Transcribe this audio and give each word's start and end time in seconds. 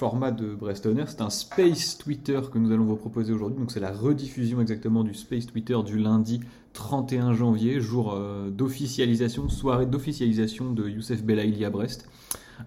format 0.00 0.30
de 0.30 0.54
Brestoner. 0.54 1.04
C'est 1.08 1.20
un 1.20 1.28
Space 1.28 1.98
Twitter 1.98 2.40
que 2.50 2.56
nous 2.56 2.72
allons 2.72 2.86
vous 2.86 2.96
proposer 2.96 3.34
aujourd'hui. 3.34 3.58
Donc 3.58 3.70
c'est 3.70 3.80
la 3.80 3.92
rediffusion 3.92 4.58
exactement 4.62 5.04
du 5.04 5.12
Space 5.12 5.44
Twitter 5.44 5.76
du 5.84 5.98
lundi 5.98 6.40
31 6.72 7.34
janvier, 7.34 7.82
jour 7.82 8.14
euh, 8.14 8.48
d'officialisation, 8.48 9.50
soirée 9.50 9.84
d'officialisation 9.84 10.72
de 10.72 10.88
Youssef 10.88 11.22
Belaïli 11.22 11.66
à 11.66 11.70
Brest. 11.70 12.08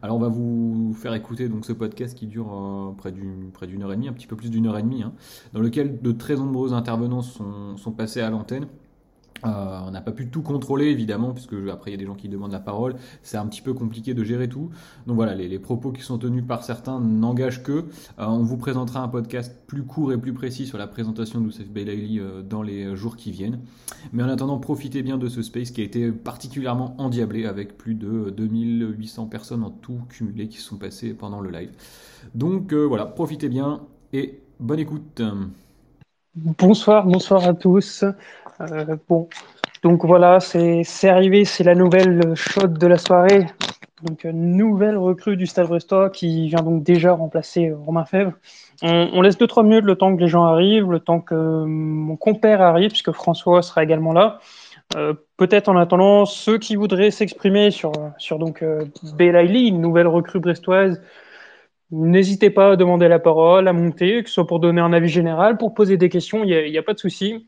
Alors 0.04 0.18
on 0.18 0.20
va 0.20 0.28
vous 0.28 0.94
faire 0.94 1.16
écouter 1.16 1.50
donc 1.50 1.66
ce 1.66 1.74
podcast 1.74 2.16
qui 2.16 2.28
dure 2.28 2.54
euh, 2.54 2.92
près 2.96 3.12
d'une 3.12 3.82
heure 3.82 3.92
et 3.92 3.96
demie, 3.96 4.10
un 4.10 4.14
petit 4.14 4.28
peu 4.28 4.36
plus 4.36 4.52
d'une 4.52 4.68
heure 4.68 4.78
et 4.78 4.84
demie, 4.84 5.02
hein, 5.02 5.12
dans 5.54 5.60
lequel 5.60 6.04
de 6.04 6.12
très 6.12 6.36
nombreux 6.36 6.74
intervenants 6.74 7.24
sont, 7.24 7.78
sont 7.78 7.92
passés 7.92 8.22
à 8.22 8.30
l'antenne. 8.30 8.68
Euh, 9.46 9.80
on 9.86 9.92
n'a 9.92 10.02
pas 10.02 10.12
pu 10.12 10.30
tout 10.30 10.42
contrôler 10.42 10.86
évidemment, 10.86 11.34
puisque 11.34 11.56
après 11.72 11.92
il 11.92 11.94
y 11.94 11.96
a 11.96 11.98
des 11.98 12.06
gens 12.06 12.16
qui 12.16 12.30
demandent 12.30 12.52
la 12.52 12.60
parole, 12.60 12.96
c'est 13.22 13.38
un 13.38 13.46
petit 13.46 13.62
peu 13.62 13.74
compliqué 13.74 14.14
de 14.14 14.24
gérer 14.24 14.48
tout. 14.48 14.70
Donc 15.08 15.16
voilà, 15.16 15.36
les, 15.36 15.60
propos 15.60 15.92
qui 15.92 16.02
sont 16.02 16.18
tenus 16.18 16.44
par 16.46 16.64
certains 16.64 17.00
n'engagent 17.00 17.64
que. 17.64 17.72
Euh, 17.72 17.84
on 18.20 18.44
vous 18.44 18.58
présentera 18.58 19.02
un 19.02 19.08
podcast 19.08 19.56
plus 19.68 19.84
court 19.84 20.12
et 20.12 20.18
plus 20.18 20.34
précis 20.34 20.66
sur 20.66 20.78
la 20.78 20.88
présentation 20.88 21.40
d'Oussef 21.40 21.70
Belaili 21.70 22.20
euh, 22.20 22.42
dans 22.42 22.62
les 22.62 22.96
jours 22.96 23.16
qui 23.16 23.32
viennent. 23.32 23.60
Mais 24.12 24.24
en 24.24 24.30
attendant, 24.30 24.60
profitez 24.60 25.04
bien 25.04 25.18
de 25.18 25.30
ce 25.30 25.42
space 25.42 25.72
qui 25.72 25.82
a 25.82 25.84
été 25.84 26.12
particulièrement 26.12 26.96
endiablé 27.00 27.46
avec 27.46 27.78
plus 27.78 27.96
de 27.96 28.30
2800 28.36 29.28
personnes 29.28 29.64
en 29.64 29.70
tout 29.70 30.02
cumulé 30.10 30.48
qui 30.48 30.58
sont 30.58 30.78
passées 30.78 31.14
pendant 31.14 31.40
le 31.40 31.50
live. 31.50 31.72
Donc 32.36 32.74
voilà, 32.74 33.06
profitez 33.06 33.50
bien 33.50 33.82
et 34.12 34.42
bonne 34.60 34.80
écoute. 34.80 35.22
Bonsoir, 36.36 37.06
bonsoir 37.06 37.48
à 37.48 37.54
tous. 37.54 38.04
Euh, 38.62 38.96
bon, 39.08 39.30
donc 39.84 40.06
voilà, 40.06 40.40
c'est 40.40 41.10
arrivé, 41.10 41.46
c'est 41.46 41.64
la 41.64 41.76
nouvelle 41.76 42.36
chaude 42.36 42.78
de 42.78 42.88
la 42.88 42.98
soirée. 42.98 43.46
Donc, 44.04 44.26
nouvelle 44.26 44.98
recrue 44.98 45.38
du 45.38 45.46
Stade 45.46 45.68
Brestois 45.68 46.10
qui 46.10 46.50
vient 46.50 46.62
donc 46.62 46.84
déjà 46.84 47.14
remplacer 47.14 47.72
Romain 47.72 48.06
Fèvre. 48.06 48.34
On, 48.82 49.22
laisse 49.22 49.38
2-3 49.38 49.64
minutes 49.64 49.86
le 49.86 49.96
temps 49.96 50.14
que 50.16 50.22
les 50.22 50.28
gens 50.28 50.44
arrivent, 50.44 50.92
le 50.92 51.00
temps 51.00 51.22
que 51.22 51.64
mon 51.66 52.18
compère 52.18 52.62
arrive, 52.62 52.90
puisque 52.90 53.14
François 53.14 53.62
sera 53.62 53.82
également 53.84 54.12
là. 54.12 54.40
Euh, 54.98 55.14
peut-être 55.38 55.70
en 55.70 55.78
attendant, 55.78 56.26
ceux 56.26 56.58
qui 56.58 56.76
voudraient 56.76 57.12
s'exprimer 57.12 57.72
sur, 57.72 57.94
sur 58.18 58.40
donc 58.40 58.62
euh, 58.62 58.86
une 59.20 59.82
nouvelle 59.82 60.08
recrue 60.08 60.40
brestoise, 60.40 61.02
n'hésitez 61.92 62.50
pas 62.50 62.72
à 62.72 62.76
demander 62.76 63.08
la 63.08 63.20
parole, 63.20 63.68
à 63.68 63.74
monter, 63.74 64.24
que 64.24 64.30
ce 64.30 64.36
soit 64.36 64.48
pour 64.48 64.60
donner 64.60 64.82
un 64.82 64.94
avis 64.94 65.08
général, 65.08 65.58
pour 65.58 65.74
poser 65.74 65.98
des 65.98 66.10
questions, 66.10 66.44
il 66.44 66.72
n'y 66.72 66.78
a, 66.78 66.84
pas 66.84 66.94
de 66.94 67.00
souci. 67.00 67.48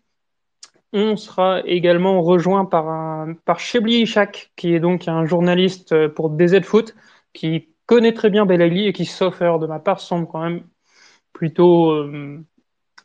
On 0.98 1.18
sera 1.18 1.62
également 1.66 2.22
rejoint 2.22 2.64
par, 2.64 2.88
un, 2.88 3.36
Chebli 3.58 4.04
Ishak, 4.04 4.54
qui 4.56 4.74
est 4.74 4.80
donc 4.80 5.10
un 5.10 5.26
journaliste 5.26 6.08
pour 6.08 6.30
DZ 6.30 6.62
Foot, 6.62 6.96
qui 7.34 7.68
connaît 7.86 8.14
très 8.14 8.30
bien 8.30 8.46
Belaïli 8.46 8.88
et 8.88 8.94
qui, 8.94 9.04
sauf 9.04 9.42
de 9.42 9.68
ma 9.68 9.80
part, 9.80 10.00
semble 10.00 10.26
quand 10.26 10.40
même 10.40 10.64
plutôt 11.34 11.92
euh, 11.92 12.42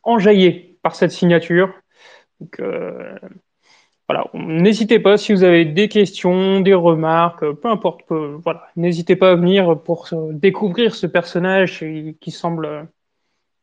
enjaillé 0.03 0.79
par 0.81 0.95
cette 0.95 1.11
signature. 1.11 1.73
Euh, 2.61 3.17
n'hésitez 4.33 4.99
pas 4.99 5.17
si 5.17 5.33
vous 5.33 5.43
avez 5.43 5.65
des 5.65 5.89
questions, 5.89 6.61
des 6.61 6.73
remarques, 6.73 7.45
peu 7.55 7.67
importe, 7.67 8.09
voilà, 8.09 8.69
n'hésitez 8.77 9.17
pas 9.17 9.31
à 9.31 9.35
venir 9.35 9.81
pour 9.81 10.07
découvrir 10.31 10.95
ce 10.95 11.07
personnage 11.07 11.85
qui 12.21 12.31
semble 12.31 12.87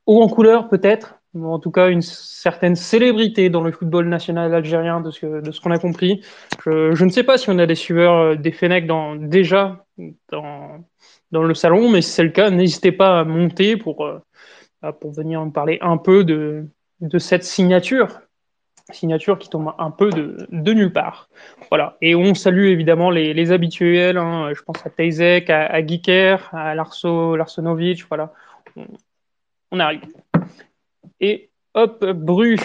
haut 0.05 0.23
en 0.23 0.29
couleur 0.29 0.69
peut-être, 0.69 1.18
en 1.35 1.59
tout 1.59 1.71
cas 1.71 1.89
une 1.89 2.03
certaine 2.03 2.77
célébrité 2.77 3.51
dans 3.51 3.63
le 3.63 3.73
football 3.73 4.09
national 4.09 4.55
algérien 4.55 5.01
de 5.01 5.11
ce, 5.11 5.41
de 5.41 5.53
ce 5.53 5.61
qu'on 5.61 5.71
a 5.71 5.79
compris. 5.79 6.23
Je, 6.65 7.05
ne 7.05 7.11
sais 7.11 7.25
pas 7.25 7.39
si 7.39 7.51
on 7.51 7.59
a 7.59 7.67
des 7.67 7.75
suiveurs 7.75 8.17
euh, 8.17 8.35
des 8.37 8.53
Fenech 8.53 8.87
dans, 8.87 9.15
déjà 9.17 9.85
dans, 10.31 10.85
dans 11.31 11.43
le 11.43 11.55
salon, 11.55 11.91
mais 11.91 12.03
si 12.03 12.11
c'est 12.11 12.25
le 12.25 12.31
cas, 12.31 12.51
n'hésitez 12.51 12.93
pas 12.93 13.21
à 13.21 13.25
monter 13.25 13.77
pour, 13.77 14.07
euh, 14.07 14.21
pour 15.01 15.13
venir 15.13 15.45
me 15.45 15.53
parler 15.53 15.79
un 15.81 15.99
peu 15.99 16.25
de, 16.25 16.67
de 17.01 17.19
cette 17.19 17.45
signature. 17.45 18.21
Signature 18.91 19.39
qui 19.39 19.51
tombe 19.51 19.75
un 19.79 19.91
peu 19.91 20.09
de, 20.09 20.47
de 20.51 20.73
nulle 20.73 20.95
part. 20.95 21.29
Voilà. 21.71 21.99
Et 22.01 22.15
on 22.15 22.35
salue 22.35 22.69
évidemment 22.69 23.11
les, 23.11 23.53
habituels. 23.53 24.17
Hein. 24.17 24.51
Je 24.55 24.63
pense 24.63 24.79
à 24.87 24.89
Teizek, 24.89 25.51
à, 25.51 25.67
à 25.67 25.87
Giker, 25.87 26.37
à 26.53 26.75
Larso, 26.75 27.37
Larsonovic. 27.37 28.07
Voilà. 28.09 28.33
On 29.71 29.79
arrive. 29.81 30.01
Et 31.21 31.51
hop, 31.75 32.05
Bru, 32.05 32.59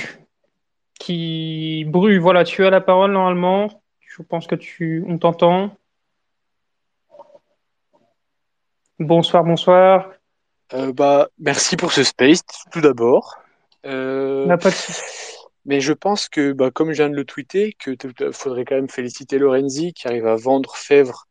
qui... 1.00 1.86
Bru, 1.88 2.19
voilà, 2.19 2.44
tu 2.44 2.66
as 2.66 2.69
la 2.69 2.81
parole 2.81 3.12
normalement. 3.12 3.84
Je 4.02 4.22
pense 4.22 4.47
que 4.47 4.56
tu... 4.56 5.03
On 5.08 5.18
t'entend. 5.18 5.75
Bonsoir, 9.00 9.44
bonsoir. 9.44 10.12
Euh, 10.74 10.94
bah, 10.94 11.30
merci 11.40 11.75
pour 11.75 11.92
ce 11.92 12.03
space, 12.03 12.44
tout 12.72 12.81
d'abord. 12.81 13.38
Euh, 13.86 14.56
mais 15.66 15.81
je 15.81 15.94
pense 15.94 16.30
que, 16.30 16.52
bah, 16.52 16.72
comme 16.72 16.92
je 16.92 16.97
viens 16.97 17.09
de 17.09 17.16
le 17.16 17.25
tweeter, 17.25 17.74
que 17.74 17.96
faudrait 18.31 18.66
quand 18.66 18.75
même 18.75 18.90
féliciter 18.90 19.38
Lorenzi 19.40 19.94
qui 19.94 20.08
arrive 20.08 20.28
à 20.28 20.36
vendre 20.36 20.75
Fèvre 20.75 21.28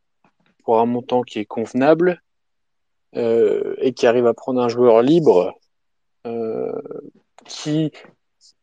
pour 0.64 0.80
un 0.80 0.86
montant 0.86 1.22
qui 1.22 1.38
est 1.38 1.44
convenable 1.44 2.22
euh, 3.16 3.74
et 3.78 3.92
qui 3.92 4.06
arrive 4.06 4.26
à 4.26 4.34
prendre 4.34 4.60
un 4.60 4.68
joueur 4.68 5.02
libre 5.02 5.54
euh, 6.26 6.72
qui, 7.44 7.92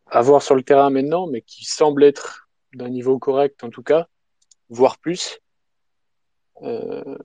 à 0.07 0.21
voir 0.21 0.41
sur 0.41 0.55
le 0.55 0.63
terrain 0.63 0.89
maintenant, 0.89 1.27
mais 1.27 1.41
qui 1.41 1.65
semble 1.65 2.03
être 2.03 2.49
d'un 2.73 2.89
niveau 2.89 3.17
correct 3.19 3.63
en 3.63 3.69
tout 3.69 3.83
cas, 3.83 4.07
voire 4.69 4.97
plus. 4.97 5.39
Euh, 6.63 7.17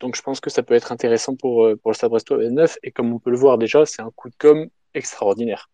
donc 0.00 0.16
je 0.16 0.22
pense 0.22 0.40
que 0.40 0.50
ça 0.50 0.62
peut 0.62 0.74
être 0.74 0.92
intéressant 0.92 1.36
pour, 1.36 1.64
euh, 1.64 1.76
pour 1.76 1.90
le 1.90 1.94
Stade 1.94 2.10
Brestois 2.10 2.38
9 2.38 2.78
et 2.82 2.92
comme 2.92 3.12
on 3.12 3.18
peut 3.18 3.30
le 3.30 3.36
voir 3.36 3.58
déjà, 3.58 3.86
c'est 3.86 4.02
un 4.02 4.10
coup 4.14 4.28
de 4.28 4.36
com 4.38 4.68
extraordinaire. 4.94 5.70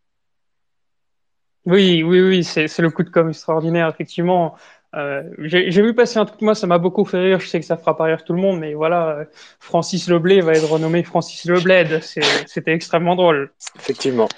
Oui, 1.65 2.03
oui, 2.03 2.21
oui, 2.21 2.43
c'est 2.43 2.79
le 2.79 2.91
coup 2.91 3.05
de 3.05 3.11
com 3.11 3.29
extraordinaire, 3.29 3.89
effectivement. 3.89 4.57
Euh, 4.95 5.23
j'ai 5.39 5.83
vu 5.83 5.95
passer 5.95 6.19
un 6.19 6.25
truc, 6.27 6.43
moi 6.43 6.55
ça 6.55 6.67
m'a 6.67 6.79
beaucoup 6.79 7.05
fait 7.05 7.19
rire, 7.19 7.41
je 7.41 7.47
sais 7.47 7.61
que 7.61 7.65
ça 7.65 7.79
fera 7.79 7.97
pas 7.97 8.05
rire 8.05 8.25
tout 8.25 8.35
le 8.35 8.43
monde, 8.43 8.59
mais 8.59 8.75
voilà, 8.75 9.25
Francis 9.59 10.09
Leblé 10.09 10.43
va 10.43 10.53
être 10.53 10.69
renommé 10.69 11.03
Francis 11.03 11.47
Lebled, 11.47 12.03
c'était 12.03 12.73
extrêmement 12.73 13.17
drôle. 13.17 13.53
Effectivement. 13.79 14.29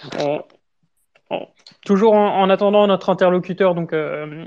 Toujours 1.84 2.14
en, 2.14 2.48
attendant 2.50 2.86
notre 2.86 3.10
interlocuteur 3.10 3.74
donc 3.74 3.92
euh, 3.92 4.46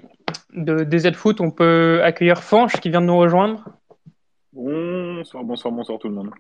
de 0.54 0.84
DZ 0.84 1.14
Foot, 1.14 1.42
on 1.42 1.52
peut 1.52 2.02
accueillir 2.04 2.44
Fanche 2.44 2.74
qui 2.74 2.90
vient 2.90 3.02
de 3.02 3.08
nous 3.08 3.18
rejoindre. 3.18 3.66
Bonsoir, 4.54 5.44
bonsoir, 5.44 5.74
bonsoir 5.74 6.00
tout 6.00 6.08
le 6.08 6.16
monde. 6.16 6.32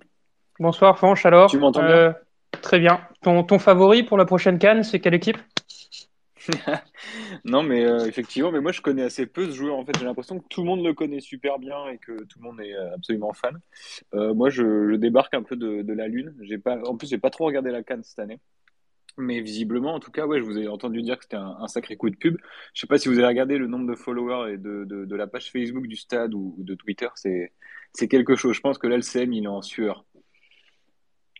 Bonsoir 0.59 0.97
Fanche, 0.97 1.25
alors. 1.25 1.49
Tu 1.49 1.59
m'entends 1.59 1.81
bien? 1.81 1.91
Euh, 1.91 2.13
Très 2.61 2.79
bien. 2.79 3.01
Ton, 3.21 3.43
ton 3.43 3.59
favori 3.59 4.03
pour 4.03 4.17
la 4.17 4.25
prochaine 4.25 4.57
Cannes, 4.57 4.83
c'est 4.83 4.99
quelle 4.99 5.13
équipe? 5.13 5.37
Non, 7.45 7.63
mais 7.63 7.85
euh, 7.85 8.05
effectivement, 8.05 8.51
mais 8.51 8.61
moi 8.61 8.71
je 8.71 8.81
connais 8.81 9.03
assez 9.03 9.25
peu 9.25 9.45
ce 9.45 9.51
joueur. 9.51 9.77
En 9.77 9.85
fait, 9.85 9.97
j'ai 9.97 10.05
l'impression 10.05 10.39
que 10.39 10.47
tout 10.49 10.61
le 10.61 10.67
monde 10.67 10.83
le 10.83 10.93
connaît 10.93 11.19
super 11.19 11.59
bien 11.59 11.87
et 11.87 11.97
que 11.97 12.23
tout 12.23 12.39
le 12.39 12.43
monde 12.43 12.61
est 12.61 12.73
euh, 12.73 12.93
absolument 12.95 13.33
fan. 13.33 13.59
Euh, 14.13 14.33
moi, 14.33 14.49
je, 14.49 14.95
débarque 14.95 15.33
un 15.33 15.43
peu 15.43 15.55
de, 15.55 15.93
la 15.93 16.07
lune. 16.07 16.35
J'ai 16.41 16.57
pas, 16.57 16.77
en 16.85 16.95
plus, 16.95 17.07
j'ai 17.07 17.17
pas 17.17 17.29
trop 17.29 17.45
regardé 17.45 17.71
la 17.71 17.83
Cannes 17.83 18.03
cette 18.03 18.19
année. 18.19 18.39
Mais 19.17 19.41
visiblement, 19.41 19.95
en 19.95 19.99
tout 19.99 20.11
cas, 20.11 20.27
ouais, 20.27 20.39
je 20.39 20.43
vous 20.43 20.59
ai 20.59 20.67
entendu 20.67 21.01
dire 21.01 21.17
que 21.17 21.23
c'était 21.23 21.37
un, 21.37 21.67
sacré 21.67 21.97
coup 21.97 22.11
de 22.11 22.15
pub. 22.15 22.37
Je 22.73 22.81
sais 22.81 22.87
pas 22.87 22.99
si 22.99 23.09
vous 23.09 23.17
avez 23.17 23.27
regardé 23.27 23.57
le 23.57 23.65
nombre 23.65 23.87
de 23.87 23.95
followers 23.95 24.53
et 24.53 24.57
de, 24.57 24.85
de, 24.85 25.15
la 25.15 25.25
page 25.25 25.51
Facebook 25.51 25.87
du 25.87 25.95
stade 25.95 26.35
ou, 26.35 26.55
de 26.59 26.75
Twitter. 26.75 27.07
C'est, 27.15 27.51
quelque 28.07 28.35
chose. 28.35 28.55
Je 28.55 28.61
pense 28.61 28.77
que 28.77 28.85
l'LCM, 28.85 29.33
il 29.33 29.45
est 29.45 29.47
en 29.47 29.63
sueur. 29.63 30.05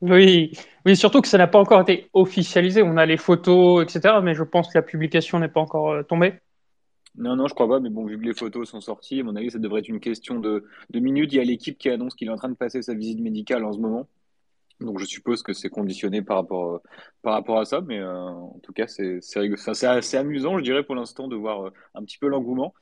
Oui, 0.01 0.51
oui, 0.85 0.95
surtout 0.95 1.21
que 1.21 1.27
ça 1.27 1.37
n'a 1.37 1.47
pas 1.47 1.59
encore 1.59 1.81
été 1.81 2.09
officialisé. 2.13 2.81
On 2.81 2.97
a 2.97 3.05
les 3.05 3.17
photos, 3.17 3.83
etc. 3.83 4.15
Mais 4.23 4.33
je 4.33 4.43
pense 4.43 4.69
que 4.69 4.77
la 4.77 4.83
publication 4.83 5.39
n'est 5.39 5.47
pas 5.47 5.61
encore 5.61 5.91
euh, 5.91 6.03
tombée. 6.03 6.33
Non, 7.15 7.35
non, 7.35 7.47
je 7.47 7.53
crois 7.53 7.67
pas. 7.67 7.79
Mais 7.79 7.89
bon, 7.89 8.05
vu 8.05 8.17
que 8.17 8.25
les 8.25 8.33
photos 8.33 8.69
sont 8.69 8.81
sorties, 8.81 9.19
à 9.19 9.23
mon 9.23 9.35
avis, 9.35 9.51
ça 9.51 9.59
devrait 9.59 9.81
être 9.81 9.89
une 9.89 9.99
question 9.99 10.39
de, 10.39 10.65
minutes. 10.93 11.33
Il 11.33 11.37
y 11.37 11.39
a 11.39 11.43
l'équipe 11.43 11.77
qui 11.77 11.89
annonce 11.89 12.15
qu'il 12.15 12.27
est 12.27 12.31
en 12.31 12.37
train 12.37 12.49
de 12.49 12.55
passer 12.55 12.81
sa 12.81 12.93
visite 12.93 13.19
médicale 13.19 13.65
en 13.65 13.73
ce 13.73 13.79
moment. 13.79 14.07
Donc 14.79 14.99
je 14.99 15.05
suppose 15.05 15.41
que 15.41 15.53
c'est 15.53 15.69
conditionné 15.69 16.21
par 16.21 16.37
rapport, 16.37 16.81
euh, 17.25 17.59
à 17.59 17.65
ça. 17.65 17.81
Mais 17.81 17.99
euh, 17.99 18.13
en 18.13 18.59
tout 18.63 18.73
cas, 18.73 18.87
c'est 18.87 19.19
assez 19.87 20.17
amusant, 20.17 20.57
je 20.57 20.63
dirais, 20.63 20.83
pour 20.83 20.95
l'instant, 20.95 21.27
de 21.27 21.35
voir 21.35 21.71
un 21.95 22.03
petit 22.03 22.17
peu 22.17 22.27
l'engouement. 22.27 22.73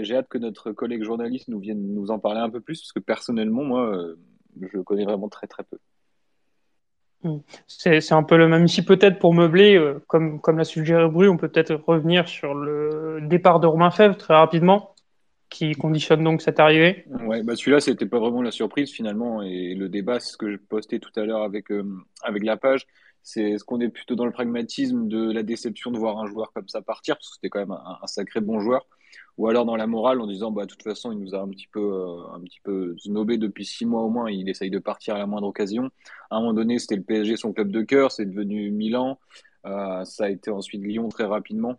J'ai 0.00 0.16
hâte 0.16 0.28
que 0.28 0.38
notre 0.38 0.72
collègue 0.72 1.02
journaliste 1.02 1.48
nous 1.48 1.60
vienne 1.60 1.94
nous 1.94 2.10
en 2.10 2.18
parler 2.18 2.40
un 2.40 2.50
peu 2.50 2.60
plus, 2.60 2.80
parce 2.80 2.92
que 2.92 3.00
personnellement, 3.00 3.64
moi, 3.64 4.14
je 4.60 4.76
le 4.76 4.82
connais 4.82 5.04
vraiment 5.04 5.28
très 5.28 5.46
très 5.46 5.64
peu. 5.64 5.78
Hmm. 7.24 7.38
C'est 7.68 8.12
un 8.12 8.24
peu 8.24 8.36
le 8.36 8.48
même 8.48 8.64
ici, 8.64 8.84
peut-être 8.84 9.20
pour 9.20 9.32
meubler, 9.32 9.76
euh, 9.76 10.02
comme, 10.08 10.40
comme 10.40 10.58
l'a 10.58 10.64
suggéré 10.64 11.08
Bru, 11.08 11.28
on 11.28 11.36
peut 11.36 11.48
peut-être 11.48 11.74
revenir 11.86 12.28
sur 12.28 12.52
le 12.52 13.20
départ 13.22 13.60
de 13.60 13.68
Romain 13.68 13.92
Fèvre 13.92 14.16
très 14.16 14.34
rapidement, 14.34 14.91
qui 15.52 15.72
conditionne 15.74 16.24
donc 16.24 16.40
cette 16.40 16.58
arrivée. 16.58 17.04
Ouais, 17.26 17.42
bah 17.42 17.54
celui-là, 17.54 17.80
c'était 17.80 18.06
pas 18.06 18.18
vraiment 18.18 18.42
la 18.42 18.50
surprise 18.50 18.90
finalement, 18.90 19.42
et 19.42 19.74
le 19.74 19.88
débat, 19.88 20.18
c'est 20.18 20.32
ce 20.32 20.38
que 20.38 20.50
je 20.50 20.56
postais 20.56 20.98
tout 20.98 21.12
à 21.16 21.24
l'heure 21.24 21.42
avec, 21.42 21.70
euh, 21.70 21.84
avec 22.22 22.42
la 22.42 22.56
page, 22.56 22.86
c'est 23.22 23.50
est-ce 23.52 23.64
qu'on 23.64 23.80
est 23.80 23.90
plutôt 23.90 24.16
dans 24.16 24.24
le 24.24 24.32
pragmatisme 24.32 25.08
de 25.08 25.30
la 25.30 25.42
déception 25.42 25.90
de 25.90 25.98
voir 25.98 26.18
un 26.18 26.26
joueur 26.26 26.52
comme 26.52 26.68
ça 26.68 26.80
partir, 26.80 27.16
parce 27.16 27.28
que 27.28 27.34
c'était 27.34 27.50
quand 27.50 27.60
même 27.60 27.72
un, 27.72 28.06
sacré 28.06 28.40
bon 28.40 28.60
joueur, 28.60 28.86
ou 29.36 29.46
alors 29.46 29.66
dans 29.66 29.76
la 29.76 29.86
morale 29.86 30.20
en 30.22 30.26
disant 30.26 30.50
bah 30.50 30.62
de 30.62 30.68
toute 30.68 30.82
façon 30.82 31.12
il 31.12 31.18
nous 31.18 31.34
a 31.34 31.40
un 31.40 31.48
petit 31.48 31.68
peu 31.70 31.80
euh, 31.80 32.34
un 32.34 32.40
petit 32.40 32.60
peu 32.62 32.96
snobé 32.98 33.36
depuis 33.36 33.66
six 33.66 33.84
mois 33.84 34.02
au 34.02 34.08
moins, 34.08 34.30
il 34.30 34.48
essaye 34.48 34.70
de 34.70 34.78
partir 34.78 35.14
à 35.16 35.18
la 35.18 35.26
moindre 35.26 35.48
occasion. 35.48 35.90
À 36.30 36.36
un 36.36 36.40
moment 36.40 36.54
donné, 36.54 36.78
c'était 36.78 36.96
le 36.96 37.02
PSG 37.02 37.36
son 37.36 37.52
club 37.52 37.70
de 37.70 37.82
cœur, 37.82 38.10
c'est 38.10 38.24
devenu 38.24 38.70
Milan, 38.70 39.18
euh, 39.66 40.04
ça 40.04 40.24
a 40.24 40.28
été 40.30 40.50
ensuite 40.50 40.82
Lyon 40.82 41.08
très 41.10 41.24
rapidement. 41.24 41.78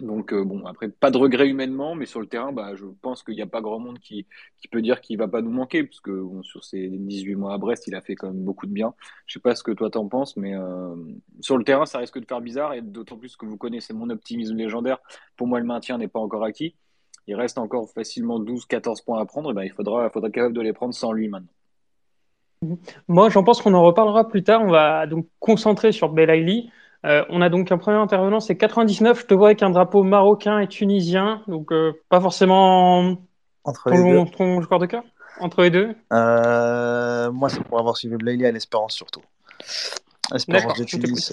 Donc 0.00 0.32
euh, 0.32 0.44
bon, 0.44 0.64
après, 0.66 0.88
pas 0.88 1.10
de 1.10 1.18
regret 1.18 1.48
humainement, 1.48 1.96
mais 1.96 2.06
sur 2.06 2.20
le 2.20 2.26
terrain, 2.26 2.52
bah, 2.52 2.76
je 2.76 2.86
pense 3.02 3.24
qu'il 3.24 3.34
n'y 3.34 3.42
a 3.42 3.46
pas 3.46 3.60
grand 3.60 3.80
monde 3.80 3.98
qui, 3.98 4.26
peut 4.70 4.80
dire 4.80 5.00
qu'il 5.00 5.18
va 5.18 5.26
pas 5.26 5.42
nous 5.42 5.50
manquer, 5.50 5.82
parce 5.82 6.00
que 6.00 6.24
sur 6.42 6.64
ces 6.64 6.88
18 6.88 7.34
mois 7.34 7.54
à 7.54 7.58
Brest, 7.58 7.88
il 7.88 7.96
a 7.96 8.00
fait 8.00 8.14
quand 8.14 8.28
même 8.28 8.44
beaucoup 8.44 8.66
de 8.66 8.72
bien. 8.72 8.94
Je 9.26 9.34
sais 9.34 9.40
pas 9.40 9.56
ce 9.56 9.64
que 9.64 9.72
toi 9.72 9.90
t'en 9.90 10.06
penses, 10.06 10.36
mais 10.36 10.54
euh, 10.54 10.94
sur 11.40 11.58
le 11.58 11.64
terrain, 11.64 11.84
ça 11.84 11.98
risque 11.98 12.20
de 12.20 12.24
faire 12.26 12.40
bizarre, 12.40 12.74
et 12.74 12.80
d'autant 12.80 13.16
plus 13.16 13.36
que 13.36 13.44
vous 13.44 13.56
connaissez 13.56 13.92
mon 13.92 14.08
optimisme 14.10 14.56
légendaire. 14.56 14.98
Pour 15.36 15.48
moi, 15.48 15.58
le 15.58 15.66
maintien 15.66 15.98
n'est 15.98 16.08
pas 16.08 16.20
encore 16.20 16.44
acquis. 16.44 16.76
Il 17.26 17.34
reste 17.34 17.58
encore 17.58 17.90
facilement 17.90 18.40
12-14 18.40 19.04
points 19.04 19.20
à 19.20 19.26
prendre, 19.26 19.50
et 19.50 19.54
ben, 19.54 19.64
il 19.64 19.72
faudra, 19.72 20.08
faudra 20.10 20.28
être 20.28 20.34
capable 20.34 20.54
de 20.54 20.60
les 20.60 20.72
prendre 20.72 20.94
sans 20.94 21.12
lui 21.12 21.28
maintenant. 21.28 21.50
Moi, 23.08 23.30
j'en 23.30 23.42
pense 23.42 23.62
qu'on 23.62 23.74
en 23.74 23.82
reparlera 23.82 24.28
plus 24.28 24.42
tard. 24.42 24.62
On 24.62 24.70
va 24.70 25.06
donc 25.06 25.26
concentrer 25.40 25.92
sur 25.92 26.08
Belaïli. 26.08 26.70
Euh, 27.08 27.24
on 27.30 27.40
a 27.40 27.48
donc 27.48 27.72
un 27.72 27.78
premier 27.78 27.96
intervenant, 27.96 28.38
c'est 28.38 28.56
99. 28.56 29.20
Je 29.20 29.26
te 29.26 29.34
vois 29.34 29.48
avec 29.48 29.62
un 29.62 29.70
drapeau 29.70 30.02
marocain 30.02 30.58
et 30.58 30.68
tunisien, 30.68 31.42
donc 31.48 31.72
euh, 31.72 31.92
pas 32.10 32.20
forcément 32.20 33.16
entre 33.64 33.90
ton, 33.90 34.26
ton 34.26 34.60
joueur 34.60 34.78
de 34.78 34.86
cœur? 34.86 35.02
Entre 35.40 35.62
les 35.62 35.70
deux? 35.70 35.94
Euh, 36.12 37.30
Moi, 37.32 37.48
c'est 37.48 37.62
pour 37.62 37.78
avoir 37.78 37.96
suivi 37.96 38.16
Blaili 38.16 38.44
à 38.44 38.52
l'Espérance 38.52 38.94
surtout. 38.94 39.22
Espérance 40.34 40.78
de 40.78 40.84
Tunis. 40.84 41.32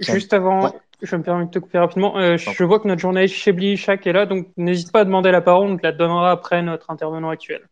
Juste 0.00 0.32
avant, 0.32 0.72
je 1.00 1.14
me 1.14 1.22
permets 1.22 1.44
de 1.44 1.50
te 1.50 1.58
couper 1.60 1.78
rapidement. 1.78 2.36
je 2.36 2.64
vois 2.64 2.80
que 2.80 2.88
notre 2.88 3.00
journaliste 3.00 3.36
Chebli 3.36 3.76
Chak 3.76 4.06
est 4.06 4.12
là, 4.12 4.26
donc 4.26 4.48
n'hésite 4.56 4.90
pas 4.90 5.00
à 5.00 5.04
demander 5.04 5.30
la 5.30 5.40
parole, 5.40 5.70
on 5.70 5.76
te 5.76 5.84
la 5.84 5.92
donnera 5.92 6.32
après 6.32 6.62
notre 6.62 6.90
intervenant 6.90 7.30
actuel. 7.30 7.62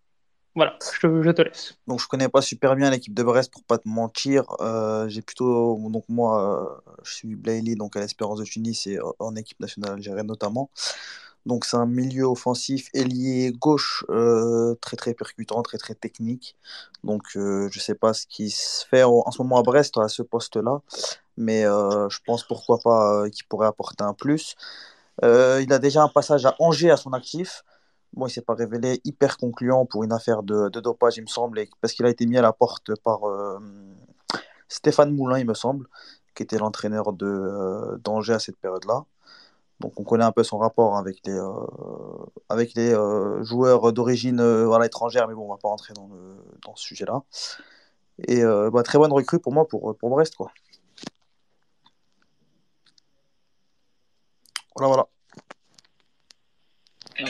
Voilà, 0.56 0.78
je, 0.80 1.30
te 1.32 1.42
laisse. 1.42 1.74
Donc 1.88 2.00
je 2.00 2.06
connais 2.06 2.28
pas 2.28 2.40
super 2.40 2.76
bien 2.76 2.88
l'équipe 2.90 3.12
de 3.12 3.22
Brest 3.24 3.52
pour 3.52 3.64
pas 3.64 3.78
te 3.78 3.88
mentir. 3.88 4.44
Euh, 4.60 5.08
j'ai 5.08 5.20
plutôt 5.20 5.76
donc 5.90 6.04
moi 6.08 6.80
euh, 6.86 6.92
je 7.02 7.12
suis 7.12 7.34
Blaili 7.34 7.74
donc 7.74 7.96
à 7.96 8.00
l'Espérance 8.00 8.38
de 8.38 8.44
Tunis 8.44 8.86
et 8.86 8.98
en 9.18 9.34
équipe 9.34 9.58
nationale 9.58 9.94
algérienne 9.94 10.28
notamment. 10.28 10.70
Donc 11.44 11.64
c'est 11.64 11.76
un 11.76 11.86
milieu 11.86 12.24
offensif 12.26 12.88
ailier 12.94 13.52
gauche 13.52 14.04
euh, 14.10 14.76
très 14.80 14.96
très 14.96 15.12
percutant, 15.12 15.60
très 15.62 15.76
très 15.76 15.94
technique. 15.96 16.56
Donc 17.02 17.22
je 17.34 17.78
sais 17.80 17.96
pas 17.96 18.14
ce 18.14 18.26
qui 18.28 18.50
se 18.50 18.86
fait 18.86 19.02
en, 19.02 19.28
ce 19.32 19.42
moment 19.42 19.58
à 19.58 19.62
Brest 19.62 19.98
à 19.98 20.08
ce 20.08 20.22
poste-là, 20.22 20.82
mais 21.36 21.62
je 21.62 22.18
pense 22.24 22.44
pourquoi 22.44 22.78
pas 22.78 23.28
qu'il 23.28 23.44
pourrait 23.46 23.66
apporter 23.66 24.04
un 24.04 24.14
plus. 24.14 24.54
il 25.22 25.72
a 25.72 25.78
déjà 25.80 26.02
un 26.02 26.08
passage 26.08 26.46
à 26.46 26.54
Angers 26.60 26.92
à 26.92 26.96
son 26.96 27.12
actif. 27.12 27.64
Bon, 28.14 28.28
il 28.28 28.30
s'est 28.30 28.42
pas 28.42 28.54
révélé 28.54 29.00
hyper 29.04 29.36
concluant 29.38 29.86
pour 29.86 30.04
une 30.04 30.12
affaire 30.12 30.44
de, 30.44 30.68
dopage, 30.68 31.16
il 31.16 31.22
me 31.22 31.26
semble, 31.26 31.60
parce 31.80 31.92
qu'il 31.94 32.06
a 32.06 32.10
été 32.10 32.26
mis 32.26 32.38
à 32.38 32.42
la 32.42 32.52
porte 32.52 32.94
par 33.00 33.24
euh, 33.28 33.58
Stéphane 34.68 35.12
Moulin, 35.14 35.38
il 35.40 35.46
me 35.46 35.54
semble, 35.54 35.88
qui 36.34 36.44
était 36.44 36.58
l'entraîneur 36.58 37.12
de 37.12 37.26
euh, 37.26 37.98
d'Angers 37.98 38.34
à 38.34 38.38
cette 38.38 38.56
période-là. 38.58 39.04
Donc 39.80 39.98
on 39.98 40.04
connaît 40.04 40.24
un 40.24 40.32
peu 40.32 40.44
son 40.44 40.58
rapport 40.58 40.96
avec 40.96 41.20
les, 41.26 42.92
euh, 42.94 43.42
joueurs 43.42 43.92
d'origine 43.92 44.40
voilà, 44.64 44.86
étrangère, 44.86 45.26
mais 45.28 45.34
bon, 45.34 45.46
on 45.46 45.48
va 45.48 45.58
pas 45.58 45.68
rentrer 45.68 45.94
dans, 45.94 46.08
le, 46.08 46.36
dans 46.64 46.76
ce 46.76 46.84
sujet-là. 46.84 47.22
Et 48.28 48.44
bah, 48.44 48.82
très 48.84 48.98
bonne 48.98 49.12
recrue 49.12 49.40
pour 49.40 49.52
moi, 49.52 49.66
pour, 49.66 49.96
pour 49.96 50.10
Brest. 50.10 50.36
Quoi. 50.36 50.52
Voilà, 54.76 54.88
voilà. 54.88 55.08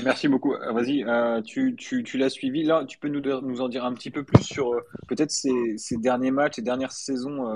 Merci 0.03 0.29
beaucoup. 0.29 0.55
Euh, 0.55 0.73
vas-y, 0.73 1.05
euh, 1.05 1.43
tu, 1.43 1.77
tu, 1.77 2.03
tu 2.03 2.17
l'as 2.19 2.31
suivi. 2.31 2.63
Là, 2.65 2.85
tu 2.87 2.99
peux 2.99 3.09
nous, 3.09 3.21
nous 3.21 3.61
en 3.61 3.69
dire 3.69 3.85
un 3.85 3.93
petit 3.93 4.11
peu 4.11 4.25
plus 4.25 4.43
sur 4.43 4.73
euh, 4.73 4.81
peut-être 5.09 5.31
ces, 5.31 5.77
ces, 5.77 5.97
derniers 5.97 6.31
matchs, 6.31 6.57
ces 6.57 6.63
dernières 6.63 6.93
saisons, 6.93 7.55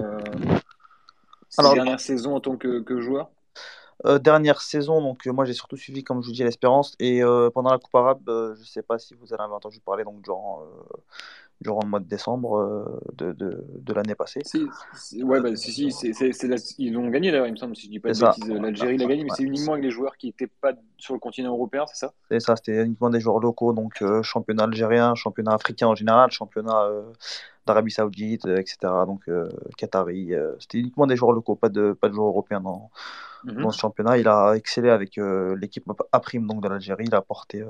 ces 1.49 1.75
dernières 1.75 2.01
saisons 2.01 2.35
en 2.35 2.41
tant 2.41 2.57
que, 2.57 2.81
que 2.81 3.01
joueur 3.01 3.31
Dernière 4.21 4.61
saison, 4.61 5.03
donc 5.03 5.27
moi 5.27 5.45
j'ai 5.45 5.55
surtout 5.55 5.77
suivi, 5.77 6.05
comme 6.05 6.23
je 6.23 6.29
vous 6.29 6.33
dis, 6.33 6.45
l'Espérance. 6.45 6.95
Et 7.01 7.21
pendant 7.53 7.71
la 7.71 7.79
Coupe 7.79 7.95
arabe, 7.97 8.23
je 8.27 8.61
ne 8.61 8.65
sais 8.65 8.83
pas 8.83 8.97
si 8.99 9.15
vous 9.15 9.33
en 9.33 9.37
avez 9.37 9.53
entendu 9.55 9.81
parler, 9.81 10.05
donc 10.05 10.23
durant 10.23 10.63
durant 11.61 11.81
le 11.83 11.89
mois 11.89 12.01
de 12.01 12.07
décembre 12.07 12.57
euh, 12.57 13.01
de, 13.15 13.33
de, 13.33 13.65
de 13.69 13.93
l'année 13.93 14.15
passée. 14.15 14.41
Si, 14.45 15.23
ouais, 15.23 15.41
bah, 15.41 15.55
si, 15.57 15.73
si, 15.73 15.91
c'est, 15.91 16.31
ils 16.79 16.97
ont 16.97 17.09
gagné 17.09 17.31
d'ailleurs, 17.31 17.47
il 17.47 17.53
me 17.53 17.57
semble, 17.57 17.75
si 17.75 17.87
je 17.87 17.91
dis 17.91 17.99
pas 17.99 18.13
de 18.13 18.19
bêtises. 18.19 18.49
L'Algérie 18.49 18.97
l'a 18.97 19.07
gagné, 19.07 19.25
mais 19.25 19.31
c'est 19.35 19.43
uniquement 19.43 19.73
avec 19.73 19.85
les 19.85 19.91
joueurs 19.91 20.17
qui 20.17 20.27
n'étaient 20.29 20.47
pas 20.47 20.73
sur 20.99 21.15
le 21.15 21.21
continent 21.21 21.51
européen, 21.51 21.85
c'est 21.89 22.07
ça? 22.07 22.13
C'est 22.31 22.41
ça, 22.41 22.57
c'était 22.57 22.85
uniquement 22.85 23.11
des 23.11 23.21
joueurs 23.21 23.41
locaux, 23.41 23.73
donc 23.73 24.03
euh, 24.03 24.23
championnat 24.23 24.65
algérien, 24.65 25.15
championnat 25.15 25.55
africain 25.55 25.89
en 25.89 25.95
général, 25.95 26.31
championnat 26.31 26.85
euh, 26.85 27.03
d'Arabie 27.67 27.91
Saoudite, 27.91 28.47
etc. 28.47 28.77
Donc 29.07 29.29
Qatari, 29.77 30.33
c'était 30.61 30.79
uniquement 30.79 31.07
des 31.07 31.17
joueurs 31.17 31.33
locaux, 31.33 31.57
pas 31.57 31.69
de, 31.69 31.93
pas 31.93 32.09
de 32.09 32.15
joueurs 32.15 32.29
européens 32.29 32.61
dans, 32.61 32.91
mhm. 33.45 33.63
dans 33.63 33.71
ce 33.71 33.79
championnat. 33.79 34.17
Il 34.17 34.29
a 34.29 34.55
excellé 34.55 34.91
avec 34.91 35.19
l'équipe 35.57 35.85
A 36.13 36.21
prime 36.21 36.47
donc 36.47 36.63
de 36.63 36.69
l'Algérie, 36.69 37.05
il 37.07 37.15
a 37.15 37.21
porté 37.21 37.65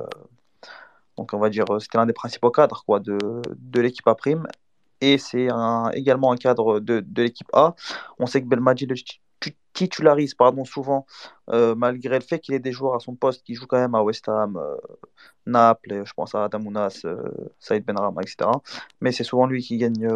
donc 1.19 1.35
on 1.35 1.39
va 1.39 1.51
dire 1.51 1.65
euh, 1.71 1.81
c'était 1.81 1.99
l'un 1.99 2.07
des 2.07 2.13
principaux 2.13 2.51
cadres 2.51 2.83
quoi, 2.87 3.01
de, 3.01 3.19
de 3.57 3.81
l'équipe 3.81 4.07
A 4.07 4.15
prime. 4.15 4.47
Et 5.01 5.19
c'est 5.19 5.49
également 5.95 6.33
un 6.33 6.37
cadre 6.37 6.81
de, 6.81 7.01
de 7.01 7.23
l'équipe 7.23 7.49
A. 7.53 7.77
On 8.19 8.27
sait 8.27 8.43
que 8.43 8.49
Belmadi 8.49 8.87
le 8.87 8.97
titularise 9.73 10.35
pardon, 10.35 10.65
souvent, 10.65 11.07
euh, 11.51 11.77
malgré 11.77 12.19
le 12.19 12.25
fait 12.25 12.41
qu'il 12.41 12.55
ait 12.55 12.59
des 12.59 12.73
joueurs 12.73 12.97
à 12.97 12.99
son 12.99 13.15
poste 13.15 13.45
qui 13.45 13.55
jouent 13.55 13.69
quand 13.69 13.79
même 13.79 13.95
à 13.95 14.03
West 14.03 14.29
Ham, 14.29 14.57
euh, 14.57 14.75
Naples, 15.47 16.03
je 16.05 16.13
pense 16.15 16.35
à 16.35 16.45
Adamounas, 16.45 17.07
Saïd 17.61 17.85
Benrahma, 17.85 18.23
etc. 18.23 18.51
Mais 19.01 19.13
c'est 19.13 19.23
souvent 19.23 19.47
lui 19.47 19.63
qui 19.63 19.77
gagne 19.77 20.09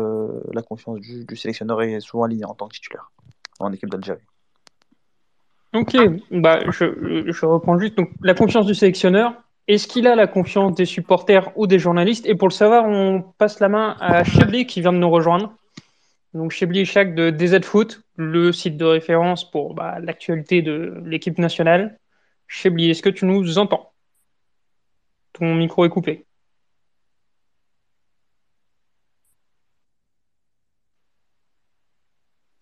la 0.53 0.63
confiance 0.63 0.99
du, 0.99 1.25
du, 1.25 1.37
sélectionneur 1.37 1.81
et 1.83 1.93
est 1.93 2.01
souvent 2.01 2.25
aligné 2.25 2.45
en 2.45 2.55
tant 2.55 2.67
que 2.67 2.75
titulaire 2.75 3.13
en 3.61 3.73
équipe 3.73 3.89
d'Algérie. 3.89 4.27
Ok, 5.75 5.97
bah, 6.33 6.59
je, 6.71 7.31
je 7.31 7.47
reprends 7.47 7.79
juste 7.79 7.97
donc, 7.97 8.11
la 8.21 8.35
confiance 8.35 8.67
du 8.67 8.75
sélectionneur. 8.75 9.33
Est-ce 9.69 9.87
qu'il 9.87 10.07
a 10.07 10.17
la 10.17 10.27
confiance 10.27 10.75
des 10.75 10.85
supporters 10.85 11.51
ou 11.57 11.67
des 11.67 11.79
journalistes? 11.79 12.27
Et 12.27 12.35
pour 12.35 12.49
le 12.49 12.53
savoir, 12.53 12.85
on 12.87 13.23
passe 13.39 13.61
la 13.61 13.69
main 13.69 13.97
à 14.01 14.25
Chebli 14.25 14.67
qui 14.67 14.81
vient 14.81 14.93
de 14.93 14.99
nous 14.99 15.11
rejoindre. 15.11 15.55
Donc 16.35 16.51
Chebli 16.51 16.85
Chak 16.85 17.15
de 17.15 17.31
DZ 17.31 17.65
Foot, 17.65 18.03
le 18.17 18.53
site 18.53 18.77
de 18.77 18.85
référence 18.85 19.49
pour 19.51 19.75
bah, 19.75 19.99
l'actualité 20.01 20.63
de 20.63 21.03
l'équipe 21.05 21.39
nationale. 21.39 21.99
Chebli, 22.49 22.91
est-ce 22.91 23.03
que 23.03 23.11
tu 23.11 23.25
nous 23.27 23.59
entends? 23.59 23.93
Ton 25.33 25.55
micro 25.55 25.85
est 25.85 25.89
coupé. 25.91 26.27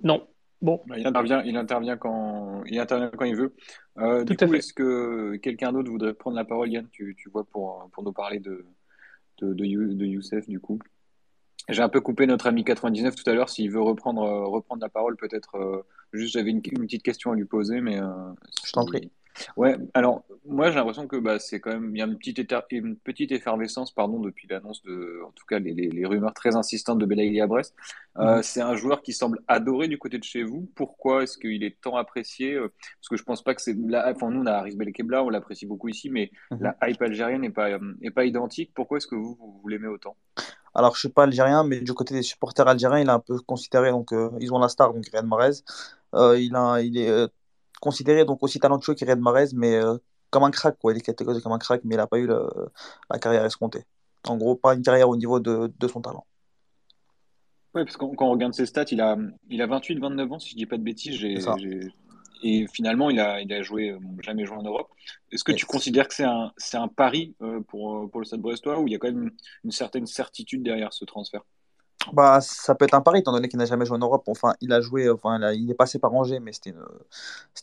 Non. 0.02 0.29
Bon. 0.62 0.82
Bah, 0.86 0.96
il 0.98 1.06
intervient, 1.06 1.42
il 1.42 1.56
intervient 1.56 1.96
quand 1.96 2.62
il 2.66 2.78
intervient 2.78 3.10
quand 3.10 3.24
il 3.24 3.36
veut. 3.36 3.54
Euh, 3.98 4.24
du 4.24 4.36
coup, 4.36 4.54
est-ce 4.54 4.72
que 4.72 5.36
quelqu'un 5.36 5.72
d'autre 5.72 5.90
voudrait 5.90 6.14
prendre 6.14 6.36
la 6.36 6.44
parole, 6.44 6.70
Yann? 6.70 6.86
Tu, 6.90 7.14
tu, 7.16 7.30
vois 7.30 7.44
pour, 7.44 7.88
pour 7.92 8.02
nous 8.02 8.12
parler 8.12 8.40
de 8.40 8.66
de, 9.40 9.54
de, 9.54 10.04
Youssef 10.04 10.46
du 10.48 10.60
coup. 10.60 10.78
J'ai 11.68 11.82
un 11.82 11.88
peu 11.88 12.00
coupé 12.00 12.26
notre 12.26 12.46
ami 12.46 12.64
99 12.64 13.14
tout 13.14 13.30
à 13.30 13.32
l'heure. 13.32 13.48
S'il 13.48 13.70
veut 13.70 13.80
reprendre 13.80 14.22
reprendre 14.22 14.82
la 14.82 14.88
parole, 14.88 15.16
peut-être. 15.16 15.54
Euh, 15.56 15.82
juste, 16.12 16.34
j'avais 16.34 16.50
une, 16.50 16.60
une, 16.72 16.86
petite 16.86 17.02
question 17.02 17.32
à 17.32 17.34
lui 17.34 17.44
poser, 17.44 17.80
mais. 17.80 18.00
Euh, 18.00 18.32
Je 18.64 18.72
t'en 18.72 18.84
prie. 18.84 19.10
Ouais, 19.56 19.76
alors 19.94 20.22
moi 20.44 20.70
j'ai 20.70 20.76
l'impression 20.76 21.06
que 21.06 21.16
bah, 21.16 21.38
c'est 21.38 21.60
quand 21.60 21.70
même 21.70 21.94
il 21.94 21.98
y 21.98 22.02
a 22.02 22.06
une 22.06 22.16
petite, 22.16 22.40
une 22.70 22.96
petite 22.96 23.32
effervescence 23.32 23.92
pardon 23.92 24.18
depuis 24.18 24.48
l'annonce 24.48 24.82
de 24.82 25.20
en 25.26 25.30
tout 25.32 25.44
cas 25.46 25.58
les, 25.58 25.72
les, 25.74 26.06
rumeurs 26.06 26.34
très 26.34 26.56
insistantes 26.56 26.98
de 26.98 27.06
Belaïli 27.06 27.40
à 27.40 27.46
Brest. 27.46 27.74
Euh, 28.18 28.36
mhm. 28.36 28.42
C'est 28.42 28.60
un 28.60 28.74
joueur 28.74 29.02
qui 29.02 29.12
semble 29.12 29.40
adoré 29.48 29.88
du 29.88 29.98
côté 29.98 30.18
de 30.18 30.24
chez 30.24 30.42
vous. 30.42 30.68
Pourquoi 30.74 31.22
est-ce 31.22 31.38
qu'il 31.38 31.62
est 31.62 31.80
tant 31.80 31.96
apprécié 31.96 32.54
euh, 32.54 32.72
Parce 32.98 33.08
que 33.08 33.16
je 33.16 33.22
pense 33.22 33.42
pas 33.42 33.54
que 33.54 33.62
c'est 33.62 33.76
là. 33.76 34.10
Enfin 34.14 34.30
nous 34.30 34.40
on 34.40 34.46
a 34.46 34.52
Aris 34.52 34.76
Belkebla, 34.76 35.22
on 35.22 35.30
l'apprécie 35.30 35.66
beaucoup 35.66 35.88
ici, 35.88 36.10
mais 36.10 36.30
mhm. 36.50 36.58
la 36.62 36.88
hype 36.88 37.02
algérienne 37.02 37.42
n'est 37.42 37.50
pas 37.50 37.70
est 38.02 38.10
pas 38.10 38.24
identique. 38.24 38.72
Pourquoi 38.74 38.98
est-ce 38.98 39.06
que 39.06 39.16
vous 39.16 39.38
vous, 39.40 39.68
l'aimez 39.68 39.88
autant? 39.88 40.16
Alors, 40.72 40.94
je 40.94 41.00
suis 41.00 41.08
pas 41.08 41.24
algérien, 41.24 41.64
mais 41.64 41.80
du 41.80 41.92
côté 41.94 42.14
des 42.14 42.22
supporters 42.22 42.68
algériens, 42.68 43.00
il 43.00 43.08
est 43.08 43.12
un 43.12 43.18
peu 43.18 43.40
considéré. 43.40 43.90
Donc, 43.90 44.12
euh, 44.12 44.30
ils 44.40 44.54
ont 44.54 44.58
la 44.60 44.68
star, 44.68 44.94
donc 44.94 45.04
Riyad 45.04 45.26
Mahrez. 45.26 45.64
il, 46.14 46.54
a, 46.54 46.80
il 46.80 46.96
est 46.96 47.28
considéré 47.80 48.24
donc 48.24 48.42
aussi 48.42 48.58
talentueux 48.60 48.94
qu'Iriad 48.94 49.18
Mahrez, 49.18 49.48
mais 49.54 49.74
euh, 49.74 49.96
comme 50.30 50.44
un 50.44 50.50
crack, 50.50 50.78
quoi. 50.78 50.92
Il 50.92 50.98
est 50.98 51.02
catégorisé 51.02 51.42
comme 51.42 51.52
un 51.52 51.58
crack, 51.58 51.82
mais 51.84 51.94
il 51.94 51.98
n'a 51.98 52.06
pas 52.06 52.18
eu 52.18 52.28
la 52.28 53.18
carrière 53.18 53.44
escomptée. 53.44 53.84
En 54.28 54.36
gros, 54.36 54.54
pas 54.54 54.74
une 54.74 54.82
carrière 54.82 55.08
au 55.08 55.16
niveau 55.16 55.40
de, 55.40 55.72
de 55.78 55.88
son 55.88 56.00
talent. 56.00 56.26
Oui, 57.74 57.84
parce 57.84 57.96
que 57.96 58.04
quand 58.16 58.26
on 58.26 58.32
regarde 58.32 58.52
ses 58.52 58.66
stats, 58.66 58.86
il 58.90 59.00
a, 59.00 59.16
il 59.48 59.62
a 59.62 59.66
28-29 59.66 60.32
ans, 60.32 60.38
si 60.38 60.50
je 60.50 60.56
dis 60.56 60.66
pas 60.66 60.76
de 60.76 60.82
bêtises. 60.82 61.24
Et 62.42 62.66
finalement, 62.72 63.10
il 63.10 63.20
a, 63.20 63.40
il 63.40 63.52
a 63.52 63.62
joué, 63.62 63.94
jamais 64.22 64.46
joué 64.46 64.56
en 64.56 64.62
Europe. 64.62 64.88
Est-ce 65.30 65.44
que 65.44 65.52
tu 65.52 65.66
considères 65.66 66.08
que 66.08 66.14
c'est 66.14 66.24
un, 66.24 66.52
c'est 66.56 66.78
un 66.78 66.88
pari 66.88 67.34
euh, 67.42 67.60
pour, 67.60 68.10
pour 68.10 68.20
le 68.20 68.24
Stade 68.24 68.40
Brestois 68.40 68.80
ou 68.80 68.88
il 68.88 68.92
y 68.92 68.94
a 68.94 68.98
quand 68.98 69.12
même 69.12 69.30
une, 69.62 69.70
certaine 69.70 70.06
certitude 70.06 70.62
derrière 70.62 70.92
ce 70.92 71.04
transfert? 71.04 71.42
Bah, 72.12 72.40
ça 72.40 72.74
peut 72.74 72.84
être 72.84 72.94
un 72.94 73.00
pari, 73.00 73.20
étant 73.20 73.32
donné 73.32 73.48
qu'il 73.48 73.58
n'a 73.58 73.66
jamais 73.66 73.84
joué 73.84 73.96
en 73.96 74.00
Europe. 74.00 74.24
Enfin, 74.26 74.54
il 74.60 74.72
a 74.72 74.80
joué, 74.80 75.08
enfin, 75.10 75.52
il, 75.52 75.70
est 75.70 75.74
passé 75.74 75.98
par 75.98 76.14
Angers, 76.14 76.40
mais 76.40 76.52
c'était 76.52 76.72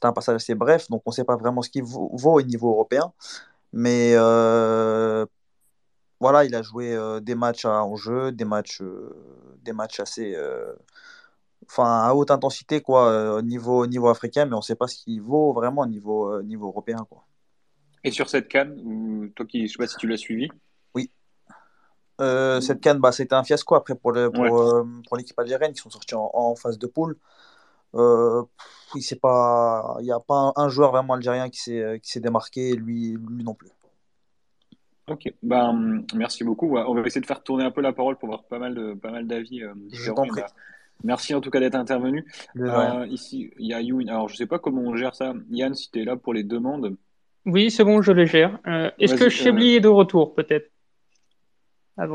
un 0.03 0.13
passage 0.13 0.35
assez 0.35 0.55
bref, 0.55 0.89
donc 0.89 1.01
on 1.05 1.09
ne 1.11 1.15
sait 1.15 1.23
pas 1.23 1.35
vraiment 1.35 1.61
ce 1.61 1.69
qu'il 1.69 1.83
vaut, 1.83 2.09
au 2.13 2.41
niveau 2.41 2.69
européen. 2.69 3.11
Mais 3.73 4.13
euh, 4.15 5.25
voilà, 6.19 6.45
il 6.45 6.55
a 6.55 6.61
joué 6.61 6.93
euh, 6.95 7.19
des 7.19 7.35
matchs 7.35 7.65
à 7.65 7.83
enjeu, 7.83 8.31
des 8.31 8.45
matchs, 8.45 8.81
euh, 8.81 9.09
des 9.63 9.73
matchs 9.73 9.99
assez, 9.99 10.35
enfin, 11.69 12.03
à 12.07 12.13
haute 12.13 12.31
intensité, 12.31 12.81
quoi, 12.81 13.35
au 13.35 13.41
niveau, 13.41 13.87
niveau 13.87 14.09
africain, 14.09 14.45
mais 14.45 14.53
on 14.53 14.59
ne 14.59 14.63
sait 14.63 14.75
pas 14.75 14.87
ce 14.87 15.03
qu'il 15.03 15.21
vaut 15.21 15.51
vraiment 15.53 15.81
au 15.81 15.87
niveau, 15.87 16.41
niveau 16.43 16.67
européen, 16.67 17.05
quoi. 17.09 17.23
Et 18.03 18.11
sur 18.11 18.29
cette 18.29 18.47
canne, 18.47 19.31
toi 19.35 19.45
qui, 19.45 19.67
je 19.67 19.73
sais 19.73 19.77
pas 19.77 19.87
si 19.87 19.97
tu 19.97 20.07
l'as 20.07 20.17
suivi, 20.17 20.47
euh, 22.19 22.61
cette 22.61 22.81
canne, 22.81 22.99
bah, 22.99 23.11
c'était 23.11 23.35
un 23.35 23.43
fiasco 23.43 23.75
après 23.75 23.95
pour, 23.95 24.11
le, 24.11 24.31
pour, 24.31 24.45
euh, 24.45 24.83
pour 25.07 25.17
l'équipe 25.17 25.37
algérienne 25.37 25.73
qui 25.73 25.81
sont 25.81 25.89
sortis 25.89 26.15
en, 26.15 26.55
phase 26.55 26.79
de 26.79 26.87
poule. 26.87 27.17
Euh, 27.95 28.43
il 28.95 29.01
n'y 29.01 30.11
a 30.11 30.19
pas 30.19 30.53
un, 30.55 30.69
joueur 30.69 30.91
vraiment 30.91 31.13
algérien 31.13 31.49
qui 31.49 31.59
s'est, 31.59 31.99
qui 32.01 32.11
s'est 32.11 32.19
démarqué, 32.19 32.75
lui, 32.75 33.17
lui 33.29 33.43
non 33.43 33.53
plus. 33.53 33.69
Ok, 35.09 35.31
ben, 35.41 36.03
merci 36.15 36.43
beaucoup. 36.43 36.77
On 36.77 36.93
va 36.93 37.01
essayer 37.01 37.21
de 37.21 37.25
faire 37.25 37.43
tourner 37.43 37.63
un 37.63 37.71
peu 37.71 37.81
la 37.81 37.93
parole 37.93 38.17
pour 38.17 38.29
avoir 38.29 38.43
pas 38.43 38.59
mal, 38.59 38.75
de, 38.75 38.93
pas 38.93 39.11
mal 39.11 39.25
d'avis 39.25 39.61
différents. 39.75 40.25
merci 41.03 41.33
en 41.33 41.39
tout 41.39 41.49
cas 41.49 41.59
d'être 41.59 41.75
intervenu. 41.75 42.25
ici, 43.09 43.51
il 43.57 43.67
y 43.67 43.73
a 43.73 43.81
Youn. 43.81 44.09
Alors, 44.09 44.27
je 44.27 44.33
ne 44.33 44.37
sais 44.37 44.47
pas 44.47 44.59
comment 44.59 44.81
on 44.81 44.95
gère 44.95 45.15
ça. 45.15 45.33
Yann, 45.49 45.73
si 45.75 45.91
tu 45.91 46.01
es 46.01 46.05
là 46.05 46.17
pour 46.17 46.33
les 46.33 46.43
demandes. 46.43 46.97
Oui, 47.45 47.71
c'est 47.71 47.85
bon, 47.85 48.01
je 48.01 48.11
les 48.11 48.25
gère. 48.25 48.59
est-ce 48.97 49.15
que 49.15 49.29
Chebli 49.29 49.75
est 49.75 49.79
de 49.79 49.87
retour, 49.87 50.33
peut-être? 50.33 50.71
Ah 51.97 52.07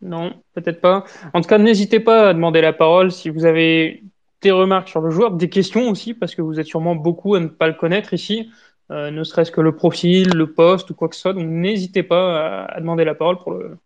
Non, 0.00 0.34
peut-être 0.54 0.80
pas. 0.80 1.04
En 1.34 1.40
tout 1.40 1.48
cas, 1.48 1.58
n'hésitez 1.58 2.00
pas 2.00 2.30
à 2.30 2.34
demander 2.34 2.60
la 2.60 2.72
parole 2.72 3.12
si 3.12 3.30
vous 3.30 3.44
avez 3.44 4.02
des 4.40 4.50
remarques 4.50 4.88
sur 4.88 5.00
le 5.00 5.10
joueur, 5.10 5.32
des 5.32 5.48
questions 5.48 5.88
aussi, 5.90 6.14
parce 6.14 6.34
que 6.34 6.42
vous 6.42 6.60
êtes 6.60 6.66
sûrement 6.66 6.94
beaucoup 6.94 7.34
à 7.34 7.40
ne 7.40 7.48
pas 7.48 7.66
le 7.66 7.74
connaître 7.74 8.14
ici, 8.14 8.50
euh, 8.90 9.10
ne 9.10 9.24
serait-ce 9.24 9.50
que 9.50 9.60
le 9.60 9.74
profil, 9.74 10.30
le 10.30 10.52
poste 10.52 10.90
ou 10.90 10.94
quoi 10.94 11.08
que 11.08 11.14
ce 11.14 11.22
soit. 11.22 11.32
Donc 11.32 11.46
n'hésitez 11.46 12.02
pas 12.02 12.64
à, 12.66 12.80
demander 12.80 13.04
la 13.04 13.14
parole 13.14 13.38
pour 13.38 13.52
le. 13.52 13.76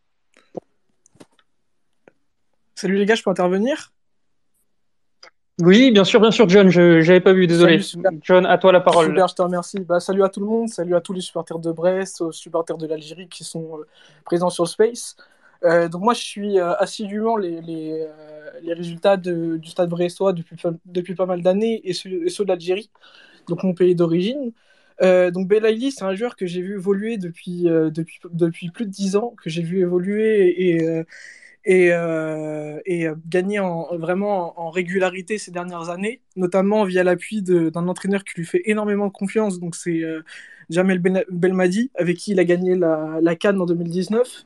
Salut 2.75 2.99
les 2.99 3.07
gars, 3.07 3.15
je 3.15 3.23
peux 3.23 3.31
intervenir? 3.31 3.93
Oui, 5.65 5.93
bien 5.93 6.03
sûr, 6.03 6.21
bien 6.21 6.33
sûr, 6.33 6.49
John, 6.49 6.69
je 6.71 6.99
n'avais 7.07 7.21
pas 7.21 7.33
vu, 7.33 7.47
désolé. 7.47 7.81
John, 8.23 8.47
à 8.47 8.59
toi 8.59 8.73
la 8.73 8.81
parole. 8.81 9.07
Super, 9.07 9.29
je 9.29 9.35
te 9.35 9.43
remercie. 9.43 9.79
Bah, 9.81 10.01
salut 10.01 10.25
à 10.25 10.29
tout 10.29 10.41
le 10.41 10.47
monde, 10.47 10.69
salut 10.69 10.97
à 10.97 11.01
tous 11.01 11.13
les 11.13 11.21
supporters 11.21 11.61
de 11.61 11.71
Brest, 11.71 12.21
aux 12.21 12.33
supporters 12.33 12.77
de 12.79 12.87
l'Algérie 12.87 13.29
qui 13.29 13.45
sont 13.45 13.79
euh, 13.79 13.87
présents 14.25 14.51
sur 14.51 14.67
Space. 14.67 15.17
Euh, 15.65 15.89
donc 15.89 16.03
moi, 16.03 16.15
je 16.15 16.21
suis 16.21 16.59
euh, 16.59 16.75
assidûment 16.79 17.37
les, 17.37 17.61
les, 17.61 18.09
les 18.63 18.73
résultats 18.73 19.17
du 19.17 19.65
Stade 19.67 19.89
brestois 19.89 20.33
depuis, 20.33 20.57
depuis 20.85 21.15
pas 21.15 21.27
mal 21.27 21.43
d'années 21.43 21.81
et 21.85 21.93
ceux, 21.93 22.11
de 22.11 22.49
l'Algérie, 22.49 22.91
donc 23.47 23.63
mon 23.63 23.73
pays 23.73 23.95
d'origine. 23.95 24.51
donc 25.01 25.47
Belaïli, 25.47 25.93
c'est 25.93 26.05
un 26.05 26.15
joueur 26.17 26.35
que 26.35 26.47
j'ai 26.47 26.61
vu 26.61 26.75
évoluer 26.75 27.19
depuis, 27.19 27.63
depuis, 27.65 28.19
depuis 28.33 28.71
plus 28.71 28.87
de 28.87 28.91
10 28.91 29.15
ans, 29.15 29.35
que 29.41 29.49
j'ai 29.49 29.63
vu 29.63 29.81
évoluer 29.81 30.73
et 30.73 31.05
et, 31.65 31.93
euh, 31.93 32.81
et 32.87 33.07
euh, 33.07 33.15
gagner 33.27 33.61
en, 33.61 33.97
vraiment 33.97 34.59
en, 34.61 34.71
régularité 34.71 35.39
ces 35.39 35.51
dernières 35.51 35.91
années, 35.91 36.21
notamment 36.37 36.85
via 36.85 37.05
l'appui 37.05 37.43
d'un 37.43 37.89
entraîneur 37.89 38.25
qui 38.25 38.35
lui 38.37 38.47
fait 38.47 38.63
énormément 38.65 39.11
confiance, 39.11 39.61
donc 39.61 39.77
c'est 39.77 40.03
euh, 40.03 40.23
Jamel 40.71 40.99
Belmadi, 41.31 41.91
avec 41.95 42.17
qui 42.17 42.33
il 42.33 42.41
a 42.41 42.45
gagné 42.45 42.75
la, 42.75 43.19
la 43.21 43.37
Cannes 43.37 43.61
en 43.61 43.67
2019. 43.67 44.45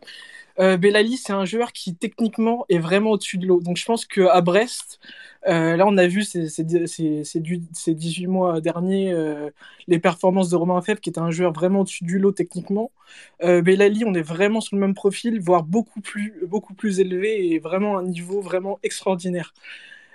Euh, 0.58 0.76
Belali, 0.76 1.16
c'est 1.16 1.32
un 1.32 1.44
joueur 1.44 1.72
qui 1.72 1.94
techniquement 1.94 2.64
est 2.68 2.78
vraiment 2.78 3.10
au-dessus 3.10 3.38
de 3.38 3.46
l'eau. 3.46 3.60
Donc 3.60 3.76
je 3.76 3.84
pense 3.84 4.06
qu'à 4.06 4.40
Brest, 4.40 5.00
euh, 5.48 5.76
là 5.76 5.86
on 5.86 5.96
a 5.96 6.06
vu 6.06 6.24
ces, 6.24 6.48
ces, 6.48 6.64
ces, 6.86 7.94
18 7.94 8.26
mois 8.26 8.60
derniers 8.60 9.12
euh, 9.12 9.50
les 9.86 9.98
performances 9.98 10.50
de 10.50 10.56
Romain 10.56 10.80
Fèvre, 10.82 11.00
qui 11.00 11.10
était 11.10 11.20
un 11.20 11.30
joueur 11.30 11.52
vraiment 11.52 11.80
au-dessus 11.80 12.04
du 12.04 12.18
lot 12.18 12.32
techniquement. 12.32 12.90
Euh, 13.42 13.62
Belali, 13.62 14.04
on 14.04 14.14
est 14.14 14.22
vraiment 14.22 14.60
sur 14.60 14.76
le 14.76 14.80
même 14.80 14.94
profil, 14.94 15.40
voire 15.40 15.62
beaucoup 15.62 16.00
plus, 16.00 17.00
élevé 17.00 17.52
et 17.52 17.58
vraiment 17.58 17.98
un 17.98 18.02
niveau 18.04 18.40
vraiment 18.40 18.78
extraordinaire. 18.82 19.54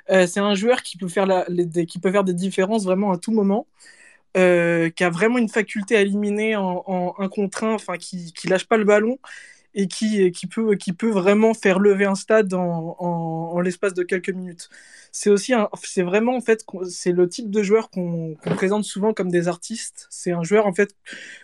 c'est 0.09 0.39
un 0.39 0.55
joueur 0.55 0.81
qui 0.83 0.97
peut, 0.97 1.07
faire 1.07 1.45
qui 1.87 1.99
peut 1.99 2.11
faire 2.11 2.23
des 2.23 2.33
différences 2.33 2.85
vraiment 2.85 3.11
à 3.11 3.17
tout 3.17 3.31
moment. 3.31 3.67
qui 4.35 5.03
a 5.03 5.09
vraiment 5.09 5.37
une 5.37 5.49
faculté 5.49 5.95
à 5.97 6.01
éliminer 6.01 6.55
en, 6.55 6.83
en 6.87 7.15
un 7.19 7.29
contre 7.29 7.63
un, 7.63 7.73
enfin 7.75 7.97
qui, 7.97 8.33
qui 8.33 8.47
lâche 8.47 8.65
pas 8.67 8.77
le 8.77 8.85
ballon 8.85 9.17
et 9.73 9.87
qui, 9.87 10.31
qui, 10.31 10.47
peut, 10.47 10.75
qui 10.75 10.93
peut 10.93 11.09
vraiment 11.09 11.53
faire 11.53 11.79
lever 11.79 12.05
un 12.05 12.15
stade 12.15 12.53
en, 12.53 12.95
en, 12.99 13.59
l'espace 13.61 13.93
de 13.93 14.03
quelques 14.03 14.29
minutes. 14.29 14.69
C'est 15.11 15.29
aussi 15.29 15.53
c'est 15.83 16.03
vraiment 16.03 16.35
en 16.35 16.41
fait 16.41 16.65
c'est 16.89 17.11
le 17.11 17.27
type 17.29 17.49
de 17.51 17.63
joueur 17.63 17.89
qu'on 17.89 18.35
présente 18.55 18.83
souvent 18.83 19.13
comme 19.13 19.29
des 19.29 19.47
artistes. 19.47 20.07
C'est 20.09 20.31
un 20.31 20.43
joueur 20.43 20.67
en 20.67 20.73
fait 20.73 20.95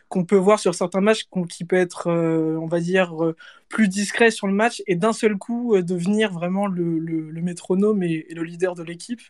qu'on 0.10 0.25
peut 0.25 0.38
voir 0.38 0.60
sur 0.60 0.75
certains 0.75 1.01
matchs 1.01 1.27
qui 1.50 1.65
peut 1.65 1.75
être 1.75 2.07
euh, 2.10 2.57
on 2.57 2.67
va 2.67 2.79
dire 2.79 3.24
euh, 3.24 3.36
plus 3.69 3.88
discret 3.88 4.31
sur 4.31 4.48
le 4.48 4.53
match 4.53 4.81
et 4.88 4.96
d'un 4.96 5.13
seul 5.13 5.38
coup 5.38 5.75
euh, 5.75 5.81
devenir 5.84 6.31
vraiment 6.31 6.67
le, 6.67 7.00
le, 7.00 7.41
métronome 7.41 8.03
et, 8.03 8.25
le 8.29 8.43
leader 8.43 8.75
de 8.75 8.84
l'équipe. 8.84 9.22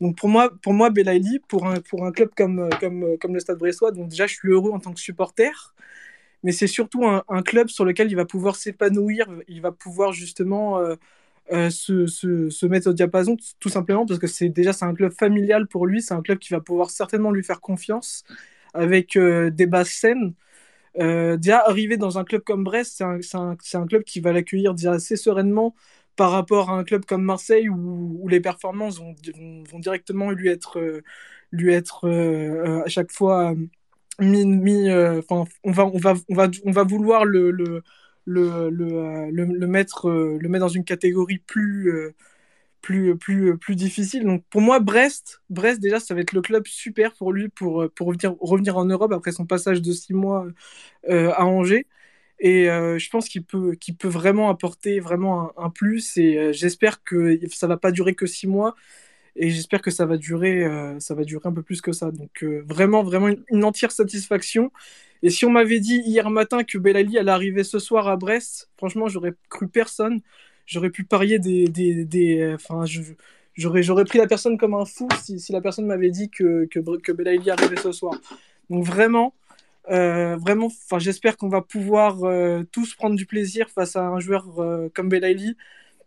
Donc 0.00 0.16
pour 0.16 0.28
moi, 0.28 0.50
pour 0.62 0.72
moi 0.72 0.90
Belaïli, 0.90 1.38
pour 1.48 1.66
un, 1.66 1.80
pour 1.80 2.04
un 2.04 2.12
club 2.12 2.30
comme, 2.36 2.68
comme, 2.80 3.16
comme 3.18 3.34
le 3.34 3.40
Stade 3.40 3.58
Brestois, 3.58 3.92
donc 3.92 4.08
déjà 4.08 4.26
je 4.26 4.34
suis 4.34 4.48
heureux 4.48 4.72
en 4.72 4.80
tant 4.80 4.92
que 4.92 5.00
supporter 5.00 5.74
mais 6.44 6.52
c'est 6.52 6.66
surtout 6.68 7.06
un, 7.06 7.42
club 7.42 7.68
sur 7.68 7.84
lequel 7.86 8.10
il 8.10 8.16
va 8.16 8.26
pouvoir 8.26 8.56
s'épanouir, 8.56 9.26
il 9.48 9.62
va 9.62 9.72
pouvoir 9.72 10.12
justement 10.12 10.78
euh, 10.78 10.94
euh, 11.52 11.70
se, 11.70 12.66
mettre 12.66 12.90
au 12.90 12.92
diapason, 12.92 13.36
tout 13.60 13.70
simplement 13.70 14.04
parce 14.06 14.20
que 14.20 14.26
c'est 14.26 14.50
déjà 14.50 14.74
c'est 14.74 14.84
un 14.84 14.94
club 14.94 15.12
familial 15.12 15.66
pour 15.66 15.86
lui, 15.86 16.02
c'est 16.02 16.14
un 16.14 16.20
club 16.22 16.38
qui 16.38 16.52
va 16.52 16.60
pouvoir 16.60 16.90
certainement 16.90 17.30
lui 17.32 17.42
faire 17.42 17.62
confiance 17.62 18.24
avec 18.74 19.16
euh, 19.16 19.50
des 19.50 19.66
bases 19.66 19.88
saines. 19.88 20.34
déjà 20.96 21.60
arriver 21.66 21.96
dans 21.96 22.18
un 22.18 22.24
club 22.24 22.42
comme 22.42 22.62
Brest, 22.64 23.02
c'est 23.22 23.36
un, 23.36 23.86
club 23.86 24.04
qui 24.04 24.20
va 24.20 24.32
l'accueillir 24.32 24.74
assez 24.88 25.16
sereinement 25.16 25.74
par 26.16 26.30
rapport 26.30 26.70
à 26.70 26.74
un 26.74 26.84
club 26.84 27.06
comme 27.06 27.22
Marseille 27.24 27.68
où, 27.70 28.18
où 28.20 28.28
les 28.28 28.40
performances 28.40 28.98
vont, 28.98 29.14
vont, 29.70 29.78
directement 29.78 30.30
lui 30.30 30.48
être, 30.48 31.02
lui 31.52 31.72
être 31.72 32.06
à 32.84 32.88
chaque 32.88 33.12
fois 33.12 33.54
euh, 34.20 35.22
on 35.30 35.42
va, 35.70 36.84
vouloir 36.84 37.24
euh, 37.24 37.82
euh, 38.28 38.70
le 38.70 39.66
mettre 39.66 40.58
dans 40.58 40.68
une 40.68 40.84
catégorie 40.84 41.38
plus, 41.38 42.12
plus, 42.80 43.76
difficile. 43.76 44.24
Donc 44.24 44.44
pour 44.50 44.60
moi, 44.60 44.80
Brest, 44.80 45.42
Brest 45.50 45.80
déjà, 45.80 46.00
ça 46.00 46.14
va 46.14 46.20
être 46.20 46.32
le 46.32 46.42
club 46.42 46.66
super 46.66 47.12
pour 47.14 47.32
lui 47.32 47.48
pour, 47.48 47.86
revenir, 48.00 48.76
en 48.76 48.84
Europe 48.84 49.12
après 49.12 49.32
son 49.32 49.46
passage 49.46 49.82
de 49.82 49.92
six 49.92 50.14
mois 50.14 50.46
à 51.08 51.44
Angers. 51.44 51.86
Et 52.40 52.66
je 52.66 53.10
pense 53.10 53.28
qu'il 53.28 53.44
peut, 53.44 53.76
vraiment 54.04 54.50
apporter 54.50 55.00
vraiment 55.00 55.52
un, 55.58 55.70
plus. 55.70 56.16
Et 56.16 56.52
j'espère 56.52 57.02
que 57.02 57.38
ça 57.50 57.66
va 57.66 57.76
pas 57.76 57.90
durer 57.90 58.14
que 58.14 58.26
six 58.26 58.46
mois 58.46 58.74
et 59.36 59.50
j'espère 59.50 59.82
que 59.82 59.90
ça 59.90 60.06
va 60.06 60.16
durer 60.16 60.64
euh, 60.64 60.98
ça 61.00 61.14
va 61.14 61.24
durer 61.24 61.48
un 61.48 61.52
peu 61.52 61.62
plus 61.62 61.80
que 61.80 61.92
ça. 61.92 62.10
Donc 62.10 62.42
euh, 62.42 62.62
vraiment 62.66 63.02
vraiment 63.02 63.28
une, 63.48 63.64
entière 63.64 63.92
satisfaction. 63.92 64.70
Et 65.22 65.30
si 65.30 65.44
on 65.44 65.50
m'avait 65.50 65.80
dit 65.80 66.02
hier 66.04 66.28
matin 66.30 66.64
que 66.64 66.78
Belali 66.78 67.18
allait 67.18 67.30
arriver 67.30 67.64
ce 67.64 67.78
soir 67.78 68.08
à 68.08 68.16
Brest 68.16 68.70
franchement 68.76 69.08
j'aurais 69.08 69.34
cru 69.48 69.68
personne. 69.68 70.20
J'aurais 70.66 70.90
pu 70.90 71.04
parier 71.04 71.38
des 71.38 71.66
des, 71.66 72.04
des 72.04 72.40
euh, 72.40 72.56
j'aurais 73.56 73.82
j'aurais 73.82 74.04
pris 74.04 74.18
la 74.18 74.26
personne 74.26 74.56
comme 74.56 74.74
un 74.74 74.84
fou 74.84 75.08
si, 75.22 75.40
la 75.52 75.60
personne 75.60 75.86
m'avait 75.86 76.10
dit 76.10 76.30
que 76.30 76.66
que, 76.66 77.50
arrivait 77.50 77.76
ce 77.76 77.92
soir. 77.92 78.14
Donc 78.70 78.84
vraiment 78.84 79.34
vraiment, 79.86 80.70
j'espère 80.96 81.36
qu'on 81.36 81.50
va 81.50 81.60
pouvoir 81.60 82.20
tous 82.72 82.94
prendre 82.94 83.16
du 83.16 83.26
plaisir 83.26 83.68
face 83.68 83.96
à 83.96 84.06
un 84.06 84.20
joueur 84.20 84.46
comme 84.94 85.08
Belaïli 85.10 85.56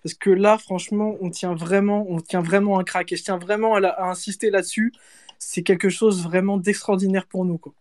parce 0.04 0.13
que 0.13 0.30
là, 0.30 0.58
franchement, 0.58 1.16
on 1.22 1.30
tient 1.30 1.56
vraiment, 1.56 2.06
on 2.10 2.20
tient 2.20 2.42
vraiment 2.42 2.80
un 2.80 2.84
crack. 2.84 3.12
Et 3.12 3.16
je 3.16 3.24
tiens 3.24 3.38
vraiment 3.38 3.75
à, 3.75 4.10
insister 4.10 4.50
là-dessus. 4.50 4.94
C'est 5.39 5.63
quelque 5.63 5.89
chose 5.89 6.24
vraiment 6.24 6.58
d'extraordinaire 6.58 7.27
pour 7.27 7.46
nous. 7.46 7.58
Quoi. 7.58 7.74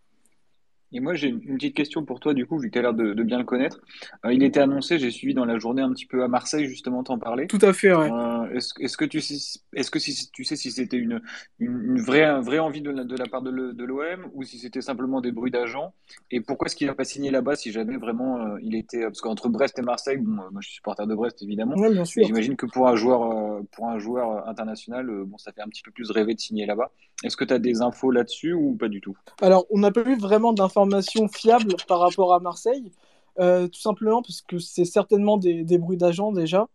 Et 0.92 1.00
moi, 1.00 1.14
j'ai 1.14 1.28
une 1.28 1.56
petite 1.56 1.74
question 1.74 2.04
pour 2.04 2.20
toi, 2.20 2.32
du 2.32 2.46
coup, 2.46 2.58
vu 2.58 2.68
que 2.68 2.72
tu 2.72 2.78
as 2.78 2.82
l'air 2.82 2.94
de, 2.94 3.22
bien 3.22 3.38
le 3.38 3.44
connaître. 3.44 3.80
Euh, 4.24 4.32
il 4.32 4.42
était 4.44 4.60
annoncé, 4.60 4.98
j'ai 4.98 5.10
suivi 5.10 5.34
dans 5.34 5.44
la 5.44 5.58
journée 5.58 5.82
un 5.82 5.92
petit 5.92 6.06
peu 6.06 6.22
à 6.22 6.28
Marseille, 6.28 6.66
justement, 6.66 7.02
t'en 7.02 7.18
parler. 7.18 7.48
Tout 7.48 7.58
à 7.62 7.72
fait, 7.72 7.92
ouais. 7.92 8.10
Euh, 8.10 8.48
est-ce, 8.54 8.96
que 8.96 9.04
tu 9.04 9.20
sais, 9.20 9.58
est-ce 9.74 9.90
que 9.90 9.98
si, 9.98 10.30
tu 10.30 10.44
sais 10.44 10.54
si 10.54 10.70
c'était 10.70 10.96
une, 10.96 11.20
une, 11.58 12.00
vraie, 12.00 12.40
vraie 12.40 12.60
envie 12.60 12.82
de 12.82 12.90
la, 12.90 13.04
de 13.04 13.16
la 13.16 13.26
part 13.26 13.42
de, 13.42 13.50
l'OM 13.50 14.30
ou 14.32 14.44
si 14.44 14.58
c'était 14.58 14.80
simplement 14.80 15.20
des 15.20 15.32
bruits 15.32 15.50
d'agents? 15.50 15.92
Et 16.30 16.40
pourquoi 16.40 16.66
est-ce 16.66 16.76
qu'il 16.76 16.86
n'a 16.86 16.94
pas 16.94 17.04
signé 17.04 17.30
là-bas 17.30 17.56
si 17.56 17.72
jamais 17.72 17.96
vraiment 17.96 18.38
euh, 18.38 18.58
il 18.62 18.76
était. 18.76 19.02
Parce 19.02 19.20
qu'entre 19.20 19.48
Brest 19.48 19.78
et 19.78 19.82
Marseille, 19.82 20.18
bon, 20.18 20.32
moi 20.32 20.60
je 20.60 20.68
suis 20.68 20.76
supporter 20.76 21.06
de 21.06 21.14
Brest, 21.14 21.42
évidemment. 21.42 21.74
Ouais, 21.74 21.92
bien 21.92 22.04
sûr. 22.04 22.24
J'imagine 22.24 22.56
que 22.56 22.66
pour 22.66 22.86
un 22.88 22.96
joueur, 22.96 23.60
pour 23.72 23.88
un 23.88 23.98
joueur 23.98 24.48
international, 24.48 25.10
bon, 25.26 25.36
ça 25.38 25.52
fait 25.52 25.62
un 25.62 25.68
petit 25.68 25.82
peu 25.82 25.90
plus 25.90 26.10
rêver 26.10 26.34
de 26.34 26.40
signer 26.40 26.64
là-bas. 26.64 26.92
Est-ce 27.24 27.36
que 27.36 27.44
tu 27.44 27.54
as 27.54 27.58
des 27.58 27.80
infos 27.80 28.10
là-dessus 28.10 28.52
ou 28.52 28.76
pas 28.76 28.88
du 28.88 29.00
tout? 29.00 29.16
Alors, 29.40 29.66
on 29.70 29.78
n'a 29.78 29.90
pas 29.90 30.02
eu 30.02 30.16
vraiment 30.16 30.52
d'informations 30.76 31.28
fiables 31.28 31.74
par 31.88 32.00
rapport 32.00 32.34
à 32.34 32.40
Marseille, 32.40 32.92
euh, 33.38 33.68
tout 33.68 33.80
simplement 33.80 34.22
parce 34.22 34.42
que 34.42 34.58
c'est 34.58 34.84
certainement 34.84 35.38
des, 35.38 35.78
bruits 35.78 35.96
d'agents 35.96 36.32
déjà. 36.32 36.68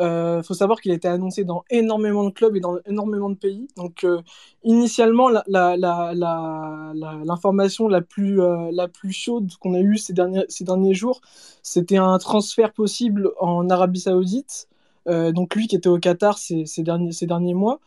Il 0.00 0.04
euh, 0.04 0.44
faut 0.44 0.54
savoir 0.54 0.80
qu'il 0.80 0.92
a 0.92 0.94
été 0.94 1.08
annoncé 1.08 1.42
dans 1.42 1.64
énormément 1.70 2.22
de 2.22 2.30
clubs 2.30 2.54
et 2.54 2.60
dans 2.60 2.78
énormément 2.86 3.30
de 3.30 3.34
pays. 3.34 3.66
Donc, 3.76 4.04
euh, 4.04 4.22
initialement, 4.62 5.28
l'information 5.48 7.88
la, 7.88 8.00
plus, 8.00 8.40
euh, 8.40 8.70
la 8.70 8.86
plus 8.86 9.10
chaude 9.10 9.50
qu'on 9.58 9.74
a 9.74 9.80
eue 9.80 9.98
ces 9.98 10.12
derniers, 10.12 10.44
ces 10.48 10.62
derniers 10.62 10.94
jours, 10.94 11.20
c'était 11.64 11.96
un 11.96 12.16
transfert 12.18 12.72
possible 12.72 13.32
en 13.40 13.68
Arabie 13.70 13.98
Saoudite. 14.00 14.68
donc, 15.06 15.56
lui 15.56 15.66
qui 15.66 15.74
était 15.74 15.88
au 15.88 15.98
Qatar 15.98 16.38
ces 16.38 16.64
derniers, 16.78 17.12
ces 17.12 17.26
derniers 17.26 17.54
mois. 17.54 17.80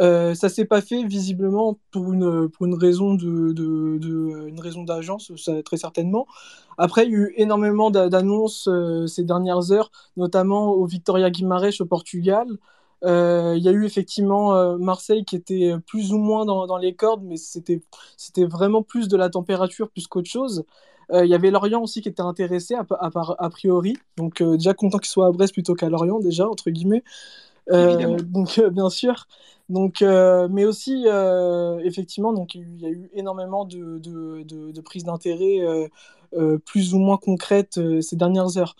Euh, 0.00 0.34
ça 0.34 0.48
s'est 0.48 0.64
pas 0.64 0.80
fait 0.80 1.04
visiblement 1.04 1.78
pour 1.90 2.12
une, 2.12 2.48
pour 2.48 2.66
une 2.66 2.74
raison 2.74 3.14
de, 3.14 3.52
de, 3.52 3.98
de 3.98 4.48
une 4.48 4.60
raison 4.60 4.84
d'agence, 4.84 5.30
très 5.64 5.76
certainement. 5.76 6.26
Après, 6.78 7.04
il 7.04 7.12
y 7.12 7.14
a 7.14 7.18
eu 7.18 7.34
énormément 7.36 7.90
d'annonces 7.90 8.68
euh, 8.68 9.06
ces 9.06 9.24
dernières 9.24 9.70
heures, 9.72 9.90
notamment 10.16 10.70
au 10.72 10.86
Victoria 10.86 11.30
Guimarães 11.30 11.80
au 11.80 11.84
Portugal. 11.86 12.46
Euh, 13.04 13.54
il 13.56 13.62
y 13.62 13.68
a 13.68 13.72
eu 13.72 13.84
effectivement 13.84 14.78
Marseille 14.78 15.24
qui 15.24 15.36
était 15.36 15.74
plus 15.86 16.12
ou 16.12 16.18
moins 16.18 16.44
dans, 16.46 16.66
dans 16.66 16.78
les 16.78 16.94
cordes, 16.94 17.22
mais 17.24 17.36
c'était 17.36 17.82
vraiment 18.44 18.82
plus 18.82 19.08
de 19.08 19.16
la 19.16 19.28
température 19.28 19.90
plus 19.90 20.06
qu'autre 20.06 20.30
chose. 20.30 20.64
Il 21.12 21.26
y 21.26 21.34
avait 21.34 21.50
Lorient 21.50 21.82
aussi 21.82 22.00
qui 22.00 22.08
était 22.08 22.22
intéressé 22.22 22.74
a, 22.74 23.50
priori, 23.50 23.98
donc 24.16 24.42
déjà 24.42 24.72
content 24.72 24.96
qu'il 24.96 25.10
soit 25.10 25.26
à 25.26 25.30
Brest 25.30 25.52
plutôt 25.52 25.74
qu'à 25.74 25.90
Lorient 25.90 26.20
déjà 26.20 26.48
entre 26.48 26.70
guillemets. 26.70 27.02
donc 27.68 28.58
bien 28.70 28.88
sûr. 28.88 29.26
Donc, 29.72 30.02
euh, 30.02 30.48
mais 30.50 30.66
aussi, 30.66 31.04
euh, 31.06 31.78
effectivement, 31.82 32.34
donc, 32.34 32.54
il 32.54 32.78
y 32.78 32.84
a 32.84 32.90
eu 32.90 33.08
énormément 33.14 33.64
de, 33.64 33.98
de, 33.98 34.42
de, 34.44 34.80
prises 34.82 35.04
d'intérêt 35.04 35.60
euh, 36.34 36.58
plus 36.58 36.92
ou 36.92 36.98
moins 36.98 37.16
concrètes 37.16 37.80
ces 38.02 38.16
dernières 38.16 38.58
heures. 38.58 38.76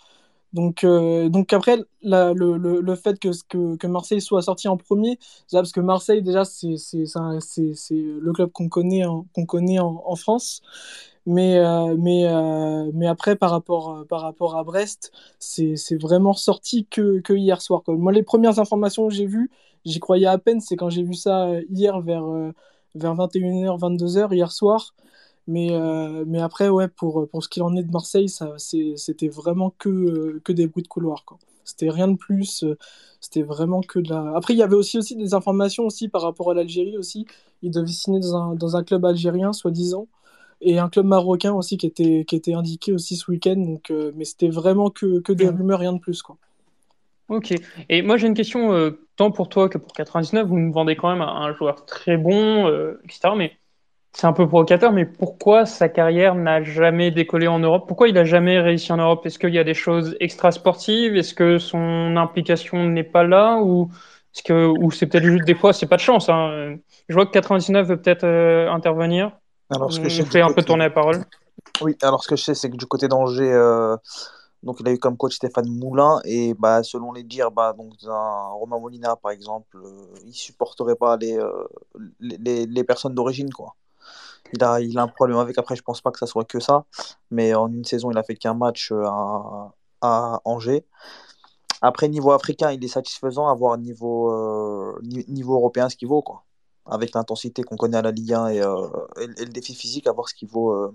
Donc, 0.53 0.85
donc 0.85 1.51
après, 1.51 1.79
le, 2.03 2.33
le, 2.33 2.79
le, 2.79 2.95
fait 2.95 3.19
que, 3.19 3.29
que, 3.75 3.87
Marseille 3.87 4.21
soit 4.21 4.43
sorti 4.43 4.67
en 4.67 4.77
premier, 4.77 5.17
parce 5.51 5.71
que 5.71 5.79
Marseille, 5.79 6.21
déjà, 6.21 6.45
c'est 6.45 6.67
le 6.69 8.31
club 8.31 8.51
qu'on 8.51 8.69
connaît, 8.69 9.03
qu'on 9.33 9.47
connaît 9.47 9.79
en, 9.79 10.03
en, 10.05 10.15
France. 10.15 10.61
Mais, 11.25 11.59
mais, 11.97 12.27
mais 12.93 13.07
après, 13.07 13.35
par 13.35 13.49
rapport, 13.49 14.05
par 14.07 14.21
rapport 14.21 14.55
à 14.57 14.63
Brest, 14.63 15.11
c'est 15.39 15.99
vraiment 15.99 16.33
sorti 16.33 16.85
que, 16.85 17.19
que 17.21 17.33
hier 17.33 17.63
soir. 17.63 17.81
Moi, 17.87 18.11
les 18.11 18.21
premières 18.21 18.59
informations 18.59 19.07
que 19.07 19.13
j'ai 19.15 19.25
vues, 19.25 19.49
j'y 19.85 19.99
croyais 19.99 20.27
à 20.27 20.37
peine. 20.37 20.61
C'est 20.61 20.75
quand 20.75 20.89
j'ai 20.89 21.03
vu 21.03 21.13
ça 21.13 21.47
euh, 21.47 21.61
hier 21.69 21.99
vers, 22.01 22.25
euh, 22.25 22.51
vers 22.95 23.15
21h, 23.15 23.79
22h, 23.79 24.33
hier 24.33 24.51
soir. 24.51 24.93
Mais, 25.47 25.69
euh, 25.71 26.23
mais 26.25 26.41
après, 26.41 26.69
ouais, 26.69 26.87
pour, 26.87 27.27
pour 27.27 27.43
ce 27.43 27.49
qu'il 27.49 27.63
en 27.63 27.75
est 27.75 27.83
de 27.83 27.91
Marseille, 27.91 28.29
ça, 28.29 28.53
c'était 28.57 29.27
vraiment 29.27 29.73
que, 29.77 30.39
que 30.43 30.53
des 30.53 30.67
bruits 30.67 30.83
de 30.83 30.87
couloir. 30.87 31.25
C'était 31.65 31.89
rien 31.89 32.07
de 32.07 32.15
plus. 32.15 32.63
C'était 33.19 33.43
vraiment 33.43 33.81
que 33.81 33.99
de 33.99 34.09
la. 34.09 34.35
Après, 34.35 34.53
il 34.53 34.57
y 34.57 34.63
avait 34.63 34.75
aussi, 34.75 34.97
aussi 34.97 35.15
des 35.15 35.33
informations 35.33 35.83
aussi 35.85 36.07
par 36.07 36.21
rapport 36.21 36.51
à 36.51 36.53
l'Algérie 36.53 36.97
aussi. 36.97 37.25
Il 37.61 37.71
devait 37.71 37.87
signer 37.87 38.19
dans 38.19 38.35
un, 38.35 38.55
dans 38.55 38.77
un 38.77 38.83
club 38.83 39.03
algérien, 39.05 39.51
soi-disant. 39.53 40.07
Et 40.61 40.79
un 40.79 40.87
club 40.87 41.05
marocain 41.05 41.53
aussi 41.53 41.75
qui 41.77 41.87
était, 41.87 42.23
qui 42.25 42.37
était 42.37 42.53
indiqué 42.53 42.93
aussi 42.93 43.17
ce 43.17 43.29
week-end. 43.29 43.57
Donc, 43.57 43.91
mais 44.15 44.23
c'était 44.23 44.49
vraiment 44.49 44.89
que, 44.89 45.19
que 45.19 45.33
des 45.33 45.45
mmh. 45.51 45.57
rumeurs, 45.57 45.79
rien 45.79 45.93
de 45.93 45.99
plus. 45.99 46.21
Quoi. 46.21 46.37
Ok. 47.29 47.53
Et 47.89 48.01
moi, 48.01 48.17
j'ai 48.17 48.27
une 48.27 48.33
question, 48.33 48.73
euh, 48.73 48.91
tant 49.15 49.31
pour 49.31 49.49
toi 49.49 49.69
que 49.69 49.77
pour 49.77 49.93
99. 49.93 50.47
Vous 50.47 50.57
nous 50.57 50.71
vendez 50.71 50.95
quand 50.95 51.11
même 51.11 51.21
un, 51.21 51.53
joueur 51.53 51.85
très 51.85 52.17
bon, 52.17 52.67
euh, 52.67 52.99
etc. 53.05 53.33
Mais 53.35 53.53
c'est 54.11 54.27
un 54.27 54.33
peu 54.33 54.47
provocateur, 54.47 54.91
mais 54.91 55.05
pourquoi 55.05 55.65
sa 55.65 55.89
carrière 55.89 56.35
n'a 56.35 56.63
jamais 56.63 57.11
décollé 57.11 57.47
en 57.47 57.59
Europe? 57.59 57.85
Pourquoi 57.87 58.07
il 58.07 58.13
n'a 58.13 58.25
jamais 58.25 58.59
réussi 58.59 58.91
en 58.91 58.97
Europe? 58.97 59.25
Est-ce 59.25 59.39
qu'il 59.39 59.53
y 59.53 59.59
a 59.59 59.63
des 59.63 59.73
choses 59.73 60.15
extra-sportives? 60.19 61.15
Est-ce 61.15 61.33
que 61.33 61.57
son 61.57 62.15
implication 62.15 62.83
n'est 62.83 63.03
pas 63.03 63.23
là? 63.23 63.57
Ou 63.59 63.89
est-ce 64.35 64.43
que 64.43 64.67
ou 64.67 64.91
c'est 64.91 65.07
peut-être 65.07 65.25
juste 65.25 65.45
des 65.45 65.55
fois, 65.55 65.73
c'est 65.73 65.87
pas 65.87 65.95
de 65.95 66.01
chance 66.01 66.29
hein. 66.29 66.75
Je 67.09 67.13
vois 67.15 67.25
que 67.25 67.31
99 67.31 67.87
veut 67.87 68.01
peut-être 68.01 68.23
euh, 68.23 68.69
intervenir. 68.69 69.31
Alors, 69.69 69.91
ce 69.91 69.99
que 69.99 70.09
je 70.09 70.23
fais 70.23 70.41
un 70.41 70.53
peu 70.53 70.61
tourner 70.61 70.85
la 70.85 70.89
parole. 70.89 71.23
Oui, 71.81 71.95
alors 72.01 72.23
ce 72.23 72.27
que 72.27 72.35
je 72.35 72.43
sais, 72.43 72.53
c'est 72.53 72.69
que 72.69 72.77
du 72.77 72.85
côté 72.85 73.07
d'Angers, 73.07 73.51
donc, 74.63 74.77
il 74.79 74.87
a 74.87 74.91
eu 74.91 74.97
comme 74.97 75.17
coach 75.17 75.35
Stéphane 75.35 75.69
Moulin. 75.69 76.21
Et 76.25 76.53
bah, 76.53 76.83
selon 76.83 77.11
les 77.11 77.23
dires, 77.23 77.51
bah, 77.51 77.73
donc, 77.73 77.93
Romain 78.01 78.79
Molina, 78.79 79.15
par 79.17 79.31
exemple, 79.31 79.77
euh, 79.77 80.07
il 80.25 80.33
supporterait 80.33 80.95
pas 80.95 81.17
euh, 81.21 81.67
les, 82.19 82.37
les, 82.37 82.65
les, 82.65 82.83
personnes 82.83 83.13
d'origine. 83.13 83.51
quoi. 83.51 83.75
Il 84.53 84.63
a, 84.63 84.79
il 84.79 84.97
a 84.97 85.03
un 85.03 85.07
problème 85.07 85.37
avec. 85.37 85.57
Après, 85.57 85.75
je 85.75 85.81
pense 85.83 86.01
pas 86.01 86.11
que 86.11 86.19
ça 86.19 86.27
soit 86.27 86.45
que 86.45 86.59
ça. 86.59 86.85
Mais 87.29 87.53
en 87.53 87.71
une 87.71 87.83
saison, 87.85 88.11
il 88.11 88.17
a 88.17 88.23
fait 88.23 88.35
qu'un 88.35 88.53
match 88.53 88.91
euh, 88.91 89.03
à, 89.05 89.73
à, 90.01 90.41
Angers. 90.45 90.85
Après, 91.81 92.07
niveau 92.07 92.31
africain, 92.31 92.71
il 92.71 92.83
est 92.83 92.87
satisfaisant 92.87 93.49
à 93.49 93.53
voir 93.55 93.77
niveau, 93.77 94.31
niveau 95.01 95.55
européen 95.55 95.89
ce 95.89 95.97
qu'il 95.97 96.07
vaut. 96.07 96.21
Quoi. 96.21 96.43
Avec 96.85 97.13
l'intensité 97.13 97.63
qu'on 97.63 97.75
connaît 97.75 97.97
à 97.97 98.01
la 98.01 98.11
Ligue 98.11 98.33
1 98.33 98.47
et, 98.49 98.57
et, 98.57 98.61
le 98.61 99.51
défi 99.51 99.75
physique, 99.75 100.07
à 100.07 100.13
voir 100.13 100.29
ce 100.29 100.33
qu'il 100.35 100.47
vaut, 100.47 100.93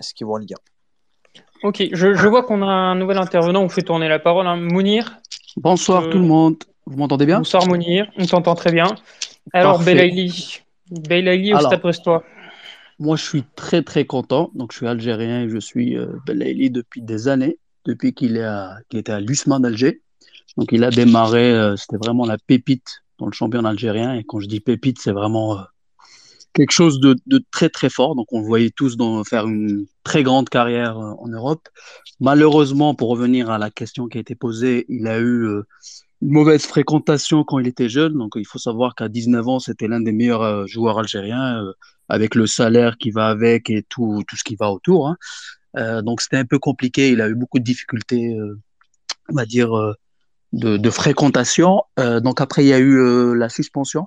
ce 0.00 0.14
qu'il 0.14 0.26
vaut 0.26 0.34
en 0.34 0.38
Ligue 0.38 0.54
1. 0.54 0.75
Ok, 1.66 1.82
je, 1.92 2.28
vois 2.28 2.44
qu'on 2.44 2.62
a 2.62 2.66
un 2.66 2.94
nouvel 2.94 3.18
intervenant. 3.18 3.60
On 3.60 3.68
fait 3.68 3.82
tourner 3.82 4.08
la 4.08 4.20
parole. 4.20 4.46
Hein. 4.46 4.54
Mounir. 4.54 5.16
Bonsoir 5.56 6.04
euh, 6.04 6.10
tout 6.10 6.18
le 6.18 6.24
monde. 6.24 6.54
Vous 6.86 6.96
m'entendez 6.96 7.26
bien? 7.26 7.38
Bonsoir 7.38 7.66
Mounir. 7.66 8.06
On 8.16 8.24
t'entend 8.24 8.54
très 8.54 8.70
bien. 8.70 8.86
Alors 9.52 9.82
Belaïli. 9.82 10.60
Belaïli 10.92 11.54
au 11.54 11.58
Stade 11.58 11.80
Brestois. 11.80 12.22
Moi, 13.00 13.16
je 13.16 13.24
suis 13.24 13.42
très 13.56 13.82
très 13.82 14.04
content. 14.04 14.52
Donc, 14.54 14.70
je 14.70 14.76
suis 14.76 14.86
algérien 14.86 15.42
et 15.42 15.48
je 15.48 15.58
suis 15.58 15.98
euh, 15.98 16.06
Belaïli 16.24 16.70
depuis 16.70 17.02
des 17.02 17.26
années, 17.26 17.58
depuis 17.84 18.14
qu'il 18.14 18.36
était 18.94 19.12
à 19.12 19.18
l'USMA 19.18 19.58
d'Alger. 19.58 20.02
Donc, 20.56 20.68
il 20.70 20.84
a 20.84 20.90
démarré. 20.90 21.50
Euh, 21.50 21.74
c'était 21.74 21.96
vraiment 21.96 22.26
la 22.26 22.38
pépite 22.38 23.02
dans 23.18 23.26
le 23.26 23.32
championnat 23.32 23.70
algérien. 23.70 24.14
Et 24.14 24.22
quand 24.22 24.38
je 24.38 24.46
dis 24.46 24.60
pépite, 24.60 25.00
c'est 25.00 25.10
vraiment 25.10 25.58
quelque 26.56 26.72
chose 26.72 27.00
de, 27.00 27.16
très 27.50 27.68
très 27.68 27.90
fort. 27.90 28.16
Donc 28.16 28.32
on 28.32 28.40
le 28.40 28.46
voyait 28.46 28.70
tous 28.70 28.96
faire 29.28 29.46
une 29.46 29.86
très 30.02 30.22
grande 30.22 30.48
carrière 30.48 30.98
euh, 30.98 31.12
en 31.18 31.28
Europe. 31.28 31.68
Malheureusement, 32.20 32.94
pour 32.94 33.10
revenir 33.10 33.50
à 33.50 33.58
la 33.58 33.70
question 33.70 34.08
qui 34.08 34.18
a 34.18 34.20
été 34.20 34.34
posée, 34.34 34.86
il 34.88 35.06
a 35.06 35.18
eu 35.18 35.44
euh, 35.44 35.66
une 36.22 36.30
mauvaise 36.30 36.64
fréquentation 36.64 37.44
quand 37.44 37.58
il 37.58 37.66
était 37.66 37.88
jeune. 37.88 38.14
Donc 38.14 38.32
il 38.36 38.46
faut 38.46 38.58
savoir 38.58 38.94
qu'à 38.94 39.08
19 39.08 39.48
ans, 39.48 39.58
c'était 39.58 39.86
l'un 39.86 40.00
des 40.00 40.12
meilleurs 40.12 40.42
euh, 40.42 40.66
joueurs 40.66 40.98
algériens, 40.98 41.62
avec 42.08 42.34
le 42.34 42.46
salaire 42.46 42.96
qui 42.96 43.10
va 43.10 43.26
avec 43.26 43.68
et 43.68 43.84
tout, 43.88 44.22
tout 44.26 44.36
ce 44.36 44.44
qui 44.44 44.56
va 44.56 44.70
autour. 44.70 45.08
Hein. 45.08 46.02
donc 46.02 46.22
c'était 46.22 46.38
un 46.38 46.46
peu 46.46 46.58
compliqué. 46.58 47.10
Il 47.10 47.20
a 47.20 47.28
eu 47.28 47.34
beaucoup 47.34 47.58
de 47.58 47.64
difficultés, 47.64 48.38
on 49.28 49.34
va 49.34 49.44
dire, 49.44 49.70
de, 50.52 50.76
de, 50.76 50.90
fréquentation. 50.90 51.82
donc 51.98 52.40
après, 52.40 52.64
il 52.64 52.68
y 52.68 52.72
a 52.72 52.78
eu 52.78 53.34
la 53.36 53.48
suspension 53.48 54.06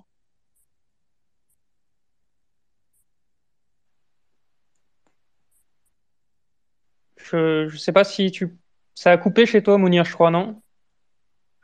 Je 7.32 7.72
ne 7.72 7.78
sais 7.78 7.92
pas 7.92 8.04
si 8.04 8.32
tu. 8.32 8.58
Ça 8.96 9.12
a 9.12 9.18
coupé 9.18 9.46
chez 9.46 9.64
toi, 9.64 9.78
Mounir, 9.78 10.04
je 10.04 10.14
crois, 10.14 10.32
non? 10.32 10.62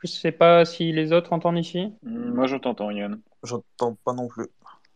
Je 0.02 0.08
ne 0.08 0.12
sais 0.12 0.32
pas 0.32 0.64
si 0.64 0.92
les 0.92 1.12
autres 1.12 1.32
entendent 1.32 1.58
ici. 1.58 1.92
Moi, 2.02 2.46
je 2.46 2.56
t'entends, 2.56 2.90
Yann. 2.90 3.20
J'entends 3.42 3.96
pas 4.04 4.12
non 4.12 4.28
plus. 4.28 4.46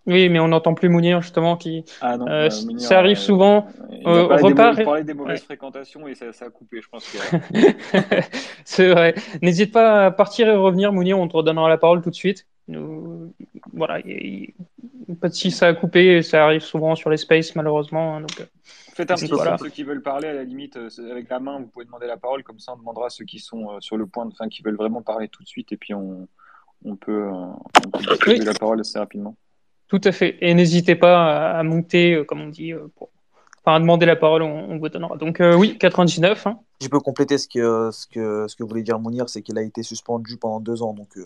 Oui, 0.07 0.29
mais 0.29 0.39
on 0.39 0.49
n'entend 0.49 0.75
plus 0.75 0.89
Mounir, 0.89 1.21
justement. 1.21 1.57
Qui, 1.57 1.85
ah 2.01 2.17
non, 2.17 2.27
euh, 2.29 2.49
euh, 2.49 2.79
ça 2.79 2.99
arrive 2.99 3.19
euh, 3.19 3.21
souvent. 3.21 3.67
Il 3.91 4.07
euh, 4.07 4.25
repart... 4.25 4.77
des, 4.77 5.05
des 5.05 5.15
mauvaises 5.15 5.43
fréquentations 5.43 6.07
et 6.09 6.15
ça, 6.15 6.27
a 6.41 6.51
coupé, 6.51 6.81
je 6.81 6.89
pense. 6.89 7.05
C'est 8.65 8.91
vrai. 8.91 9.15
N'hésite 9.43 9.73
pas 9.73 10.07
à 10.07 10.11
partir 10.11 10.49
et 10.49 10.57
revenir, 10.57 10.93
Mounir, 10.93 11.19
on 11.19 11.29
te 11.29 11.37
redonnera 11.37 11.69
la 11.69 11.79
parole 11.79 12.03
tout 12.03 12.11
de 12.11 12.15
suite. 12.15 12.47
Nous... 12.69 13.35
Voilà, 13.73 14.01
si 15.31 15.51
ça 15.51 15.69
a 15.69 15.75
coupé, 15.75 16.23
ça 16.23 16.45
arrive 16.45 16.61
souvent 16.61 16.95
sur 16.95 17.11
les 17.11 17.17
spaces, 17.17 17.55
malheureusement. 17.55 18.17
Hein, 18.17 18.21
donc... 18.23 18.47
Faites 18.95 19.11
un 19.11 19.15
petit 19.15 19.29
peu 19.29 19.39
ceux 19.59 19.69
qui 19.69 19.85
veulent 19.85 20.03
parler, 20.03 20.29
à 20.29 20.35
la 20.35 20.45
limite, 20.45 20.77
euh, 20.77 20.89
avec 21.11 21.29
la 21.31 21.39
main, 21.39 21.61
vous 21.61 21.67
pouvez 21.67 21.85
demander 21.85 22.07
la 22.07 22.17
parole, 22.17 22.43
comme 22.43 22.59
ça 22.59 22.73
on 22.75 22.77
demandera 22.77 23.09
ceux 23.09 23.25
qui 23.25 23.39
sont 23.39 23.71
euh, 23.71 23.77
sur 23.81 23.97
le 23.97 24.07
point, 24.07 24.27
de, 24.27 24.33
enfin 24.33 24.49
qui 24.49 24.63
veulent 24.63 24.77
vraiment 24.77 25.03
parler 25.03 25.29
tout 25.29 25.43
de 25.43 25.49
suite, 25.49 25.73
et 25.73 25.77
puis 25.77 25.95
on, 25.95 26.29
on 26.85 26.97
peut, 26.97 27.25
euh, 27.25 27.33
on 27.33 27.91
peut 27.91 28.45
la 28.45 28.55
parole 28.55 28.81
assez 28.81 28.99
rapidement. 28.99 29.37
Tout 29.89 30.01
à 30.05 30.13
fait. 30.13 30.37
Et 30.41 30.55
n'hésitez 30.55 30.97
pas 30.97 31.51
à 31.51 31.63
monter, 31.63 32.23
comme 32.27 32.41
on 32.41 32.49
dit, 32.49 32.73
pour... 32.95 33.11
enfin, 33.65 33.77
à 33.77 33.81
demander 33.81 34.07
la 34.07 34.17
parole, 34.17 34.43
on, 34.43 34.79
vous 34.79 34.89
donnera. 34.89 35.17
Donc 35.17 35.41
oui, 35.41 35.79
99. 35.79 36.47
Hein. 36.47 36.61
Je 36.81 36.89
peux 36.89 37.01
compléter 37.01 37.39
ce 37.39 37.49
que, 37.49 37.91
ce 37.91 38.07
que, 38.07 38.47
ce 38.47 38.55
que 38.55 38.63
voulait 38.63 38.83
dire 38.83 39.01
Mounir, 39.01 39.29
c'est 39.29 39.43
qu'il 39.43 39.59
a 39.59 39.63
été 39.63 39.83
suspendu 39.83 40.37
pendant 40.37 40.61
deux 40.61 40.83
ans. 40.83 40.95
Donc 40.95 41.17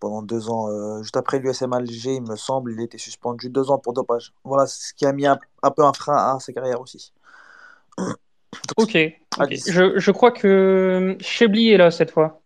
pendant 0.00 0.22
deux 0.22 0.48
ans. 0.48 0.68
Euh, 0.68 1.02
juste 1.02 1.16
après 1.16 1.38
l'USM 1.38 1.72
Alger, 1.72 2.14
il 2.14 2.22
me 2.22 2.36
semble, 2.36 2.72
il 2.72 2.80
été 2.80 2.98
suspendu 2.98 3.50
deux 3.50 3.70
ans 3.70 3.78
pour 3.78 3.92
dopage. 3.92 4.32
Voilà 4.44 4.66
ce 4.66 4.92
qui 4.94 5.06
a 5.06 5.12
mis 5.12 5.26
un, 5.26 5.38
peu 5.76 5.84
un 5.84 5.92
frein 5.92 6.16
à 6.16 6.38
sa 6.40 6.52
carrière 6.52 6.80
aussi. 6.80 7.12
ok. 8.76 8.96
Je, 9.50 9.98
je, 9.98 10.10
crois 10.10 10.32
que 10.32 11.16
Chebli 11.20 11.70
est 11.70 11.76
là 11.76 11.90
cette 11.90 12.10
fois. 12.10 12.40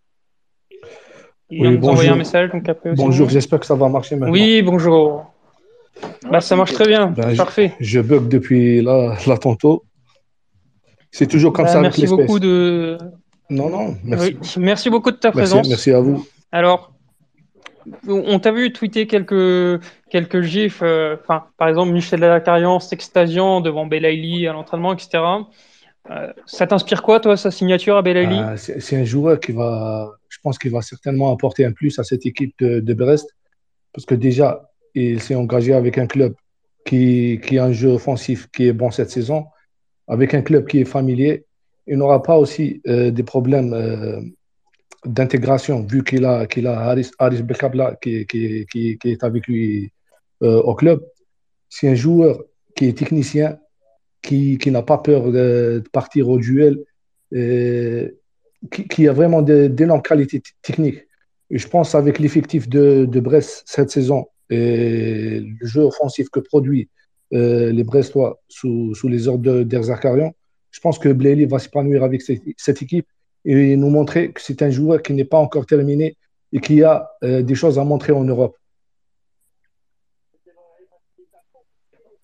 Il 1.50 1.66
oui, 1.66 1.76
bonjour. 1.76 2.12
un 2.12 2.16
message. 2.16 2.50
Donc 2.50 2.68
après 2.68 2.94
bonjour, 2.94 3.28
j'espère 3.28 3.60
que 3.60 3.66
ça 3.66 3.74
va 3.74 3.88
marcher 3.88 4.16
maintenant. 4.16 4.32
Oui, 4.32 4.62
bonjour. 4.62 5.32
Bah, 6.30 6.40
ça 6.40 6.56
marche 6.56 6.72
très 6.72 6.86
bien. 6.86 7.08
Ben, 7.08 7.36
Parfait. 7.36 7.74
Je, 7.80 8.00
bug 8.00 8.28
depuis 8.28 8.82
là, 8.82 9.16
là 9.26 9.36
tantôt. 9.36 9.84
C'est 11.10 11.26
toujours 11.26 11.52
comme 11.52 11.66
bah, 11.66 11.72
ça. 11.72 11.80
Merci 11.80 12.06
beaucoup 12.06 12.38
de. 12.38 12.96
Non, 13.50 13.68
non, 13.68 13.96
merci. 14.02 14.36
merci 14.58 14.88
beaucoup 14.88 15.10
de 15.10 15.16
ta 15.16 15.30
présence. 15.30 15.68
Merci 15.68 15.92
à 15.92 16.00
vous. 16.00 16.26
Alors, 16.52 16.91
on 18.06 18.38
t'a 18.38 18.52
vu 18.52 18.72
tweeter 18.72 19.06
quelques, 19.06 19.82
quelques 20.10 20.42
gifs, 20.42 20.80
euh, 20.82 21.16
par 21.26 21.68
exemple 21.68 21.92
Michel 21.92 22.20
Lacarian 22.20 22.80
s'extasiant 22.80 23.60
devant 23.60 23.86
Belaïli 23.86 24.46
à 24.46 24.52
l'entraînement, 24.52 24.92
etc. 24.92 25.22
Euh, 26.10 26.32
ça 26.46 26.66
t'inspire 26.66 27.02
quoi, 27.02 27.20
toi, 27.20 27.36
sa 27.36 27.50
signature 27.50 27.96
à 27.96 28.02
Belaïli 28.02 28.38
ah, 28.38 28.56
C'est 28.56 28.96
un 28.96 29.04
joueur 29.04 29.38
qui 29.38 29.52
va, 29.52 30.10
je 30.28 30.38
pense 30.42 30.58
qu'il 30.58 30.72
va 30.72 30.82
certainement 30.82 31.32
apporter 31.32 31.64
un 31.64 31.72
plus 31.72 31.98
à 31.98 32.04
cette 32.04 32.26
équipe 32.26 32.54
de, 32.58 32.94
Brest, 32.94 33.34
parce 33.92 34.04
que 34.06 34.14
déjà, 34.14 34.70
il 34.94 35.20
s'est 35.20 35.34
engagé 35.34 35.74
avec 35.74 35.98
un 35.98 36.06
club 36.06 36.34
qui, 36.84 37.40
qui 37.44 37.58
a 37.58 37.64
un 37.64 37.72
jeu 37.72 37.90
offensif 37.90 38.48
qui 38.52 38.66
est 38.66 38.72
bon 38.72 38.90
cette 38.90 39.10
saison, 39.10 39.46
avec 40.08 40.34
un 40.34 40.42
club 40.42 40.66
qui 40.66 40.80
est 40.80 40.84
familier 40.84 41.46
il 41.86 41.96
n'aura 41.98 42.22
pas 42.22 42.38
aussi 42.38 42.80
euh, 42.86 43.10
des 43.10 43.22
problèmes 43.22 43.72
euh, 43.72 44.20
d'intégration, 45.04 45.84
vu 45.84 46.04
qu'il 46.04 46.24
a, 46.24 46.46
qu'il 46.46 46.66
a 46.66 46.94
qui, 48.00 48.26
qui, 48.26 48.66
qui, 48.66 48.98
est 49.04 49.24
avec 49.24 49.46
lui 49.46 49.92
euh, 50.42 50.60
au 50.62 50.74
club. 50.74 51.04
C'est 51.68 51.88
un 51.88 51.94
joueur 51.94 52.42
qui 52.76 52.86
est 52.86 52.96
technicien, 52.96 53.58
qui, 54.22 54.58
n'a 54.66 54.82
pas 54.82 54.98
peur 54.98 55.32
de, 55.32 55.82
partir 55.92 56.28
au 56.28 56.38
duel, 56.38 56.78
qui, 58.70 59.08
a 59.08 59.12
vraiment 59.12 59.42
d'énormes 59.42 60.02
qualités 60.02 60.42
techniques. 60.62 61.02
Je 61.50 61.66
pense 61.66 61.94
avec 61.94 62.18
l'effectif 62.18 62.68
de, 62.68 63.04
de, 63.04 63.20
Brest 63.20 63.64
cette 63.66 63.90
saison 63.90 64.26
et 64.48 65.40
le 65.40 65.66
jeu 65.66 65.82
offensif 65.82 66.28
que 66.30 66.40
produit 66.40 66.88
les 67.32 67.84
Brestois 67.84 68.40
sous, 68.48 68.94
sous 68.94 69.08
les 69.08 69.26
ordres 69.26 69.62
d'Erzakarian, 69.62 70.32
je 70.72 70.80
pense 70.80 70.98
que 70.98 71.10
Blayley 71.10 71.46
va 71.46 71.58
s'épanouir 71.58 72.02
avec 72.02 72.22
cette, 72.22 72.82
équipe 72.82 73.06
et 73.44 73.76
nous 73.76 73.90
montrer 73.90 74.32
que 74.32 74.40
c'est 74.40 74.62
un 74.62 74.70
joueur 74.70 75.02
qui 75.02 75.12
n'est 75.14 75.24
pas 75.24 75.38
encore 75.38 75.66
terminé 75.66 76.16
et 76.52 76.60
qui 76.60 76.82
a 76.82 77.10
euh, 77.24 77.42
des 77.42 77.54
choses 77.54 77.78
à 77.78 77.84
montrer 77.84 78.12
en 78.12 78.24
Europe. 78.24 78.56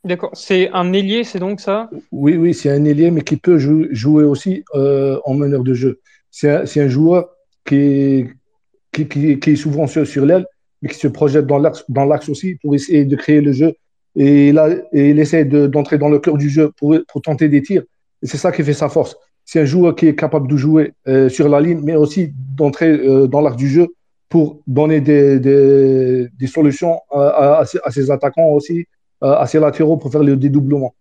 D'accord. 0.04 0.30
C'est 0.34 0.70
un 0.72 0.92
ailier, 0.92 1.24
c'est 1.24 1.38
donc 1.38 1.60
ça? 1.60 1.90
Oui, 2.12 2.36
oui, 2.36 2.54
c'est 2.54 2.70
un 2.70 2.84
ailier, 2.84 3.10
mais 3.10 3.22
qui 3.22 3.36
peut 3.36 3.58
jouer 3.58 4.24
aussi 4.24 4.64
euh, 4.74 5.18
en 5.24 5.34
meneur 5.34 5.64
de 5.64 5.74
jeu. 5.74 6.00
C'est 6.30 6.80
un, 6.80 6.88
joueur 6.88 7.28
qui 7.64 7.76
est, 7.76 9.38
qui, 9.40 9.56
souvent 9.56 9.86
sur, 9.86 10.24
l'aile, 10.24 10.46
mais 10.80 10.88
qui 10.88 10.94
se 10.94 11.08
projette 11.08 11.46
dans 11.46 12.04
l'axe 12.04 12.28
aussi 12.28 12.54
pour 12.62 12.74
essayer 12.74 13.04
de 13.04 13.16
créer 13.16 13.40
le 13.40 13.52
jeu. 13.52 13.74
Et, 14.14 14.52
là, 14.52 14.68
et 14.92 15.10
il 15.10 15.18
essaie 15.18 15.44
d'entrer 15.44 15.98
dans 15.98 16.08
le 16.08 16.18
cœur 16.18 16.36
du 16.36 16.48
jeu 16.48 16.70
pour, 16.76 16.96
pour 17.08 17.22
tenter 17.22 17.48
des 17.48 17.62
tirs. 17.62 17.82
Et 18.22 18.26
c'est 18.26 18.36
ça 18.36 18.52
qui 18.52 18.62
fait 18.62 18.72
sa 18.72 18.88
force. 18.88 19.16
C'est 19.50 19.60
un 19.60 19.64
joueur 19.64 19.96
qui 19.96 20.06
est 20.06 20.14
capable 20.14 20.46
de 20.46 20.58
jouer 20.58 20.92
euh, 21.06 21.30
sur 21.30 21.48
la 21.48 21.58
ligne, 21.58 21.80
mais 21.82 21.96
aussi 21.96 22.34
d'entrer 22.54 22.90
euh, 22.90 23.26
dans 23.26 23.40
l'arc 23.40 23.56
du 23.56 23.66
jeu 23.66 23.86
pour 24.28 24.60
donner 24.66 25.00
des, 25.00 26.28
solutions 26.46 27.00
à, 27.10 27.64
ses 27.64 28.10
attaquants 28.10 28.50
aussi, 28.50 28.84
à 29.22 29.46
ses 29.46 29.58
latéraux 29.58 29.96
pour 29.96 30.12
faire 30.12 30.22
le 30.22 30.36
dédoublement. 30.36 30.94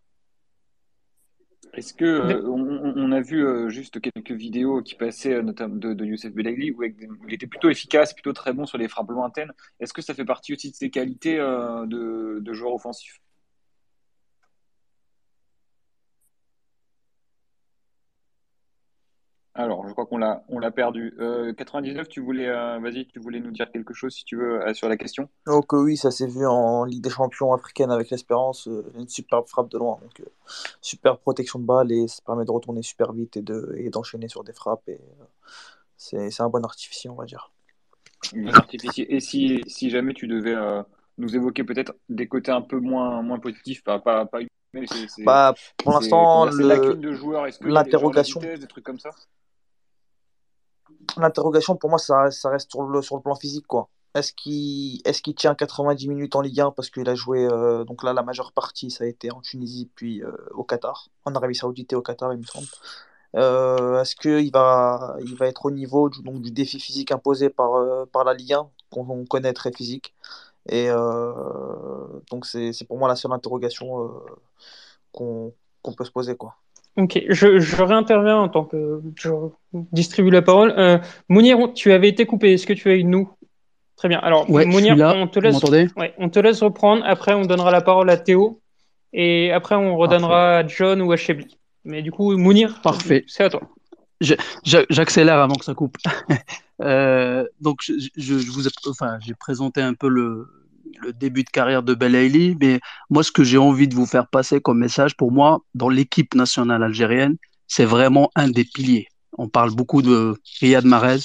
Est-ce 1.73 1.93
que 1.93 2.41
on, 2.47 3.11
a 3.11 3.19
vu 3.19 3.69
juste 3.69 3.99
quelques 3.99 4.31
vidéos 4.31 4.81
qui 4.81 4.95
passaient 4.95 5.43
notamment 5.43 5.75
de, 5.75 5.93
de 5.93 6.05
Youssef 6.05 6.31
Belagli 6.33 6.71
où 6.71 6.83
il 6.83 7.33
était 7.33 7.47
plutôt 7.47 7.69
efficace, 7.69 8.13
plutôt 8.13 8.31
très 8.31 8.53
bon 8.53 8.65
sur 8.65 8.77
les 8.77 8.87
frappes 8.87 9.09
lointaines. 9.09 9.51
Est-ce 9.81 9.91
que 9.91 10.01
ça 10.01 10.13
fait 10.13 10.23
partie 10.23 10.53
aussi 10.53 10.71
de 10.71 10.75
ses 10.77 10.89
qualités 10.89 11.35
de 11.35 12.53
joueur 12.53 12.73
offensif? 12.73 13.19
Alors, 19.57 19.87
je 19.87 19.91
crois 19.91 20.05
qu'on 20.05 20.19
l'a, 20.19 20.43
on 20.49 20.59
l'a 20.59 20.69
perdu. 20.69 21.15
99, 21.57 22.05
euh, 22.05 22.09
tu 22.09 22.21
voulais, 22.21 22.47
euh, 22.47 22.77
vas-y, 22.79 23.07
tu 23.07 23.19
voulais 23.19 23.39
nous 23.39 23.49
dire 23.49 23.71
quelque 23.71 23.91
chose 23.91 24.13
si 24.13 24.23
tu 24.23 24.35
veux 24.37 24.61
euh, 24.61 24.73
sur 24.75 24.87
la 24.87 24.97
question? 24.97 25.29
Donc 25.47 25.73
oui, 25.73 25.97
ça 25.97 26.11
s'est 26.11 26.27
vu 26.27 26.45
en 26.45 26.83
Ligue 26.85 27.03
des 27.03 27.09
Champions 27.09 27.51
africaine 27.53 27.89
avec 27.89 28.11
l'Espérance, 28.11 28.69
une 28.95 29.07
superbe 29.07 29.47
frappe 29.47 29.69
de 29.69 29.79
loin, 29.79 29.97
donc 30.01 30.23
super 30.79 31.17
protection 31.17 31.57
de 31.57 31.65
balle 31.65 31.91
et 31.91 32.07
ça 32.07 32.21
permet 32.23 32.45
de 32.45 32.51
retourner 32.51 32.83
super 32.83 33.13
vite 33.13 33.35
et 33.35 33.41
de 33.41 33.73
et 33.77 33.89
d'enchaîner 33.89 34.27
sur 34.27 34.43
des 34.43 34.53
frappes 34.53 34.87
et 34.87 35.01
c'est, 35.97 36.39
un 36.39 36.49
bon 36.49 36.63
artificier, 36.63 37.09
on 37.09 37.15
va 37.15 37.25
dire. 37.25 37.51
artificier. 38.53 39.11
Et 39.15 39.19
si, 39.19 39.63
si 39.65 39.89
jamais 39.89 40.13
tu 40.13 40.27
devais 40.27 40.55
nous 41.17 41.35
évoquer 41.35 41.63
peut-être 41.63 41.95
des 42.09 42.27
côtés 42.27 42.51
un 42.51 42.61
peu 42.61 42.79
moins 42.79 43.23
moins 43.23 43.39
positifs, 43.39 43.83
pas 43.83 43.97
pas, 43.97 44.27
pas 44.27 44.39
bah, 45.19 45.55
pour 45.77 45.93
l'instant, 45.93 46.45
l'interrogation, 47.61 48.39
des 48.39 48.67
trucs 48.67 48.83
comme 48.83 48.99
ça? 48.99 49.09
L'interrogation 51.17 51.75
pour 51.75 51.89
moi, 51.89 51.99
ça, 51.99 52.31
ça 52.31 52.49
reste 52.49 52.71
sur 52.71 52.83
le, 52.83 53.01
sur 53.01 53.15
le 53.15 53.21
plan 53.21 53.35
physique. 53.35 53.67
quoi. 53.67 53.89
Est-ce 54.17 54.33
qu'il 54.33 55.01
est 55.05 55.35
tient 55.35 55.53
90 55.53 56.07
minutes 56.07 56.35
en 56.35 56.41
Ligue 56.41 56.61
1 56.61 56.71
parce 56.71 56.89
qu'il 56.89 57.07
a 57.07 57.13
joué, 57.15 57.45
euh, 57.45 57.83
donc 57.83 58.03
là, 58.03 58.13
la 58.13 58.23
majeure 58.23 58.51
partie, 58.51 58.89
ça 58.89 59.03
a 59.03 59.07
été 59.07 59.31
en 59.31 59.41
Tunisie, 59.41 59.89
puis 59.93 60.23
euh, 60.23 60.31
au 60.51 60.63
Qatar, 60.63 61.09
en 61.25 61.35
Arabie 61.35 61.55
Saoudite 61.55 61.93
et 61.93 61.95
au 61.95 62.01
Qatar, 62.01 62.33
il 62.33 62.39
me 62.39 62.43
semble. 62.43 62.67
Euh, 63.35 64.01
est-ce 64.01 64.15
qu'il 64.15 64.51
va, 64.51 65.17
il 65.21 65.35
va 65.35 65.47
être 65.47 65.65
au 65.65 65.71
niveau 65.71 66.09
du, 66.09 66.23
donc, 66.23 66.41
du 66.41 66.51
défi 66.51 66.79
physique 66.79 67.11
imposé 67.11 67.49
par, 67.49 68.07
par 68.07 68.23
la 68.23 68.33
Ligue 68.33 68.53
1, 68.53 68.69
qu'on 68.91 69.25
connaît 69.25 69.53
très 69.53 69.71
physique? 69.71 70.15
Et 70.69 70.89
donc, 72.31 72.45
c'est 72.45 72.85
pour 72.87 72.97
moi 72.97 73.07
la 73.07 73.15
seule 73.15 73.33
interrogation 73.33 74.11
qu'on 75.11 75.53
peut 75.95 76.05
se 76.05 76.11
poser. 76.11 76.35
quoi. 76.35 76.55
Ok, 76.97 77.21
je, 77.29 77.59
je, 77.59 77.83
réinterviens 77.83 78.37
en 78.37 78.49
tant 78.49 78.63
que 78.63 79.01
je 79.15 79.29
distribue 79.71 80.31
la 80.31 80.41
parole. 80.41 80.73
Euh, 80.77 80.97
Mounir, 81.29 81.71
tu 81.75 81.91
avais 81.91 82.09
été 82.09 82.25
coupé. 82.25 82.53
Est-ce 82.53 82.65
que 82.65 82.73
tu 82.73 82.89
es 82.89 82.93
avec 82.93 83.05
nous? 83.05 83.29
Très 83.95 84.07
bien. 84.09 84.17
Alors, 84.19 84.49
Mounir, 84.49 84.95
on 85.15 85.27
te 85.27 85.39
laisse. 85.39 85.61
Ouais, 85.95 86.13
on 86.17 86.29
te 86.29 86.39
laisse 86.39 86.61
reprendre. 86.63 87.03
Après, 87.05 87.35
on 87.35 87.43
donnera 87.43 87.69
la 87.69 87.81
parole 87.81 88.09
à 88.09 88.17
Théo, 88.17 88.61
et 89.13 89.51
après, 89.51 89.75
on 89.75 89.95
redonnera 89.95 90.57
à 90.57 90.67
John 90.67 91.01
ou 91.03 91.11
à 91.11 91.17
Chebly. 91.17 91.57
Mais 91.85 92.01
du 92.01 92.11
coup, 92.11 92.35
Mounir, 92.35 92.81
parfait. 92.81 93.23
C'est 93.27 93.43
à 93.43 93.49
toi. 93.49 93.61
J'accélère 94.63 95.37
avant 95.37 95.55
que 95.55 95.65
ça 95.65 95.75
coupe. 95.75 95.97
euh, 96.81 97.45
donc, 97.61 97.81
je, 97.83 97.93
je, 98.15 98.51
vous 98.51 98.67
ai, 98.67 98.71
enfin, 98.89 99.19
j'ai 99.21 99.35
présenté 99.35 99.81
un 99.81 99.93
peu 99.93 100.07
le, 100.07 100.47
le 101.01 101.13
début 101.13 101.43
de 101.43 101.49
carrière 101.49 101.83
de 101.83 101.93
Belaïli, 101.93 102.57
mais 102.59 102.79
moi, 103.09 103.23
ce 103.23 103.31
que 103.31 103.43
j'ai 103.43 103.57
envie 103.57 103.87
de 103.87 103.95
vous 103.95 104.05
faire 104.05 104.27
passer 104.27 104.61
comme 104.61 104.79
message, 104.79 105.15
pour 105.15 105.31
moi, 105.31 105.59
dans 105.75 105.89
l'équipe 105.89 106.33
nationale 106.35 106.83
algérienne, 106.83 107.37
c'est 107.67 107.85
vraiment 107.85 108.31
un 108.35 108.49
des 108.49 108.63
piliers. 108.63 109.07
On 109.37 109.49
parle 109.49 109.75
beaucoup 109.75 110.01
de 110.01 110.35
Riyad 110.59 110.85
Mahrez, 110.85 111.19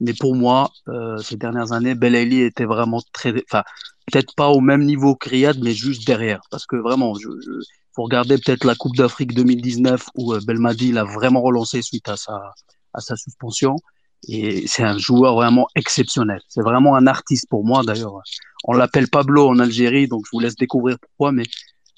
mais 0.00 0.12
pour 0.12 0.34
moi, 0.34 0.70
euh, 0.88 1.16
ces 1.18 1.36
dernières 1.36 1.72
années, 1.72 1.94
Belaïli 1.94 2.42
était 2.42 2.64
vraiment 2.64 3.00
très, 3.12 3.32
enfin, 3.48 3.62
peut-être 4.10 4.34
pas 4.34 4.48
au 4.48 4.60
même 4.60 4.84
niveau 4.84 5.14
que 5.14 5.30
Riyad, 5.30 5.58
mais 5.62 5.72
juste 5.72 6.06
derrière, 6.06 6.40
parce 6.50 6.66
que 6.66 6.76
vraiment, 6.76 7.14
je, 7.14 7.28
je 7.40 7.52
faut 7.94 8.02
regarder 8.02 8.38
peut-être 8.38 8.64
la 8.64 8.74
Coupe 8.74 8.96
d'Afrique 8.96 9.34
2019 9.34 10.08
où 10.16 10.32
euh, 10.34 10.40
Belmadi 10.44 10.90
l'a 10.92 11.04
vraiment 11.04 11.42
relancé 11.42 11.80
suite 11.80 12.08
à 12.08 12.16
sa 12.16 13.16
suspension. 13.16 13.76
Et 14.28 14.66
c'est 14.66 14.82
un 14.82 14.98
joueur 14.98 15.34
vraiment 15.34 15.68
exceptionnel. 15.74 16.40
C'est 16.48 16.62
vraiment 16.62 16.96
un 16.96 17.06
artiste 17.06 17.46
pour 17.48 17.64
moi 17.64 17.82
d'ailleurs. 17.84 18.20
On 18.64 18.72
l'appelle 18.72 19.08
Pablo 19.08 19.48
en 19.48 19.58
Algérie, 19.58 20.08
donc 20.08 20.24
je 20.26 20.30
vous 20.32 20.40
laisse 20.40 20.56
découvrir 20.56 20.96
pourquoi, 20.98 21.32
mais 21.32 21.44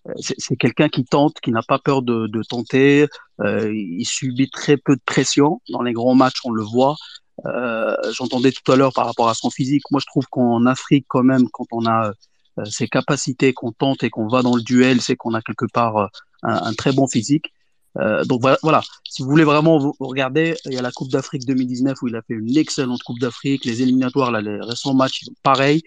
euh, 0.09 0.13
c'est 0.19 0.57
quelqu'un 0.57 0.89
qui 0.89 1.05
tente, 1.05 1.35
qui 1.41 1.53
n'a 1.53 1.63
pas 1.63 1.79
peur 1.79 2.03
de, 2.03 2.27
de 2.27 2.43
tenter. 2.43 3.07
Euh, 3.41 3.73
il 3.73 4.05
subit 4.05 4.51
très 4.51 4.77
peu 4.77 4.97
de 4.97 5.03
pression. 5.05 5.61
Dans 5.71 5.83
les 5.83 5.93
grands 5.93 6.15
matchs, 6.15 6.41
on 6.45 6.51
le 6.51 6.63
voit. 6.63 6.97
Euh, 7.45 7.95
J'entendais 8.13 8.53
tout 8.53 8.71
à 8.73 8.77
l'heure 8.77 8.93
par 8.95 9.07
rapport 9.07 9.29
à 9.29 9.35
son 9.35 9.51
physique. 9.51 9.83
Moi, 9.91 10.01
je 10.01 10.07
trouve 10.07 10.27
qu'en 10.29 10.67
Afrique, 10.67 11.07
quand 11.09 11.23
même, 11.23 11.49
quand 11.53 11.67
on 11.73 11.87
a 11.87 12.13
euh, 12.59 12.65
ces 12.65 12.89
capacités, 12.89 13.53
qu'on 13.53 13.73
tente 13.73 14.03
et 14.03 14.11
qu'on 14.11 14.29
va 14.29 14.43
dans 14.43 14.57
le 14.57 14.63
duel, 14.63 15.01
c'est 15.01 15.17
qu'on 15.17 15.35
a 15.35 15.43
quelque 15.43 15.67
part 15.67 15.97
euh, 15.97 16.07
un, 16.43 16.63
un, 16.65 16.75
très 16.75 16.93
bon 16.93 17.07
physique. 17.07 17.53
Euh, 17.99 18.25
donc 18.25 18.43
voilà, 18.63 18.83
si 19.05 19.23
vous 19.23 19.29
voulez 19.29 19.45
vraiment 19.45 19.79
vous 19.79 19.95
regarder, 20.01 20.55
il 20.67 20.75
y 20.75 20.79
a 20.79 20.83
la 20.83 20.93
Coupe 20.93 21.11
d'Afrique 21.11 21.47
2019 21.47 21.97
où 22.03 22.09
il 22.09 22.17
a 22.17 22.23
fait 22.23 22.35
une 22.35 22.57
excellente 22.57 23.03
Coupe 23.03 23.19
d'Afrique, 23.19 23.65
les 23.65 23.83
éliminatoires, 23.83 24.31
là, 24.31 24.41
les 24.41 24.59
récents 24.61 24.95
matchs, 24.95 25.25
pareil. 25.43 25.83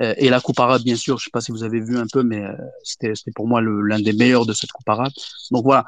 Euh, 0.00 0.14
et 0.16 0.30
la 0.30 0.40
Coupe 0.40 0.58
arabe, 0.58 0.82
bien 0.82 0.96
sûr, 0.96 1.18
je 1.18 1.24
sais 1.24 1.30
pas 1.30 1.40
si 1.40 1.52
vous 1.52 1.64
avez 1.64 1.80
vu 1.80 1.98
un 1.98 2.06
peu, 2.10 2.22
mais 2.22 2.42
euh, 2.42 2.52
c'était 2.82 3.12
pour 3.34 3.46
moi 3.46 3.60
l'un 3.60 4.00
des 4.00 4.12
meilleurs 4.12 4.46
de 4.46 4.54
cette 4.54 4.72
Coupe 4.72 4.88
arabe. 4.88 5.12
Donc 5.50 5.64
voilà, 5.64 5.84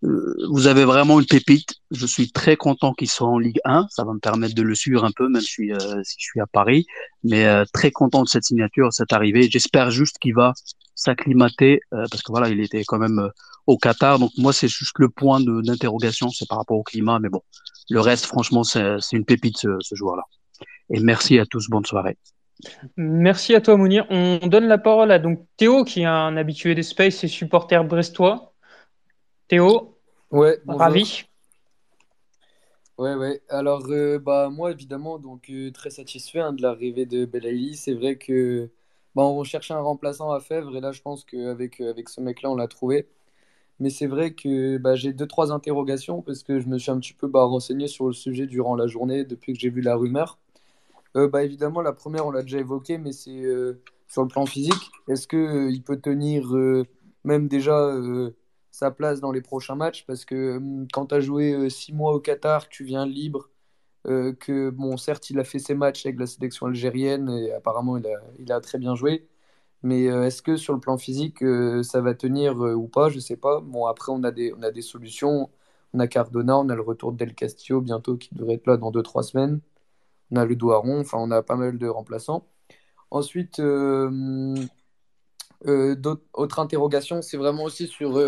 vous 0.00 0.68
avez 0.68 0.84
vraiment 0.84 1.18
une 1.18 1.26
pépite. 1.26 1.74
Je 1.90 2.06
suis 2.06 2.30
très 2.30 2.56
content 2.56 2.94
qu'il 2.94 3.10
soit 3.10 3.26
en 3.26 3.38
Ligue 3.38 3.58
1. 3.64 3.88
Ça 3.90 4.04
va 4.04 4.12
me 4.14 4.20
permettre 4.20 4.54
de 4.54 4.62
le 4.62 4.76
suivre 4.76 5.04
un 5.04 5.10
peu, 5.10 5.28
même 5.28 5.42
si, 5.42 5.48
suis, 5.48 5.72
si 6.04 6.16
je 6.18 6.24
suis 6.24 6.40
à 6.40 6.46
Paris. 6.46 6.86
Mais 7.24 7.48
très 7.72 7.90
content 7.90 8.22
de 8.22 8.28
cette 8.28 8.44
signature, 8.44 8.92
cette 8.92 9.12
arrivée. 9.12 9.48
J'espère 9.50 9.90
juste 9.90 10.18
qu'il 10.20 10.36
va 10.36 10.52
s'acclimater, 10.94 11.80
parce 11.90 12.22
que 12.22 12.30
voilà, 12.30 12.48
il 12.48 12.60
était 12.60 12.84
quand 12.84 12.98
même 12.98 13.28
au 13.68 13.76
Qatar. 13.76 14.18
Donc 14.18 14.32
moi, 14.36 14.52
c'est 14.52 14.66
juste 14.66 14.98
le 14.98 15.08
point 15.10 15.40
d'interrogation, 15.40 16.30
c'est 16.30 16.48
par 16.48 16.58
rapport 16.58 16.78
au 16.78 16.82
climat. 16.82 17.20
Mais 17.20 17.28
bon, 17.28 17.42
le 17.90 18.00
reste, 18.00 18.24
franchement, 18.24 18.64
c'est 18.64 18.98
une 19.12 19.24
pépite 19.24 19.58
ce, 19.58 19.76
ce 19.80 19.94
joueur-là. 19.94 20.24
Et 20.90 21.00
merci 21.00 21.38
à 21.38 21.44
tous. 21.44 21.68
Bonne 21.68 21.84
soirée. 21.84 22.16
Merci 22.96 23.54
à 23.54 23.60
toi, 23.60 23.76
Mounir. 23.76 24.06
On 24.10 24.46
donne 24.48 24.66
la 24.66 24.78
parole 24.78 25.12
à 25.12 25.18
donc 25.18 25.46
Théo, 25.58 25.84
qui 25.84 26.00
est 26.00 26.06
un 26.06 26.36
habitué 26.36 26.74
des 26.74 26.82
Space 26.82 27.22
et 27.22 27.28
supporter 27.28 27.84
brestois. 27.84 28.54
Théo, 29.48 29.98
ouais, 30.30 30.58
ravi. 30.66 31.24
Ouais, 32.96 33.14
ouais. 33.14 33.40
Alors, 33.48 33.86
euh, 33.90 34.18
bah, 34.18 34.48
moi, 34.50 34.72
évidemment, 34.72 35.18
donc 35.18 35.48
euh, 35.50 35.70
très 35.70 35.90
satisfait 35.90 36.40
hein, 36.40 36.52
de 36.52 36.62
l'arrivée 36.62 37.06
de 37.06 37.26
Belaïli. 37.26 37.76
C'est 37.76 37.94
vrai 37.94 38.16
que 38.16 38.70
bah, 39.14 39.22
on 39.22 39.44
cherchait 39.44 39.74
un 39.74 39.80
remplaçant 39.80 40.32
à 40.32 40.40
Fèvre 40.40 40.74
et 40.76 40.80
là, 40.80 40.90
je 40.90 41.00
pense 41.00 41.24
qu'avec 41.24 41.80
avec 41.80 42.08
ce 42.08 42.20
mec-là, 42.20 42.50
on 42.50 42.56
l'a 42.56 42.66
trouvé. 42.66 43.08
Mais 43.80 43.90
c'est 43.90 44.06
vrai 44.06 44.32
que 44.34 44.78
bah, 44.78 44.96
j'ai 44.96 45.12
deux, 45.12 45.26
trois 45.26 45.52
interrogations 45.52 46.22
parce 46.22 46.42
que 46.42 46.60
je 46.60 46.66
me 46.68 46.78
suis 46.78 46.90
un 46.90 46.98
petit 46.98 47.14
peu 47.14 47.28
bah, 47.28 47.44
renseigné 47.44 47.86
sur 47.88 48.06
le 48.06 48.12
sujet 48.12 48.46
durant 48.46 48.74
la 48.76 48.86
journée 48.86 49.24
depuis 49.24 49.52
que 49.52 49.60
j'ai 49.60 49.70
vu 49.70 49.80
la 49.82 49.96
rumeur. 49.96 50.38
Euh, 51.16 51.28
bah, 51.28 51.44
évidemment, 51.44 51.80
la 51.82 51.92
première, 51.92 52.26
on 52.26 52.30
l'a 52.30 52.42
déjà 52.42 52.58
évoqué, 52.58 52.98
mais 52.98 53.12
c'est 53.12 53.42
sur 54.08 54.22
le 54.22 54.28
plan 54.28 54.46
physique. 54.46 54.90
Est-ce 55.08 55.28
qu'il 55.28 55.82
peut 55.84 56.00
tenir 56.00 56.52
même 57.24 57.48
déjà 57.48 57.94
sa 58.70 58.90
place 58.90 59.20
dans 59.20 59.32
les 59.32 59.40
prochains 59.42 59.74
matchs? 59.74 60.04
Parce 60.06 60.24
que 60.24 60.56
hum, 60.58 60.86
quand 60.92 61.06
tu 61.06 61.14
as 61.14 61.20
joué 61.20 61.52
euh, 61.52 61.68
six 61.68 61.92
mois 61.92 62.12
au 62.14 62.20
Qatar, 62.20 62.68
tu 62.68 62.84
viens 62.84 63.06
libre, 63.06 63.50
euh, 64.06 64.32
que 64.34 64.70
bon, 64.70 64.96
certes, 64.96 65.30
il 65.30 65.38
a 65.40 65.44
fait 65.44 65.58
ses 65.58 65.74
matchs 65.74 66.06
avec 66.06 66.18
la 66.20 66.26
sélection 66.26 66.66
algérienne 66.66 67.28
et 67.30 67.52
apparemment 67.52 67.98
il 68.38 68.52
a 68.52 68.60
très 68.60 68.78
bien 68.78 68.94
joué. 68.94 69.26
Mais 69.82 70.08
euh, 70.08 70.24
est-ce 70.26 70.42
que 70.42 70.56
sur 70.56 70.74
le 70.74 70.80
plan 70.80 70.98
physique, 70.98 71.44
ça 71.82 72.00
va 72.00 72.14
tenir 72.14 72.56
ou 72.58 72.88
pas? 72.88 73.08
Je 73.10 73.18
sais 73.20 73.36
pas. 73.36 73.60
Bon, 73.60 73.86
après, 73.86 74.12
on 74.12 74.22
a 74.24 74.30
des, 74.30 74.52
on 74.54 74.62
a 74.62 74.70
des 74.70 74.82
solutions. 74.82 75.50
On 75.94 76.00
a 76.00 76.06
Cardona, 76.08 76.58
on 76.58 76.68
a 76.68 76.74
le 76.74 76.82
retour 76.82 77.12
d'El 77.12 77.34
Castillo 77.34 77.80
bientôt 77.80 78.16
qui 78.16 78.34
devrait 78.34 78.54
être 78.54 78.66
là 78.66 78.76
dans 78.76 78.90
2-3 78.90 79.22
semaines. 79.22 79.60
On 80.30 80.36
a 80.36 80.44
le 80.46 80.56
Douaron, 80.56 81.00
enfin, 81.00 81.18
on 81.20 81.30
a 81.30 81.42
pas 81.42 81.56
mal 81.56 81.78
de 81.78 81.88
remplaçants. 81.88 82.46
Ensuite, 83.10 83.60
autre 86.34 86.58
interrogation, 86.58 87.22
c'est 87.22 87.36
vraiment 87.36 87.64
aussi 87.64 87.86
sur 87.88 88.18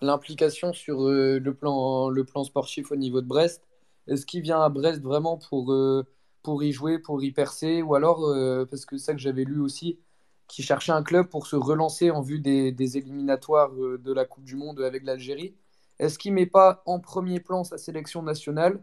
l'implication 0.00 0.72
sur 0.72 1.04
euh, 1.08 1.38
le, 1.38 1.54
plan, 1.54 2.08
le 2.10 2.24
plan 2.24 2.44
sportif 2.44 2.92
au 2.92 2.96
niveau 2.96 3.20
de 3.20 3.26
Brest. 3.26 3.62
Est-ce 4.08 4.26
qu'il 4.26 4.42
vient 4.42 4.60
à 4.60 4.68
Brest 4.68 5.02
vraiment 5.02 5.38
pour, 5.38 5.72
euh, 5.72 6.04
pour 6.42 6.62
y 6.62 6.72
jouer, 6.72 6.98
pour 6.98 7.22
y 7.22 7.32
percer? 7.32 7.82
Ou 7.82 7.94
alors, 7.94 8.24
euh, 8.26 8.64
parce 8.66 8.86
que 8.86 8.98
ça 8.98 9.12
que 9.14 9.18
j'avais 9.20 9.44
lu 9.44 9.60
aussi, 9.60 9.98
qui 10.48 10.62
cherchait 10.62 10.92
un 10.92 11.02
club 11.02 11.28
pour 11.28 11.46
se 11.46 11.56
relancer 11.56 12.10
en 12.10 12.22
vue 12.22 12.40
des, 12.40 12.96
éliminatoires 12.96 13.72
de 13.72 14.12
la 14.12 14.24
Coupe 14.24 14.44
du 14.44 14.56
Monde 14.56 14.80
avec 14.80 15.04
l'Algérie. 15.04 15.54
Est-ce 15.98 16.18
qu'il 16.18 16.32
met 16.34 16.46
pas 16.46 16.82
en 16.86 17.00
premier 17.00 17.40
plan 17.40 17.64
sa 17.64 17.78
sélection 17.78 18.22
nationale 18.22 18.82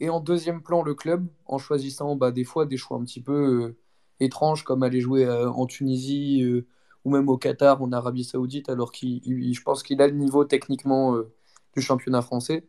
et 0.00 0.10
en 0.10 0.20
deuxième 0.20 0.62
plan 0.62 0.82
le 0.82 0.94
club 0.94 1.26
en 1.46 1.58
choisissant 1.58 2.16
bah, 2.16 2.32
des 2.32 2.44
fois 2.44 2.66
des 2.66 2.76
choix 2.76 2.98
un 2.98 3.04
petit 3.04 3.22
peu 3.22 3.76
étranges 4.20 4.64
comme 4.64 4.82
aller 4.82 5.00
jouer 5.00 5.28
en 5.28 5.66
Tunisie 5.66 6.64
ou 7.04 7.10
même 7.10 7.28
au 7.28 7.36
Qatar, 7.36 7.82
en 7.82 7.92
Arabie 7.92 8.24
Saoudite, 8.24 8.68
alors 8.68 8.92
qu'il, 8.92 9.54
je 9.54 9.62
pense 9.62 9.82
qu'il 9.82 10.00
a 10.02 10.06
le 10.08 10.14
niveau 10.14 10.44
techniquement 10.44 11.14
euh, 11.16 11.32
du 11.76 11.82
championnat 11.82 12.22
français. 12.22 12.66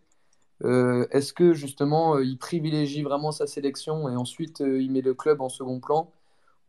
Euh, 0.63 1.07
est-ce 1.11 1.33
que 1.33 1.53
justement 1.53 2.15
euh, 2.15 2.23
il 2.23 2.37
privilégie 2.37 3.03
vraiment 3.03 3.31
sa 3.31 3.47
sélection 3.47 4.09
et 4.09 4.15
ensuite 4.15 4.61
il 4.61 4.89
met 4.91 5.01
le 5.01 5.13
club 5.13 5.41
en 5.41 5.49
second 5.49 5.81
plan 5.81 6.13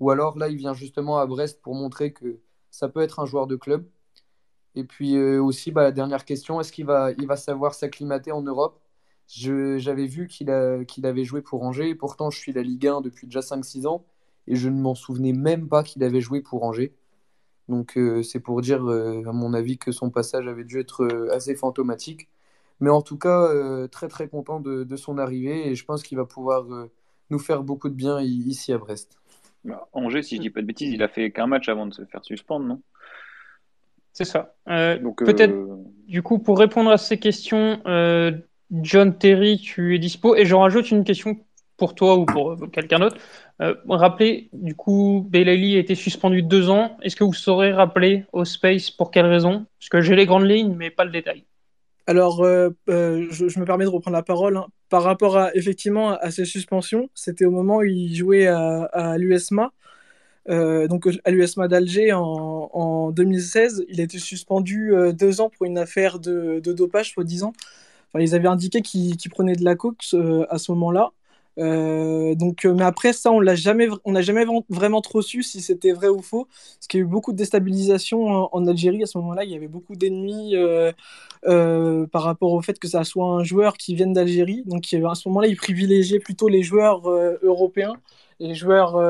Ou 0.00 0.11
alors 0.11 0.38
là 0.38 0.48
il 0.48 0.56
vient 0.56 0.74
justement 0.74 1.18
à 1.18 1.26
Brest 1.26 1.61
pour 1.62 1.74
montrer 1.74 2.12
que 2.12 2.40
ça 2.70 2.88
peut 2.88 3.00
être 3.00 3.20
un 3.20 3.26
joueur 3.26 3.46
de 3.46 3.56
club 3.56 3.87
Et 4.74 4.85
puis 4.85 5.18
aussi 5.18 5.72
bah, 5.72 5.82
la 5.82 5.92
dernière 5.92 6.24
question, 6.24 6.61
est-ce 6.61 6.72
qu'il 6.72 6.87
va, 6.87 7.12
il 7.12 7.26
va 7.26 7.37
savoir 7.37 7.74
s'acclimater 7.74 8.32
en 8.32 8.42
Europe? 8.42 8.80
J'avais 9.28 10.06
vu 10.06 10.28
qu'il, 10.28 10.50
avait 10.50 11.24
joué 11.24 11.42
pour 11.42 11.62
Angers, 11.62 11.88
et 11.90 11.94
pourtant 11.94 12.30
je 12.30 12.38
suis 12.38 12.52
la 12.52 12.62
Ligue 12.62 12.87
1 12.87 13.00
depuis 13.00 13.26
déjà 13.26 13.40
5-6 13.40 13.87
ans 13.87 14.04
et 14.46 14.56
je 14.56 14.68
ne 14.68 14.80
m'en 14.80 14.94
souvenais 14.94 15.32
même 15.32 15.68
pas 15.68 15.82
qu'il 15.82 16.04
avait 16.04 16.20
joué 16.20 16.40
pour 16.40 16.62
Angers. 16.64 16.94
Donc 17.68 17.98
euh, 17.98 18.22
c'est 18.22 18.40
pour 18.40 18.61
dire, 18.62 18.85
euh, 18.85 19.24
à 19.26 19.32
mon 19.32 19.54
avis, 19.54 19.78
que 19.78 19.92
son 19.92 20.11
passage 20.11 20.46
avait 20.48 20.64
dû 20.64 20.80
être 20.80 21.04
euh, 21.04 21.35
assez 21.35 21.54
fantomatique. 21.56 22.28
Mais 22.80 22.90
en 22.90 23.02
tout 23.02 23.18
cas, 23.18 23.88
très 23.88 24.09
très 24.09 24.28
content 24.28 24.61
de, 24.61 24.96
son 24.96 25.18
arrivée 25.18 25.68
et 25.68 25.74
je 25.74 25.85
pense 25.87 26.02
qu'il 26.02 26.18
va 26.18 26.26
pouvoir 26.26 26.66
nous 27.30 27.38
faire 27.38 27.62
beaucoup 27.62 27.88
de 27.88 27.94
bien 27.94 28.20
ici 28.20 28.72
à 28.72 28.78
Brest. 28.78 29.18
Bah, 29.66 29.88
Angers, 29.92 30.22
si 30.22 30.37
je 30.37 30.40
dis 30.40 30.50
pas 30.50 30.61
de 30.61 30.66
bêtises, 30.66 30.92
il 30.92 31.02
a 31.02 31.09
fait 31.09 31.31
qu'un 31.31 31.46
match 31.46 31.68
avant 31.68 31.87
de 31.87 31.92
se 31.92 32.05
faire 32.05 32.24
suspendre, 32.24 32.66
non? 32.66 32.83
C'est 34.12 34.24
ça. 34.24 34.55
Donc 34.66 35.22
peut-être, 35.22 35.55
du 36.09 36.22
coup, 36.22 36.38
pour 36.38 36.59
répondre 36.59 36.90
à 36.90 36.96
ces 36.96 37.18
questions, 37.18 37.83
John 38.70 39.18
Terry, 39.18 39.59
tu 39.59 39.94
es 39.94 39.98
dispo? 39.98 40.35
Et 40.35 40.46
j'en 40.46 40.61
rajoute 40.61 40.90
une 40.90 41.05
question 41.05 41.37
pour 41.76 41.94
toi 41.94 42.16
ou 42.16 42.24
pour 42.24 42.57
quelqu'un 42.72 42.98
d'autre. 42.98 43.16
Euh, 43.62 43.74
rappelez, 43.88 44.48
du 44.52 44.74
coup, 44.74 45.26
Belaïli 45.29 45.76
a 45.76 45.79
été 45.79 45.94
suspendu 45.94 46.42
deux 46.42 46.70
ans. 46.70 46.96
Est-ce 47.02 47.16
que 47.16 47.24
vous 47.24 47.33
saurez 47.33 47.72
rappeler 47.72 48.24
au 48.33 48.44
Space 48.44 48.90
pour 48.90 49.11
quelle 49.11 49.26
raison? 49.26 49.66
Parce 49.79 49.88
que 49.88 50.00
j'ai 50.00 50.16
les 50.16 50.26
grandes 50.26 50.48
lignes, 50.48 50.74
mais 50.74 50.90
pas 50.90 51.05
le 51.05 51.11
détail. 51.11 51.44
Alors, 52.07 52.42
euh, 52.44 52.70
euh, 52.88 53.26
je, 53.31 53.59
me 53.59 53.64
permets 53.64 53.85
de 53.85 53.90
reprendre 53.90 54.16
la 54.16 54.22
parole. 54.22 54.57
Hein. 54.57 54.66
Par 54.88 55.03
rapport 55.03 55.37
à, 55.37 55.55
effectivement 55.57 56.11
à 56.11 56.31
ces 56.31 56.44
suspensions, 56.44 57.11
c'était 57.14 57.44
au 57.44 57.51
moment 57.51 57.79
où 57.79 57.85
il 57.85 58.14
jouait 58.14 58.46
à, 58.46 59.16
l'USMA. 59.18 59.72
donc 60.49 61.09
à 61.25 61.31
l'USMA 61.31 61.68
d'Alger 61.68 62.12
en, 62.12 63.11
2016, 63.11 63.85
il 63.88 64.01
a 64.01 64.05
été 64.05 64.18
suspendu 64.18 64.92
deux 65.12 65.40
ans 65.40 65.51
pour 65.51 65.66
une 65.66 65.79
affaire 65.79 66.18
de, 66.20 66.61
dopage, 66.61 67.12
soi-disant. 67.12 67.53
Enfin, 68.09 68.22
ils 68.22 68.35
avaient 68.35 68.49
indiqué 68.49 68.83
qu'il 68.83 69.31
prenait 69.31 69.57
de 69.57 69.64
la 69.64 69.75
coke 69.75 70.05
à 70.51 70.59
ce 70.59 70.72
moment-là. 70.72 71.12
Euh, 71.59 72.35
donc, 72.35 72.64
euh, 72.64 72.75
mais 72.75 72.85
après 72.85 73.12
ça, 73.12 73.31
on 73.33 73.40
l'a 73.40 73.55
jamais, 73.55 73.88
on 74.05 74.12
n'a 74.12 74.23
jamais 74.23 74.45
vraiment 74.69 75.01
trop 75.01 75.23
su 75.23 75.42
si 75.42 75.61
c'était 75.62 75.92
vrai 75.92 76.09
ou 76.09 76.21
faux, 76.21 76.47
parce 76.77 76.87
qu'il 76.87 77.01
y 77.01 77.03
a 77.03 77.07
eu 77.07 77.09
beaucoup 77.09 77.33
de 77.33 77.38
déstabilisation 77.38 78.55
en, 78.55 78.66
Algérie 78.66 79.03
à 79.03 79.07
ce 79.07 79.19
moment-là. 79.19 79.45
Il 79.45 79.51
y 79.51 79.57
avait 79.57 79.69
beaucoup 79.69 79.97
d'ennemis 79.97 80.55
euh, 80.57 82.07
par 82.07 82.23
rapport 82.23 82.53
au 82.53 82.61
fait 82.62 82.79
que 82.79 82.88
ça 82.88 83.05
soit 83.05 83.27
un 83.27 83.45
joueur 83.45 83.77
qui 83.77 83.95
vienne 83.95 84.12
d'Algérie. 84.12 84.62
Donc, 84.66 84.85
à 84.92 85.14
ce 85.14 85.29
moment-là, 85.29 85.49
il 85.49 85.57
privilégiait 85.57 86.21
plutôt 86.21 86.49
les 86.49 86.62
joueurs 86.62 87.09
européens 87.42 87.95
et 88.40 88.49
les 88.49 88.55
joueurs 88.55 89.01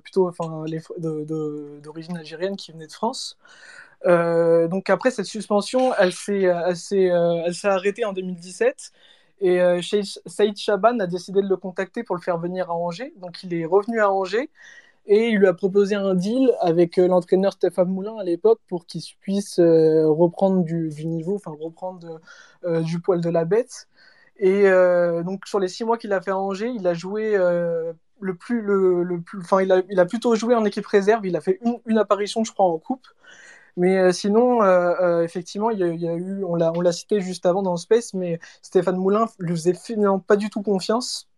plutôt, 0.00 0.28
enfin, 0.28 0.64
d'origine 0.98 2.16
algérienne 2.16 2.56
qui 2.56 2.72
venaient 2.72 2.86
de 2.86 2.92
France. 2.92 3.38
donc 4.04 4.90
après 4.90 5.10
cette 5.10 5.26
suspension, 5.26 5.92
elle 5.98 6.12
s'est 6.12 7.10
arrêtée 7.64 8.04
en 8.04 8.12
2017. 8.12 8.92
Et 9.40 9.60
euh, 9.60 9.80
Saïd 9.82 10.56
Chaban 10.56 10.98
a 11.00 11.06
décidé 11.06 11.42
de 11.42 11.48
le 11.48 11.56
contacter 11.56 12.02
pour 12.02 12.16
le 12.16 12.20
faire 12.20 12.38
venir 12.38 12.70
à 12.70 12.74
Angers. 12.74 13.12
Donc 13.20 13.42
il 13.42 13.54
est 13.54 13.64
revenu 13.64 14.00
à 14.00 14.10
Angers 14.10 14.50
et 15.06 15.28
il 15.28 15.38
lui 15.38 15.46
a 15.46 15.52
proposé 15.52 15.94
un 15.96 16.14
deal 16.14 16.50
avec 16.60 16.98
euh, 16.98 17.08
l'entraîneur 17.08 17.52
Stéphane 17.52 17.88
Moulin 17.88 18.16
à 18.18 18.24
l'époque 18.24 18.60
pour 18.68 18.86
qu'il 18.86 19.02
puisse 19.20 19.58
euh, 19.58 20.08
reprendre 20.08 20.64
du, 20.64 20.88
niveau, 21.04 21.34
enfin 21.34 21.52
reprendre 21.60 22.20
du 22.82 23.00
poil 23.00 23.20
de 23.20 23.28
la 23.28 23.44
bête. 23.44 23.88
Et 24.38 24.64
donc 25.24 25.46
sur 25.46 25.60
les 25.60 25.68
six 25.68 25.84
mois 25.84 25.96
qu'il 25.96 26.12
a 26.12 26.20
fait 26.20 26.32
à 26.32 26.38
Angers, 26.38 26.72
il 26.74 26.86
a 26.88 26.94
joué 26.94 27.36
le 27.36 28.34
plus, 28.34 28.62
le, 28.62 29.20
plus, 29.24 29.38
enfin 29.38 29.62
il 29.62 30.00
a, 30.00 30.06
plutôt 30.06 30.34
joué 30.34 30.54
en 30.54 30.64
équipe 30.64 30.86
réserve. 30.86 31.24
Il 31.26 31.36
a 31.36 31.40
fait 31.40 31.60
une, 31.62 31.78
une 31.86 31.98
apparition, 31.98 32.42
je 32.42 32.52
crois, 32.52 32.66
en 32.66 32.78
coupe. 32.78 33.06
Mais 33.76 33.98
euh, 33.98 34.12
sinon, 34.12 34.62
euh, 34.62 34.94
euh, 35.00 35.22
effectivement, 35.22 35.70
il 35.70 35.78
y, 35.78 35.82
a, 36.08 36.14
eu, 36.14 36.44
on 36.44 36.54
l'a 36.56 36.92
cité 36.92 37.20
juste 37.20 37.44
avant 37.46 37.62
dans 37.62 37.76
Space, 37.76 38.14
mais 38.14 38.38
Stéphane 38.62 38.96
Moulin 38.96 39.26
lui 39.38 39.54
faisait 39.56 39.74
finalement 39.74 40.20
pas 40.20 40.36
du 40.36 40.50
tout 40.50 40.62
confiance. 40.62 41.28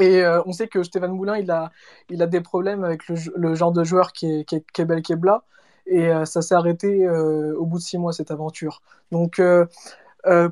Et 0.00 0.24
on 0.44 0.50
sait 0.50 0.66
que 0.66 0.82
Stéphane 0.82 1.12
Moulin, 1.12 1.36
il 1.36 1.52
a, 1.52 1.70
il 2.10 2.20
a 2.20 2.26
des 2.26 2.40
problèmes 2.40 2.82
avec 2.82 3.02
le, 3.08 3.54
genre 3.54 3.70
de 3.70 3.84
joueur 3.84 4.12
qui 4.12 4.40
est, 4.40 4.44
qui 4.44 4.56
est 4.56 4.64
Kebel 4.72 5.02
Kebla. 5.02 5.44
Et 5.86 6.10
ça 6.24 6.42
s'est 6.42 6.56
arrêté 6.56 7.08
au 7.08 7.64
bout 7.64 7.78
de 7.78 7.82
six 7.82 7.96
mois, 7.96 8.12
cette 8.12 8.32
aventure. 8.32 8.82
Donc, 9.12 9.40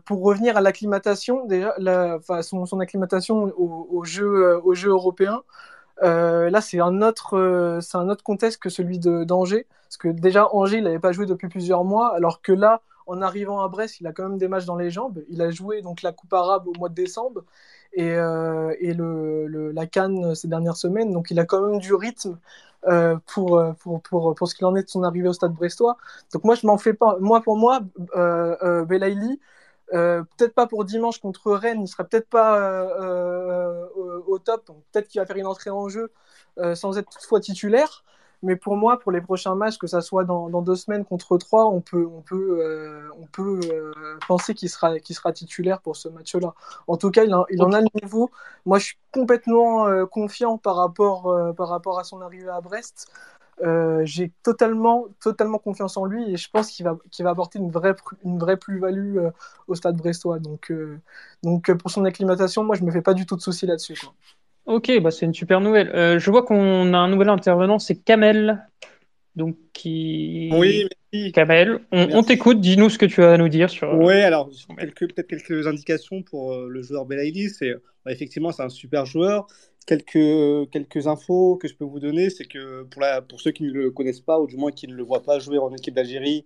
pour 0.04 0.22
revenir 0.22 0.56
à 0.56 0.60
l'acclimatation, 0.60 1.44
déjà, 1.46 1.74
la, 1.78 2.20
son, 2.42 2.66
son, 2.66 2.78
acclimatation 2.78 3.52
au, 3.56 3.88
au 3.90 4.04
jeu, 4.04 4.60
au 4.62 4.74
jeu 4.74 4.90
européen, 4.90 5.42
euh, 6.02 6.50
là, 6.50 6.60
c'est 6.60 6.80
un, 6.80 7.02
autre, 7.02 7.36
euh, 7.36 7.80
c'est 7.80 7.96
un 7.96 8.08
autre 8.08 8.24
contexte 8.24 8.60
que 8.60 8.68
celui 8.68 8.98
d'Angers. 8.98 9.66
Parce 9.84 9.96
que 9.96 10.08
déjà, 10.08 10.48
Angers, 10.54 10.78
il 10.78 10.84
n'avait 10.84 10.98
pas 10.98 11.12
joué 11.12 11.26
depuis 11.26 11.48
plusieurs 11.48 11.84
mois, 11.84 12.14
alors 12.14 12.42
que 12.42 12.52
là, 12.52 12.82
en 13.06 13.20
arrivant 13.22 13.60
à 13.62 13.68
Brest, 13.68 14.00
il 14.00 14.06
a 14.06 14.12
quand 14.12 14.28
même 14.28 14.38
des 14.38 14.48
matchs 14.48 14.64
dans 14.64 14.76
les 14.76 14.90
jambes. 14.90 15.22
Il 15.28 15.42
a 15.42 15.50
joué 15.50 15.82
donc 15.82 16.02
la 16.02 16.12
Coupe 16.12 16.32
arabe 16.32 16.66
au 16.68 16.72
mois 16.78 16.88
de 16.88 16.94
décembre 16.94 17.44
et, 17.92 18.10
euh, 18.14 18.74
et 18.80 18.94
le, 18.94 19.72
la 19.72 19.86
Cannes 19.86 20.34
ces 20.34 20.48
dernières 20.48 20.76
semaines. 20.76 21.12
Donc 21.12 21.30
il 21.30 21.38
a 21.40 21.44
quand 21.44 21.60
même 21.66 21.80
du 21.80 21.94
rythme 21.94 22.38
pour, 23.26 23.62
pour, 23.80 24.00
pour, 24.02 24.34
pour, 24.34 24.48
ce 24.48 24.54
qu'il 24.54 24.66
en 24.66 24.74
est 24.74 24.84
de 24.84 24.88
son 24.88 25.02
arrivée 25.04 25.28
au 25.28 25.32
stade 25.32 25.52
brestois. 25.52 25.96
Donc 26.32 26.44
moi, 26.44 26.54
je 26.54 26.66
m'en 26.66 26.78
fais 26.78 26.94
pas. 26.94 27.16
Moi, 27.20 27.40
pour 27.42 27.56
moi, 27.56 27.80
Belaïli, 28.14 29.40
euh, 29.92 30.22
peut-être 30.36 30.54
pas 30.54 30.66
pour 30.66 30.84
dimanche 30.84 31.18
contre 31.18 31.52
Rennes, 31.52 31.82
il 31.82 31.88
serait 31.88 32.04
peut-être 32.04 32.28
pas 32.28 32.58
euh, 32.58 33.86
euh, 33.96 34.20
au 34.26 34.38
top. 34.38 34.70
Peut-être 34.92 35.08
qu'il 35.08 35.20
va 35.20 35.26
faire 35.26 35.36
une 35.36 35.46
entrée 35.46 35.70
en 35.70 35.88
jeu 35.88 36.10
sans 36.74 36.98
être 36.98 37.08
toutefois 37.10 37.40
titulaire. 37.40 38.04
Mais 38.44 38.56
pour 38.56 38.76
moi, 38.76 38.98
pour 38.98 39.12
les 39.12 39.20
prochains 39.20 39.54
matchs, 39.54 39.78
que 39.78 39.86
ça 39.86 40.00
soit 40.00 40.24
dans, 40.24 40.48
deux 40.62 40.74
semaines 40.74 41.04
contre 41.04 41.38
trois, 41.38 41.66
on 41.66 41.80
peut, 41.80 42.08
on 42.12 42.20
peut, 42.22 43.10
on 43.16 43.26
peut 43.26 43.60
penser 44.26 44.52
qu'il 44.52 44.68
sera, 44.68 44.98
qu'il 44.98 45.14
sera 45.14 45.32
titulaire 45.32 45.80
pour 45.80 45.96
ce 45.96 46.08
match-là. 46.08 46.52
En 46.88 46.96
tout 46.96 47.12
cas, 47.12 47.22
il, 47.22 47.34
il, 47.50 47.62
en 47.62 47.72
a 47.72 47.80
le 47.80 47.86
niveau. 48.02 48.30
Moi, 48.66 48.80
je 48.80 48.86
suis 48.86 48.98
complètement 49.12 50.06
confiant 50.06 50.58
par 50.58 50.74
rapport, 50.74 51.54
par 51.56 51.68
rapport 51.68 52.00
à 52.00 52.04
son 52.04 52.20
arrivée 52.20 52.48
à 52.48 52.60
Brest. 52.60 53.12
J'ai 54.04 54.32
totalement, 54.42 55.06
totalement 55.20 55.58
confiance 55.58 55.96
en 55.96 56.04
lui 56.04 56.32
et 56.32 56.36
je 56.36 56.50
pense 56.50 56.70
qu'il 56.70 56.84
va, 56.84 56.98
qu'il 57.10 57.24
va 57.24 57.30
apporter 57.30 57.58
une 57.58 57.70
vraie, 57.70 57.94
une 58.24 58.38
vraie 58.38 58.56
plus-value 58.56 59.18
au 59.68 59.74
stade 59.74 59.96
brestois. 59.96 60.38
Donc, 60.38 60.72
donc 61.42 61.72
pour 61.74 61.90
son 61.90 62.04
acclimatation, 62.04 62.64
moi 62.64 62.76
je 62.76 62.84
me 62.84 62.90
fais 62.90 63.02
pas 63.02 63.14
du 63.14 63.26
tout 63.26 63.36
de 63.36 63.42
soucis 63.42 63.66
là-dessus. 63.66 64.00
Ok, 64.66 64.90
bah 65.00 65.10
c'est 65.10 65.26
une 65.26 65.34
super 65.34 65.60
nouvelle. 65.60 66.18
je 66.18 66.30
vois 66.30 66.42
qu'on 66.42 66.94
a 66.94 66.98
un 66.98 67.08
nouvel 67.08 67.28
intervenant, 67.28 67.78
c'est 67.78 67.96
Kamel. 67.96 68.66
Donc, 69.34 69.56
qui... 69.72 70.50
Oui, 70.52 70.86
merci. 71.12 71.32
Kamel, 71.32 71.80
on, 71.90 72.22
t'écoute, 72.22 72.60
dis-nous 72.60 72.90
ce 72.90 72.98
que 72.98 73.06
tu 73.06 73.22
as 73.22 73.32
à 73.32 73.36
nous 73.38 73.48
dire 73.48 73.70
sur. 73.70 73.94
Oui, 73.94 74.14
alors, 74.14 74.50
peut-être 74.68 75.26
quelques 75.26 75.66
indications 75.66 76.22
pour 76.22 76.54
le 76.56 76.82
joueur 76.82 77.06
Belaïli. 77.06 77.48
C'est, 77.48 77.72
bah, 78.04 78.12
effectivement, 78.12 78.52
c'est 78.52 78.62
un 78.62 78.68
super 78.68 79.06
joueur 79.06 79.46
quelques, 79.86 80.70
quelques 80.70 81.06
infos 81.06 81.56
que 81.56 81.68
je 81.68 81.74
peux 81.74 81.84
vous 81.84 82.00
donner, 82.00 82.30
c'est 82.30 82.44
que 82.44 82.84
pour, 82.84 83.02
pour 83.28 83.40
ceux 83.40 83.50
qui 83.50 83.64
ne 83.64 83.70
le 83.70 83.90
connaissent 83.90 84.20
pas, 84.20 84.40
ou 84.40 84.46
du 84.46 84.56
moins 84.56 84.70
qui 84.70 84.86
ne 84.88 84.94
le 84.94 85.02
voient 85.02 85.22
pas 85.22 85.38
jouer 85.38 85.58
en 85.58 85.72
équipe 85.72 85.94
d'Algérie 85.94 86.44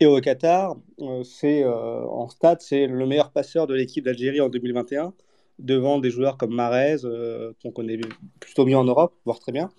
et 0.00 0.06
au 0.06 0.20
Qatar, 0.20 0.76
euh, 1.00 1.24
euh, 1.44 2.02
en 2.04 2.28
stade, 2.28 2.60
c'est 2.60 2.86
le 2.86 3.06
meilleur 3.06 3.32
passeur 3.32 3.66
de 3.66 3.74
l'équipe 3.74 4.04
d'Algérie 4.04 4.40
en 4.40 4.48
2021, 4.48 5.12
devant 5.58 5.98
des 5.98 6.10
joueurs 6.10 6.36
comme 6.36 6.54
Marez, 6.54 6.98
euh, 7.04 7.52
qu'on 7.62 7.72
connaît 7.72 7.98
plutôt 8.38 8.64
bien 8.64 8.78
en 8.78 8.84
Europe, 8.84 9.14
voire 9.24 9.40
très 9.40 9.52
bien. 9.52 9.70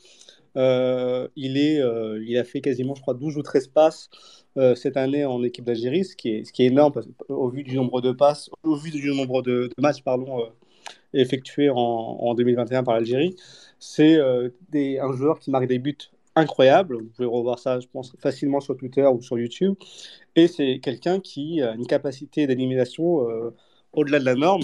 il, 0.56 1.58
est, 1.58 1.82
il 2.28 2.38
a 2.38 2.44
fait 2.44 2.60
quasiment, 2.60 2.96
je 2.96 3.02
crois, 3.02 3.14
12 3.14 3.38
ou 3.38 3.44
13 3.44 3.68
passes 3.68 4.10
cette 4.76 4.98
année 4.98 5.24
en 5.24 5.42
équipe 5.44 5.64
d'Algérie, 5.64 6.04
ce, 6.04 6.18
qui 6.18 6.32
est, 6.32 6.44
ce 6.44 6.52
qui 6.52 6.64
est 6.64 6.68
énorme 6.68 6.92
au 7.30 7.50
vu 7.50 7.64
du 7.64 7.76
nombre 7.78 8.02
de 8.02 8.12
passes, 8.12 8.50
au 8.64 8.76
vu 8.76 8.92
du 8.92 9.10
nombre 9.14 9.42
de, 9.42 9.70
de 9.78 9.82
matchs 9.82 10.04
pardon, 10.04 10.50
effectué 11.14 11.70
en, 11.70 12.34
2021 12.34 12.84
par 12.84 12.96
l'Algérie. 12.96 13.36
C'est 13.80 14.18
euh, 14.18 14.50
un 14.74 15.12
joueur 15.14 15.40
qui 15.40 15.52
marque 15.52 15.68
des 15.68 15.80
buts 15.80 15.98
incroyables. 16.36 16.98
Vous 16.98 17.10
pouvez 17.10 17.28
revoir 17.28 17.60
ça, 17.60 17.80
je 17.80 17.88
pense, 17.88 18.16
facilement 18.20 18.60
sur 18.60 18.78
Twitter 18.78 19.06
ou 19.06 19.22
sur 19.22 19.38
YouTube. 19.38 19.76
Et 20.36 20.48
c'est 20.48 20.80
quelqu'un 20.80 21.20
qui 21.20 21.62
a 21.62 21.74
une 21.74 21.88
capacité 21.88 22.48
d'élimination 22.48 23.30
euh, 23.30 23.54
au-delà 23.94 24.20
de 24.20 24.26
la 24.26 24.36
norme. 24.36 24.64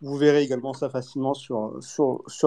Vous 0.00 0.16
verrez 0.16 0.42
également 0.42 0.72
ça 0.72 0.88
facilement 0.88 1.34
sur, 1.34 1.80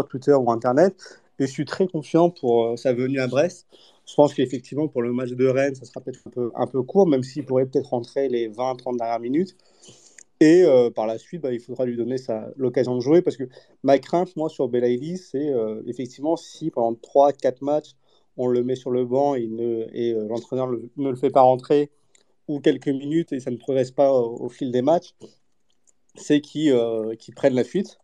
Twitter 0.10 0.34
ou 0.34 0.52
Internet. 0.52 1.22
Et 1.40 1.48
je 1.48 1.52
suis 1.52 1.66
très 1.66 1.88
confiant 1.88 2.30
pour 2.30 2.66
euh, 2.66 2.78
sa 2.78 2.94
venue 2.94 3.20
à 3.20 3.28
Brest. 3.28 3.68
Je 4.06 4.14
pense 4.16 4.34
qu'effectivement, 4.34 4.88
pour 4.88 5.02
le 5.02 5.14
match 5.14 5.32
de 5.32 5.48
Rennes, 5.48 5.76
ça 5.76 5.86
sera 5.86 6.02
peut-être 6.02 6.20
un 6.26 6.30
peu, 6.30 6.52
un 6.56 6.68
peu 6.68 6.84
court, 6.84 7.08
même 7.08 7.24
s'il 7.24 7.46
pourrait 7.46 7.66
peut-être 7.66 7.90
rentrer 7.90 8.28
les 8.28 8.50
20-30 8.50 8.98
dernières 8.98 9.20
minutes. 9.20 9.56
Et 10.44 10.62
euh, 10.66 10.90
par 10.90 11.08
la 11.08 11.18
suite, 11.18 11.42
bah, 11.42 11.54
il 11.54 11.62
faudra 11.62 11.86
lui 11.86 11.96
donner 11.96 12.18
l'occasion 12.58 12.96
de 12.96 13.00
jouer 13.00 13.22
parce 13.22 13.38
que 13.38 13.46
ma 13.82 13.98
crainte, 13.98 14.36
moi, 14.36 14.50
sur 14.50 14.68
Belaïli, 14.68 15.18
c'est 15.18 15.54
euh, 15.54 15.82
effectivement 15.88 16.36
si 16.36 16.70
pendant 16.70 16.92
3-4 16.92 17.60
matchs, 17.62 17.92
on 18.36 18.48
le 18.48 18.62
met 18.62 18.76
sur 18.76 18.92
le 18.92 19.06
banc 19.06 19.36
et, 19.36 19.48
euh, 19.48 20.28
l'entraîneur 20.28 20.68
ne 20.98 21.10
le 21.10 21.16
fait 21.16 21.30
pas 21.30 21.44
rentrer 21.44 21.92
ou 22.50 22.60
quelques 22.60 22.90
minutes 22.90 23.32
et 23.32 23.40
ça 23.40 23.52
ne 23.52 23.56
progresse 23.56 23.92
pas 23.92 24.12
au, 24.12 24.50
fil 24.50 24.70
des 24.70 24.82
matchs, 24.82 25.16
c'est 26.16 26.42
qu'ils 26.42 26.76
prennent 27.38 27.56
la 27.56 27.64
fuite. 27.64 27.98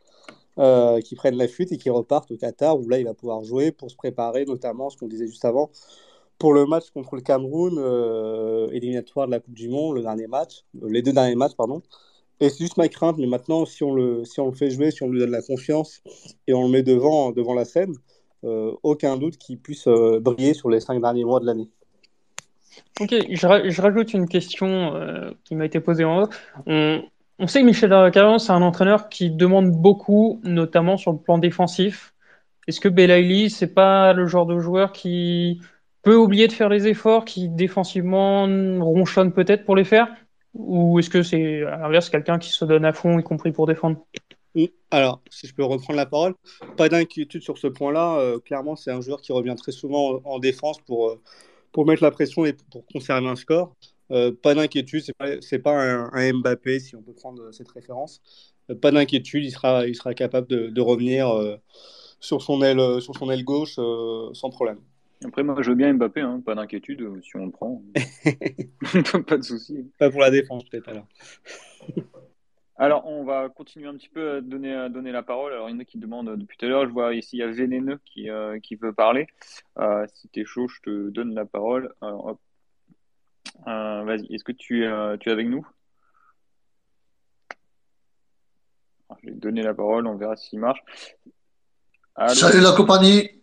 qui 1.04 1.16
prennent 1.16 1.36
la 1.36 1.48
fuite 1.50 1.74
et 1.74 1.78
qui 1.78 1.90
repartent 1.90 2.32
au 2.32 2.38
Qatar 2.38 2.80
où 2.80 2.88
là 2.88 3.00
il 3.00 3.06
va 3.06 3.14
pouvoir 3.14 3.44
jouer 3.44 3.74
pour 3.74 3.92
se 3.92 3.98
préparer 3.98 4.46
notamment 4.46 4.90
ce 4.90 4.98
qu'on 4.98 5.08
disait 5.08 5.28
juste 5.28 5.46
avant 5.46 5.72
pour 6.38 6.54
le 6.54 6.66
match 6.66 6.90
contre 6.92 7.16
le 7.16 7.22
Cameroun 7.22 7.74
éliminatoire 8.72 9.28
de 9.28 9.32
la 9.32 9.40
Coupe 9.40 9.56
du 9.56 9.70
Monde 9.70 9.96
le 9.96 10.02
dernier 10.02 10.28
match 10.28 10.66
les 10.82 11.02
deux 11.02 11.14
derniers 11.14 11.36
matchs 11.36 11.56
pardon 11.56 11.82
et 12.40 12.50
c'est 12.50 12.60
juste 12.60 12.78
ma 12.78 12.88
crainte, 12.88 13.18
mais 13.18 13.28
maintenant, 13.28 13.66
si 13.66 13.84
on, 13.84 13.94
le, 13.94 14.24
fait 14.54 14.70
jouer, 14.70 14.92
si 14.92 15.04
on 15.04 15.10
lui 15.10 15.20
donne 15.20 15.32
la 15.32 15.42
confiance 15.42 16.02
et 16.48 16.54
on 16.54 16.64
le 16.64 16.70
met 16.70 16.84
devant, 16.84 17.34
la 17.54 17.66
scène, 17.66 17.94
euh, 18.46 18.72
aucun 18.84 19.18
doute 19.18 19.38
qu'il 19.38 19.60
puisse 19.60 19.88
euh, 19.88 20.20
briller 20.22 20.54
sur 20.54 20.70
les 20.70 20.80
cinq 20.80 21.02
derniers 21.02 21.26
mois 21.26 21.40
de 21.40 21.46
l'année. 21.46 21.70
Ok, 23.02 23.14
je, 23.30 23.82
rajoute 23.82 24.14
une 24.14 24.28
question 24.28 24.96
euh, 24.96 25.32
qui 25.44 25.56
m'a 25.56 25.66
été 25.66 25.82
posée 25.82 26.06
en 26.06 26.24
haut. 26.24 26.30
On, 26.66 27.04
on 27.40 27.48
sait 27.48 27.62
que 27.62 27.66
Michel 27.66 27.90
Carrion, 28.12 28.40
c'est 28.40 28.54
un 28.54 28.62
entraîneur 28.62 29.10
qui 29.10 29.32
demande 29.32 29.72
beaucoup, 29.72 30.40
notamment 30.44 30.96
sur 30.96 31.12
le 31.12 31.18
plan 31.18 31.38
défensif. 31.38 32.14
Est-ce 32.68 32.80
que 32.80 32.88
Belaïli, 32.88 33.50
c'est 33.50 33.74
pas 33.74 34.14
le 34.14 34.28
genre 34.28 34.46
de 34.46 34.60
joueur 34.60 34.94
qui 34.94 35.60
peut 36.04 36.16
oublier 36.16 36.48
de 36.48 36.54
faire 36.54 36.70
les 36.70 36.88
efforts, 36.88 37.26
qui 37.26 37.50
défensivement 37.50 38.44
ronchonne 38.80 39.34
peut-être 39.34 39.66
pour 39.66 39.76
les 39.76 39.84
faire? 39.84 40.08
Ou 40.54 41.00
est-ce 41.00 41.10
que 41.10 41.24
c'est 41.24 41.64
à 41.64 41.78
l'inverse 41.78 42.10
quelqu'un 42.10 42.40
qui 42.40 42.50
se 42.50 42.66
donne 42.66 42.86
à 42.86 42.94
fond, 42.94 43.20
y 43.20 43.24
compris 43.24 43.52
pour 43.52 43.68
défendre? 43.68 44.06
Alors, 44.92 45.22
si 45.30 45.48
je 45.48 45.54
peux 45.54 45.64
reprendre 45.64 45.98
la 45.98 46.06
parole, 46.06 46.34
pas 46.76 46.90
d'inquiétude 46.90 47.44
sur 47.44 47.58
ce 47.58 47.68
point-là. 47.68 48.20
Euh, 48.20 48.40
clairement, 48.40 48.76
c'est 48.76 48.92
un 48.92 49.02
joueur 49.02 49.22
qui 49.22 49.32
revient 49.32 49.56
très 49.56 49.72
souvent 49.72 50.22
en 50.26 50.40
défense 50.40 50.80
pour, 50.82 51.10
euh, 51.10 51.22
pour 51.72 51.86
mettre 51.86 52.04
la 52.04 52.12
pression 52.12 52.46
et 52.46 52.54
pour 52.72 52.86
conserver 52.88 53.28
un 53.28 53.36
score. 53.36 53.76
Euh, 54.12 54.32
pas 54.32 54.56
d'inquiétude, 54.56 55.04
c'est 55.42 55.60
pas, 55.60 55.72
pas 55.72 56.10
un, 56.14 56.34
Mbappé, 56.34 56.80
si 56.80 56.96
on 56.96 57.04
peut 57.04 57.14
prendre 57.14 57.52
cette 57.52 57.70
référence. 57.70 58.22
pas 58.82 58.92
d'inquiétude, 58.92 59.46
il 59.46 59.52
sera, 59.52 59.86
il 59.86 59.96
sera 59.96 60.16
capable 60.16 60.48
de, 60.48 60.68
de 60.70 60.82
revenir 60.82 61.32
sur, 62.20 62.42
son 62.42 62.64
aile, 62.64 63.02
sur 63.02 63.16
son 63.16 63.30
aile 63.30 63.44
gauche 63.44 63.76
sans 63.76 64.50
problème. 64.50 64.80
Après, 65.26 65.44
moi, 65.44 65.56
je 65.62 65.70
veux 65.70 65.76
bien 65.76 65.94
Mbappé, 65.94 66.22
hein, 66.22 66.42
pas 66.46 66.56
d'inquiétude 66.56 67.02
euh, 67.02 67.22
si 67.22 67.36
on 67.36 67.46
le 67.46 67.52
prend. 67.52 67.82
pas 69.28 69.38
de 69.38 69.44
souci. 69.44 69.92
Pas 69.98 70.10
pour 70.10 70.22
la 70.22 70.32
défense, 70.32 70.64
peut-être 70.64 70.88
alors. 70.88 71.08
alors, 72.78 73.06
on 73.06 73.26
va 73.26 73.50
continuer 73.50 73.88
un 73.88 73.96
petit 73.96 74.08
peu 74.08 74.38
à 74.38 74.42
donner, 74.42 74.74
à 74.74 74.88
donner 74.88 75.12
la 75.12 75.22
parole. 75.22 75.52
Alors, 75.52 75.70
il 75.70 75.74
y 75.74 75.76
en 75.76 75.80
a 75.80 75.84
qui 75.84 75.98
demandent 75.98 76.38
depuis 76.38 76.58
tout 76.58 76.66
à 76.66 76.70
l'heure. 76.70 76.88
Je 76.88 76.94
vois 76.94 77.14
ici, 77.14 77.36
il 77.36 77.40
y 77.40 77.44
a 77.44 77.48
Vénéneux 77.48 78.00
qui, 78.06 78.30
euh, 78.30 78.60
qui 78.60 78.76
veut 78.76 78.94
parler. 78.94 79.28
Euh, 79.78 80.06
si 80.14 80.30
tu 80.30 80.40
es 80.40 80.46
chaud, 80.46 80.70
je 80.70 80.80
te 80.82 81.10
donne 81.10 81.36
la 81.36 81.46
parole. 81.46 81.94
Alors, 82.02 82.38
Vas-y, 83.66 84.34
est-ce 84.34 84.46
que 84.46 84.54
tu, 84.54 84.88
tu 85.20 85.30
es 85.30 85.32
avec 85.32 85.48
nous? 85.48 85.68
Je 89.22 89.28
vais 89.28 89.34
te 89.34 89.40
donner 89.40 89.64
la 89.64 89.74
parole, 89.74 90.08
on 90.08 90.16
verra 90.16 90.38
s'il 90.38 90.60
marche. 90.60 90.82
Salut 92.30 92.62
la 92.62 92.72
compagnie 92.72 93.39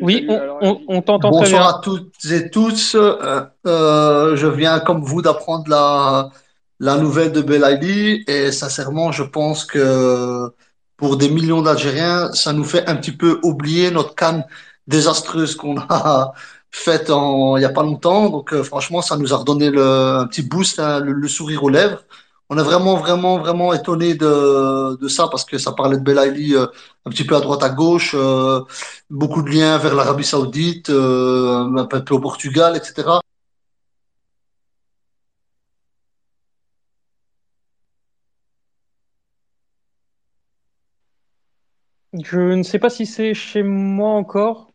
oui, 0.00 0.26
on, 0.28 1.02
t'entend 1.02 1.30
très 1.30 1.48
bien. 1.48 1.58
Bonsoir 1.58 1.68
à 1.68 1.80
toutes 1.80 2.24
et 2.30 2.50
tous. 2.50 2.94
Euh, 2.94 3.42
euh, 3.66 4.36
je 4.36 4.46
viens 4.46 4.80
comme 4.80 5.02
vous 5.02 5.22
d'apprendre 5.22 5.64
la, 5.68 6.30
la 6.80 6.96
nouvelle 6.96 7.32
de 7.32 7.40
Belaïdi 7.40 8.24
et 8.26 8.52
sincèrement, 8.52 9.12
je 9.12 9.22
pense 9.22 9.64
que 9.64 10.50
pour 10.96 11.16
des 11.16 11.28
millions 11.28 11.62
d'Algériens, 11.62 12.32
ça 12.32 12.52
nous 12.52 12.64
fait 12.64 12.88
un 12.88 12.96
petit 12.96 13.12
peu 13.12 13.38
oublier 13.42 13.90
notre 13.90 14.14
canne 14.14 14.44
désastreuse 14.86 15.54
qu'on 15.56 15.78
a 15.78 16.32
faite 16.70 17.08
il 17.08 17.58
n'y 17.58 17.64
a 17.64 17.70
pas 17.70 17.82
longtemps. 17.82 18.28
Donc 18.28 18.52
euh, 18.52 18.62
franchement, 18.62 19.02
ça 19.02 19.16
nous 19.16 19.32
a 19.32 19.36
redonné 19.36 19.70
le, 19.70 20.18
un 20.20 20.26
petit 20.26 20.42
boost, 20.42 20.78
hein, 20.78 21.00
le, 21.00 21.28
sourire 21.28 21.64
aux 21.64 21.70
lèvres 21.70 22.02
on 22.48 22.58
est 22.58 22.62
vraiment, 22.62 22.96
vraiment, 22.96 23.38
vraiment 23.38 23.72
étonné 23.74 24.14
de, 24.14 25.08
ça 25.08 25.28
parce 25.28 25.44
que 25.44 25.58
ça 25.58 25.72
parlait 25.72 25.96
de 25.98 26.02
Belaïli 26.02 26.54
euh, 26.54 26.66
un 27.04 27.10
petit 27.10 27.24
peu 27.24 27.36
à 27.36 27.40
droite, 27.40 27.62
à 27.62 27.70
gauche, 27.70 28.14
euh, 28.14 28.60
beaucoup 29.10 29.42
de 29.42 29.50
liens 29.50 29.78
vers 29.78 29.94
l'Arabie 29.94 30.24
Saoudite, 30.24 30.90
euh, 30.90 31.76
un 31.76 31.86
peu 31.86 32.14
au 32.14 32.20
Portugal, 32.20 32.76
etc. 32.76 33.20
Je 42.22 42.38
ne 42.40 42.62
sais 42.62 42.78
pas 42.78 42.90
si 42.90 43.06
c'est 43.06 43.32
chez 43.34 43.62
moi 43.62 44.10
encore. 44.10 44.72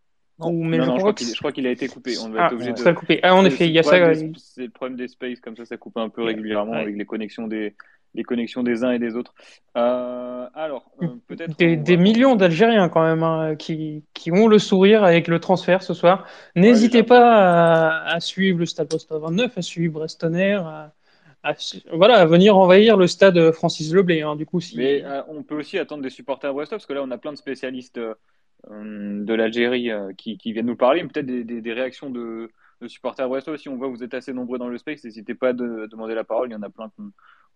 Mais 0.49 0.77
je, 0.81 1.37
crois 1.37 1.51
qu'il 1.51 1.67
a 1.67 1.71
été 1.71 1.87
coupé. 1.87 2.15
On 2.23 2.29
va 2.29 2.47
ah, 2.47 2.53
être 2.53 2.83
de... 2.83 2.91
coupé. 2.93 3.19
Ah, 3.23 3.35
en 3.35 3.45
effet, 3.45 3.67
il 3.67 3.73
y 3.73 3.79
a 3.79 3.83
ça. 3.83 4.13
C'est 4.37 4.63
le 4.63 4.69
problème 4.69 4.97
des 4.97 5.07
spaces, 5.07 5.39
comme 5.39 5.55
ça, 5.55 5.65
ça 5.65 5.77
coupe 5.77 5.97
un 5.97 6.09
peu 6.09 6.23
régulièrement 6.23 6.73
avec 6.73 6.95
les 6.95 7.05
connexions 7.05 7.47
des, 7.47 7.75
les 8.13 8.23
connexions 8.23 8.63
des 8.63 8.83
uns 8.83 8.91
et 8.91 8.99
des 8.99 9.15
autres. 9.15 9.33
Euh, 9.77 10.47
alors, 10.53 10.91
euh, 11.01 11.07
peut-être. 11.27 11.57
Des, 11.57 11.97
millions 11.97 12.35
d'Algériens, 12.35 12.89
quand 12.89 13.03
même, 13.03 13.23
hein, 13.23 13.55
qui, 13.55 14.03
qui, 14.13 14.31
ont 14.31 14.47
le 14.47 14.59
sourire 14.59 15.03
avec 15.03 15.27
le 15.27 15.39
transfert 15.39 15.81
ce 15.83 15.93
soir. 15.93 16.25
N'hésitez 16.55 17.03
pas 17.03 18.03
à, 18.03 18.19
suivre 18.19 18.59
le 18.59 18.65
stade 18.65 18.89
Brest 18.89 19.11
29, 19.11 19.57
à 19.57 19.61
suivre 19.61 19.93
Brestonner, 19.93 20.53
à, 20.53 20.93
à, 21.43 21.53
voilà, 21.93 22.17
à 22.17 22.25
venir 22.25 22.57
envahir 22.57 22.97
le 22.97 23.07
stade 23.07 23.51
Francis 23.51 23.93
Leblé. 23.93 24.21
Hein, 24.21 24.35
du 24.35 24.45
coup, 24.45 24.59
si... 24.59 24.77
Mais 24.77 25.03
euh, 25.03 25.21
on 25.29 25.43
peut 25.43 25.55
aussi 25.55 25.77
attendre 25.77 26.03
des 26.03 26.09
supporters 26.09 26.53
brestois, 26.53 26.77
parce 26.77 26.85
que 26.85 26.93
là, 26.93 27.01
on 27.03 27.11
a 27.11 27.17
plein 27.17 27.31
de 27.31 27.37
spécialistes 27.37 27.99
de 28.69 29.33
l'Algérie 29.33 29.89
qui, 30.17 30.37
qui, 30.37 30.53
viennent 30.53 30.67
nous 30.67 30.75
parler, 30.75 31.03
peut-être 31.03 31.25
des, 31.25 31.43
des, 31.43 31.73
réactions 31.73 32.09
de, 32.09 32.51
de 32.81 32.87
supporters 32.87 33.27
brestois. 33.27 33.57
Si 33.57 33.69
on 33.69 33.75
voit 33.75 33.87
que 33.87 33.95
vous 33.95 34.03
êtes 34.03 34.13
assez 34.13 34.33
nombreux 34.33 34.57
dans 34.57 34.69
le 34.69 34.77
space, 34.77 35.03
n'hésitez 35.03 35.35
pas 35.35 35.49
à 35.49 35.53
demander 35.53 36.15
la 36.15 36.23
parole. 36.23 36.49
Il 36.49 36.53
y 36.53 36.55
en 36.55 36.61
a 36.61 36.69
plein 36.69 36.91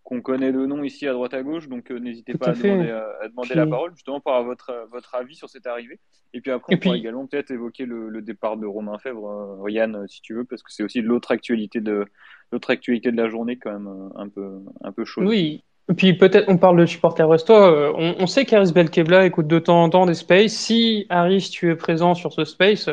qu'on 0.05 0.21
connaît 0.21 0.51
de 0.51 0.65
nom 0.65 0.83
ici 0.83 1.07
à 1.07 1.13
droite 1.13 1.33
à 1.33 1.41
gauche, 1.41 1.67
donc 1.67 1.91
euh, 1.91 1.97
n'hésitez 1.97 2.35
pas 2.35 2.49
à, 2.49 2.53
demander, 2.53 2.91
à 2.91 3.27
demander, 3.27 3.55
la 3.55 3.65
parole 3.65 3.91
justement 3.95 4.19
pour 4.19 4.33
avoir 4.33 4.45
votre, 4.45 4.87
votre 4.91 5.15
avis 5.15 5.35
sur 5.35 5.49
cette 5.49 5.65
arrivée. 5.65 5.99
Et 6.33 6.41
puis 6.41 6.51
après, 6.51 6.75
on 6.75 6.77
pourra 6.77 6.95
également 6.95 7.25
peut-être 7.25 7.49
évoquer 7.49 7.85
le, 7.85 8.21
départ 8.21 8.55
de 8.57 8.67
Romain 8.67 8.99
Fèvre, 8.99 9.65
euh, 9.65 9.71
Yann, 9.71 9.95
euh, 9.95 10.07
si 10.07 10.21
tu 10.21 10.35
veux, 10.35 10.45
parce 10.45 10.61
que 10.61 10.71
c'est 10.71 10.83
aussi 10.83 11.01
l'autre 11.01 11.31
actualité 11.31 11.81
de 11.81 12.05
l'autre 12.51 12.69
actualité 12.69 13.11
de 13.11 13.17
la 13.17 13.29
journée 13.29 13.57
quand 13.57 13.71
même 13.71 14.11
un 14.15 14.29
peu 14.29 14.59
un 14.83 14.91
peu 14.91 15.05
chaude. 15.05 15.25
Oui, 15.25 15.63
puis 15.93 16.13
peut-être 16.13 16.49
on 16.49 16.57
parle 16.57 16.79
de 16.79 16.85
supporter 16.85 17.27
brestois. 17.27 17.71
Euh, 17.71 17.93
on, 17.95 18.15
on, 18.23 18.27
sait 18.27 18.45
qu'Aris 18.45 18.71
Belkebla 18.73 19.25
écoute 19.25 19.47
de 19.47 19.59
temps 19.59 19.83
en 19.83 19.89
temps 19.89 20.05
des 20.07 20.15
spaces. 20.15 20.53
Si 20.53 21.05
Aris, 21.09 21.49
tu 21.51 21.69
es 21.69 21.75
présent 21.75 22.15
sur 22.15 22.33
ce 22.33 22.43
space, 22.43 22.89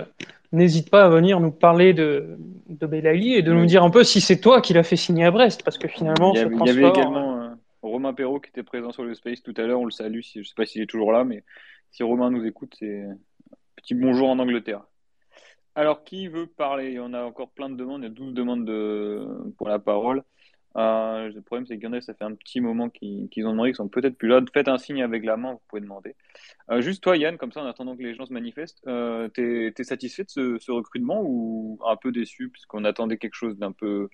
n'hésite 0.53 0.91
pas 0.91 1.05
à 1.05 1.09
venir 1.09 1.41
nous 1.41 1.51
parler 1.51 1.95
de, 1.95 2.37
de 2.69 2.87
Belaïli 2.87 3.35
et 3.35 3.43
de 3.43 3.53
nous 3.53 3.65
dire 3.65 3.83
un 3.83 3.91
peu 3.91 4.05
si 4.05 4.21
c'est 4.21 4.41
toi 4.41 4.61
qui 4.61 4.75
l'as 4.75 4.83
fait 4.83 4.97
signer 4.97 5.25
à 5.25 5.31
Brest. 5.31 5.63
Parce 5.65 5.79
que 5.79 5.89
finalement, 5.89 6.35
il 6.35 6.39
y 6.39 6.43
avait, 6.43 6.55
il 6.55 6.67
y 6.67 6.71
avait 6.71 6.89
également 6.89 7.41
euh, 7.41 7.49
Romain 7.81 8.13
Perrault 8.13 8.41
qui 8.41 8.51
était 8.51 8.63
présent 8.63 8.93
sur 8.93 9.05
le 9.05 9.15
space 9.15 9.43
tout 9.43 9.55
à 9.57 9.63
l'heure. 9.63 9.81
On 9.81 9.87
le 9.87 9.91
salue. 9.91 10.21
Je 10.23 10.41
ne 10.41 10.45
sais 10.45 10.55
pas 10.55 10.67
s'il 10.67 10.83
est 10.83 10.87
toujours 10.87 11.13
là, 11.13 11.25
mais 11.25 11.45
si 11.91 12.03
Romain 12.03 12.31
nous 12.31 12.45
écoute, 12.45 12.75
c'est 12.79 13.05
un 13.05 13.17
petit 13.77 13.95
bonjour 13.95 14.29
en 14.29 14.39
Angleterre. 14.39 14.83
Alors, 15.75 16.05
qui 16.05 16.29
veut 16.29 16.47
parler? 16.47 16.99
On 17.01 17.15
a 17.15 17.23
encore 17.23 17.49
plein 17.49 17.71
de 17.71 17.77
demandes. 17.77 18.03
Il 18.03 18.05
y 18.05 18.07
a 18.07 18.11
12 18.11 18.35
demandes 18.35 18.67
de... 18.67 19.27
pour 19.57 19.69
la 19.69 19.79
parole. 19.79 20.23
Euh, 20.77 21.31
le 21.31 21.41
problème, 21.43 21.67
c'est 21.67 21.79
qu'il 21.79 22.03
ça 22.03 22.15
fait 22.15 22.25
un 22.25 22.35
petit 22.35 22.61
moment 22.61 22.89
qu'ils 22.89 23.47
ont 23.47 23.51
demandé, 23.51 23.71
qu'ils 23.71 23.77
sont 23.77 23.89
peut-être 23.89 24.17
plus 24.17 24.29
là. 24.29 24.41
Faites 24.53 24.69
un 24.69 24.79
signe 24.79 25.03
avec 25.03 25.25
la 25.25 25.37
main, 25.37 25.53
vous 25.53 25.61
pouvez 25.69 25.83
demander. 25.83 26.17
Euh, 26.71 26.81
juste 26.81 27.03
toi, 27.03 27.17
Yann, 27.17 27.37
comme 27.37 27.53
ça, 27.53 27.63
en 27.63 27.67
attendant 27.67 27.97
que 27.97 28.03
les 28.03 28.15
gens 28.15 28.25
se 28.25 28.33
manifestent, 28.33 28.81
euh, 28.87 29.29
t'es 29.29 29.75
es 29.77 29.85
satisfait 29.85 30.25
de 30.25 30.59
ce, 30.59 30.71
recrutement 30.71 31.21
ou 31.23 31.79
un 31.87 31.97
peu 31.97 32.13
déçu, 32.13 32.49
puisqu'on 32.49 32.85
attendait 32.85 33.19
quelque 33.19 33.35
chose 33.35 33.59
d'un 33.59 33.73
peu, 33.73 34.09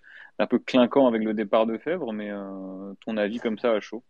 peu 0.50 0.59
clinquant 0.59 1.06
avec 1.06 1.22
le 1.22 1.34
départ 1.34 1.66
de 1.66 1.78
Fèvre, 1.78 2.12
mais 2.12 2.30
euh, 2.30 2.92
ton 3.04 3.16
avis 3.16 3.38
comme 3.38 3.59
ça 3.59 3.72
à 3.72 3.80
chaud? 3.80 4.02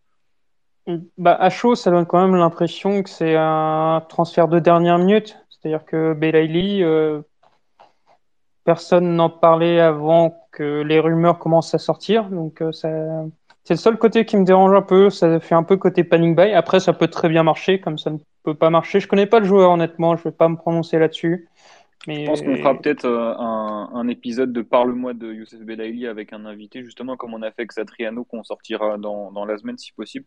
Bah, 1.19 1.35
À 1.35 1.51
chaud, 1.51 1.75
ça 1.75 1.91
donne 1.91 2.07
quand 2.07 2.27
même 2.27 2.37
l'impression 2.37 3.03
que 3.03 3.11
c'est 3.11 3.37
un 3.37 4.03
transfert 4.09 4.49
de 4.49 4.59
dernière 4.59 4.99
minute. 4.99 5.37
C'est-à-dire 5.51 5.85
que 5.85 6.15
Belaïli, 6.15 6.83
personne 8.65 9.17
n'en 9.17 9.29
parlait 9.29 9.81
avant 9.81 10.38
les 10.61 11.01
rumeurs 11.01 11.39
commencent 11.39 11.75
à 11.75 11.79
sortir. 11.79 12.29
Donc 12.31 12.61
euh, 12.61 12.73
c'est 12.73 13.75
le 13.75 13.77
seul 13.77 13.99
côté 13.99 14.25
qui 14.25 14.37
me 14.37 14.45
dérange 14.45 14.75
un 14.75 14.83
peu. 14.83 15.11
Ça 15.11 15.41
fait 15.41 15.55
un 15.55 15.63
peu 15.63 15.77
côté 15.77 16.05
panic 16.05 16.37
buy. 16.37 16.53
Après, 16.53 16.81
ça 16.81 16.93
peut 16.93 17.09
très 17.09 17.29
bien 17.29 17.43
marcher, 17.43 17.81
comme 17.81 17.99
ça 17.99 18.11
ne 18.11 18.19
peut 18.43 18.55
pas 18.55 18.71
marcher. 18.71 19.01
Je 19.01 19.09
connais 19.09 19.27
pas 19.27 19.41
le 19.41 19.47
joueur 19.47 19.71
honnêtement. 19.71 20.17
Je 20.17 20.25
vais 20.25 20.33
pas 20.33 20.49
me 20.49 20.57
prononcer 20.57 20.99
là-dessus. 20.99 21.49
Mais... 22.07 22.25
Je 22.25 22.27
pense 22.27 22.43
qu'on 22.43 22.57
fera 22.57 22.79
peut-être 22.79 23.05
euh, 23.05 23.35
un, 23.37 24.09
épisode 24.09 24.53
de 24.53 24.63
Parle-moi 24.63 25.15
de 25.15 25.33
Youssef 25.33 25.61
Belaïli 25.61 26.07
avec 26.07 26.33
un 26.33 26.47
invité, 26.47 26.83
justement, 26.83 27.17
comme 27.17 27.35
on 27.35 27.43
a 27.43 27.51
fait 27.51 27.63
avec 27.63 27.73
Satriano, 27.73 28.25
qu'on 28.25 28.45
sortira 28.45 28.97
dans, 28.99 29.33
dans, 29.33 29.45
la 29.45 29.59
semaine 29.59 29.77
si 29.77 29.93
possible. 29.93 30.27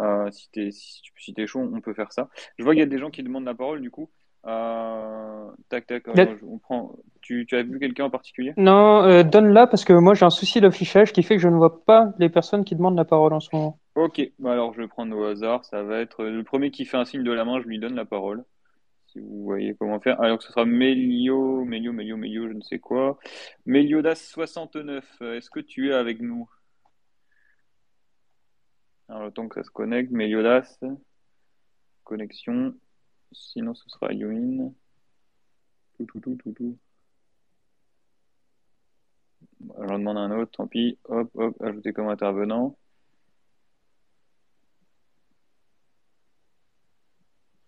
Euh, 0.00 0.30
si 0.30 0.50
t'es 0.50 0.70
si, 0.72 1.00
si 1.16 1.34
es 1.36 1.46
chaud, 1.46 1.60
on 1.72 1.80
peut 1.80 1.94
faire 1.94 2.12
ça. 2.12 2.28
Je 2.58 2.64
vois 2.64 2.72
qu'il 2.72 2.80
y 2.80 2.84
a 2.84 2.86
des 2.86 2.98
gens 2.98 3.10
qui 3.10 3.22
demandent 3.22 3.44
la 3.44 3.54
parole, 3.54 3.80
du 3.80 3.90
coup. 3.90 4.10
Euh, 4.44 5.50
tac, 5.68 5.86
tac, 5.86 6.04
on 6.42 6.58
prend. 6.58 6.96
Tu, 7.20 7.46
tu 7.46 7.56
as 7.56 7.62
vu 7.62 7.78
quelqu'un 7.78 8.06
en 8.06 8.10
particulier? 8.10 8.52
Non, 8.56 9.04
euh, 9.04 9.22
donne-la 9.22 9.68
parce 9.68 9.84
que 9.84 9.92
moi 9.92 10.14
j'ai 10.14 10.24
un 10.24 10.30
souci 10.30 10.60
d'affichage 10.60 11.12
qui 11.12 11.22
fait 11.22 11.36
que 11.36 11.42
je 11.42 11.48
ne 11.48 11.56
vois 11.56 11.84
pas 11.84 12.12
les 12.18 12.28
personnes 12.28 12.64
qui 12.64 12.74
demandent 12.74 12.96
la 12.96 13.04
parole 13.04 13.32
en 13.32 13.40
ce 13.40 13.50
moment. 13.52 13.78
Ok, 13.94 14.20
bah 14.40 14.52
alors 14.52 14.74
je 14.74 14.80
vais 14.80 14.88
prendre 14.88 15.16
au 15.16 15.24
hasard. 15.24 15.64
Ça 15.64 15.84
va 15.84 16.00
être 16.00 16.24
le 16.24 16.42
premier 16.42 16.72
qui 16.72 16.84
fait 16.84 16.96
un 16.96 17.04
signe 17.04 17.22
de 17.22 17.30
la 17.30 17.44
main, 17.44 17.60
je 17.60 17.68
lui 17.68 17.78
donne 17.78 17.94
la 17.94 18.04
parole. 18.04 18.44
Si 19.06 19.20
vous 19.20 19.44
voyez 19.44 19.76
comment 19.78 20.00
faire. 20.00 20.20
Alors 20.20 20.42
ce 20.42 20.48
sera 20.48 20.64
Melio, 20.64 21.64
Melio, 21.64 21.92
Melio, 21.92 22.16
Melio, 22.16 22.48
je 22.48 22.54
ne 22.54 22.62
sais 22.62 22.80
quoi. 22.80 23.18
Meliodas69, 23.68 25.02
est-ce 25.36 25.50
que 25.50 25.60
tu 25.60 25.90
es 25.90 25.92
avec 25.92 26.20
nous? 26.20 26.50
Alors 29.08 29.24
le 29.24 29.30
temps 29.30 29.46
que 29.46 29.60
ça 29.60 29.62
se 29.62 29.70
connecte, 29.70 30.10
Meliodas, 30.10 30.80
connexion. 32.02 32.74
Sinon, 33.32 33.74
ce 33.74 33.88
sera 33.88 34.12
Yoin. 34.12 34.72
Tout, 35.96 36.06
tout, 36.06 36.20
tout, 36.20 36.36
tout, 36.36 36.52
tout. 36.52 36.78
J'en 39.78 39.98
demande 39.98 40.18
un 40.18 40.30
autre, 40.38 40.52
tant 40.52 40.66
pis. 40.66 40.98
Hop, 41.04 41.30
hop, 41.34 41.60
ajouter 41.62 41.92
comme 41.92 42.08
intervenant. 42.08 42.76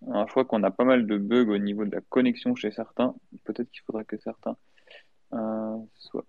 Alors, 0.06 0.26
je 0.26 0.32
crois 0.32 0.44
qu'on 0.44 0.62
a 0.62 0.70
pas 0.70 0.84
mal 0.84 1.06
de 1.06 1.16
bugs 1.16 1.48
au 1.48 1.58
niveau 1.58 1.84
de 1.84 1.90
la 1.92 2.00
connexion 2.02 2.54
chez 2.54 2.70
certains. 2.70 3.14
Peut-être 3.44 3.70
qu'il 3.70 3.82
faudra 3.82 4.04
que 4.04 4.18
certains 4.18 4.56
euh, 5.32 5.78
soient 5.94 6.26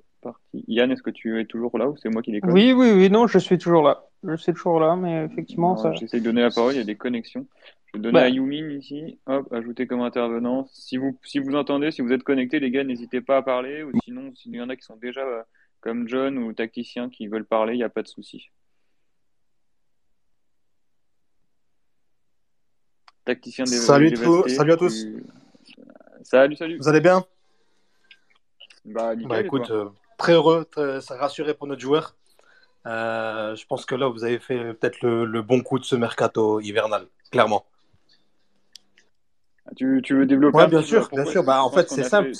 Yann, 0.67 0.91
est-ce 0.91 1.03
que 1.03 1.09
tu 1.09 1.39
es 1.39 1.45
toujours 1.45 1.77
là 1.77 1.89
ou 1.89 1.97
c'est 1.97 2.09
moi 2.09 2.21
qui 2.21 2.31
déconne? 2.31 2.51
Oui, 2.51 2.73
oui, 2.73 2.91
oui, 2.91 3.09
non, 3.09 3.27
je 3.27 3.37
suis 3.37 3.57
toujours 3.57 3.83
là. 3.83 4.05
Je 4.23 4.35
suis 4.35 4.53
toujours 4.53 4.79
là, 4.79 4.95
mais 4.95 5.25
effectivement, 5.25 5.77
ça... 5.77 5.93
J'essaie 5.93 6.19
de 6.19 6.25
donner 6.25 6.41
la 6.41 6.49
parole, 6.49 6.73
il 6.73 6.77
y 6.77 6.81
a 6.81 6.85
des 6.85 6.95
connexions. 6.95 7.45
Je 7.87 7.97
vais 7.97 8.03
donner 8.03 8.13
bah. 8.13 8.25
à 8.25 8.29
Yumin 8.29 8.69
ici. 8.69 9.19
Hop, 9.27 9.51
ajouter 9.53 9.87
comme 9.87 10.01
intervenant. 10.01 10.67
Si 10.71 10.97
vous, 10.97 11.17
si 11.23 11.39
vous 11.39 11.55
entendez, 11.55 11.91
si 11.91 12.01
vous 12.01 12.11
êtes 12.11 12.23
connecté, 12.23 12.59
les 12.59 12.71
gars, 12.71 12.83
n'hésitez 12.83 13.21
pas 13.21 13.37
à 13.37 13.41
parler. 13.41 13.83
Ou 13.83 13.91
sinon, 14.03 14.33
s'il 14.35 14.55
y 14.55 14.61
en 14.61 14.69
a 14.69 14.75
qui 14.75 14.83
sont 14.83 14.97
déjà 14.97 15.21
euh, 15.21 15.41
comme 15.81 16.07
John 16.07 16.37
ou 16.37 16.53
tacticien 16.53 17.09
qui 17.09 17.27
veulent 17.27 17.45
parler, 17.45 17.73
il 17.73 17.77
n'y 17.77 17.83
a 17.83 17.89
pas 17.89 18.01
de 18.01 18.07
souci. 18.07 18.49
Tacticien 23.25 23.65
des 23.65 23.71
Salut, 23.71 24.15
salut 24.47 24.71
à 24.71 24.77
tous. 24.77 25.07
Salut, 26.21 26.55
salut. 26.55 26.77
Vous 26.77 26.87
allez 26.87 27.01
bien? 27.01 27.23
Bah, 28.85 29.15
nickel, 29.15 29.29
bah 29.29 29.41
écoute, 29.41 29.71
euh, 29.71 29.89
très 30.17 30.33
heureux, 30.33 30.65
très, 30.69 30.99
rassuré 31.17 31.53
pour 31.53 31.67
notre 31.67 31.81
joueur. 31.81 32.15
Euh, 32.85 33.55
je 33.55 33.65
pense 33.65 33.85
que 33.85 33.95
là, 33.95 34.07
vous 34.07 34.23
avez 34.23 34.39
fait 34.39 34.73
peut-être 34.73 35.01
le 35.01 35.41
bon 35.41 35.61
coup 35.61 35.79
de 35.79 35.85
ce 35.85 35.95
mercato 35.95 36.59
hivernal, 36.59 37.07
clairement. 37.31 37.65
Tu, 39.75 40.01
tu, 40.03 40.15
veux 40.15 40.27
développer 40.27 40.59
Oui, 40.59 40.67
bien 40.67 40.83
sûr, 40.83 41.09
bien 41.11 41.25
sûr. 41.25 41.43
Bah, 41.43 41.63
en 41.63 41.71
fait, 41.71 41.89
c'est 41.89 42.03
simple. 42.03 42.31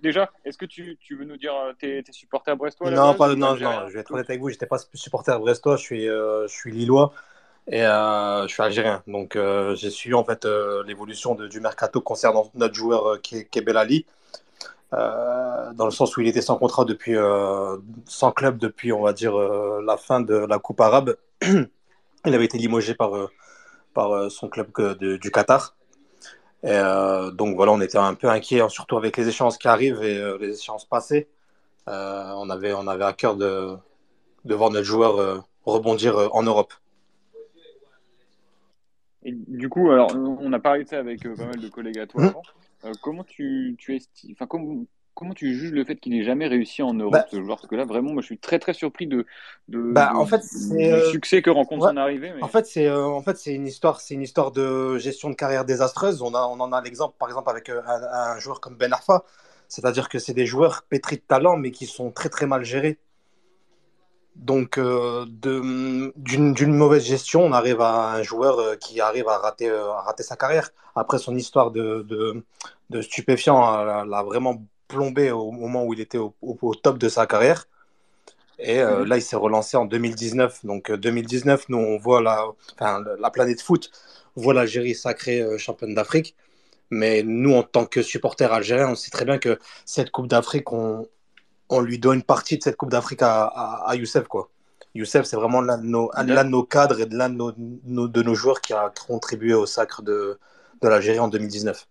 déjà, 0.00 0.30
est-ce 0.44 0.56
que 0.56 0.64
tu, 0.64 0.96
tu, 1.00 1.16
veux 1.16 1.24
nous 1.24 1.36
dire 1.36 1.52
euh, 1.54 1.72
tes, 1.72 2.02
tes 2.04 2.12
supporters 2.12 2.56
brestois 2.56 2.90
Non, 2.92 3.14
pas, 3.14 3.34
non, 3.34 3.56
non, 3.56 3.88
je 3.88 3.94
vais 3.94 4.00
être 4.00 4.12
honnête 4.12 4.30
avec 4.30 4.40
vous, 4.40 4.48
je 4.48 4.54
n'étais 4.54 4.66
pas 4.66 4.78
supporter 4.94 5.36
brestois, 5.40 5.76
je 5.76 5.82
suis, 5.82 6.08
euh, 6.08 6.46
je 6.46 6.52
suis 6.52 6.70
lillois 6.70 7.12
et 7.66 7.82
euh, 7.82 8.46
je 8.46 8.52
suis 8.52 8.62
algérien. 8.62 9.02
Donc, 9.08 9.36
j'ai 9.74 9.90
suivi 9.90 10.14
en 10.14 10.24
fait 10.24 10.46
l'évolution 10.86 11.34
du 11.34 11.60
mercato 11.60 12.00
concernant 12.00 12.48
notre 12.54 12.74
joueur 12.74 13.20
qui, 13.22 13.38
est, 13.38 13.60
Belali. 13.60 14.06
Dans 14.92 15.84
le 15.84 15.90
sens 15.90 16.16
où 16.16 16.20
il 16.20 16.28
était 16.28 16.42
sans 16.42 16.56
contrat 16.56 16.84
depuis, 16.84 17.16
sans 18.06 18.32
club 18.32 18.58
depuis, 18.58 18.92
on 18.92 19.02
va 19.02 19.12
dire, 19.12 19.36
la 19.36 19.96
fin 19.96 20.20
de 20.20 20.34
la 20.34 20.58
Coupe 20.58 20.80
arabe. 20.80 21.16
il 21.42 22.34
avait 22.34 22.44
été 22.44 22.58
limogé 22.58 22.94
par, 22.94 23.12
par 23.94 24.30
son 24.30 24.48
club 24.48 24.68
du 24.98 25.30
Qatar. 25.30 25.74
Et 26.64 26.70
euh, 26.72 27.30
donc 27.30 27.54
voilà, 27.56 27.72
on 27.72 27.80
était 27.80 27.98
un 27.98 28.14
peu 28.14 28.28
inquiets, 28.28 28.60
hein, 28.60 28.68
surtout 28.68 28.96
avec 28.96 29.16
les 29.16 29.28
échéances 29.28 29.58
qui 29.58 29.68
arrivent 29.68 30.02
et 30.02 30.18
euh, 30.18 30.38
les 30.38 30.58
échéances 30.58 30.84
passées. 30.84 31.28
Euh, 31.88 32.32
on, 32.36 32.50
avait, 32.50 32.72
on 32.72 32.86
avait 32.88 33.04
à 33.04 33.12
cœur 33.12 33.36
de, 33.36 33.76
de 34.44 34.54
voir 34.54 34.70
notre 34.70 34.84
joueur 34.84 35.44
rebondir 35.64 36.34
en 36.34 36.42
Europe. 36.42 36.74
Et 39.24 39.32
du 39.32 39.68
coup, 39.68 39.90
alors, 39.90 40.10
on 40.16 40.52
a 40.52 40.58
parlé 40.58 40.84
de 40.84 40.88
ça 40.88 40.98
avec 40.98 41.22
pas 41.22 41.46
mal 41.46 41.60
de 41.60 41.68
collègues 41.68 41.98
à 41.98 42.06
toi 42.06 42.22
mmh. 42.22 42.26
avant. 42.28 42.42
Comment 43.02 43.24
tu, 43.24 43.76
tu 43.78 43.96
estimes, 43.96 44.32
enfin, 44.32 44.46
comment, 44.46 44.84
comment 45.18 45.34
tu 45.34 45.52
juges 45.52 45.72
le 45.72 45.84
fait 45.84 45.96
qu'il 45.96 46.12
n'ait 46.12 46.22
jamais 46.22 46.46
réussi 46.46 46.80
en 46.80 46.94
Europe, 46.94 47.12
bah 47.12 47.26
ce 47.28 47.42
joueur 47.42 47.56
Parce 47.56 47.66
que 47.66 47.74
là, 47.74 47.84
vraiment, 47.84 48.12
moi, 48.12 48.22
je 48.22 48.26
suis 48.26 48.38
très, 48.38 48.60
très 48.60 48.72
surpris 48.72 49.08
de, 49.08 49.26
de, 49.66 49.92
bah, 49.92 50.12
en 50.14 50.24
fait, 50.26 50.42
du 50.70 50.80
euh, 50.80 51.10
succès 51.10 51.42
que 51.42 51.50
rencontre 51.50 51.88
son 51.88 51.96
arrivée. 51.96 52.32
En 52.40 52.46
fait, 52.46 52.66
c'est 52.66 52.86
euh, 52.86 53.04
en 53.04 53.20
fait, 53.20 53.36
c'est 53.36 53.52
une 53.52 53.66
histoire, 53.66 54.00
c'est 54.00 54.14
une 54.14 54.22
histoire 54.22 54.52
de 54.52 54.96
gestion 54.98 55.28
de 55.28 55.34
carrière 55.34 55.64
désastreuse. 55.64 56.22
On 56.22 56.34
a, 56.34 56.42
on 56.42 56.60
en 56.60 56.72
a 56.72 56.80
l'exemple, 56.80 57.16
par 57.18 57.28
exemple, 57.28 57.50
avec 57.50 57.68
euh, 57.68 57.82
un, 57.84 58.38
joueur 58.38 58.60
comme 58.60 58.76
Ben 58.76 58.92
Arfa. 58.92 59.24
C'est-à-dire 59.66 60.08
que 60.08 60.20
c'est 60.20 60.34
des 60.34 60.46
joueurs 60.46 60.84
pétris 60.88 61.16
de 61.16 61.22
talent, 61.22 61.56
mais 61.56 61.72
qui 61.72 61.86
sont 61.86 62.12
très, 62.12 62.28
très 62.28 62.46
mal 62.46 62.64
gérés. 62.64 62.96
Donc, 64.38 64.78
d'une 64.78 66.12
mauvaise 66.74 67.04
gestion, 67.04 67.44
on 67.44 67.52
arrive 67.52 67.80
à 67.80 68.12
un 68.12 68.22
joueur 68.22 68.78
qui 68.78 69.00
arrive 69.00 69.28
à 69.28 69.38
rater, 69.38 69.68
à 69.68 70.00
rater 70.00 70.22
sa 70.22 70.36
carrière. 70.36 70.70
Après, 70.94 71.18
son 71.18 71.36
histoire 71.36 71.70
de, 71.70 72.06
de, 72.08 72.42
de 72.90 73.02
stupéfiant 73.02 73.84
l'a 74.04 74.22
vraiment 74.22 74.62
plombé 74.88 75.30
au 75.30 75.52
moment 75.52 75.84
où 75.84 75.92
il 75.92 76.00
était 76.00 76.18
au, 76.18 76.74
top 76.82 76.98
de 76.98 77.08
sa 77.08 77.26
carrière. 77.26 77.66
Et 78.58 78.80
euh, 78.80 79.00
mhm. 79.00 79.04
là, 79.04 79.16
il 79.18 79.22
s'est 79.22 79.36
relancé 79.36 79.76
en 79.76 79.84
2019. 79.84 80.64
Donc 80.64 80.90
2019, 80.90 81.60
euh, 81.60 81.64
nous, 81.68 81.78
on 81.78 81.98
voit 81.98 82.20
la, 82.20 82.46
enfin, 82.74 83.04
la 83.20 83.30
planète 83.30 83.62
foot 83.62 83.90
voit 84.34 84.54
l'Algérie 84.54 84.94
sacrée 84.94 85.40
euh, 85.40 85.58
championne 85.58 85.94
d'Afrique. 85.94 86.34
Mais 86.90 87.22
nous, 87.22 87.54
en 87.54 87.62
tant 87.62 87.84
que 87.84 88.02
supporters 88.02 88.52
algériens, 88.52 88.88
on 88.90 88.94
sait 88.94 89.10
très 89.10 89.26
bien 89.26 89.38
que 89.38 89.58
cette 89.84 90.10
Coupe 90.10 90.26
d'Afrique, 90.26 90.72
on, 90.72 91.06
on, 91.68 91.80
lui 91.80 91.98
doit 91.98 92.14
une 92.14 92.22
partie 92.22 92.58
de 92.58 92.62
cette 92.62 92.76
Coupe 92.76 92.90
d'Afrique 92.90 93.22
à, 93.22 93.44
à, 93.44 93.94
Youssef. 93.96 94.26
Quoi. 94.28 94.50
Youssef, 94.94 95.24
c'est 95.24 95.36
vraiment 95.36 95.60
l'un 95.60 95.78
de, 95.78 95.86
nos, 95.86 96.10
de 96.16 96.42
nos 96.44 96.64
cadres 96.64 97.00
et 97.00 97.06
l'un 97.10 97.28
de 97.28 97.36
nos, 97.36 98.08
de 98.08 98.22
nos 98.22 98.34
joueurs 98.34 98.60
qui 98.60 98.72
a 98.72 98.92
contribué 99.06 99.54
au 99.54 99.66
sacre 99.66 100.02
de, 100.02 100.38
de 100.82 100.88
l'Algérie 100.88 101.18
en 101.18 101.28
2019. 101.28 101.86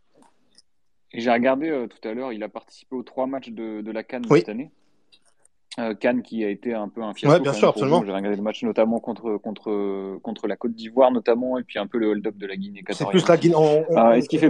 J'ai 1.14 1.32
regardé 1.32 1.70
euh, 1.70 1.88
tout 1.88 2.06
à 2.08 2.14
l'heure, 2.14 2.34
il 2.34 2.44
a 2.44 2.50
participé 2.50 2.96
aux 2.96 3.04
trois 3.04 3.28
matchs 3.28 3.50
de, 3.50 3.82
de 3.82 3.92
la 3.92 4.04
Cannes 4.04 4.26
cette 4.30 4.50
année. 4.50 4.72
Euh, 5.80 5.94
Cannes 5.94 6.24
qui 6.24 6.44
a 6.44 6.50
été 6.50 6.74
un 6.74 6.90
peu 6.90 7.04
un 7.04 7.14
fiasco. 7.14 7.36
Oui, 7.36 7.42
bien 7.42 7.54
sûr, 7.54 7.70
absolument. 7.70 8.04
J'ai 8.04 8.12
regardé 8.12 8.36
le 8.36 8.42
match 8.42 8.64
notamment 8.64 9.00
contre, 9.00 9.38
contre, 9.38 10.18
contre 10.24 10.48
la 10.48 10.56
Côte 10.56 10.74
d'Ivoire, 10.74 11.12
notamment, 11.12 11.60
et 11.60 11.64
puis 11.64 11.78
un 11.78 11.86
peu 11.86 12.00
le 12.00 12.08
hold-up 12.08 12.36
de 12.36 12.48
la 12.48 12.56
Guinée. 12.56 12.84
C'est 12.90 13.08
plus 13.08 13.28
la 13.28 13.38
Guinée. 13.38 13.56
On, 13.56 13.86
on, 13.90 14.22
fait... 14.22 14.50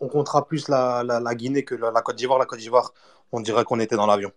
on, 0.00 0.08
comptera 0.08 0.44
plus 0.46 0.68
la, 0.68 1.04
la, 1.04 1.34
Guinée 1.36 1.64
que 1.64 1.76
la, 1.76 1.92
Côte 2.02 2.16
d'Ivoire. 2.16 2.40
La 2.40 2.46
Côte 2.46 2.58
d'Ivoire, 2.58 2.92
on 3.30 3.40
dirait 3.40 3.62
qu'on 3.62 3.78
était 3.78 3.94
dans 3.94 4.06
l'avion. 4.06 4.32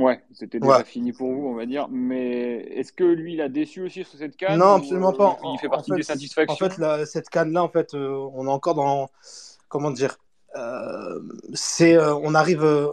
Ouais, 0.00 0.22
c'était 0.32 0.58
déjà 0.58 0.82
fini 0.82 1.12
pour 1.12 1.30
vous, 1.30 1.46
on 1.46 1.54
va 1.54 1.66
dire. 1.66 1.86
Mais 1.90 2.56
est-ce 2.74 2.90
que 2.90 3.04
lui, 3.04 3.34
il 3.34 3.42
a 3.42 3.50
déçu 3.50 3.82
aussi 3.82 4.02
sur 4.02 4.18
cette 4.18 4.34
canne 4.34 4.58
Non, 4.58 4.76
absolument 4.76 5.12
pas. 5.12 5.38
Il 5.44 5.58
fait 5.60 5.68
partie 5.68 5.92
des 5.92 6.02
satisfactions. 6.02 6.66
En 6.66 6.70
fait, 6.70 7.04
cette 7.04 7.28
canne-là, 7.28 7.62
en 7.62 7.68
fait, 7.68 7.94
euh, 7.94 8.30
on 8.32 8.46
est 8.46 8.50
encore 8.50 8.74
dans. 8.74 9.10
Comment 9.68 9.90
dire 9.90 10.16
euh, 10.56 11.20
C'est, 11.52 11.96
euh, 11.96 12.14
On 12.14 12.34
arrive 12.34 12.92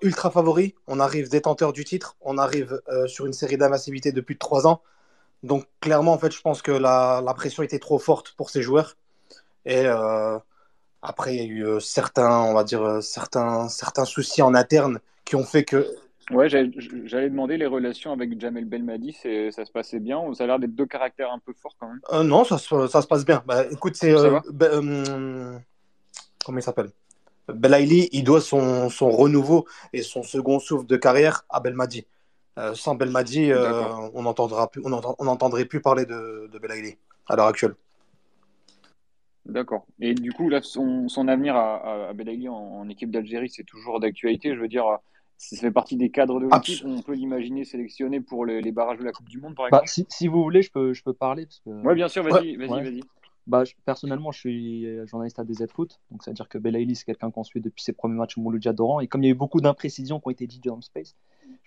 ultra 0.00 0.30
favori, 0.30 0.74
on 0.86 1.00
arrive 1.00 1.28
détenteur 1.28 1.74
du 1.74 1.84
titre, 1.84 2.16
on 2.22 2.38
arrive 2.38 2.80
sur 3.06 3.26
une 3.26 3.34
série 3.34 3.58
d'invincibilité 3.58 4.10
de 4.10 4.20
plus 4.22 4.34
de 4.34 4.38
trois 4.38 4.66
ans. 4.66 4.80
Donc, 5.42 5.66
clairement, 5.80 6.14
en 6.14 6.18
fait, 6.18 6.32
je 6.32 6.40
pense 6.40 6.62
que 6.62 6.72
la, 6.72 7.22
la 7.22 7.34
pression 7.34 7.62
était 7.62 7.78
trop 7.78 7.98
forte 7.98 8.32
pour 8.38 8.48
ces 8.48 8.62
joueurs. 8.62 8.96
Et 9.66 9.84
après, 11.02 11.36
il 11.36 11.42
y 11.42 11.44
a 11.44 11.76
eu 11.76 11.80
certains, 11.82 12.40
on 12.40 12.54
va 12.54 12.64
dire, 12.64 13.02
certains, 13.02 13.68
certains 13.68 14.06
soucis 14.06 14.40
en 14.40 14.54
interne 14.54 14.98
qui 15.26 15.36
ont 15.36 15.44
fait 15.44 15.64
que 15.64 15.86
Ouais, 16.32 16.48
j'allais 16.48 17.30
demander 17.30 17.56
les 17.56 17.66
relations 17.66 18.10
avec 18.12 18.40
Jamel 18.40 18.64
Belmadi, 18.64 19.12
ça 19.12 19.64
se 19.64 19.70
passait 19.70 20.00
bien 20.00 20.18
ou 20.18 20.34
ça 20.34 20.42
a 20.44 20.46
l'air 20.48 20.58
d'être 20.58 20.74
deux 20.74 20.86
caractères 20.86 21.30
un 21.30 21.38
peu 21.38 21.52
forts 21.52 21.76
quand 21.78 21.86
même? 21.86 22.00
Euh, 22.12 22.24
Non, 22.24 22.42
ça, 22.42 22.58
ça, 22.58 23.02
se 23.02 23.06
passe 23.06 23.24
bien. 23.24 23.44
Bah, 23.46 23.64
écoute, 23.70 23.94
c'est. 23.94 24.10
Euh, 24.12 24.40
euh, 24.62 25.58
comment 26.44 26.58
il 26.58 26.62
s'appelle? 26.62 26.90
Belaïli, 27.48 28.08
il 28.10 28.24
doit 28.24 28.40
son, 28.40 28.90
son, 28.90 29.08
renouveau 29.08 29.66
et 29.92 30.02
son 30.02 30.24
second 30.24 30.58
souffle 30.58 30.86
de 30.86 30.96
carrière 30.96 31.44
à 31.48 31.60
Belmadi. 31.60 32.08
sans 32.74 32.96
Belmadi, 32.96 33.52
on 34.12 34.22
n'entendrait 34.22 34.66
plus, 34.66 34.82
on 34.84 35.66
plus 35.68 35.80
parler 35.80 36.06
de, 36.06 36.50
de 36.52 36.58
Belaïli 36.58 36.98
à 37.28 37.36
l'heure 37.36 37.46
actuelle. 37.46 37.76
D'accord. 39.44 39.86
Et 40.00 40.14
du 40.14 40.32
coup, 40.32 40.48
là, 40.48 40.60
son, 40.60 41.08
son 41.08 41.28
avenir 41.28 41.54
à, 41.54 42.08
à 42.08 42.12
Belaïli 42.14 42.48
en, 42.48 42.56
en 42.56 42.88
équipe 42.88 43.12
d'Algérie, 43.12 43.48
c'est 43.48 43.62
toujours 43.62 44.00
d'actualité. 44.00 44.56
Je 44.56 44.60
veux 44.60 44.66
dire 44.66 44.98
ça 45.36 45.56
fait 45.56 45.70
partie 45.70 45.96
des 45.96 46.10
cadres 46.10 46.40
de 46.40 46.46
l'équipe. 46.46 46.84
On 46.84 47.02
peut 47.02 47.14
l'imaginer 47.14 47.64
sélectionné 47.64 48.20
pour 48.20 48.46
les, 48.46 48.72
barrages 48.72 48.98
de 48.98 49.04
la 49.04 49.12
Coupe 49.12 49.28
du 49.28 49.40
Monde, 49.40 49.54
par 49.54 49.68
bah, 49.70 49.80
exemple. 49.82 50.08
si, 50.10 50.28
vous 50.28 50.42
voulez, 50.42 50.62
je 50.62 50.70
peux, 50.70 50.92
je 50.92 51.02
peux 51.02 51.12
parler. 51.12 51.46
Parce 51.46 51.60
que... 51.60 51.70
Oui, 51.70 51.94
bien 51.94 52.08
sûr, 52.08 52.22
vas-y, 52.22 52.56
vas-y, 52.56 52.68
vas-y. 52.68 53.00
Bah, 53.46 53.62
personnellement, 53.84 54.32
je 54.32 54.40
suis 54.40 55.06
journaliste 55.06 55.38
à 55.38 55.44
DZ 55.44 55.66
Foot, 55.68 56.00
donc 56.10 56.24
c'est-à-dire 56.24 56.48
que 56.48 56.58
Belaïli, 56.58 56.96
c'est 56.96 57.04
quelqu'un 57.04 57.30
qu'on 57.30 57.44
suit 57.44 57.60
depuis 57.60 57.82
ses 57.82 57.92
premiers 57.92 58.16
matchs 58.16 58.36
au 58.38 58.40
Mouloudia 58.40 58.72
Doran. 58.72 59.00
Et 59.00 59.06
comme 59.06 59.22
il 59.22 59.26
y 59.26 59.28
a 59.28 59.32
eu 59.32 59.36
beaucoup 59.36 59.60
d'imprécisions 59.60 60.18
qui 60.18 60.26
ont 60.26 60.30
été 60.30 60.46
dites 60.46 60.64
dans 60.64 60.76
le 60.76 60.82
space, 60.82 61.14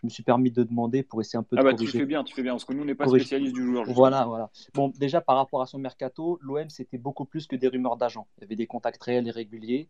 je 0.02 0.06
me 0.06 0.10
suis 0.10 0.24
permis 0.24 0.52
de 0.52 0.64
demander 0.64 1.04
pour 1.04 1.22
essayer 1.22 1.40
un 1.40 1.44
peu 1.44 1.56
ah 1.58 1.64
de 1.64 1.70
bah, 1.70 1.74
Tu 1.74 1.88
fais 1.88 2.06
bien, 2.06 2.24
tu 2.24 2.34
fais 2.34 2.44
bien, 2.44 2.54
parce 2.54 2.66
que 2.66 2.74
nous, 2.74 2.84
on 2.84 2.86
n'est 2.86 2.96
pas 2.96 3.08
spécialiste 3.08 3.54
du 3.54 3.66
joueur. 3.66 3.86
Voilà, 3.88 4.26
voilà. 4.26 4.50
Bon, 4.74 4.92
déjà, 4.98 5.22
par 5.22 5.36
rapport 5.36 5.62
à 5.62 5.66
son 5.66 5.80
mercato, 5.80 6.40
l'OM, 6.42 6.70
c'était 6.70 6.98
beaucoup 6.98 7.26
plus 7.26 7.48
que 7.48 7.56
des 7.56 7.68
rumeurs 7.68 7.98
d'agents. 7.98 8.28
Il 8.38 8.42
y 8.42 8.44
avait 8.46 8.56
des 8.56 8.68
contacts 8.68 9.02
réels 9.04 9.28
et 9.28 9.32
réguliers. 9.32 9.88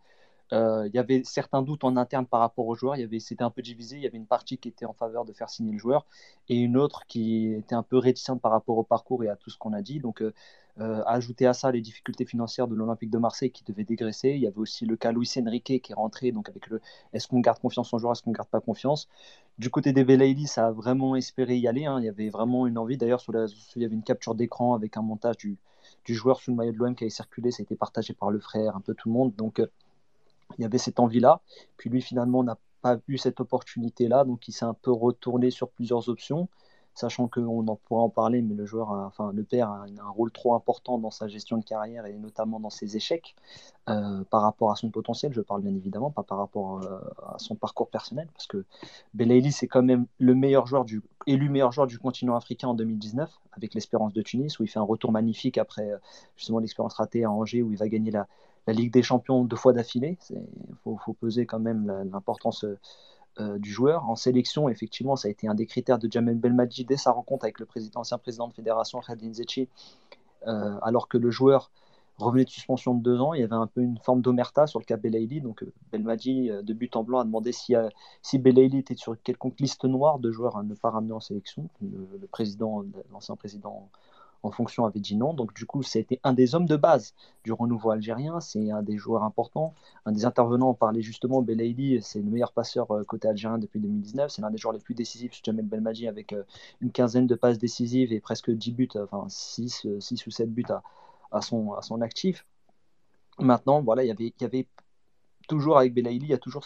Euh, 0.52 0.88
il 0.88 0.96
y 0.96 1.00
avait 1.00 1.24
certains 1.24 1.62
doutes 1.62 1.84
en 1.84 1.96
interne 1.98 2.26
par 2.26 2.40
rapport 2.40 2.68
aux 2.68 2.76
joueurs. 2.76 2.96
C'était 3.20 3.44
un 3.44 3.50
peu 3.50 3.62
divisé. 3.62 3.98
Il 3.98 4.04
y 4.04 4.08
avait 4.08 4.18
une 4.18 4.26
partie 4.26 4.58
qui 4.58 4.68
était 4.70 4.86
en 4.86 4.94
faveur 4.94 5.26
de 5.26 5.34
faire 5.34 5.50
signer 5.50 5.72
le 5.72 5.78
joueur 5.78 6.06
et 6.48 6.56
une 6.56 6.78
autre 6.78 7.06
qui 7.08 7.54
était 7.54 7.76
un 7.76 7.84
peu 7.84 7.98
réticente 7.98 8.42
par 8.42 8.52
rapport 8.52 8.78
au 8.78 8.84
parcours 8.84 9.24
et 9.24 9.30
à 9.30 9.36
tout 9.36 9.50
ce 9.50 9.58
qu'on 9.58 9.74
a 9.74 9.82
dit. 9.82 10.00
Donc, 10.00 10.22
euh, 10.22 10.34
euh, 10.80 11.04
ajouter 11.06 11.46
à 11.46 11.54
ça 11.54 11.72
les 11.72 11.82
difficultés 11.82 12.26
financières 12.26 12.68
de 12.68 12.76
l'Olympique 12.76 13.10
de 13.10 13.18
Marseille 13.18 13.52
qui 13.52 13.64
devait 13.66 13.84
dégraisser. 13.84 14.30
Il 14.30 14.40
y 14.40 14.48
avait 14.48 14.60
aussi 14.60 14.86
le 14.86 14.96
cas 14.96 15.12
Luis 15.12 15.30
Enrique 15.38 15.82
qui 15.82 15.92
est 15.92 15.96
rentré, 15.96 16.32
donc 16.32 16.48
avec 16.48 16.68
le 16.68 16.80
est-ce 17.12 17.28
qu'on 17.28 17.42
garde 17.42 17.60
confiance 17.60 17.94
en 17.94 17.98
joueur, 17.98 18.14
est-ce 18.14 18.24
qu'on 18.24 18.32
garde 18.32 18.48
pas 18.48 18.62
confiance? 18.62 19.10
Du 19.58 19.70
côté 19.70 19.92
des 19.92 20.06
Belaïli, 20.06 20.48
ça 20.48 20.68
a 20.68 20.72
vraiment 20.72 21.16
espéré 21.18 21.58
y 21.58 21.68
aller. 21.68 21.86
Hein. 21.86 22.00
Il 22.00 22.06
y 22.06 22.10
avait 22.10 22.30
vraiment 22.30 22.66
une 22.66 22.78
envie. 22.78 22.98
D'ailleurs, 22.98 23.22
il 23.76 23.82
y 23.82 23.86
avait 23.86 23.96
une 23.96 24.04
capture 24.04 24.36
d'écran 24.36 24.74
avec 24.74 24.96
un 24.96 25.02
montage 25.02 25.38
du, 25.38 25.58
du 26.06 26.16
joueur 26.16 26.40
sous 26.40 26.52
le 26.52 26.58
maillot 26.58 26.72
de 26.72 26.78
l'OM 26.78 26.96
qui 26.96 27.04
avait 27.04 27.10
circulé. 27.10 27.52
Ça 27.52 27.62
a 27.62 27.64
été 27.64 27.76
partagé 27.76 28.14
par 28.14 28.32
le 28.32 28.40
frère, 28.40 28.78
un 28.78 28.82
peu 28.82 28.94
tout 28.94 29.10
le 29.10 29.14
monde. 29.14 29.36
Donc, 29.36 29.62
il 30.58 30.62
y 30.62 30.66
avait 30.66 30.78
cette 30.78 31.00
envie-là. 31.00 31.42
Puis 31.78 31.90
lui, 31.90 32.02
finalement, 32.02 32.44
n'a 32.44 32.58
pas 32.82 32.98
eu 33.08 33.18
cette 33.18 33.40
opportunité-là, 33.40 34.24
donc 34.24 34.48
il 34.48 34.52
s'est 34.52 34.66
un 34.66 34.74
peu 34.74 34.92
retourné 34.92 35.52
sur 35.52 35.70
plusieurs 35.70 36.10
options, 36.10 36.48
sachant 36.94 37.28
qu'on 37.28 37.68
en 37.68 37.76
pourra 37.76 38.02
en 38.02 38.10
parler, 38.10 38.42
mais 38.42 38.56
le 38.56 38.66
joueur, 38.66 38.92
enfin 38.92 39.32
le 39.34 39.44
père 39.44 39.70
a 39.70 39.86
un 39.86 40.10
rôle 40.10 40.32
trop 40.32 40.54
important 40.56 40.98
dans 40.98 41.12
sa 41.12 41.28
gestion 41.28 41.58
de 41.58 41.64
carrière 41.64 42.06
et 42.06 42.14
notamment 42.14 42.60
dans 42.60 42.70
ses 42.70 42.98
échecs 42.98 43.36
euh, 43.90 44.24
par 44.30 44.42
rapport 44.42 44.72
à 44.72 44.76
son 44.76 44.90
potentiel. 44.90 45.34
Je 45.34 45.42
parle 45.42 45.62
bien 45.62 45.74
évidemment 45.76 46.10
pas 46.10 46.24
par 46.24 46.38
rapport 46.38 46.82
euh, 46.84 47.00
à 47.28 47.38
son 47.38 47.56
parcours 47.56 47.90
personnel, 47.90 48.28
parce 48.34 48.48
que 48.48 48.66
Belaïli 49.14 49.52
c'est 49.52 49.68
quand 49.68 49.84
même 49.84 50.08
le 50.20 50.36
meilleur 50.36 50.66
joueur 50.68 50.84
du 50.84 51.02
élu 51.28 51.50
meilleur 51.50 51.72
joueur 51.72 51.88
du 51.88 52.00
continent 52.00 52.36
africain 52.36 52.70
en 52.70 52.74
2019 52.74 53.30
avec 53.52 53.74
l'Espérance 53.74 54.14
de 54.14 54.22
Tunis, 54.22 54.60
où 54.60 54.64
il 54.64 54.68
fait 54.68 54.80
un 54.80 54.84
retour 54.84 55.12
magnifique 55.12 55.58
après 55.58 55.92
justement 56.36 56.60
l'expérience 56.60 56.96
ratée 56.96 57.24
à 57.24 57.32
Angers, 57.32 57.62
où 57.62 57.72
il 57.72 57.78
va 57.78 57.88
gagner 57.88 58.12
la 58.12 58.28
la 58.68 58.74
Ligue 58.74 58.92
des 58.92 59.04
Champions 59.04 59.44
deux 59.44 59.56
fois 59.56 59.74
d'affilée. 59.74 60.18
Il 60.30 60.76
faut, 60.84 61.14
peser 61.14 61.46
quand 61.46 61.60
même 61.60 61.92
l'importance 62.12 62.66
euh, 63.40 63.58
du 63.58 63.72
joueur. 63.72 64.10
En 64.10 64.16
sélection, 64.16 64.68
effectivement, 64.68 65.16
ça 65.16 65.30
a 65.30 65.32
été 65.32 65.48
un 65.48 65.56
des 65.56 65.66
critères 65.66 65.98
de 65.98 66.12
Jamel 66.12 66.38
Belmadi 66.38 66.84
dès 66.84 66.98
sa 66.98 67.12
rencontre 67.12 67.46
avec 67.46 67.60
le 67.60 67.66
président, 67.66 68.02
président 68.22 68.50
de 68.50 68.54
fédération, 68.54 69.00
Khadin 69.00 69.32
Zetchi, 69.34 69.70
euh, 70.48 70.78
alors 70.82 71.08
que 71.08 71.18
le 71.18 71.32
joueur 71.32 71.72
revenait 72.18 72.44
de 72.44 72.50
suspension 72.50 72.94
de 72.94 73.02
deux 73.02 73.22
ans. 73.22 73.34
Il 73.34 73.40
y 73.40 73.44
avait 73.44 73.54
un 73.54 73.68
peu 73.68 73.82
une 73.82 73.98
forme 74.00 74.22
d'omerta 74.22 74.68
sur 74.68 74.80
le 74.80 74.84
cas 74.84 74.98
Belaïli. 74.98 75.40
Donc 75.40 75.64
euh, 75.64 75.72
Belmadi, 75.92 76.50
de 76.50 76.74
but 76.74 76.98
en 76.98 77.04
blanc, 77.04 77.20
a 77.20 77.24
demandé 77.24 77.54
si, 77.54 77.76
si 78.22 78.40
Belaïli 78.40 78.80
était 78.80 78.96
sur 78.96 79.16
quelconque 79.22 79.60
liste 79.62 79.86
noire 79.86 80.20
de 80.20 80.32
joueurs 80.32 80.58
à 80.58 80.64
ne 80.64 80.74
pas 80.74 80.90
ramener 80.90 81.14
en 81.14 81.22
sélection. 81.22 81.70
Le, 81.82 82.28
président, 82.28 82.84
l'ancien 83.14 83.38
président 83.38 83.88
en 84.44 84.52
fonction 84.52 84.86
avait 84.86 85.00
dit 85.00 85.16
non. 85.16 85.34
Donc 85.34 85.54
du 85.54 85.66
coup, 85.66 85.84
c'était 85.84 86.20
un 86.24 86.34
des 86.34 86.56
hommes 86.56 86.66
de 86.66 86.76
base 86.76 87.14
du 87.44 87.52
renouveau 87.52 87.92
algérien. 87.92 88.40
C'est 88.40 88.72
un 88.72 88.82
des 88.82 88.98
joueurs 88.98 89.24
importants. 89.24 89.74
Un 90.06 90.12
des 90.12 90.26
intervenants 90.26 90.74
parlait 90.74 91.02
justement 91.02 91.42
Belaïli, 91.42 92.02
c'est 92.02 92.22
le 92.22 92.30
meilleur 92.30 92.52
passeur 92.54 92.92
euh, 92.92 93.04
côté 93.04 93.28
algérien 93.28 93.58
depuis 93.58 93.80
2019. 93.80 94.32
C'est 94.32 94.42
l'un 94.42 94.52
des 94.52 94.58
joueurs 94.58 94.74
les 94.74 94.80
plus 94.80 94.96
décisifs, 94.96 95.40
Jamel 95.44 95.66
Belmadi, 95.66 96.08
avec 96.08 96.34
euh, 96.34 96.44
une 96.82 96.92
quinzaine 96.92 97.28
de 97.28 97.36
passes 97.36 97.58
décisives 97.58 98.14
et 98.14 98.20
presque 98.20 98.52
10 98.52 98.72
buts, 98.72 98.90
enfin 98.96 99.26
6, 99.28 99.88
6 100.00 100.28
ou 100.28 100.32
7 100.32 100.54
buts 100.54 100.66
à, 101.32 101.42
son, 101.42 102.02
actif. 102.02 102.46
Maintenant, 103.40 103.82
voilà, 103.82 104.04
il 104.04 104.08
y 104.08 104.44
avait 104.46 104.68
toujours 105.50 105.78
avec 105.78 105.94
Belaïli, 105.94 106.28
il 106.28 106.30
y 106.30 106.34
a 106.34 106.38
toujours 106.38 106.64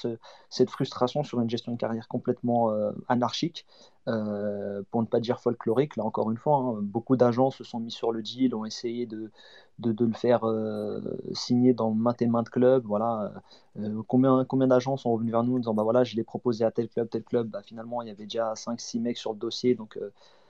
cette 0.49 0.69
frustration 0.69 1.23
sur 1.23 1.41
une 1.41 1.49
gestion 1.49 1.71
de 1.71 1.77
carrière 1.77 2.07
complètement 2.07 2.69
euh, 2.69 2.91
anarchique, 3.07 3.65
euh, 4.07 4.83
pour 4.91 5.01
ne 5.01 5.07
pas 5.07 5.19
dire 5.19 5.39
folklorique. 5.39 5.95
Là, 5.95 6.03
encore 6.03 6.29
une 6.29 6.37
fois, 6.37 6.57
hein. 6.57 6.79
beaucoup 6.81 7.15
d'agents 7.15 7.49
se 7.49 7.63
sont 7.63 7.79
mis 7.79 7.91
sur 7.91 8.11
le 8.11 8.21
deal, 8.21 8.53
ont 8.53 8.65
essayé 8.65 9.07
de, 9.07 9.31
le 9.79 10.13
faire 10.13 10.45
euh, 10.45 11.01
signer 11.31 11.73
dans 11.73 11.91
maintes 11.91 12.21
et 12.21 12.27
maintes 12.27 12.49
clubs. 12.49 12.83
Voilà. 12.85 13.31
combien 14.07 14.45
combien 14.45 14.67
d'agents 14.67 14.97
sont 14.97 15.13
revenus 15.13 15.31
vers 15.31 15.43
nous 15.43 15.55
en 15.55 15.59
disant 15.59 15.73
bah 15.73 15.83
voilà, 15.83 16.03
je 16.03 16.15
l'ai 16.15 16.23
proposé 16.23 16.65
à 16.65 16.71
tel 16.71 16.89
club, 16.89 17.09
tel 17.09 17.23
club. 17.23 17.47
Bah, 17.47 17.61
finalement, 17.63 18.01
il 18.01 18.09
y 18.09 18.11
avait 18.11 18.25
déjà 18.25 18.53
5-6 18.53 18.99
mecs 18.99 19.17
sur 19.17 19.33
le 19.33 19.39
dossier, 19.39 19.75
donc 19.75 19.97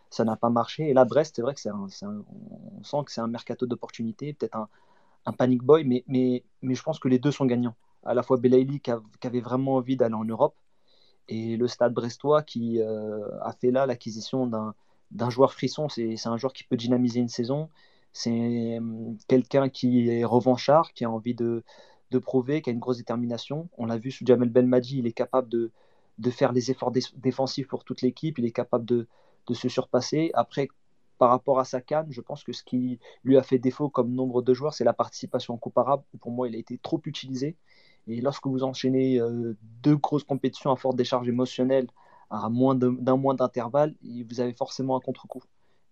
ça 0.10 0.26
n'a 0.26 0.36
pas 0.36 0.50
marché. 0.50 0.90
Et 0.90 0.94
là, 0.94 1.06
Brest, 1.06 1.36
c'est 1.36 1.44
vrai 1.44 1.54
que 1.54 1.62
c'est 1.62 1.72
on 1.72 1.88
sent 1.88 2.98
que 3.06 3.12
c'est 3.12 3.22
un 3.22 3.28
mercato 3.28 3.66
d'opportunité, 3.68 4.34
peut-être 4.34 4.56
un, 4.56 4.68
un 5.26 5.34
panic 5.34 5.64
boy, 5.64 5.84
mais, 5.84 6.04
mais, 6.08 6.44
mais 6.62 6.76
je 6.76 6.84
pense 6.84 7.00
que 7.00 7.08
les 7.08 7.20
deux 7.20 7.32
sont 7.32 7.46
gagnants 7.46 7.76
à 8.06 8.14
la 8.14 8.24
fois 8.24 8.38
Belaïli 8.38 8.80
qui, 8.80 8.92
avait 8.92 9.40
vraiment 9.40 9.76
envie 9.76 9.96
d'aller 9.96 10.16
en 10.16 10.26
Europe 10.26 10.56
et 11.30 11.56
le 11.58 11.68
stade 11.68 11.94
brestois 11.94 12.44
qui 12.44 12.82
euh, 12.82 13.40
a 13.42 13.54
fait 13.54 13.72
là 13.72 13.86
l'acquisition 13.86 14.48
d'un 15.12 15.30
joueur 15.30 15.54
frisson. 15.54 15.88
C'est 15.90 16.28
un 16.28 16.38
joueur 16.38 16.54
qui 16.54 16.64
peut 16.64 16.76
dynamiser 16.76 17.20
une 17.20 17.30
saison. 17.30 17.70
C'est 18.12 18.78
hum, 18.78 19.18
quelqu'un 19.28 19.70
qui 19.70 20.10
est 20.10 20.26
revanchard, 20.26 20.94
qui 20.94 21.06
a 21.06 21.10
envie 21.10 21.34
de, 21.34 21.64
de, 22.12 22.20
prouver, 22.20 22.62
qui 22.62 22.70
a 22.70 22.74
une 22.74 22.80
grosse 22.80 22.98
détermination. 22.98 23.70
On 23.78 23.86
l'a 23.86 23.98
vu 23.98 24.12
sous 24.12 24.26
Jamel 24.26 24.50
Belmadi, 24.50 25.00
il 25.00 25.08
est 25.08 25.14
capable 25.14 25.50
de, 25.50 25.72
de 26.20 26.30
faire 26.30 26.52
les 26.52 26.72
efforts 26.72 26.92
défensifs 27.16 27.68
pour 27.68 27.84
toute 27.86 28.02
l'équipe, 28.02 28.38
il 28.38 28.46
est 28.46 28.52
capable 28.52 28.86
de, 28.86 29.08
de, 29.48 29.54
se 29.54 29.70
surpasser. 29.70 30.32
Après, 30.34 30.68
par 31.18 31.30
rapport 31.30 31.60
à 31.60 31.66
sa 31.66 31.82
canne, 31.82 32.08
je 32.10 32.22
pense 32.22 32.44
que 32.44 32.54
ce 32.54 32.64
qui 32.64 33.00
lui 33.24 33.38
a 33.38 33.44
fait 33.44 33.60
défaut 33.60 33.90
comme 33.90 34.12
nombre 34.12 34.42
de 34.42 34.54
joueurs, 34.54 34.74
c'est 34.74 34.84
la 34.84 34.94
participation 34.94 35.58
comparable. 35.58 36.04
Pour 36.20 36.32
moi, 36.32 36.48
il 36.48 36.56
a 36.56 36.58
été 36.58 36.78
trop 36.78 37.02
utilisé. 37.06 37.56
Et 38.08 38.22
lorsque 38.22 38.48
vous 38.48 38.64
enchaînez 38.64 39.20
euh, 39.20 39.56
deux 39.82 39.96
grosses 39.96 40.24
compétitions 40.26 40.72
à 40.72 40.76
forte 40.76 40.98
décharge 40.98 41.28
émotionnelle 41.28 41.88
à 42.30 42.50
moins 42.50 42.76
d'un 42.76 43.16
mois 43.16 43.36
d'intervalle, 43.36 43.94
vous 44.02 44.40
avez 44.40 44.54
forcément 44.54 44.98
un 44.98 45.00
contre-coup. 45.00 45.44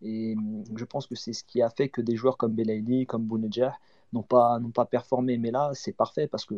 Et 0.01 0.35
hum, 0.35 0.63
je 0.75 0.85
pense 0.85 1.07
que 1.07 1.15
c'est 1.15 1.33
ce 1.33 1.43
qui 1.43 1.61
a 1.61 1.69
fait 1.69 1.89
que 1.89 2.01
des 2.01 2.15
joueurs 2.15 2.37
comme 2.37 2.53
Belaïli, 2.53 3.05
comme 3.05 3.23
Bounedjah 3.23 3.77
n'ont 4.13 4.23
pas, 4.23 4.59
pas 4.73 4.85
performé. 4.85 5.37
Mais 5.37 5.51
là, 5.51 5.71
c'est 5.73 5.93
parfait 5.93 6.27
parce 6.27 6.45
que 6.45 6.55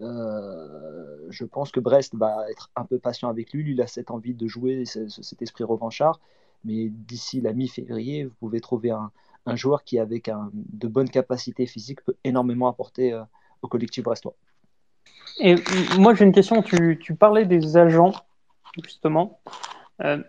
euh, 0.00 1.26
je 1.30 1.44
pense 1.44 1.70
que 1.70 1.80
Brest 1.80 2.14
va 2.14 2.50
être 2.50 2.70
un 2.76 2.84
peu 2.84 2.98
patient 2.98 3.28
avec 3.28 3.52
lui. 3.52 3.62
Lui, 3.64 3.72
il 3.72 3.82
a 3.82 3.86
cette 3.86 4.10
envie 4.10 4.34
de 4.34 4.46
jouer, 4.46 4.84
cet 4.84 5.42
esprit 5.42 5.64
revanchard. 5.64 6.20
Mais 6.64 6.88
d'ici 6.88 7.40
la 7.40 7.52
mi-février, 7.52 8.24
vous 8.24 8.34
pouvez 8.40 8.60
trouver 8.60 8.90
un, 8.90 9.10
joueur 9.56 9.84
qui, 9.84 9.98
avec 9.98 10.30
de 10.52 10.88
bonnes 10.88 11.10
capacités 11.10 11.66
physiques, 11.66 12.02
peut 12.04 12.16
énormément 12.24 12.68
apporter 12.68 13.12
euh, 13.12 13.22
au 13.62 13.68
collectif 13.68 14.04
brestois. 14.04 14.34
Et 15.40 15.56
moi, 15.98 16.14
j'ai 16.14 16.24
une 16.24 16.32
question. 16.32 16.62
Tu, 16.62 16.98
tu, 17.02 17.14
parlais 17.14 17.44
des 17.44 17.76
agents, 17.76 18.12
justement. 18.82 19.40
Euh, 20.02 20.22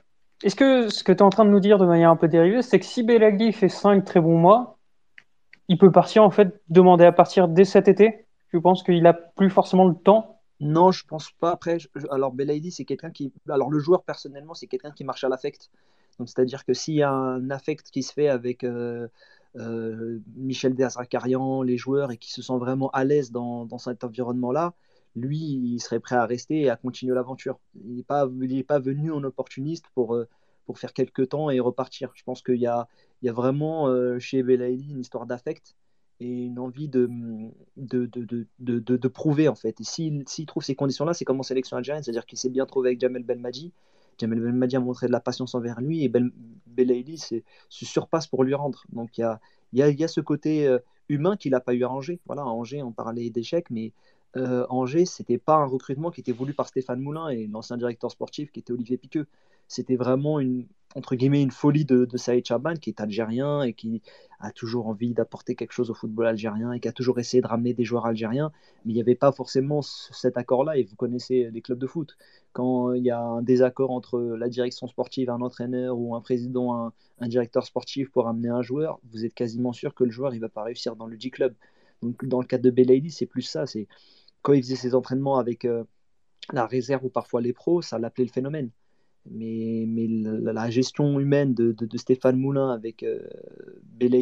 est-ce 0.44 0.56
que 0.56 0.90
ce 0.90 1.04
que 1.04 1.12
tu 1.12 1.20
es 1.20 1.22
en 1.22 1.30
train 1.30 1.46
de 1.46 1.50
nous 1.50 1.60
dire 1.60 1.78
de 1.78 1.86
manière 1.86 2.10
un 2.10 2.16
peu 2.18 2.28
dérivée, 2.28 2.62
c'est 2.62 2.80
que 2.80 2.86
si 2.86 3.04
Belagli 3.04 3.54
fait 3.54 3.70
5 3.70 4.04
très 4.04 4.20
bons 4.20 4.38
mois, 4.38 4.78
il 5.68 5.78
peut 5.78 5.92
partir, 5.92 6.24
en 6.24 6.32
fait, 6.32 6.62
demander 6.70 7.06
à 7.06 7.12
partir 7.12 7.48
dès 7.48 7.66
cet 7.66 7.88
été? 7.88 8.26
Je 8.52 8.58
pense 8.58 8.84
qu'il 8.84 9.02
n'a 9.02 9.14
plus 9.14 9.50
forcément 9.50 9.86
le 9.86 9.96
temps? 9.96 10.36
Non, 10.60 10.92
je 10.92 11.06
pense 11.06 11.32
pas. 11.32 11.52
Après, 11.52 11.78
alors 12.10 12.32
Belaïdi, 12.32 12.72
c'est 12.72 12.86
quelqu'un 12.86 13.12
qui. 13.12 13.34
Alors 13.50 13.70
le 13.70 13.80
joueur, 13.80 14.04
personnellement, 14.04 14.54
c'est 14.54 14.68
quelqu'un 14.68 14.92
qui 14.92 15.04
marche 15.04 15.24
à 15.24 15.30
l'affect. 15.30 15.70
Donc 16.20 16.30
c'est-à-dire 16.30 16.66
que 16.66 16.74
s'il 16.74 16.96
y 16.96 17.04
a 17.04 17.12
un 17.12 17.50
affect 17.50 17.90
qui 17.92 18.04
se 18.04 18.14
fait 18.14 18.28
avec 18.28 18.64
euh, 18.64 19.08
euh, 19.56 20.20
Michel 20.36 20.76
Derzakarian, 20.76 21.62
les 21.62 21.78
joueurs, 21.78 22.12
et 22.12 22.18
qui 22.18 22.32
se 22.32 22.42
sent 22.42 22.58
vraiment 22.58 22.90
à 22.92 23.04
l'aise 23.04 23.32
dans, 23.32 23.78
cet 23.78 24.04
environnement-là, 24.04 24.74
lui, 25.16 25.40
il 25.40 25.80
serait 25.80 26.00
prêt 26.00 26.16
à 26.16 26.26
rester 26.26 26.62
et 26.62 26.70
à 26.70 26.76
continuer 26.76 27.16
l'aventure. 27.16 27.60
Il 27.76 27.96
n'est 27.96 28.04
pas, 28.04 28.28
pas 28.68 28.80
venu 28.80 29.12
en 29.12 29.24
opportuniste 29.24 29.86
pour, 29.94 30.16
euh, 30.16 30.28
pour 30.66 30.80
faire 30.80 30.94
quelques 30.94 31.30
temps 31.30 31.50
et 31.50 31.60
repartir. 31.60 32.12
Je 32.16 32.24
pense 32.24 32.42
qu'il 32.42 32.60
y 32.60 32.68
a, 32.68 32.88
il 33.22 33.28
y 33.28 33.30
a 33.30 33.34
vraiment 33.34 33.90
chez 34.20 34.44
Belaïdi 34.44 34.92
une 34.92 35.00
histoire 35.00 35.26
d'affect 35.26 35.76
et 36.20 36.46
une 36.46 36.60
envie 36.60 36.88
de, 36.88 37.10
de, 37.78 38.06
de, 38.06 38.48
de, 38.60 38.80
de 38.80 39.08
prouver 39.08 39.48
en 39.48 39.56
fait. 39.56 39.80
Et 39.82 39.84
s'il 39.84 40.46
trouve 40.46 40.64
ces 40.64 40.76
conditions-là, 40.76 41.14
c'est 41.14 41.26
comme 41.26 41.40
en 41.40 41.44
sélection 41.44 41.78
algérienne, 41.78 42.04
c'est-à-dire 42.04 42.26
qu'il 42.26 42.38
s'est 42.38 42.50
bien 42.50 42.66
trouvé 42.66 42.90
avec 42.90 43.02
Jamel 43.02 43.24
Belmadi. 43.24 43.72
Jamel 44.18 44.40
Belmadi 44.40 44.76
a 44.76 44.80
montré 44.80 45.08
de 45.08 45.12
la 45.12 45.20
patience 45.20 45.56
envers 45.56 45.82
lui 45.82 46.04
et 46.04 46.10
Bel, 46.10 46.32
Belaïli 46.68 47.18
se 47.18 47.42
surpasse 47.70 48.28
pour 48.28 48.44
lui 48.44 48.54
rendre. 48.54 48.84
Donc 48.92 49.18
il 49.18 49.22
y 49.22 49.24
a, 49.24 49.40
y, 49.74 49.80
y 49.80 50.04
a, 50.04 50.08
ce 50.08 50.22
côté 50.22 50.68
euh, 50.68 50.80
humain 51.10 51.38
qu'il 51.38 51.52
n'a 51.52 51.60
pas 51.60 51.74
eu 51.74 51.84
à 51.84 51.90
Angers. 51.90 52.20
Voilà, 52.26 52.44
à 52.44 52.46
Angers, 52.46 52.84
on 52.84 52.92
parlait 52.92 53.30
d'échecs, 53.30 53.70
mais 53.70 53.94
euh, 54.38 54.66
Angers, 54.70 55.06
c'était 55.06 55.38
pas 55.38 55.56
un 55.56 55.66
recrutement 55.66 56.12
qui 56.12 56.22
était 56.22 56.32
voulu 56.32 56.54
par 56.54 56.68
Stéphane 56.68 57.00
Moulin 57.00 57.30
et 57.30 57.48
l'ancien 57.48 57.78
directeur 57.78 58.12
sportif 58.12 58.52
qui 58.52 58.60
était 58.60 58.74
Olivier 58.74 58.98
Piqueux. 58.98 59.28
C'était 59.68 59.96
vraiment 59.96 60.40
une, 60.40 60.68
entre 60.96 61.16
guillemets, 61.16 61.42
une 61.42 61.52
folie 61.52 61.84
de, 61.84 62.08
Saïd 62.16 62.46
Chaban, 62.46 62.76
qui 62.76 62.90
est 62.90 63.02
algérien 63.02 63.62
et 63.64 63.74
qui 63.74 64.02
a 64.40 64.52
toujours 64.52 64.88
envie 64.88 65.14
d'apporter 65.14 65.56
quelque 65.56 65.74
chose 65.74 65.90
au 65.90 65.94
football 65.94 66.28
algérien 66.28 66.72
et 66.72 66.80
qui 66.80 66.88
a 66.88 66.94
toujours 66.94 67.20
essayé 67.20 67.42
de 67.42 67.48
ramener 67.48 67.74
des 67.74 67.84
joueurs 67.84 68.06
algériens. 68.06 68.52
Mais 68.86 68.94
il 68.94 68.96
n'y 68.96 69.02
avait 69.02 69.16
pas 69.16 69.34
forcément 69.34 69.82
cet 69.82 70.38
accord-là. 70.38 70.78
Et 70.78 70.84
vous 70.84 70.96
connaissez 70.96 71.50
les 71.52 71.62
clubs 71.62 71.78
de 71.78 71.88
foot. 71.88 72.18
Quand 72.54 72.94
il 72.94 73.04
y 73.04 73.12
a 73.12 73.20
un 73.20 73.42
désaccord 73.42 73.92
entre 73.92 74.20
la 74.20 74.48
direction 74.48 74.88
sportive, 74.88 75.30
un 75.30 75.42
entraîneur 75.42 75.98
ou 75.98 76.16
un 76.16 76.22
président, 76.22 76.94
un, 77.20 77.28
directeur 77.28 77.66
sportif 77.66 78.10
pour 78.10 78.28
amener 78.28 78.50
un 78.50 78.62
joueur, 78.62 79.00
vous 79.12 79.26
êtes 79.26 79.34
quasiment 79.34 79.74
sûr 79.74 79.94
que 79.94 80.06
le 80.06 80.12
joueur 80.12 80.34
il 80.34 80.40
va 80.40 80.50
pas 80.50 80.64
réussir 80.64 80.96
dans 80.96 81.08
le 81.08 81.20
G-Club. 81.20 81.54
Donc 82.02 82.24
dans 82.26 82.40
le 82.40 82.48
cas 82.48 82.58
de 82.58 82.70
Belaïli, 82.70 83.12
c'est 83.12 83.26
plus 83.26 83.42
ça. 83.42 83.66
C'est 83.66 83.88
quand 84.42 84.54
il 84.54 84.64
faisait 84.64 84.76
ses 84.76 84.96
entraînements 84.96 85.38
avec 85.38 85.66
euh, 85.66 85.84
la 86.54 86.66
réserve 86.66 87.06
ou 87.06 87.10
parfois 87.10 87.42
les 87.42 87.52
pros, 87.52 87.82
ça 87.82 88.00
l'appelait 88.00 88.26
le 88.26 88.32
phénomène 88.32 88.70
mais, 89.30 89.86
mais 89.88 90.08
la, 90.08 90.70
gestion 90.70 91.20
humaine 91.20 91.54
de, 91.54 91.72
de, 91.72 91.98
Stéphane 91.98 92.38
Moulin 92.38 92.72
avec 92.72 93.04
euh, 93.04 93.20
elle, 94.00 94.16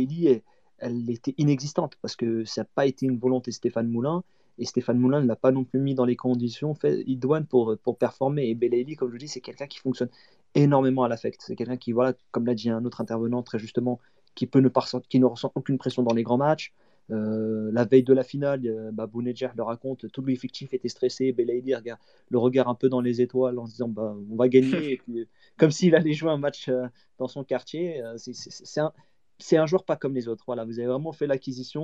elle, 0.80 1.10
était 1.10 1.36
inexistante 1.38 1.98
parce 2.02 2.16
que 2.16 2.46
ça 2.46 2.62
n'a 2.62 2.68
pas 2.76 2.86
été 2.86 3.06
une 3.06 3.18
volonté 3.18 3.52
de 3.52 3.56
Stéphane 3.56 3.90
Moulin 3.90 4.24
et 4.58 4.66
Stéphane 4.66 5.00
Moulin 5.00 5.22
ne 5.22 5.28
l'a 5.28 5.36
pas 5.36 5.52
non 5.52 5.64
plus 5.64 5.80
mis 5.80 5.96
dans 5.96 6.06
les 6.06 6.16
conditions 6.16 6.76
idoines 6.84 7.46
pour, 7.46 7.76
pour 7.84 7.98
performer. 7.98 8.50
Et 8.50 8.56
Belaïli, 8.56 8.96
comme 8.96 9.12
je 9.12 9.18
dis, 9.18 9.28
c'est 9.28 9.42
quelqu'un 9.42 9.68
qui 9.68 9.80
fonctionne 9.80 10.10
énormément 10.56 11.04
à 11.04 11.08
l'affect. 11.08 11.42
C'est 11.44 11.56
quelqu'un 11.56 11.78
qui, 11.78 11.92
voilà, 11.92 12.14
comme 12.32 12.46
l'a 12.46 12.54
dit 12.54 12.70
un 12.70 12.86
autre 12.86 13.02
intervenant 13.02 13.42
très 13.42 13.58
justement, 13.58 14.00
qui, 14.36 14.48
peut 14.48 14.60
ne 14.60 14.70
qui 15.10 15.20
ne 15.20 15.26
ressent 15.26 15.52
aucune 15.56 15.78
pression 15.78 16.04
dans 16.04 16.14
les 16.14 16.24
grands 16.24 16.38
matchs, 16.38 16.74
euh, 17.12 17.70
la 17.74 17.84
veille 17.86 18.04
de 18.04 18.14
la 18.14 18.24
finale, 18.24 18.62
euh, 18.66 18.92
bah, 18.92 19.10
le 19.14 19.64
raconte, 19.64 20.10
tout 20.12 20.24
l'effectif 20.24 20.74
était 20.74 20.88
stressé, 20.88 21.34
Belaïdi 21.34 21.76
regarde 21.76 22.00
le 22.30 22.38
regard 22.38 22.70
un 22.70 22.76
peu 22.76 22.88
dans 22.88 23.02
les 23.02 23.22
étoiles 23.22 23.60
en 23.60 23.66
se 23.66 23.72
disant 23.72 23.90
bah, 23.90 24.16
on 24.32 24.36
va 24.36 24.48
gagner, 24.48 25.02
comme 25.58 25.72
s'il 25.72 25.96
allait 25.96 26.14
jouer 26.14 26.32
un 26.32 26.38
match 26.38 26.70
euh, 26.70 26.88
dans 27.18 27.28
son 27.28 27.44
quartier. 27.44 28.02
c'est 28.18 28.80
un, 28.80 28.94
un, 29.52 29.66
joueur 29.66 29.84
pas 29.84 29.98
comme 29.98 30.16
les 30.16 30.28
autres. 30.28 30.44
Voilà, 30.48 30.64
vous 30.64 30.80
avez 30.80 30.88
vraiment 30.88 31.12
fait 31.12 31.28
l'acquisition 31.28 31.84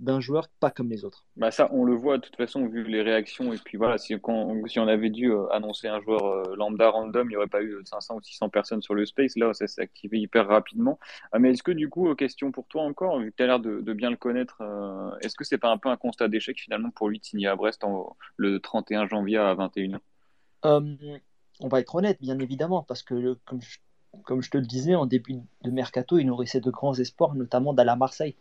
d'un 0.00 0.18
joueur 0.18 0.48
pas 0.60 0.70
comme 0.70 0.88
les 0.88 1.04
autres. 1.04 1.24
Bah 1.36 1.50
ça, 1.50 1.68
on 1.72 1.84
le 1.84 1.94
voit 1.94 2.16
de 2.16 2.22
toute 2.22 2.36
façon 2.36 2.66
vu 2.66 2.84
les 2.84 3.02
réactions. 3.02 3.52
Et 3.52 3.58
puis 3.58 3.76
voilà, 3.76 3.98
si, 3.98 4.14
si 4.66 4.78
on 4.78 4.88
avait 4.88 5.10
dû 5.10 5.30
euh, 5.30 5.46
annoncer 5.52 5.88
un 5.88 6.00
joueur 6.00 6.24
euh, 6.24 6.56
lambda 6.56 6.88
random, 6.90 7.26
il 7.28 7.30
n'y 7.30 7.36
aurait 7.36 7.46
pas 7.46 7.62
eu 7.62 7.76
500 7.84 8.16
ou 8.16 8.22
600 8.22 8.48
personnes 8.48 8.82
sur 8.82 8.94
le 8.94 9.04
space. 9.04 9.36
Là, 9.36 9.52
ça 9.52 9.66
s'est 9.66 9.82
activé 9.82 10.18
hyper 10.18 10.48
rapidement. 10.48 10.98
Ah, 11.32 11.38
mais 11.38 11.50
est-ce 11.50 11.62
que 11.62 11.70
du 11.70 11.90
coup, 11.90 12.12
question 12.14 12.50
pour 12.50 12.66
toi 12.66 12.82
encore, 12.82 13.20
vu 13.20 13.30
que 13.30 13.36
tu 13.36 13.42
as 13.42 13.46
l'air 13.46 13.60
de, 13.60 13.92
bien 13.92 14.10
le 14.10 14.16
connaître, 14.16 14.62
euh, 14.62 15.10
est-ce 15.20 15.36
que 15.36 15.44
c'est 15.44 15.58
pas 15.58 15.70
un 15.70 15.76
peu 15.76 15.90
un 15.90 15.96
constat 15.96 16.28
d'échec 16.28 16.58
finalement 16.58 16.90
pour 16.90 17.10
lui 17.10 17.18
de 17.18 17.24
signer 17.24 17.48
à 17.48 17.56
Brest 17.56 17.84
le 18.36 18.58
31 18.58 19.06
janvier 19.06 19.36
à 19.36 19.54
21h 19.54 19.98
On 20.62 21.68
va 21.68 21.80
être 21.80 21.94
honnête, 21.94 22.18
bien 22.20 22.38
évidemment, 22.38 22.82
parce 22.82 23.02
que 23.02 23.34
comme 23.44 23.60
je, 23.60 23.78
comme 24.24 24.40
je 24.40 24.50
te 24.50 24.56
le 24.56 24.66
disais, 24.66 24.94
en 24.94 25.04
début 25.04 25.40
de 25.62 25.70
mercato, 25.70 26.18
il 26.18 26.24
nourrissait 26.24 26.60
de 26.60 26.70
grands 26.70 26.94
espoirs, 26.94 27.34
notamment 27.34 27.74
d'aller 27.74 27.90
à 27.90 27.96
Marseille 27.96 28.34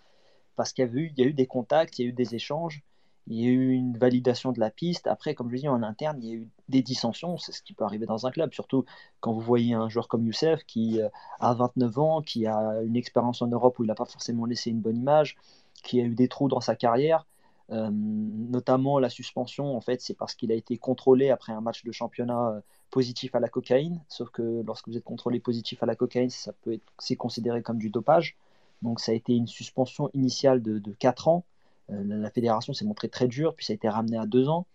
parce 0.60 0.74
qu'il 0.74 0.86
y, 0.94 1.22
y 1.22 1.24
a 1.24 1.26
eu 1.26 1.32
des 1.32 1.48
contacts, 1.48 2.00
il 2.00 2.02
y 2.02 2.06
a 2.06 2.10
eu 2.10 2.12
des 2.12 2.36
échanges, 2.36 2.84
il 3.28 3.40
y 3.40 3.48
a 3.48 3.50
eu 3.50 3.72
une 3.72 3.98
validation 3.98 4.52
de 4.52 4.60
la 4.60 4.70
piste. 4.70 5.08
Après, 5.08 5.34
comme 5.34 5.50
je 5.50 5.56
dis, 5.56 5.70
en 5.70 5.84
interne, 5.84 6.18
il 6.22 6.28
y 6.28 6.32
a 6.34 6.36
eu 6.36 6.50
des 6.68 6.82
dissensions, 6.82 7.38
c'est 7.38 7.54
ce 7.54 7.64
qui 7.64 7.72
peut 7.72 7.86
arriver 7.86 8.06
dans 8.06 8.28
un 8.28 8.32
club, 8.32 8.52
surtout 8.52 8.84
quand 9.22 9.32
vous 9.32 9.40
voyez 9.40 9.74
un 9.74 9.88
joueur 9.88 10.10
comme 10.10 10.26
Youssef 10.26 10.66
qui 10.66 11.02
euh, 11.02 11.08
a 11.40 11.54
29 11.54 11.98
ans, 11.98 12.22
qui 12.22 12.46
a 12.46 12.82
une 12.84 12.98
expérience 12.98 13.42
en 13.42 13.48
Europe 13.48 13.80
où 13.80 13.86
il 13.86 13.88
n'a 13.88 13.96
pas 13.96 14.04
forcément 14.04 14.44
laissé 14.46 14.70
une 14.70 14.82
bonne 14.82 14.98
image, 14.98 15.38
qui 15.82 16.02
a 16.02 16.04
eu 16.04 16.14
des 16.14 16.28
trous 16.28 16.50
dans 16.50 16.60
sa 16.60 16.76
carrière. 16.76 17.26
Euh, 17.72 17.90
notamment 17.90 19.00
la 19.00 19.10
suspension, 19.10 19.78
en 19.78 19.82
fait, 19.82 20.02
c'est 20.02 20.18
parce 20.18 20.36
qu'il 20.36 20.52
a 20.52 20.56
été 20.56 20.78
contrôlé 20.78 21.30
après 21.30 21.54
un 21.54 21.62
match 21.62 21.86
de 21.86 21.94
championnat 21.94 22.50
euh, 22.50 22.60
positif 22.92 23.34
à 23.34 23.40
la 23.40 23.48
cocaïne. 23.48 24.02
Sauf 24.10 24.30
que 24.30 24.62
lorsque 24.66 24.90
vous 24.90 24.98
êtes 24.98 25.06
contrôlé 25.06 25.40
positif 25.40 25.82
à 25.84 25.86
la 25.86 25.96
cocaïne, 25.96 26.30
ça 26.30 26.52
peut 26.52 26.74
être, 26.74 26.84
c'est 26.98 27.16
considéré 27.16 27.62
comme 27.62 27.78
du 27.78 27.90
dopage. 27.90 28.36
Donc 28.82 29.00
ça 29.00 29.12
a 29.12 29.16
été 29.16 29.34
une 29.34 29.48
suspension 29.48 30.10
initiale 30.14 30.62
de, 30.62 30.80
de 30.80 30.92
4 30.94 31.28
ans. 31.28 31.46
Euh, 31.92 32.04
la 32.04 32.30
fédération 32.30 32.74
s'est 32.74 32.86
montrée 32.86 33.10
très 33.10 33.28
dure, 33.28 33.56
puis 33.56 33.66
ça 33.66 33.74
a 33.74 33.76
été 33.76 33.90
ramené 33.90 34.18
à 34.18 34.26
2 34.26 34.50
ans. 34.50 34.66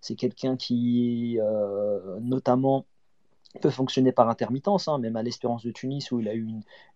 C'est 0.00 0.16
quelqu'un 0.16 0.56
qui, 0.56 1.38
euh, 1.40 2.18
notamment, 2.20 2.84
peut 3.60 3.70
fonctionner 3.70 4.12
par 4.12 4.28
intermittence, 4.28 4.88
hein, 4.88 4.98
même 4.98 5.16
à 5.16 5.22
l'Espérance 5.22 5.64
de 5.64 5.70
Tunis, 5.70 6.10
où 6.10 6.20
il 6.20 6.28
a 6.28 6.34
eu 6.34 6.46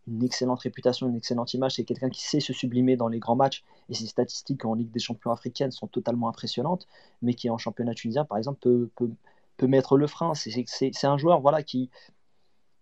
une, 0.06 0.24
excellente 0.24 0.60
réputation, 0.60 1.08
une 1.08 1.16
excellente 1.16 1.54
image. 1.54 1.76
C'est 1.76 1.84
quelqu'un 1.84 2.10
qui 2.10 2.22
sait 2.22 2.40
se 2.40 2.52
sublimer 2.52 2.96
dans 2.96 3.08
les 3.08 3.18
grands 3.18 3.36
matchs, 3.36 3.64
et 3.88 3.94
ses 3.94 4.06
statistiques 4.06 4.64
en 4.64 4.74
Ligue 4.74 4.90
des 4.90 4.98
champions 4.98 5.30
africaine 5.30 5.70
sont 5.70 5.86
totalement 5.86 6.28
impressionnantes, 6.28 6.86
mais 7.22 7.34
qui 7.34 7.48
en 7.50 7.58
championnat 7.58 7.94
tunisien, 7.94 8.24
par 8.24 8.38
exemple, 8.38 8.58
peut, 8.60 8.90
peut, 8.96 9.10
peut 9.56 9.66
mettre 9.68 9.96
le 9.96 10.06
frein. 10.06 10.32
C'est 10.34 11.04
un 11.04 11.18
joueur 11.18 11.40
voilà, 11.40 11.62
qui, 11.62 11.90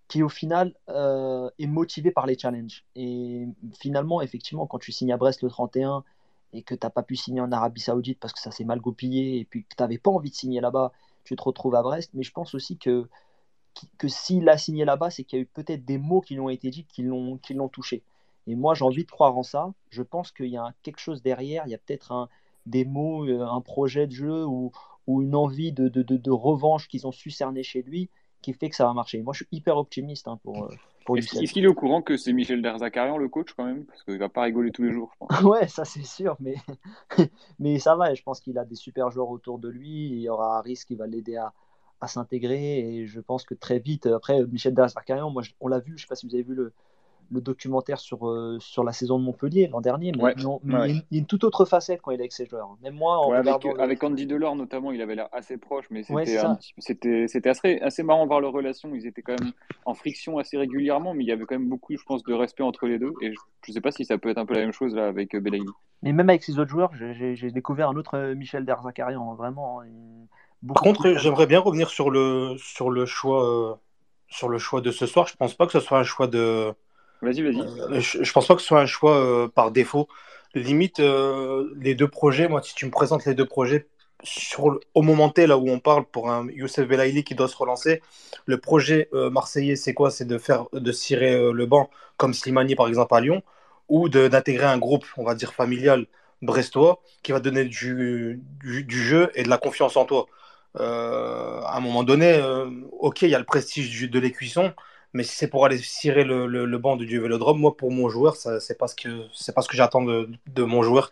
qui 0.08 0.22
au 0.22 0.28
final 0.28 0.74
euh, 0.88 1.50
est 1.58 1.66
motivé 1.66 2.10
par 2.10 2.26
les 2.26 2.38
challenges. 2.38 2.84
Et 2.94 3.46
finalement, 3.78 4.22
effectivement, 4.22 4.66
quand 4.66 4.78
tu 4.78 4.92
signes 4.92 5.12
à 5.12 5.16
Brest 5.16 5.42
le 5.42 5.48
31 5.48 6.04
et 6.52 6.62
que 6.62 6.74
tu 6.74 6.86
n'as 6.86 6.90
pas 6.90 7.02
pu 7.02 7.16
signer 7.16 7.40
en 7.40 7.50
Arabie 7.50 7.80
Saoudite 7.80 8.20
parce 8.20 8.32
que 8.32 8.40
ça 8.40 8.50
s'est 8.50 8.64
mal 8.64 8.80
goupillé 8.80 9.38
et 9.38 9.44
puis 9.44 9.64
que 9.64 9.74
tu 9.76 9.82
n'avais 9.82 9.98
pas 9.98 10.10
envie 10.10 10.30
de 10.30 10.34
signer 10.34 10.60
là-bas, 10.60 10.92
tu 11.24 11.34
te 11.34 11.42
retrouves 11.42 11.74
à 11.74 11.82
Brest. 11.82 12.10
Mais 12.14 12.22
je 12.22 12.32
pense 12.32 12.54
aussi 12.54 12.78
que, 12.78 13.08
que 13.98 14.08
s'il 14.08 14.48
a 14.48 14.56
signé 14.58 14.84
là-bas, 14.84 15.10
c'est 15.10 15.24
qu'il 15.24 15.38
y 15.38 15.40
a 15.40 15.42
eu 15.42 15.46
peut-être 15.46 15.84
des 15.84 15.98
mots 15.98 16.20
qui 16.20 16.34
lui 16.34 16.40
ont 16.40 16.50
été 16.50 16.70
dits 16.70 16.84
qui 16.84 17.02
l'ont, 17.02 17.38
qui 17.38 17.54
l'ont 17.54 17.68
touché. 17.68 18.02
Et 18.46 18.54
moi, 18.54 18.74
j'ai 18.74 18.84
envie 18.84 19.04
de 19.04 19.10
croire 19.10 19.36
en 19.36 19.42
ça. 19.42 19.72
Je 19.90 20.02
pense 20.02 20.30
qu'il 20.30 20.46
y 20.46 20.56
a 20.56 20.72
quelque 20.84 21.00
chose 21.00 21.20
derrière. 21.20 21.64
Il 21.66 21.70
y 21.70 21.74
a 21.74 21.78
peut-être 21.78 22.12
un, 22.12 22.28
des 22.64 22.84
mots, 22.84 23.26
euh, 23.26 23.44
un 23.44 23.60
projet 23.60 24.06
de 24.06 24.12
jeu 24.12 24.46
ou, 24.46 24.70
ou 25.08 25.22
une 25.22 25.34
envie 25.34 25.72
de, 25.72 25.88
de, 25.88 26.02
de, 26.02 26.16
de 26.16 26.30
revanche 26.30 26.86
qu'ils 26.86 27.08
ont 27.08 27.12
su 27.12 27.32
cerner 27.32 27.64
chez 27.64 27.82
lui 27.82 28.08
qui 28.46 28.52
fait 28.52 28.70
que 28.70 28.76
ça 28.76 28.84
va 28.84 28.92
marcher. 28.92 29.20
Moi, 29.22 29.34
je 29.34 29.38
suis 29.38 29.48
hyper 29.50 29.76
optimiste 29.76 30.28
hein, 30.28 30.38
pour, 30.44 30.64
euh, 30.64 30.74
pour 31.04 31.18
Est-ce 31.18 31.52
qu'il 31.52 31.64
est 31.64 31.68
au 31.68 31.74
courant 31.74 32.00
que 32.00 32.16
c'est 32.16 32.32
Michel 32.32 32.62
Derzakarian 32.62 33.18
le 33.18 33.28
coach 33.28 33.52
quand 33.56 33.64
même? 33.64 33.84
Parce 33.86 34.04
qu'il 34.04 34.18
va 34.18 34.28
pas 34.28 34.42
rigoler 34.42 34.70
tous 34.70 34.84
les 34.84 34.92
jours, 34.92 35.10
je 35.12 35.18
pense. 35.26 35.42
ouais, 35.42 35.66
ça 35.66 35.84
c'est 35.84 36.06
sûr, 36.06 36.36
mais... 36.38 36.54
mais 37.58 37.80
ça 37.80 37.96
va. 37.96 38.14
Je 38.14 38.22
pense 38.22 38.40
qu'il 38.40 38.56
a 38.58 38.64
des 38.64 38.76
super 38.76 39.10
joueurs 39.10 39.30
autour 39.30 39.58
de 39.58 39.68
lui. 39.68 40.10
Il 40.10 40.20
y 40.20 40.28
aura 40.28 40.58
Harris 40.58 40.82
qui 40.86 40.94
va 40.94 41.08
l'aider 41.08 41.36
à, 41.36 41.52
à 42.00 42.06
s'intégrer. 42.06 42.78
Et 42.78 43.06
je 43.06 43.18
pense 43.18 43.44
que 43.44 43.54
très 43.54 43.80
vite, 43.80 44.06
après, 44.06 44.46
Michel 44.46 44.74
Derzakarian, 44.74 45.28
moi, 45.28 45.42
on 45.60 45.66
l'a 45.66 45.80
vu, 45.80 45.94
je 45.96 46.02
sais 46.02 46.08
pas 46.08 46.14
si 46.14 46.28
vous 46.28 46.34
avez 46.34 46.44
vu 46.44 46.54
le, 46.54 46.72
le 47.30 47.40
documentaire 47.40 47.98
sur, 47.98 48.28
euh, 48.28 48.58
sur 48.60 48.84
la 48.84 48.92
saison 48.92 49.18
de 49.18 49.24
Montpellier 49.24 49.68
l'an 49.68 49.80
dernier, 49.80 50.12
mais, 50.12 50.34
il, 50.36 51.02
y 51.10 51.16
a 51.16 51.18
une, 51.18 51.26
toute 51.26 51.44
autre 51.44 51.64
facette 51.64 52.00
quand 52.02 52.10
il 52.10 52.14
est 52.14 52.20
avec 52.20 52.32
ses 52.32 52.46
joueurs. 52.46 52.76
Même 52.82 52.94
moi, 52.94 53.18
en 53.18 53.32
avec, 53.32 53.66
avec, 53.78 54.02
Andy 54.04 54.26
Delors 54.26 54.56
notamment, 54.56 54.92
il 54.92 55.00
avait 55.02 55.14
l'air 55.14 55.28
assez 55.32 55.56
proche, 55.56 55.86
mais 55.90 56.02
c'était 56.02 56.38
c'était 56.78 57.48
assez, 57.48 57.80
assez 57.80 58.02
marrant 58.02 58.24
de 58.24 58.28
voir 58.28 58.40
leur 58.40 58.52
relation. 58.52 58.94
Ils 58.94 59.06
étaient 59.06 59.22
quand 59.22 59.40
même 59.40 59.52
en 59.84 59.94
friction 59.94 60.38
assez 60.38 60.56
régulièrement, 60.56 61.14
mais 61.14 61.24
il 61.24 61.26
y 61.26 61.32
avait 61.32 61.44
quand 61.44 61.58
même 61.58 61.68
beaucoup, 61.68 61.96
je 61.96 62.04
pense, 62.04 62.22
de 62.22 62.34
respect 62.34 62.62
entre 62.62 62.86
les 62.86 62.98
deux. 62.98 63.12
Et 63.20 63.32
je 63.32 63.70
ne 63.70 63.74
sais 63.74 63.80
pas 63.80 63.90
si 63.90 64.04
ça 64.04 64.18
peut 64.18 64.28
être 64.30 64.38
un 64.38 64.46
peu 64.46 64.54
la 64.54 64.60
même 64.60 64.72
chose 64.72 64.94
là 64.94 65.06
avec 65.06 65.34
euh, 65.34 65.40
Belaïli. 65.40 65.66
Mais 66.02 66.12
même 66.12 66.28
avec 66.28 66.44
ces 66.44 66.58
autres 66.58 66.70
joueurs, 66.70 66.92
j'ai 66.94 67.50
découvert 67.50 67.88
un 67.88 67.96
autre 67.96 68.16
euh, 68.16 68.34
Michel 68.34 68.64
Derzakarian, 68.64 69.34
vraiment. 69.34 69.80
Par 70.66 70.82
contre, 70.82 71.14
j'aimerais 71.14 71.46
bien 71.46 71.60
revenir 71.60 71.90
sur 71.90 72.10
le, 72.10 72.54
sur 72.58 72.90
le 72.90 73.06
choix. 73.06 73.80
sur 74.28 74.48
le 74.48 74.58
choix 74.58 74.80
de 74.80 74.90
ce 74.90 75.06
soir, 75.06 75.26
je 75.26 75.36
pense 75.36 75.54
pas 75.54 75.66
que 75.66 75.72
ce 75.72 75.80
soit 75.80 75.98
un 75.98 76.04
choix 76.04 76.26
de, 76.26 76.74
Euh, 77.22 78.00
je, 78.00 78.18
ne 78.18 78.32
pense 78.32 78.46
pas 78.46 78.54
que 78.54 78.60
ce 78.60 78.68
soit 78.68 78.80
un 78.80 78.86
choix 78.86 79.16
euh, 79.16 79.48
par 79.48 79.70
défaut. 79.70 80.08
Limite, 80.54 81.00
euh, 81.00 81.72
les 81.76 81.94
deux 81.94 82.08
projets, 82.08 82.48
moi, 82.48 82.62
si 82.62 82.74
tu 82.74 82.86
me 82.86 82.90
présentes 82.90 83.24
les 83.26 83.34
deux 83.34 83.46
projets, 83.46 83.88
au 84.94 85.02
moment 85.02 85.28
T, 85.28 85.46
là 85.46 85.58
où 85.58 85.68
on 85.68 85.78
parle 85.78 86.04
pour 86.06 86.30
un 86.30 86.48
Youssef 86.48 86.88
Belaïli 86.88 87.22
qui 87.22 87.34
doit 87.34 87.48
se 87.48 87.56
relancer, 87.56 88.02
le 88.46 88.58
projet 88.58 89.10
marseillais, 89.12 89.76
c'est 89.76 89.92
quoi? 89.92 90.10
C'est 90.10 90.24
de 90.24 90.38
faire 90.38 90.64
de 90.72 90.90
cirer 90.90 91.52
le 91.52 91.66
banc 91.66 91.90
comme 92.16 92.32
Slimani, 92.32 92.74
par 92.74 92.88
exemple, 92.88 93.14
à 93.14 93.20
Lyon, 93.20 93.42
ou 93.88 94.08
d'intégrer 94.08 94.64
un 94.64 94.78
groupe, 94.78 95.04
on 95.18 95.24
va 95.24 95.34
dire, 95.34 95.52
familial 95.52 96.06
brestois, 96.40 97.02
qui 97.22 97.32
va 97.32 97.40
donner 97.40 97.66
du, 97.66 98.40
jeu 98.88 99.30
et 99.34 99.42
de 99.42 99.50
la 99.50 99.58
confiance 99.58 99.96
en 99.98 100.06
toi. 100.06 100.26
à 100.76 101.76
un 101.76 101.80
moment 101.80 102.02
donné, 102.02 102.40
ok, 102.98 103.22
il 103.22 103.28
y 103.28 103.34
a 103.34 103.38
le 103.38 103.44
prestige 103.44 104.10
de 104.10 104.18
l'écuisson, 104.18 104.72
mais 105.16 105.22
si 105.22 105.34
c'est 105.34 105.48
pour 105.48 105.64
aller 105.64 105.78
cirer 105.78 106.24
le, 106.24 106.78
banc 106.78 106.96
du 106.96 107.18
vélodrome, 107.18 107.58
moi, 107.58 107.76
pour 107.76 107.90
mon 107.90 108.08
joueur, 108.08 108.36
c'est 108.36 108.78
pas 108.78 108.86
ce 108.86 108.94
que, 108.94 109.52
pas 109.52 109.62
ce 109.62 109.68
que 109.68 109.76
j'attends 109.76 110.02
de, 110.02 110.28
de, 110.46 110.62
mon 110.62 110.82
joueur 110.82 111.10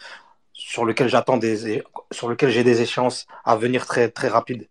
sur 0.53 0.85
lequel 0.85 1.09
j'attends 1.09 1.39
des, 1.39 1.83
sur 2.13 2.29
lequel 2.29 2.51
j'ai 2.51 2.65
des 2.65 2.83
échéances 2.83 3.27
à 3.45 3.57
venir 3.57 3.87
très, 3.87 4.11
très 4.11 4.29
rapides. 4.29 4.69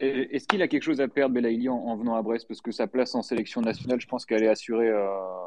Est-ce 0.00 0.46
qu'il 0.48 0.60
a 0.62 0.68
quelque 0.68 0.82
chose 0.82 1.00
à 1.00 1.08
perdre, 1.08 1.34
Belaïli, 1.34 1.68
en, 1.68 1.96
venant 1.96 2.16
à 2.16 2.22
Brest? 2.22 2.46
Parce 2.48 2.60
que 2.60 2.72
sa 2.72 2.86
place 2.86 3.14
en 3.14 3.22
sélection 3.22 3.60
nationale, 3.60 4.00
je 4.00 4.08
pense 4.08 4.26
qu'elle 4.26 4.42
est 4.42 4.48
assurée. 4.48 4.88
Euh, 4.88 5.06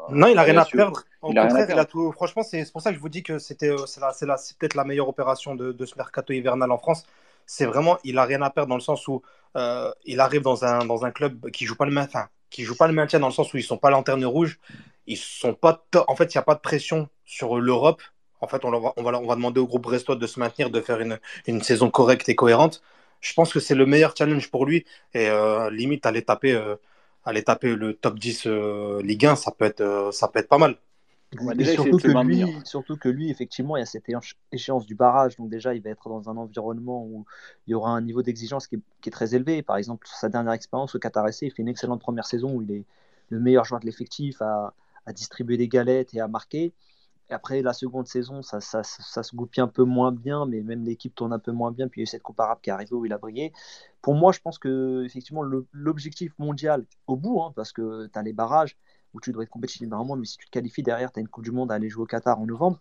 non, 0.10 0.28
il 0.28 0.36
n'a 0.36 0.44
rien 0.44 0.58
à 0.58 0.66
perdre. 0.66 1.04
Franchement, 2.14 2.44
c'est 2.44 2.70
pour 2.72 2.82
ça 2.82 2.92
que 2.92 2.96
je 2.96 3.02
vous 3.02 3.10
dis 3.10 3.24
que 3.24 3.40
c'était, 3.40 3.70
euh, 3.70 3.86
c'est 3.86 4.58
peut-être 4.58 4.76
la 4.76 4.86
meilleure 4.86 5.10
opération 5.10 5.56
de, 5.56 5.86
ce 5.86 5.96
mercato 5.98 6.32
hivernal 6.34 6.72
en 6.72 6.78
France. 6.78 7.06
C'est 7.54 7.66
vraiment, 7.66 7.98
il 8.04 8.16
n'a 8.16 8.24
rien 8.24 8.42
à 8.42 8.50
perdre 8.50 8.70
dans 8.70 8.76
le 8.76 8.82
sens 8.82 9.08
où 9.10 9.22
euh, 9.58 9.92
il 10.06 10.20
arrive 10.22 10.42
dans 10.42 10.64
un, 10.64 10.86
dans 10.86 11.04
un 11.06 11.12
club 11.12 11.50
qui 11.52 11.66
joue 11.66 11.76
pas 11.76 11.86
le 11.86 11.92
maintien, 11.92 12.30
qui 12.50 12.64
joue 12.64 12.76
pas 12.78 12.88
le 12.88 12.94
maintien 12.94 13.20
dans 13.20 13.28
le 13.28 13.34
sens 13.34 13.54
où 13.54 13.58
ils 13.58 13.64
sont 13.64 13.78
pas 13.78 13.90
lanterne 13.90 14.24
rouge. 14.26 14.60
Ils 15.08 15.18
sont 15.18 15.54
pas. 15.54 15.84
En 16.08 16.16
fait, 16.16 16.34
il 16.34 16.38
n'y 16.38 16.40
a 16.40 16.44
pas 16.44 16.56
de 16.56 16.62
pression 16.62 17.10
sur 17.26 17.60
l'Europe. 17.60 18.02
En 18.40 18.48
fait, 18.48 18.64
on 18.66 18.72
va, 18.72 18.94
on, 18.96 19.04
va, 19.04 19.20
on 19.20 19.28
va 19.28 19.36
demander 19.36 19.60
au 19.60 19.68
groupe 19.68 19.84
brestois 19.84 20.16
de 20.16 20.28
se 20.28 20.40
maintenir, 20.40 20.70
de 20.70 20.82
faire 20.82 21.02
une, 21.02 21.20
une 21.48 21.62
saison 21.62 21.90
correcte 21.92 22.30
et 22.30 22.36
cohérente 22.36 22.82
je 23.22 23.34
pense 23.34 23.54
que 23.54 23.60
c'est 23.60 23.76
le 23.76 23.86
meilleur 23.86 24.16
challenge 24.18 24.50
pour 24.52 24.66
lui. 24.66 24.86
Et 25.14 25.30
euh, 25.30 25.70
limite, 25.70 26.06
aller 26.06 26.24
taper, 26.24 26.54
euh, 26.54 26.76
aller 27.24 27.44
taper 27.44 27.76
le 27.76 27.94
top 27.94 28.20
10 28.20 28.44
euh, 28.48 29.02
Ligue 29.04 29.26
1, 29.28 29.36
ça 29.36 29.52
peut 29.52 29.66
être, 29.66 30.10
ça 30.12 30.28
peut 30.28 30.40
être 30.40 30.50
pas 30.50 30.58
mal. 30.58 30.78
Surtout, 31.40 31.98
que 31.98 32.24
lui, 32.24 32.46
surtout 32.66 32.98
que 32.98 33.10
lui, 33.10 33.30
effectivement, 33.30 33.78
il 33.78 33.82
y 33.82 33.84
a 33.84 33.86
cette 33.86 34.06
échéance 34.52 34.86
du 34.86 34.96
barrage. 34.96 35.36
Donc 35.38 35.50
déjà, 35.50 35.74
il 35.74 35.82
va 35.82 35.90
être 35.90 36.10
dans 36.10 36.30
un 36.30 36.38
environnement 36.38 37.06
où 37.06 37.26
il 37.68 37.72
y 37.72 37.74
aura 37.74 37.92
un 37.92 38.02
niveau 38.02 38.22
d'exigence 38.22 38.68
qui, 38.68 38.82
est 39.06 39.12
très 39.12 39.34
élevé. 39.34 39.62
Par 39.62 39.78
exemple, 39.78 40.08
sa 40.12 40.30
dernière 40.30 40.54
expérience 40.54 40.96
au 40.96 41.00
Qatar 41.00 41.32
SC, 41.32 41.44
il 41.44 41.52
fait 41.52 41.62
une 41.62 41.70
excellente 41.70 42.02
première 42.02 42.26
saison 42.26 42.56
où 42.56 42.62
il 42.62 42.72
est 42.72 42.86
le 43.30 43.40
meilleur 43.40 43.64
joueur 43.64 43.80
de 43.80 43.86
l'effectif 43.86 44.42
à, 44.42 44.74
à 45.06 45.14
distribuer 45.14 45.58
des 45.58 45.68
galettes 45.68 46.14
et 46.14 46.20
à 46.20 46.28
marquer 46.28 46.74
après, 47.34 47.62
la 47.62 47.74
seconde 47.74 48.08
saison, 48.08 48.42
ça, 48.42 48.60
ça, 48.60 48.84
ça, 48.84 49.24
se 49.24 49.36
goupille 49.36 49.62
un 49.62 49.68
peu 49.68 49.84
moins 49.84 50.12
bien, 50.12 50.46
mais 50.46 50.62
même 50.62 50.84
l'équipe 50.84 51.14
tourne 51.16 51.34
un 51.34 51.40
peu 51.40 51.52
moins 51.52 51.72
bien. 51.72 51.88
Puis 51.88 52.02
il 52.02 52.04
y 52.04 52.04
a 52.04 52.06
eu 52.06 52.08
cette 52.08 52.24
Coupe 52.24 52.40
arabe 52.40 52.60
qui 52.62 52.70
est 52.70 52.74
arrivée 52.74 52.94
où 52.94 53.06
il 53.06 53.14
a 53.14 53.18
brillé. 53.18 53.54
Pour 54.02 54.16
moi, 54.16 54.32
je 54.32 54.40
pense 54.40 54.60
que 54.60 55.04
effectivement 55.06 55.44
l'objectif 55.72 56.34
mondial 56.40 56.86
au 57.08 57.16
bout, 57.16 57.42
hein, 57.42 57.54
parce 57.56 57.72
que 57.72 58.08
tu 58.08 58.20
as 58.20 58.22
les 58.24 58.34
barrages 58.34 58.78
où 59.14 59.22
tu 59.22 59.32
dois 59.32 59.44
être 59.44 59.50
compétitif 59.50 59.88
normalement, 59.88 60.16
mais 60.16 60.26
si 60.26 60.38
tu 60.38 60.46
te 60.46 60.52
qualifies 60.52 60.84
derrière, 60.84 61.12
tu 61.12 61.20
as 61.20 61.22
une 61.22 61.28
Coupe 61.28 61.44
du 61.44 61.52
Monde 61.52 61.72
à 61.72 61.76
aller 61.76 61.90
jouer 61.90 62.04
au 62.04 62.08
Qatar 62.08 62.40
en 62.40 62.46
novembre. 62.46 62.80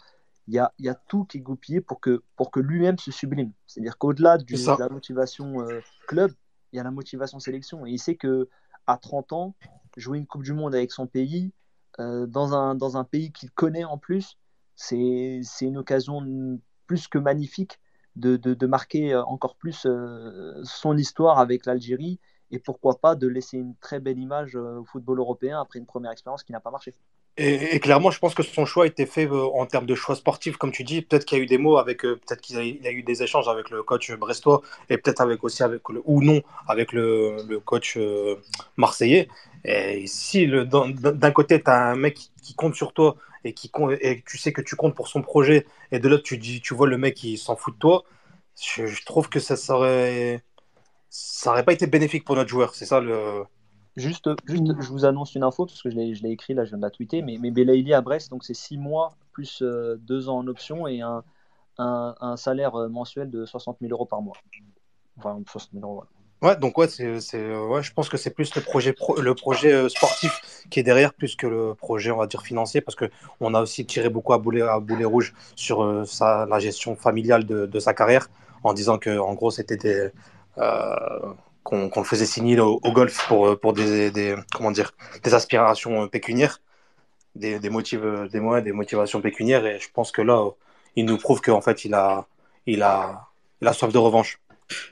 Il 0.49 0.55
y 0.55 0.59
a, 0.59 0.73
y 0.79 0.89
a, 0.89 0.95
tout 0.95 1.25
qui 1.25 1.39
est 1.39 1.41
goupillé 1.41 1.81
pour 1.81 2.01
que, 2.01 2.23
pour 2.37 2.51
que 2.51 2.61
lui-même 2.61 2.99
se 2.99 3.11
sublime. 3.11 3.53
C'est-à-dire 3.67 3.99
qu'au-delà 3.99 4.39
de 4.39 4.79
la 4.79 4.89
motivation 4.89 5.61
euh, 5.61 5.81
club, 6.09 6.33
il 6.73 6.77
y 6.77 6.81
a 6.81 6.83
la 6.83 6.91
motivation 6.91 7.39
sélection. 7.39 7.87
Et 7.87 7.91
il 7.91 7.99
sait 7.99 8.17
que 8.17 8.49
à 8.87 8.97
30 8.97 9.33
ans, 9.33 9.55
jouer 9.97 10.19
une 10.19 10.27
Coupe 10.27 10.43
du 10.43 10.53
Monde 10.53 10.75
avec 10.75 10.93
son 10.93 11.07
pays, 11.07 11.53
euh, 11.99 12.27
dans, 12.27 12.55
un, 12.55 12.75
dans 12.75 12.97
un 12.97 13.05
pays 13.05 13.33
qu'il 13.33 13.51
connaît 13.51 13.85
en 13.85 13.99
plus, 13.99 14.39
c'est 14.75 15.43
une 15.61 15.77
occasion 15.77 16.59
plus 16.87 17.07
que 17.07 17.19
magnifique 17.19 17.79
de, 18.17 18.37
de, 18.37 18.67
marquer 18.67 19.15
encore 19.15 19.57
plus 19.57 19.87
euh, 19.87 20.61
son 20.65 20.97
histoire 20.97 21.39
avec 21.39 21.67
l'Algérie 21.67 22.19
et 22.51 22.59
pourquoi 22.59 22.99
pas 22.99 23.15
de 23.15 23.27
laisser 23.27 23.59
une 23.59 23.75
très 23.77 24.01
belle 24.01 24.19
image 24.19 24.57
au 24.57 24.85
football 24.85 25.19
européen 25.19 25.61
après 25.61 25.79
une 25.79 25.87
première 25.87 26.11
expérience 26.11 26.43
qui 26.43 26.53
n'a 26.53 26.61
pas 26.61 26.71
marché. 26.71 26.95
Et, 27.37 27.81
clairement, 27.81 28.11
je 28.11 28.19
pense 28.19 28.35
que 28.35 28.43
son 28.43 28.67
choix 28.67 28.85
a 28.85 28.87
été 28.87 29.07
fait 29.07 29.27
en 29.31 29.65
termes 29.65 29.87
de 29.87 29.95
choix 29.95 30.15
sportifs, 30.15 30.59
comme 30.59 30.73
tu 30.73 30.85
dis. 30.85 31.01
Peut-être 31.01 31.25
qu'il 31.25 31.39
y 31.39 31.41
a 31.41 31.45
eu 31.45 31.47
des 31.47 31.57
mots 31.57 31.79
avec, 31.79 32.03
peut-être 32.03 32.41
qu'il 32.41 32.59
a 32.59 32.91
eu 32.91 33.03
des 33.03 33.23
échanges 33.23 33.49
avec 33.49 33.71
le 33.71 33.83
coach 33.83 34.13
brestois 34.13 34.61
et 34.91 34.99
peut-être 34.99 35.23
avec 35.23 35.43
aussi 35.43 35.63
avec 35.63 35.89
le, 35.89 36.03
ou 36.05 36.23
non 36.23 36.43
avec 36.67 36.93
le, 36.93 37.37
le 37.49 37.61
coach 37.61 37.99
marseillais. 38.77 39.29
Et 39.65 40.07
si 40.07 40.49
d'un 40.49 41.31
côté, 41.31 41.63
tu 41.63 41.71
as 41.71 41.91
un 41.91 41.97
mec 41.97 42.19
qui, 42.43 42.55
compte 42.55 42.75
sur 42.75 42.93
toi 42.93 43.17
et, 43.45 43.53
qui, 43.53 43.71
et 44.01 44.23
tu 44.27 44.39
sais 44.39 44.53
que 44.53 44.61
tu 44.61 44.77
comptes 44.77 44.95
pour 44.95 45.09
son 45.09 45.23
projet, 45.23 45.67
et 45.93 45.99
de 45.99 46.09
l'autre, 46.09 46.25
tu, 46.25 46.39
dis, 46.39 46.61
tu 46.61 46.75
vois 46.75 46.89
le 46.89 46.99
mec 46.99 47.15
qui 47.15 47.39
s'en 47.39 47.57
fout 47.57 47.75
de 47.75 47.79
toi, 47.79 48.05
je, 48.61 49.05
trouve 49.05 49.29
que 49.29 49.41
ça 49.41 49.57
serait. 49.57 50.43
Ça 51.11 51.51
n'aurait 51.51 51.65
pas 51.65 51.73
été 51.73 51.87
bénéfique 51.87 52.25
pour 52.25 52.37
notre 52.37 52.49
joueur. 52.49 52.75
C'est 52.75 52.87
ça 52.87 53.01
le. 53.01 53.45
Juste, 53.97 54.31
juste, 54.47 54.81
je 54.81 54.89
vous 54.89 55.05
annonce 55.05 55.35
une 55.35 55.43
info 55.43 55.67
parce 55.67 55.83
que 55.83 55.91
je 55.91 55.97
l'ai 55.97 56.31
écrit 56.31 56.55
là, 56.55 56.65
je 56.65 56.71
viens 56.71 56.79
de 56.79 56.83
la 56.83 56.91
tweeter. 56.91 57.23
Mais, 57.23 57.39
mais 57.39 57.51
Belaïli 57.51 57.93
à 57.93 58.01
Brest, 58.01 58.31
donc 58.31 58.45
c'est 58.45 58.55
6 58.55 58.79
mois 58.79 59.11
plus 59.33 59.61
2 59.63 59.67
euh, 59.67 60.29
ans 60.29 60.39
en 60.39 60.47
option 60.47 60.87
et 60.87 61.01
un, 61.01 61.25
un, 61.79 62.15
un, 62.21 62.37
salaire 62.37 62.77
euh, 62.77 62.89
mensuel 62.89 63.31
de 63.31 63.45
60 63.45 63.79
000 63.81 63.93
euros 63.93 64.07
par 64.07 64.23
mois. 64.23 64.37
Enfin, 65.19 65.41
60 65.45 65.73
000 65.73 65.85
euros, 65.85 65.95
voilà. 65.95 66.11
Ouais, 66.43 66.57
donc 66.57 66.79
ouais, 66.79 66.89
c'est, 66.89 67.07
ouais, 67.11 67.83
je 67.83 67.93
pense 67.93 68.09
que 68.09 68.17
c'est 68.17 68.31
plus 68.31 68.55
le 68.55 68.63
projet, 68.63 68.95
le 69.21 69.35
projet 69.35 69.73
euh, 69.73 69.89
sportif 69.91 70.41
qui 70.71 70.81
est 70.81 70.83
derrière, 70.83 71.13
plus 71.13 71.37
que 71.37 71.47
le 71.47 71.75
projet, 71.75 72.11
on 72.11 72.17
va 72.17 72.27
dire, 72.27 72.41
financier, 72.41 72.81
parce 72.81 72.97
que 72.97 73.11
on 73.41 73.53
a 73.53 73.61
aussi 73.61 73.85
tiré 73.85 74.09
beaucoup 74.09 74.33
à 74.33 74.39
boulet, 74.39 74.63
à 74.63 74.81
boulet 74.81 75.05
rouge 75.05 75.35
sur 75.55 75.83
euh, 75.83 76.05
sa, 76.07 76.47
la 76.47 76.59
gestion 76.59 76.97
familiale 76.97 77.45
de, 77.45 77.67
de, 77.67 77.79
sa 77.79 77.93
carrière, 77.93 78.31
en 78.63 78.73
disant 78.73 78.97
que 78.97 79.19
en 79.19 79.35
gros, 79.35 79.51
c'était 79.51 79.77
des, 79.77 80.11
euh, 80.59 81.35
qu'on, 81.63 81.91
le 81.95 82.05
faisait 82.05 82.27
signer 82.27 82.59
au, 82.61 82.79
golf 82.93 83.27
pour, 83.29 83.59
pour 83.61 83.73
des, 83.73 84.35
comment 84.53 84.71
dire, 84.71 84.93
des 85.23 85.35
aspirations 85.35 86.09
pécuniaires, 86.09 86.61
des, 87.35 87.59
des 87.59 87.71
motifs, 87.71 88.01
des 88.33 88.41
moyens, 88.41 88.65
des 88.65 88.73
motivations 88.73 89.21
pécuniaires, 89.21 89.67
et 89.67 89.79
je 89.79 89.89
pense 89.93 90.13
que 90.13 90.23
là, 90.23 90.45
il 90.97 91.05
nous 91.05 91.19
prouve 91.19 91.41
qu'en 91.41 91.61
fait, 91.61 91.85
il 91.85 91.95
a, 91.95 92.27
il 92.67 92.83
a, 92.83 93.29
il 93.61 93.69
a 93.69 93.73
soif 93.73 93.93
de 93.93 93.99
revanche 93.99 94.39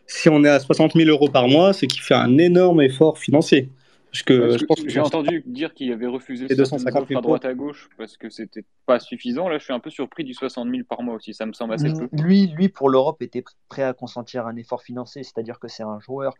si 0.07 0.29
on 0.29 0.45
est 0.45 0.49
à 0.49 0.61
60 0.61 0.95
000 0.95 1.09
euros 1.09 1.29
par 1.29 1.49
mois, 1.49 1.73
c'est 1.73 1.87
qu'il 1.87 2.03
fait 2.03 2.15
un 2.15 2.39
énorme 2.39 2.81
effort 2.83 3.19
financier. 3.19 3.71
Parce 4.11 4.23
que, 4.23 4.57
j'ai 4.87 5.01
entendu 5.01 5.43
dire 5.47 5.75
qu'il 5.75 5.93
avait 5.93 6.07
refusé 6.07 6.47
250 6.47 7.11
à 7.11 7.21
droite 7.21 7.45
à 7.45 7.55
gauche 7.55 7.91
parce 7.99 8.17
que 8.17 8.31
c'était 8.31 8.65
pas 8.87 9.01
suffisant. 9.01 9.49
Là, 9.49 9.59
je 9.59 9.65
suis 9.65 9.73
un 9.73 9.81
peu 9.81 9.91
surpris 9.91 10.25
du 10.25 10.33
60 10.33 10.71
000 10.71 10.83
par 10.89 11.03
mois 11.03 11.15
aussi. 11.15 11.35
Ça 11.35 11.45
me 11.45 11.53
semble 11.53 11.75
assez 11.75 11.93
peu. 11.93 12.09
Lui, 12.13 12.47
lui 12.47 12.69
pour 12.69 12.89
l'Europe, 12.89 13.21
était 13.21 13.45
prêt 13.69 13.83
à 13.83 13.93
consentir 13.93 14.47
un 14.47 14.57
effort 14.57 14.83
financier. 14.83 15.23
C'est-à-dire 15.23 15.59
que 15.59 15.69
c'est 15.69 15.83
un 15.83 16.01
joueur 16.01 16.35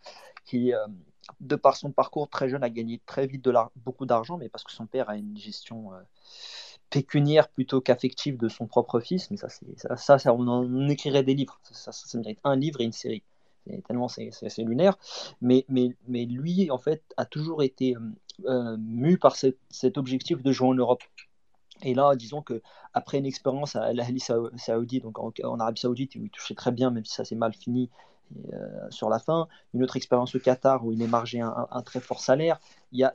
qui, 0.47 0.73
euh, 0.73 0.79
de 1.41 1.57
par 1.57 1.77
son 1.77 1.93
parcours 1.93 2.29
très 2.29 2.49
jeune, 2.49 2.65
a 2.65 2.71
gagné 2.71 3.01
très 3.05 3.27
vite 3.27 3.45
de 3.45 3.53
beaucoup 3.77 4.07
d'argent, 4.07 4.39
mais 4.39 4.49
parce 4.49 4.65
que 4.65 4.73
son 4.73 4.87
père 4.87 5.11
a 5.11 5.17
une 5.17 5.37
gestion. 5.37 5.93
Euh, 5.93 5.99
pécuniaire 6.91 7.49
plutôt 7.49 7.83
qu'affective 7.83 8.39
de 8.39 8.49
son 8.49 8.67
propre 8.67 8.99
fils, 9.01 9.31
mais 9.31 9.37
ça, 9.37 9.49
ça, 9.97 10.19
ça, 10.19 10.33
on 10.33 10.49
en 10.49 10.89
écrirait 10.89 11.23
des 11.23 11.35
livres. 11.35 11.61
Ça, 11.71 11.93
ça, 11.93 12.19
mérite 12.19 12.39
un 12.45 12.57
livre 12.57 12.81
et 12.81 12.85
une 12.85 12.93
série 12.93 13.23
tellement 13.87 14.09
c'est 14.09 14.31
lunaire. 14.59 14.97
Mais, 15.41 15.65
mais, 15.69 15.91
mais 16.07 16.25
lui, 16.25 16.71
en 16.71 16.79
fait, 16.79 17.03
a 17.17 17.25
toujours 17.25 17.63
été 17.63 17.97
euh, 17.97 18.01
euh, 18.47 18.77
mu 18.79 19.19
par 19.19 19.37
cet 19.37 19.99
objectif 19.99 20.43
de 20.43 20.53
jouer 20.53 20.69
en 20.69 20.75
Europe. 20.75 21.03
Et 21.83 21.95
là, 21.95 22.17
disons 22.17 22.43
que 22.43 22.61
après 22.93 23.19
une 23.19 23.27
expérience 23.27 23.77
à 23.77 23.93
l'Ahli 23.93 24.21
Saoudi, 24.21 25.01
donc 25.01 25.19
en, 25.19 25.61
Arabie 25.61 25.81
Saoudite, 25.81 26.17
où 26.17 26.25
il 26.25 26.31
touchait 26.31 26.55
très 26.55 26.73
bien, 26.73 26.91
même 26.91 27.05
si 27.05 27.15
ça 27.15 27.25
s'est 27.25 27.37
mal 27.37 27.55
fini 27.55 27.89
euh, 28.53 28.91
sur 28.91 29.09
la 29.09 29.21
fin, 29.21 29.49
une 29.75 29.85
autre 29.85 29.97
expérience 29.97 30.35
au 30.35 30.41
Qatar 30.41 30.85
où 30.85 30.93
il 30.93 31.01
émargeait 31.01 31.41
un, 31.41 31.69
un 31.71 31.83
très 31.83 32.01
fort 32.01 32.21
salaire, 32.21 32.59
il, 32.91 32.99
y 32.99 33.05
a, 33.05 33.15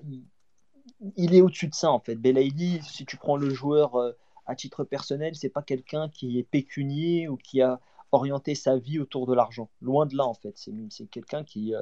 il, 1.18 1.36
est 1.36 1.42
au-dessus 1.42 1.68
de 1.68 1.76
ça 1.76 1.92
en 1.92 2.00
fait. 2.00 2.16
Belaïdi, 2.16 2.82
si 2.84 3.06
tu 3.06 3.18
prends 3.18 3.36
le 3.36 3.50
joueur 3.50 3.98
à 4.46 4.56
titre 4.56 4.84
personnel, 4.86 5.36
c'est 5.36 5.50
pas 5.50 5.62
quelqu'un 5.62 6.10
qui 6.10 6.40
est 6.40 6.44
pécunier 6.44 7.28
ou 7.28 7.36
qui 7.38 7.62
a 7.62 7.80
orienter 8.14 8.56
sa 8.56 8.78
vie 8.78 9.00
autour 9.00 9.28
de 9.28 9.34
l'argent. 9.34 9.70
Loin 9.82 10.06
de 10.06 10.16
là, 10.16 10.26
en 10.26 10.34
fait. 10.34 10.54
C'est 10.90 11.06
quelqu'un 11.10 11.44
qui 11.44 11.76
euh, 11.76 11.82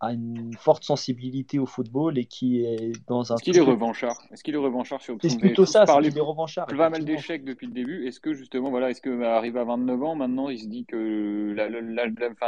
a 0.00 0.12
une 0.12 0.54
forte 0.58 0.84
sensibilité 0.84 1.58
au 1.58 1.66
football 1.66 2.18
et 2.18 2.24
qui 2.24 2.64
est 2.64 2.92
dans 3.06 3.32
un. 3.32 3.36
Est-ce 3.36 3.44
qu'il 3.44 3.56
est 3.56 3.60
revanchard? 3.60 4.16
Est-ce 4.32 4.44
qu'il 4.44 4.54
est 4.54 4.58
revanchard 4.58 5.00
sur 5.00 5.16
C'est 5.20 5.38
plutôt 5.38 5.64
ça, 5.64 5.86
c'est 5.86 6.00
qu'il 6.02 6.18
est 6.18 6.20
revanchard. 6.20 6.66
Il 6.70 6.76
pas 6.76 6.90
mal 6.90 7.04
d'échecs 7.04 7.44
depuis 7.44 7.66
le 7.66 7.72
début. 7.72 8.06
Est-ce 8.06 8.20
que 8.20 8.34
justement, 8.34 8.70
voilà, 8.70 8.90
est-ce 8.90 9.00
que 9.00 9.22
arrivé 9.22 9.60
à 9.60 9.64
29 9.64 10.02
ans, 10.02 10.14
maintenant, 10.14 10.48
il 10.48 10.58
se 10.58 10.66
dit 10.66 10.84
que 10.84 11.54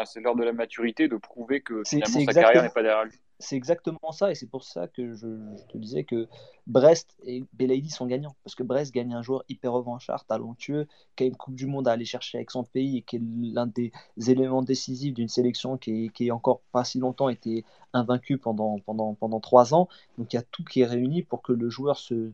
c'est 0.04 0.20
l'heure 0.20 0.36
de 0.36 0.44
la 0.44 0.52
maturité 0.52 1.08
de 1.08 1.16
prouver 1.16 1.60
que 1.60 1.82
finalement 1.86 2.20
sa 2.20 2.40
carrière 2.40 2.62
n'est 2.62 2.70
pas 2.70 2.82
derrière 2.82 3.04
lui? 3.04 3.18
C'est 3.42 3.56
exactement 3.56 4.12
ça, 4.12 4.30
et 4.30 4.34
c'est 4.34 4.46
pour 4.46 4.62
ça 4.62 4.86
que 4.86 5.14
je, 5.14 5.26
te 5.68 5.76
disais 5.76 6.04
que 6.04 6.28
Brest 6.66 7.16
et 7.24 7.44
Belaïdi 7.52 7.90
sont 7.90 8.06
gagnants, 8.06 8.36
parce 8.44 8.54
que 8.54 8.62
Brest 8.62 8.94
gagne 8.94 9.14
un 9.14 9.22
joueur 9.22 9.42
hyper 9.48 9.72
revanchard, 9.72 10.24
talentueux, 10.24 10.86
qui 11.16 11.24
a 11.24 11.26
une 11.26 11.36
Coupe 11.36 11.56
du 11.56 11.66
Monde 11.66 11.88
à 11.88 11.92
aller 11.92 12.04
chercher 12.04 12.38
avec 12.38 12.50
son 12.50 12.62
pays, 12.62 12.98
et 12.98 13.02
qui 13.02 13.16
est 13.16 13.22
l'un 13.22 13.66
des 13.66 13.92
éléments 14.28 14.62
décisifs 14.62 15.12
d'une 15.12 15.28
sélection 15.28 15.76
qui, 15.76 16.10
est, 16.18 16.30
encore 16.30 16.62
pas 16.72 16.84
si 16.84 16.98
longtemps 16.98 17.28
été 17.28 17.64
invaincue 17.92 18.38
pendant, 18.38 18.78
pendant, 18.78 19.14
pendant 19.14 19.40
trois 19.40 19.74
ans. 19.74 19.88
Donc 20.18 20.32
il 20.32 20.36
y 20.36 20.38
a 20.38 20.42
tout 20.42 20.64
qui 20.64 20.80
est 20.82 20.86
réuni 20.86 21.22
pour 21.22 21.42
que 21.42 21.52
le 21.52 21.68
joueur 21.68 21.98
se 21.98 22.32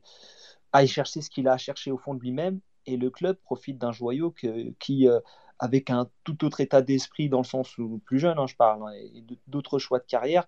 aille 0.73 0.87
chercher 0.87 1.23
ce 1.23 1.31
qu'il 1.31 1.49
a 1.49 1.55
à 1.55 1.59
chercher 1.59 1.91
au 1.91 1.97
fond 1.97 2.15
de 2.15 2.21
lui-même, 2.21 2.61
et 2.85 2.97
le 2.97 3.11
club 3.11 3.37
profite 3.37 3.79
d'un 3.79 3.93
joyau 3.93 4.35
qui... 4.79 5.09
Euh, 5.09 5.21
avec 5.59 5.91
un 5.91 6.09
tout 6.25 6.45
autre 6.45 6.61
état 6.61 6.83
d'esprit 6.83 7.29
dans 7.29 7.39
le 7.39 7.45
sens 7.45 7.79
où 7.79 8.01
plus 8.05 8.19
jeune, 8.19 8.39
hein, 8.39 8.47
je 8.47 8.55
parle, 8.55 8.83
hein, 8.85 8.93
et 8.93 9.25
d'autres 9.49 9.79
choix 9.79 9.99
de 9.99 10.05
carrière, 10.05 10.47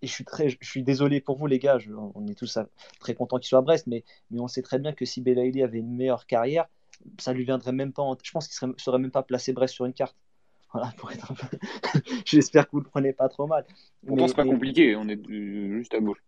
et 0.00 0.06
je 0.06 0.12
suis, 0.12 0.24
très, 0.24 0.48
je 0.48 0.56
suis 0.62 0.82
désolé 0.82 1.20
pour 1.20 1.36
vous, 1.36 1.46
les 1.46 1.58
gars, 1.58 1.78
on 2.14 2.26
est 2.28 2.38
tous 2.38 2.58
très 3.00 3.14
contents 3.14 3.38
qu'il 3.38 3.48
soit 3.48 3.58
à 3.58 3.62
Brest, 3.62 3.86
mais, 3.86 4.04
mais 4.30 4.40
on 4.40 4.48
sait 4.48 4.62
très 4.62 4.78
bien 4.78 4.92
que 4.92 5.04
si 5.04 5.20
Belaïli 5.20 5.62
avait 5.62 5.78
une 5.78 5.96
meilleure 5.96 6.26
carrière, 6.26 6.66
ça 7.18 7.32
lui 7.32 7.44
viendrait 7.44 7.72
même 7.72 7.92
pas. 7.92 8.02
je 8.22 8.30
pense 8.30 8.46
qu'il 8.46 8.68
ne 8.68 8.72
serait, 8.72 8.82
serait, 8.82 8.98
même 8.98 9.10
pas 9.10 9.22
placé 9.22 9.52
Brest 9.52 9.74
sur 9.74 9.84
une 9.84 9.94
carte. 9.94 10.16
Voilà, 10.74 10.92
pour 10.98 11.10
être 11.10 11.32
J'espère 12.26 12.66
que 12.66 12.72
vous 12.72 12.80
ne 12.80 12.84
le 12.84 12.90
prenez 12.90 13.14
pas 13.14 13.30
trop 13.30 13.46
mal. 13.46 13.64
Pourtant, 14.06 14.28
c'est 14.28 14.36
pas 14.36 14.44
compliqué, 14.44 14.96
on 14.96 15.08
est 15.08 15.18
juste 15.26 15.94
à 15.94 15.98
gauche. 15.98 16.22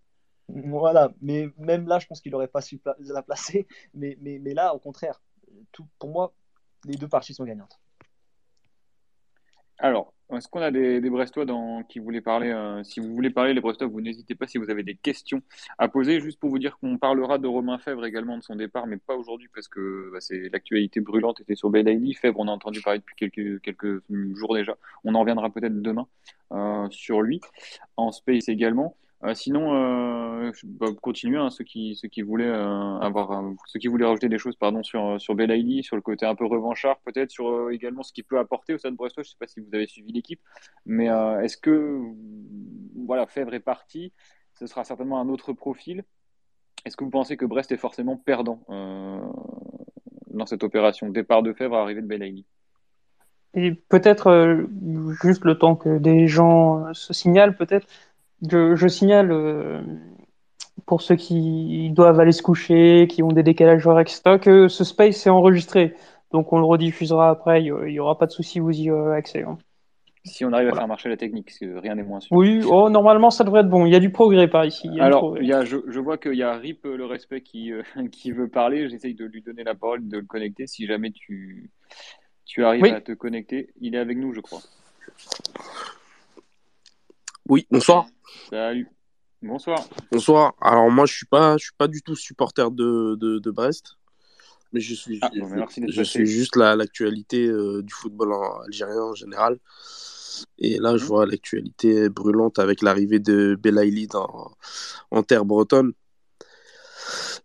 Voilà, 0.48 1.12
mais 1.20 1.51
même 1.59 1.86
là, 1.86 1.98
je 1.98 2.07
pense 2.07 2.22
qu'il 2.22 2.32
n'aurait 2.32 2.48
pas 2.48 2.62
su 2.62 2.80
la 3.01 3.22
placer. 3.22 3.66
Mais, 3.94 4.16
mais, 4.20 4.38
mais 4.38 4.55
là, 4.55 4.74
au 4.74 4.78
contraire, 4.78 5.20
tout, 5.72 5.86
pour 5.98 6.11
moi, 6.11 6.32
les 6.86 6.96
deux 6.96 7.07
parties 7.07 7.34
sont 7.34 7.44
gagnantes. 7.44 7.78
Alors, 9.78 10.14
est-ce 10.36 10.48
qu'on 10.48 10.60
a 10.60 10.70
des, 10.70 11.00
Brestois 11.10 11.44
qui 11.88 11.98
voulaient 11.98 12.20
parler 12.20 12.50
euh, 12.50 12.82
Si 12.84 13.00
vous 13.00 13.14
voulez 13.14 13.30
parler, 13.30 13.54
les 13.54 13.60
Brestois, 13.60 13.86
vous 13.86 14.00
n'hésitez 14.00 14.34
pas 14.34 14.46
si 14.46 14.58
vous 14.58 14.70
avez 14.70 14.82
des 14.82 14.94
questions 14.94 15.42
à 15.78 15.88
poser. 15.88 16.20
Juste 16.20 16.38
pour 16.38 16.50
vous 16.50 16.58
dire 16.58 16.78
qu'on 16.78 16.98
parlera 16.98 17.38
de 17.38 17.46
Romain 17.46 17.78
Fèvre 17.78 18.04
également 18.04 18.36
de 18.36 18.42
son 18.42 18.56
départ, 18.56 18.86
mais 18.86 18.96
pas 18.96 19.16
aujourd'hui 19.16 19.48
parce 19.54 19.68
que 19.68 20.10
bah, 20.12 20.20
c'est 20.20 20.48
l'actualité 20.52 21.00
brûlante 21.00 21.40
était 21.40 21.54
sur 21.54 21.70
Belaïli. 21.70 22.14
Fèvre, 22.14 22.40
on 22.40 22.48
a 22.48 22.52
entendu 22.52 22.80
parler 22.80 23.00
depuis 23.00 23.16
quelques, 23.16 23.60
quelques 23.62 24.02
jours 24.34 24.54
déjà. 24.54 24.76
On 25.04 25.14
en 25.14 25.20
reviendra 25.20 25.50
peut-être 25.50 25.80
demain 25.80 26.06
euh, 26.52 26.88
sur 26.90 27.22
lui. 27.22 27.40
En 27.96 28.12
Space 28.12 28.48
également. 28.48 28.96
Euh, 29.22 29.34
sinon, 29.34 29.74
euh, 29.74 30.50
bah, 30.64 30.86
continuer 31.02 31.36
hein, 31.36 31.50
ceux 31.50 31.64
qui 31.64 31.94
ceux 31.94 32.08
qui 32.08 32.22
voulaient 32.22 32.48
euh, 32.48 32.98
avoir 33.00 33.32
euh, 33.32 33.50
ceux 33.66 33.78
qui 33.78 33.88
voulaient 33.88 34.06
rajouter 34.06 34.30
des 34.30 34.38
choses 34.38 34.56
pardon 34.56 34.82
sur 34.82 35.20
sur 35.20 35.34
Belaïli, 35.34 35.82
sur 35.84 35.94
le 35.94 36.00
côté 36.00 36.24
un 36.24 36.34
peu 36.34 36.46
revanchard 36.46 36.98
peut-être 37.04 37.30
sur 37.30 37.70
également 37.70 38.02
ce 38.02 38.14
qu'il 38.14 38.24
peut 38.24 38.38
apporter 38.38 38.72
au 38.72 38.78
Stade 38.78 38.94
Brestois. 38.94 39.22
Je 39.22 39.28
ne 39.28 39.30
sais 39.32 39.36
pas 39.38 39.46
si 39.46 39.60
vous 39.60 39.68
avez 39.74 39.86
suivi 39.86 40.12
l'équipe, 40.12 40.40
mais 40.86 41.06
est-ce 41.44 41.58
que 41.58 42.00
voilà 43.04 43.26
Fèvre 43.26 43.52
est 43.52 43.60
parti, 43.60 44.12
ce 44.54 44.66
sera 44.66 44.84
certainement 44.84 45.20
un 45.20 45.28
autre 45.28 45.52
profil. 45.52 46.04
Est-ce 46.86 46.96
que 46.96 47.04
vous 47.04 47.10
pensez 47.10 47.36
que 47.36 47.44
Brest 47.44 47.72
est 47.72 47.76
forcément 47.76 48.16
perdant 48.16 48.62
dans 50.28 50.46
cette 50.46 50.64
opération 50.64 51.10
départ 51.10 51.42
de 51.42 51.52
Fèvre, 51.52 51.76
arrivée 51.76 52.00
de 52.00 52.06
Belaïli 52.06 52.46
Et 53.52 53.72
peut-être 53.72 54.66
juste 55.22 55.44
le 55.44 55.58
temps 55.58 55.76
que 55.76 55.98
des 55.98 56.26
gens 56.26 56.94
se 56.94 57.12
signalent 57.12 57.56
peut-être 57.56 57.86
je, 58.43 58.88
signale 58.88 59.30
euh, 59.32 59.80
pour 60.86 61.03
ceux 61.03 61.16
qui 61.16 61.91
doivent 61.91 62.20
aller 62.20 62.32
se 62.32 62.43
coucher, 62.43 63.07
qui 63.09 63.22
ont 63.22 63.32
des 63.32 63.43
décalages 63.43 63.86
horaires, 63.86 64.01
etc., 64.01 64.38
que 64.41 64.68
ce 64.68 64.84
space 64.84 65.26
est 65.26 65.30
enregistré. 65.30 65.95
Donc 66.32 66.53
on 66.53 66.59
le 66.59 66.64
rediffusera 66.64 67.30
après, 67.30 67.62
il 67.62 67.72
n'y 67.72 67.99
aura 67.99 68.16
pas 68.18 68.26
de 68.26 68.30
souci, 68.30 68.61
vous 68.61 68.78
y 68.78 68.91
aurez 68.91 69.16
accès. 69.16 69.43
Hein. 69.43 69.59
Si 70.24 70.45
on 70.45 70.53
arrive 70.53 70.68
à 70.68 70.74
faire 70.74 70.86
marcher 70.86 71.09
la 71.09 71.16
technique, 71.16 71.47
parce 71.47 71.59
que 71.59 71.78
rien 71.78 71.95
n'est 71.95 72.03
moins 72.03 72.20
sûr. 72.20 72.36
Oui, 72.36 72.61
oh, 72.68 72.91
normalement 72.91 73.30
ça 73.30 73.43
devrait 73.43 73.61
être 73.61 73.70
bon. 73.70 73.86
Il 73.86 73.93
y 73.93 73.97
a 73.97 74.01
du 74.01 74.11
progrès 74.11 74.49
par 74.49 74.66
ici. 74.66 74.88
Alors, 75.01 75.38
il 75.38 75.49
y 75.49 75.53
a, 75.55 75.64
je, 75.64 75.99
vois 75.99 76.18
qu'il 76.18 76.34
y 76.34 76.43
a 76.43 76.53
Rip 76.57 76.84
le 76.84 77.07
respect 77.07 77.41
qui, 77.41 77.72
euh, 77.72 77.82
qui 78.12 78.30
veut 78.30 78.49
parler. 78.49 78.88
J'essaye 78.91 79.14
de 79.14 79.24
lui 79.24 79.41
donner 79.41 79.64
la 79.64 79.74
parole, 79.74 80.07
de 80.07 80.18
le 80.18 80.26
connecter. 80.26 80.66
Si 80.66 80.86
jamais 80.86 81.11
tu, 81.11 81.70
tu 82.45 82.64
arrives 82.64 82.84
à 82.84 83.01
te 83.01 83.12
connecter, 83.12 83.70
il 83.80 83.95
est 83.95 83.99
avec 83.99 84.18
nous, 84.18 84.34
je 84.34 84.41
crois. 84.41 84.61
Oui, 87.51 87.66
bonsoir. 87.68 88.07
Salut. 88.48 88.86
Bonsoir. 89.42 89.84
Bonsoir. 90.12 90.55
Alors 90.61 90.88
moi, 90.88 91.05
je 91.05 91.14
suis 91.14 91.26
pas, 91.26 91.57
je 91.57 91.64
suis 91.64 91.74
pas 91.76 91.88
du 91.88 92.01
tout 92.01 92.14
supporter 92.14 92.70
de, 92.70 93.16
de, 93.16 93.51
Brest, 93.51 93.96
mais 94.72 94.78
je 94.78 94.94
suis, 94.94 95.18
ah, 95.20 95.30
je, 95.34 96.03
suis 96.05 96.26
juste 96.26 96.55
l'actualité 96.55 97.48
euh, 97.48 97.82
du 97.82 97.92
football 97.92 98.34
algérien 98.64 99.03
en 99.03 99.14
général. 99.14 99.59
Et 100.59 100.78
là, 100.78 100.96
je 100.96 101.03
mhm. 101.03 101.09
vois 101.09 101.26
l'actualité 101.26 102.09
brûlante 102.09 102.61
avec 102.61 102.82
l'arrivée 102.82 103.18
de 103.18 103.59
Belaïli 103.61 104.07
en 105.11 105.22
terre 105.24 105.44
bretonne. 105.44 105.92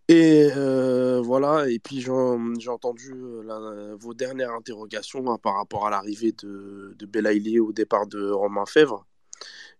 Et 0.06 0.50
euh, 0.56 1.20
voilà, 1.20 1.68
et 1.68 1.80
puis 1.80 2.00
j'ai 2.00 2.70
entendu 2.70 3.12
euh, 3.12 3.96
vos 3.98 4.14
dernières 4.14 4.52
interrogations 4.52 5.28
hein, 5.32 5.38
par 5.42 5.56
rapport 5.56 5.84
à 5.84 5.90
l'arrivée 5.90 6.30
de, 6.30 6.94
de 6.96 7.06
Belaïli 7.06 7.58
au 7.58 7.72
départ 7.72 8.06
de 8.06 8.30
Romain 8.30 8.66
Fèvre. 8.66 9.04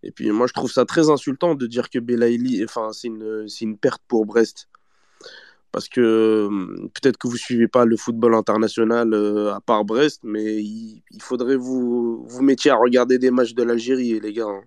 Et 0.03 0.11
puis 0.11 0.29
moi, 0.31 0.47
je 0.47 0.53
trouve 0.53 0.71
ça 0.71 0.85
très 0.85 1.09
insultant 1.09 1.55
de 1.55 1.67
dire 1.67 1.89
que 1.89 1.99
Belaïli, 1.99 2.63
enfin, 2.63 2.91
c'est 2.93 3.07
une, 3.07 3.47
une 3.61 3.77
perte 3.77 4.01
pour 4.07 4.25
Brest. 4.25 4.67
Parce 5.71 5.89
que 5.89 6.45
hum, 6.47 6.89
peut-être 6.93 7.17
que 7.17 7.27
vous 7.27 7.37
suivez 7.37 7.67
pas 7.67 7.85
le 7.85 7.97
football 7.97 8.33
international 8.35 9.13
euh, 9.13 9.53
à 9.53 9.61
part 9.61 9.85
Brest, 9.85 10.21
mais 10.23 10.55
il, 10.55 11.03
faudrait 11.19 11.55
vous 11.55 12.25
vous 12.27 12.41
mettiez 12.41 12.71
à 12.71 12.75
regarder 12.75 13.19
des 13.19 13.31
matchs 13.31 13.53
de 13.53 13.63
l'Algérie, 13.63 14.19
les 14.19 14.33
gars. 14.33 14.47
Hein. 14.47 14.63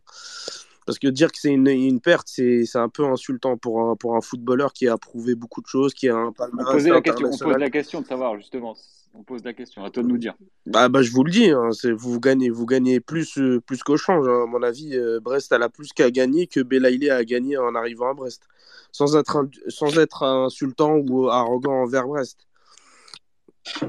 Parce 0.91 0.99
que 0.99 1.07
dire 1.07 1.30
que 1.30 1.38
c'est 1.38 1.53
une, 1.53 1.68
une, 1.68 2.01
perte, 2.01 2.26
c'est 2.26 2.66
un 2.74 2.88
peu 2.88 3.05
insultant 3.05 3.57
pour 3.57 3.80
un, 3.80 3.95
pour 3.95 4.16
un 4.16 4.20
footballeur 4.20 4.72
qui 4.72 4.88
a 4.88 4.99
prouvé 4.99 5.36
beaucoup 5.36 5.61
de 5.61 5.68
choses, 5.68 5.95
qui 5.95 6.09
a 6.09 6.16
un 6.16 6.32
palmarès 6.32 6.84
on, 6.84 6.93
la 6.93 7.01
question, 7.01 7.28
on 7.30 7.38
pose 7.38 7.59
la 7.59 7.70
question 7.70 8.01
de 8.01 8.07
savoir, 8.09 8.36
justement. 8.36 8.76
On 9.14 9.22
pose 9.22 9.45
la 9.45 9.53
question, 9.53 9.84
à 9.84 9.91
toi 9.91 10.03
de 10.03 10.09
nous 10.09 10.18
dire. 10.18 10.34
Bah, 10.66 10.88
bah 10.88 11.03
je 11.03 11.12
vous 11.12 11.22
le 11.22 11.30
dis, 11.30 11.49
hein, 11.51 11.70
vous 11.95 12.18
gagnez, 12.18 12.51
vous 12.51 12.66
gagnez 12.66 12.99
plus, 12.99 13.38
euh, 13.38 13.61
plus 13.61 13.84
qu'au 13.84 13.97
change. 13.97 14.26
Hein. 14.26 14.43
À 14.43 14.47
mon 14.47 14.64
avis, 14.64 14.97
euh, 14.97 15.20
Brest, 15.20 15.53
elle 15.53 15.62
a 15.62 15.68
plus 15.68 15.93
qu'à 15.93 16.11
gagner 16.11 16.49
que 16.49 16.59
Belaïlé 16.59 17.09
a 17.11 17.24
gagné 17.24 17.57
en 17.57 17.76
arrivant 17.76 18.11
à 18.11 18.14
Brest. 18.14 18.43
Sans 18.91 19.16
être, 19.16 19.47
sans 19.68 19.97
être 19.97 20.24
insultant 20.24 20.97
ou 20.97 21.28
arrogant 21.28 21.84
envers 21.84 22.09
Brest. 22.09 22.49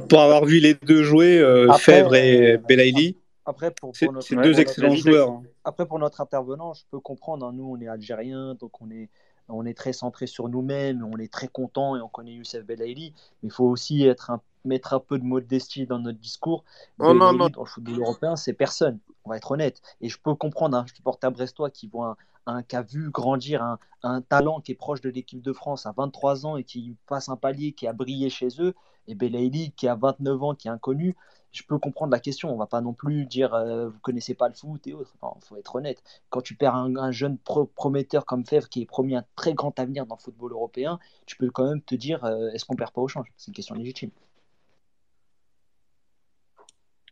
Pour 0.07 0.21
avoir 0.21 0.45
vu 0.45 0.59
les 0.59 0.75
deux 0.75 1.01
jouer, 1.01 1.39
euh, 1.39 1.73
Fèvre 1.73 2.13
et 2.13 2.59
Belaïli, 2.59 3.17
après, 3.45 3.71
pour, 3.71 3.95
c'est 3.95 4.35
deux 4.35 4.59
excellents 4.59 4.95
joueurs. 4.95 5.29
Hein. 5.29 5.43
Après, 5.63 5.85
pour 5.85 5.99
notre 5.99 6.21
intervenant, 6.21 6.73
je 6.73 6.83
peux 6.91 6.99
comprendre. 6.99 7.51
Nous, 7.51 7.63
on 7.63 7.79
est 7.81 7.87
algériens, 7.87 8.55
donc 8.55 8.81
on 8.81 8.89
est, 8.91 9.09
on 9.49 9.65
est 9.65 9.73
très 9.73 9.93
centré 9.93 10.27
sur 10.27 10.47
nous-mêmes, 10.47 11.03
on 11.03 11.17
est 11.17 11.31
très 11.31 11.47
content 11.47 11.95
et 11.95 12.01
on 12.01 12.07
connaît 12.07 12.33
Youssef 12.33 12.65
Belaïli. 12.65 13.13
Mais 13.41 13.49
il 13.49 13.51
faut 13.51 13.65
aussi 13.65 14.05
être 14.05 14.29
un 14.29 14.41
mettre 14.65 14.93
un 14.93 14.99
peu 14.99 15.17
de 15.17 15.23
modestie 15.23 15.85
dans 15.85 15.99
notre 15.99 16.19
discours. 16.19 16.63
Oh, 16.99 17.13
non, 17.13 17.33
non. 17.33 17.49
Dans 17.49 17.61
le 17.61 17.67
football 17.67 17.99
européen, 17.99 18.35
c'est 18.35 18.53
personne. 18.53 18.99
On 19.25 19.29
va 19.29 19.37
être 19.37 19.51
honnête. 19.51 19.81
Et 20.01 20.09
je 20.09 20.19
peux 20.19 20.35
comprendre 20.35 20.77
un 20.77 20.85
supporter 20.87 21.31
brestois 21.31 21.69
qui 21.69 21.87
voit 21.87 22.17
un, 22.45 22.63
qui 22.63 22.75
a 22.75 22.81
vu 22.81 23.09
grandir 23.09 23.61
un, 23.63 23.79
un, 24.03 24.21
talent 24.21 24.61
qui 24.61 24.71
est 24.71 24.75
proche 24.75 25.01
de 25.01 25.09
l'équipe 25.09 25.41
de 25.41 25.53
France 25.53 25.85
à 25.85 25.93
23 25.95 26.45
ans 26.45 26.57
et 26.57 26.63
qui 26.63 26.95
passe 27.07 27.29
un 27.29 27.35
palier 27.35 27.73
qui 27.73 27.87
a 27.87 27.93
brillé 27.93 28.29
chez 28.29 28.49
eux, 28.59 28.73
et 29.07 29.15
Belaïli 29.15 29.71
qui 29.71 29.87
a 29.87 29.95
29 29.95 30.43
ans, 30.43 30.55
qui 30.55 30.67
est 30.67 30.71
inconnu. 30.71 31.15
Je 31.51 31.63
peux 31.63 31.77
comprendre 31.77 32.11
la 32.11 32.19
question. 32.19 32.53
On 32.53 32.57
va 32.57 32.67
pas 32.67 32.81
non 32.81 32.93
plus 32.93 33.25
dire 33.25 33.53
euh, 33.53 33.89
vous 33.89 33.99
connaissez 33.99 34.33
pas 34.33 34.47
le 34.47 34.53
foot 34.53 34.85
et 34.87 34.93
autres. 34.93 35.13
Il 35.21 35.45
faut 35.45 35.57
être 35.57 35.75
honnête. 35.75 36.01
Quand 36.29 36.41
tu 36.41 36.55
perds 36.55 36.75
un, 36.75 37.11
jeune 37.11 37.37
prometteur 37.37 38.25
comme 38.25 38.45
Fèvre 38.45 38.69
qui 38.69 38.81
est 38.81 38.85
promis 38.85 39.15
un 39.15 39.25
très 39.35 39.53
grand 39.53 39.77
avenir 39.79 40.05
dans 40.05 40.15
le 40.15 40.21
football 40.21 40.53
européen, 40.53 40.99
tu 41.25 41.35
peux 41.35 41.49
quand 41.49 41.67
même 41.67 41.81
te 41.81 41.95
dire 41.95 42.23
euh, 42.23 42.49
est-ce 42.53 42.65
qu'on 42.65 42.75
perd 42.75 42.91
pas 42.91 43.01
au 43.01 43.07
change? 43.07 43.27
C'est 43.37 43.47
une 43.47 43.55
question 43.55 43.75
légitime 43.75 44.11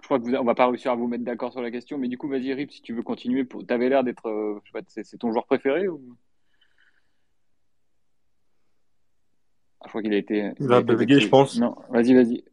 crois 0.09 0.19
qu'on 0.19 0.43
va 0.43 0.55
pas 0.55 0.67
réussir 0.67 0.91
à 0.91 0.95
vous 0.95 1.07
mettre 1.07 1.23
d'accord 1.23 1.51
sur 1.51 1.61
la 1.61 1.71
question, 1.71 1.97
mais 1.97 2.07
du 2.07 2.17
coup, 2.17 2.27
vas-y, 2.27 2.51
Rip, 2.53 2.71
si 2.71 2.81
tu 2.81 2.93
veux 2.93 3.03
continuer. 3.03 3.43
Pour... 3.43 3.65
Tu 3.65 3.73
avais 3.73 3.89
l'air 3.89 4.03
d'être. 4.03 4.27
Euh, 4.27 4.59
c'est 4.87 5.17
ton 5.17 5.31
joueur 5.31 5.45
préféré 5.45 5.87
ou... 5.87 6.01
Ah, 9.81 9.85
je 9.85 9.89
crois 9.89 10.01
qu'il 10.01 10.13
a 10.13 10.17
été. 10.17 10.51
Il, 10.59 10.73
a, 10.73 10.81
bugué, 10.81 11.19
je 11.19 11.29
pense. 11.29 11.57
Non, 11.59 11.75
vas-y, 11.89 12.13
vas-y. 12.13 12.43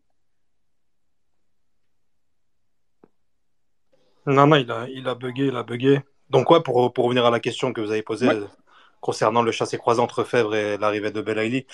Non, 4.27 4.47
non, 4.47 4.57
il 4.57 4.70
a, 4.70 4.89
il 4.89 5.09
a 5.09 5.14
bugué, 5.14 5.47
il 5.47 5.57
a 5.57 5.62
bugué. 5.62 6.01
Donc, 6.31 6.47
quoi, 6.47 6.62
pour, 6.62 6.93
pour 6.93 7.05
revenir 7.05 7.24
à 7.24 7.31
la 7.31 7.41
question 7.41 7.72
que 7.72 7.81
vous 7.81 7.91
avez 7.91 8.03
posée 8.03 8.29
concernant 9.01 9.43
le 9.43 9.53
chassé-croisé 9.53 10.01
entre 10.01 10.24
Fèvre 10.24 10.55
et 10.55 10.77
l'arrivée 10.79 11.12
de 11.12 11.20
Belaïli, 11.20 11.66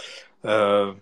euh, 0.44 0.92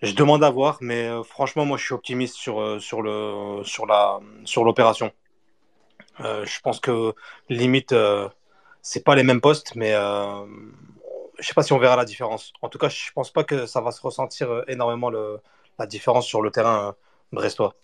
je 0.00 0.14
demande 0.14 0.44
à 0.44 0.50
voir, 0.50 0.78
mais 0.80 1.08
euh, 1.08 1.22
franchement, 1.22 1.64
moi, 1.64 1.76
je 1.76 1.84
suis 1.84 1.94
optimiste 1.94 2.36
sur, 2.36 2.60
euh, 2.60 2.78
sur, 2.78 3.02
le, 3.02 3.62
sur, 3.64 3.84
la, 3.86 4.20
sur 4.44 4.64
l'opération. 4.64 5.12
Euh, 6.20 6.44
je 6.46 6.60
pense 6.60 6.80
que 6.80 7.14
limite, 7.48 7.94
c'est 8.82 9.04
pas 9.04 9.16
les 9.16 9.22
mêmes 9.22 9.40
postes, 9.40 9.74
mais 9.74 9.92
je 9.92 11.46
sais 11.46 11.54
pas 11.54 11.62
si 11.62 11.72
on 11.72 11.78
verra 11.78 11.96
la 11.96 12.04
différence. 12.04 12.52
En 12.62 12.68
tout 12.68 12.78
cas, 12.78 12.88
je 12.88 13.12
pense 13.12 13.30
pas 13.30 13.44
que 13.44 13.66
ça 13.66 13.80
va 13.80 13.92
se 13.92 14.00
ressentir 14.00 14.64
énormément 14.68 15.10
le, 15.10 15.40
la 15.78 15.86
différence 15.86 16.26
sur 16.26 16.42
le 16.42 16.50
terrain 16.50 16.96
brestois. 17.32 17.74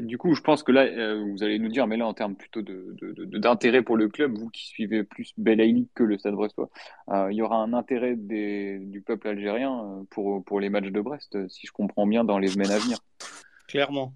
Du 0.00 0.18
coup, 0.18 0.34
je 0.34 0.42
pense 0.42 0.62
que 0.62 0.72
là, 0.72 0.82
euh, 0.82 1.24
vous 1.30 1.42
allez 1.42 1.58
nous 1.58 1.70
dire, 1.70 1.86
mais 1.86 1.96
là, 1.96 2.06
en 2.06 2.12
termes 2.12 2.36
plutôt 2.36 2.60
d'intérêt 2.62 3.82
pour 3.82 3.96
le 3.96 4.08
club, 4.08 4.36
vous 4.38 4.50
qui 4.50 4.66
suivez 4.66 5.04
plus 5.04 5.32
Belaïli 5.38 5.88
que 5.94 6.02
le 6.02 6.18
Stade 6.18 6.34
Brestois, 6.34 6.68
euh, 7.08 7.28
il 7.32 7.36
y 7.36 7.42
aura 7.42 7.56
un 7.56 7.72
intérêt 7.72 8.14
du 8.16 9.02
peuple 9.06 9.28
algérien 9.28 9.82
euh, 9.82 10.02
pour, 10.10 10.44
pour 10.44 10.60
les 10.60 10.68
matchs 10.68 10.90
de 10.90 11.00
Brest, 11.00 11.48
si 11.48 11.66
je 11.66 11.72
comprends 11.72 12.06
bien, 12.06 12.24
dans 12.24 12.38
les 12.38 12.48
semaines 12.48 12.70
à 12.70 12.78
venir. 12.78 12.98
Clairement. 13.68 14.12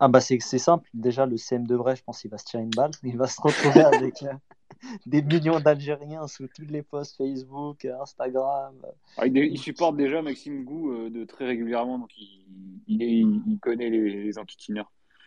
Ah 0.00 0.06
bah 0.06 0.20
c'est 0.20 0.38
simple. 0.38 0.88
Déjà, 0.94 1.26
le 1.26 1.36
CM 1.36 1.66
de 1.66 1.76
Brest, 1.76 1.98
je 1.98 2.04
pense 2.04 2.20
qu'il 2.20 2.30
va 2.30 2.38
se 2.38 2.44
tirer 2.44 2.62
une 2.62 2.70
balle. 2.70 2.92
Il 3.02 3.16
va 3.16 3.26
se 3.26 3.40
retrouver 3.40 3.80
avec 3.80 4.22
des 5.06 5.22
millions 5.22 5.60
d'Algériens 5.60 6.26
sous 6.28 6.46
tous 6.48 6.66
les 6.68 6.82
posts 6.82 7.16
Facebook, 7.16 7.84
Instagram. 7.84 8.74
Ah, 9.16 9.26
il, 9.26 9.58
supporte 9.58 9.96
déjà 9.96 10.22
Maxime 10.22 10.64
Gou 10.64 11.08
de 11.08 11.24
très 11.24 11.46
régulièrement, 11.46 11.98
donc 11.98 12.10
il, 12.18 12.38
il, 12.88 13.58
connaît 13.60 13.90
les, 13.90 14.24
les 14.24 14.32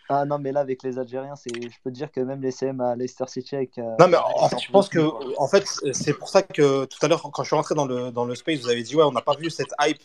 Ah 0.09 0.25
non, 0.25 0.39
mais 0.39 0.51
là, 0.51 0.61
avec 0.61 0.83
les 0.83 0.97
Algériens, 0.97 1.35
c'est, 1.35 1.53
je 1.53 1.77
peux 1.83 1.91
te 1.91 1.95
dire 1.95 2.11
que 2.11 2.19
même 2.19 2.41
les 2.41 2.51
CM 2.51 2.81
à 2.81 2.95
Leicester 2.95 3.25
City. 3.27 3.55
Avec, 3.55 3.77
euh, 3.77 3.95
non, 3.99 4.07
mais 4.07 4.17
en 4.17 4.49
fait, 4.49 4.59
je 4.59 4.71
pense 4.71 4.89
que, 4.89 4.99
en 5.39 5.47
fait, 5.47 5.65
c'est 5.93 6.13
pour 6.13 6.29
ça 6.29 6.41
que 6.41 6.85
tout 6.85 6.97
à 7.01 7.07
l'heure, 7.07 7.21
quand 7.21 7.43
je 7.43 7.47
suis 7.47 7.55
rentré 7.55 7.75
dans 7.75 7.85
le, 7.85 8.11
dans 8.11 8.25
le 8.25 8.35
space, 8.35 8.59
vous 8.59 8.69
avez 8.69 8.83
dit, 8.83 8.95
ouais, 8.95 9.03
on 9.03 9.11
n'a 9.11 9.21
pas 9.21 9.35
vu 9.35 9.49
cette 9.49 9.73
hype, 9.81 9.99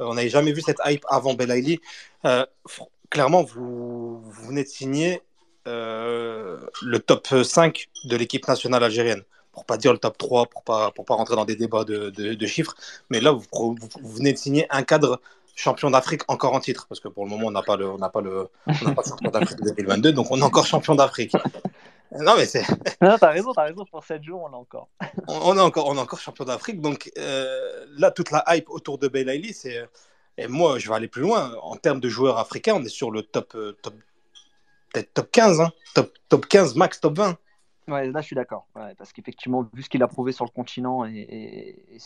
euh, 0.00 0.06
on 0.06 0.14
n'avait 0.14 0.28
jamais 0.28 0.52
vu 0.52 0.60
cette 0.60 0.80
hype 0.84 1.04
avant 1.08 1.34
Belaïli. 1.34 1.80
Euh, 2.24 2.44
clairement, 3.10 3.42
vous, 3.42 4.20
vous 4.20 4.46
venez 4.46 4.64
de 4.64 4.68
signer 4.68 5.16
euh, 5.16 5.20
le 5.68 6.98
top 6.98 7.28
5 7.42 7.88
de 8.04 8.16
l'équipe 8.16 8.46
nationale 8.48 8.84
algérienne. 8.84 9.22
Pour 9.52 9.64
pas 9.64 9.76
dire 9.76 9.92
le 9.92 9.98
top 9.98 10.16
3, 10.16 10.46
pour 10.46 10.62
pas, 10.62 10.92
pour 10.92 11.04
pas 11.04 11.14
rentrer 11.14 11.34
dans 11.34 11.44
des 11.44 11.56
débats 11.56 11.84
de, 11.84 12.10
de, 12.10 12.46
chiffres. 12.46 12.74
Mais 13.10 13.20
là, 13.20 13.32
vous, 13.32 13.44
vous, 13.52 13.76
venez 14.02 14.32
de 14.32 14.38
signer 14.38 14.66
un 14.70 14.84
cadre 14.84 15.20
champion 15.56 15.90
d'Afrique 15.90 16.22
encore 16.28 16.54
en 16.54 16.60
titre. 16.60 16.86
Parce 16.88 17.00
que 17.00 17.08
pour 17.08 17.24
le 17.24 17.30
moment, 17.30 17.48
on 17.48 17.50
n'a 17.50 17.62
pas 17.62 17.76
le, 17.76 17.90
on 17.90 17.98
n'a 17.98 18.08
pas 18.08 18.20
le, 18.20 18.48
on 18.66 18.94
pas 18.94 19.02
champion 19.02 19.30
d'Afrique 19.30 19.60
2022, 19.60 20.12
donc 20.12 20.30
on 20.30 20.38
est 20.38 20.44
encore 20.44 20.66
champion 20.66 20.94
d'Afrique. 20.94 21.32
Non, 22.12 22.34
mais 22.36 22.46
c'est. 22.46 22.62
Non, 23.02 23.16
t'as 23.18 23.30
raison, 23.30 23.52
t'as 23.52 23.64
raison. 23.64 23.84
Pour 23.84 24.04
7 24.04 24.22
jours, 24.22 24.42
on 24.44 24.48
l'a 24.48 24.56
encore. 24.56 24.88
on, 25.28 25.56
est 25.56 25.60
encore, 25.60 25.88
on 25.88 25.96
est 25.96 26.00
encore 26.00 26.20
champion 26.20 26.44
d'Afrique. 26.44 26.80
Donc 26.80 27.10
euh, 27.18 27.86
là, 27.96 28.10
toute 28.10 28.30
la 28.30 28.44
hype 28.48 28.70
autour 28.70 28.98
de 28.98 29.08
Belaïli, 29.08 29.52
c'est. 29.52 29.88
Et 30.36 30.46
moi, 30.46 30.78
je 30.78 30.88
vais 30.88 30.94
aller 30.94 31.08
plus 31.08 31.22
loin. 31.22 31.52
En 31.62 31.74
termes 31.76 32.00
de 32.00 32.08
joueurs 32.08 32.38
africains, 32.38 32.74
on 32.76 32.84
est 32.84 32.88
sur 32.88 33.10
le 33.10 33.22
top, 33.22 33.54
euh, 33.56 33.76
top 33.82 33.94
peut-être 34.92 35.12
top 35.14 35.30
15, 35.30 35.60
hein. 35.60 35.72
top, 35.94 36.12
top 36.28 36.46
15, 36.46 36.74
max 36.76 37.00
top 37.00 37.16
20. 37.16 37.38
Ouais, 37.88 38.06
là 38.10 38.20
je 38.20 38.26
suis 38.26 38.36
d'accord. 38.36 38.66
parce 38.98 39.12
qu'effectivement, 39.12 39.66
vu 39.72 39.82
ce 39.82 39.88
qu'il 39.88 40.02
a 40.02 40.08
prouvé 40.08 40.32
sur 40.32 40.44
le 40.44 40.50
continent, 40.50 41.06
et, 41.06 41.26
et, 41.90 41.98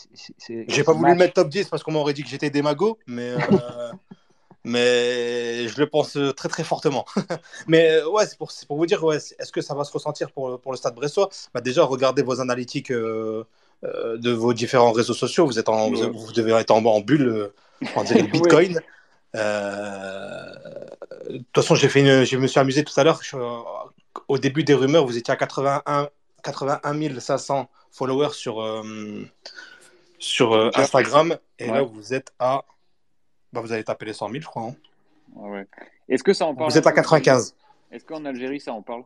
j'ai 0.67 0.83
pas 0.83 0.93
voulu 0.93 1.11
le 1.11 1.17
mettre 1.17 1.33
top 1.33 1.49
10 1.49 1.67
parce 1.67 1.83
qu'on 1.83 1.91
m'aurait 1.91 2.13
dit 2.13 2.23
que 2.23 2.29
j'étais 2.29 2.49
démago, 2.49 2.97
mais, 3.05 3.31
euh, 3.31 3.91
mais 4.63 5.67
je 5.67 5.77
le 5.79 5.87
pense 5.87 6.17
très 6.37 6.47
très 6.47 6.63
fortement. 6.63 7.05
mais 7.67 7.97
euh, 7.97 8.09
ouais, 8.09 8.25
c'est 8.25 8.37
pour, 8.37 8.51
pour, 8.67 8.77
vous 8.77 8.85
dire, 8.85 9.03
ouais, 9.03 9.17
est-ce 9.17 9.51
que 9.51 9.59
ça 9.59 9.75
va 9.75 9.83
se 9.83 9.91
ressentir 9.91 10.31
pour, 10.31 10.59
pour 10.61 10.71
le 10.71 10.77
stade 10.77 10.95
Bressois? 10.95 11.29
Bah, 11.53 11.59
Déjà, 11.59 11.83
regardez 11.83 12.23
vos 12.23 12.39
analytiques 12.39 12.91
euh, 12.91 13.45
de 13.83 14.31
vos 14.31 14.53
différents 14.53 14.93
réseaux 14.93 15.13
sociaux. 15.13 15.45
Vous, 15.45 15.59
êtes 15.59 15.67
en, 15.67 15.91
vous, 15.91 16.31
devez 16.31 16.53
être 16.53 16.71
en, 16.71 16.83
en 16.85 17.01
bulle, 17.01 17.51
en 17.95 18.03
dirait 18.05 18.23
Bitcoin. 18.31 18.79
Euh, 19.35 20.53
de 21.29 21.37
toute 21.37 21.55
façon, 21.55 21.75
j'ai 21.75 21.89
fait 21.89 22.01
une, 22.01 22.23
je 22.23 22.37
me 22.37 22.47
suis 22.47 22.59
amusé 22.59 22.83
tout 22.83 22.97
à 22.99 23.03
l'heure. 23.03 23.21
Au 24.27 24.37
début 24.37 24.63
des 24.63 24.73
rumeurs, 24.73 25.05
vous 25.05 25.17
étiez 25.17 25.33
à 25.33 25.37
81, 25.37 26.09
81 26.43 27.19
500 27.19 27.69
followers 27.91 28.33
sur, 28.33 28.61
euh, 28.61 29.25
sur 30.19 30.53
euh, 30.53 30.69
Instagram. 30.75 31.37
Et 31.59 31.67
là, 31.67 31.81
vous 31.81 32.13
êtes 32.13 32.31
à. 32.39 32.63
Bah, 33.51 33.61
vous 33.61 33.71
allez 33.71 33.83
taper 33.83 34.05
les 34.05 34.13
100 34.13 34.29
000, 34.29 34.41
je 34.41 34.47
crois. 34.47 34.63
Hein. 34.63 34.75
Ouais. 35.35 35.67
Est-ce 36.09 36.23
que 36.23 36.33
ça 36.33 36.45
en 36.45 36.55
parle 36.55 36.71
Vous 36.71 36.77
êtes 36.77 36.87
à 36.87 36.91
95. 36.91 37.55
Est-ce 37.91 38.05
qu'en 38.05 38.25
Algérie, 38.25 38.59
ça 38.59 38.73
en 38.73 38.81
parle? 38.81 39.03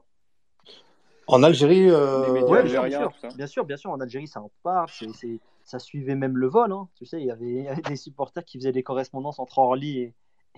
En 1.28 1.44
Algérie, 1.44 1.88
bien, 1.88 3.48
sûr, 3.48 3.66
bien 3.66 3.78
sûr, 3.78 3.92
En 3.92 4.00
Algérie, 4.00 4.28
ça 4.28 4.40
en 4.40 4.50
parle. 4.64 4.88
C'est 4.90 5.40
ça 5.68 5.80
suivait 5.80 6.16
même 6.16 6.38
le 6.38 6.48
vol. 6.48 6.72
Hein. 6.72 6.88
Tu 6.96 7.06
sais, 7.06 7.20
il 7.20 7.28
y, 7.28 7.32
avait, 7.32 7.68
des 7.88 7.98
supporters 7.98 8.44
qui 8.44 8.58
faisaient 8.58 8.72
des 8.72 8.84
correspondances 8.84 9.38
entre 9.38 9.60
Orly 9.60 10.14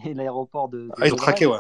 et, 0.05 0.13
l'aéroport 0.13 0.69
de, 0.69 0.89
Ah, 0.97 1.07
ils 1.07 1.15
traquaient, 1.15 1.47
ouais. 1.47 1.57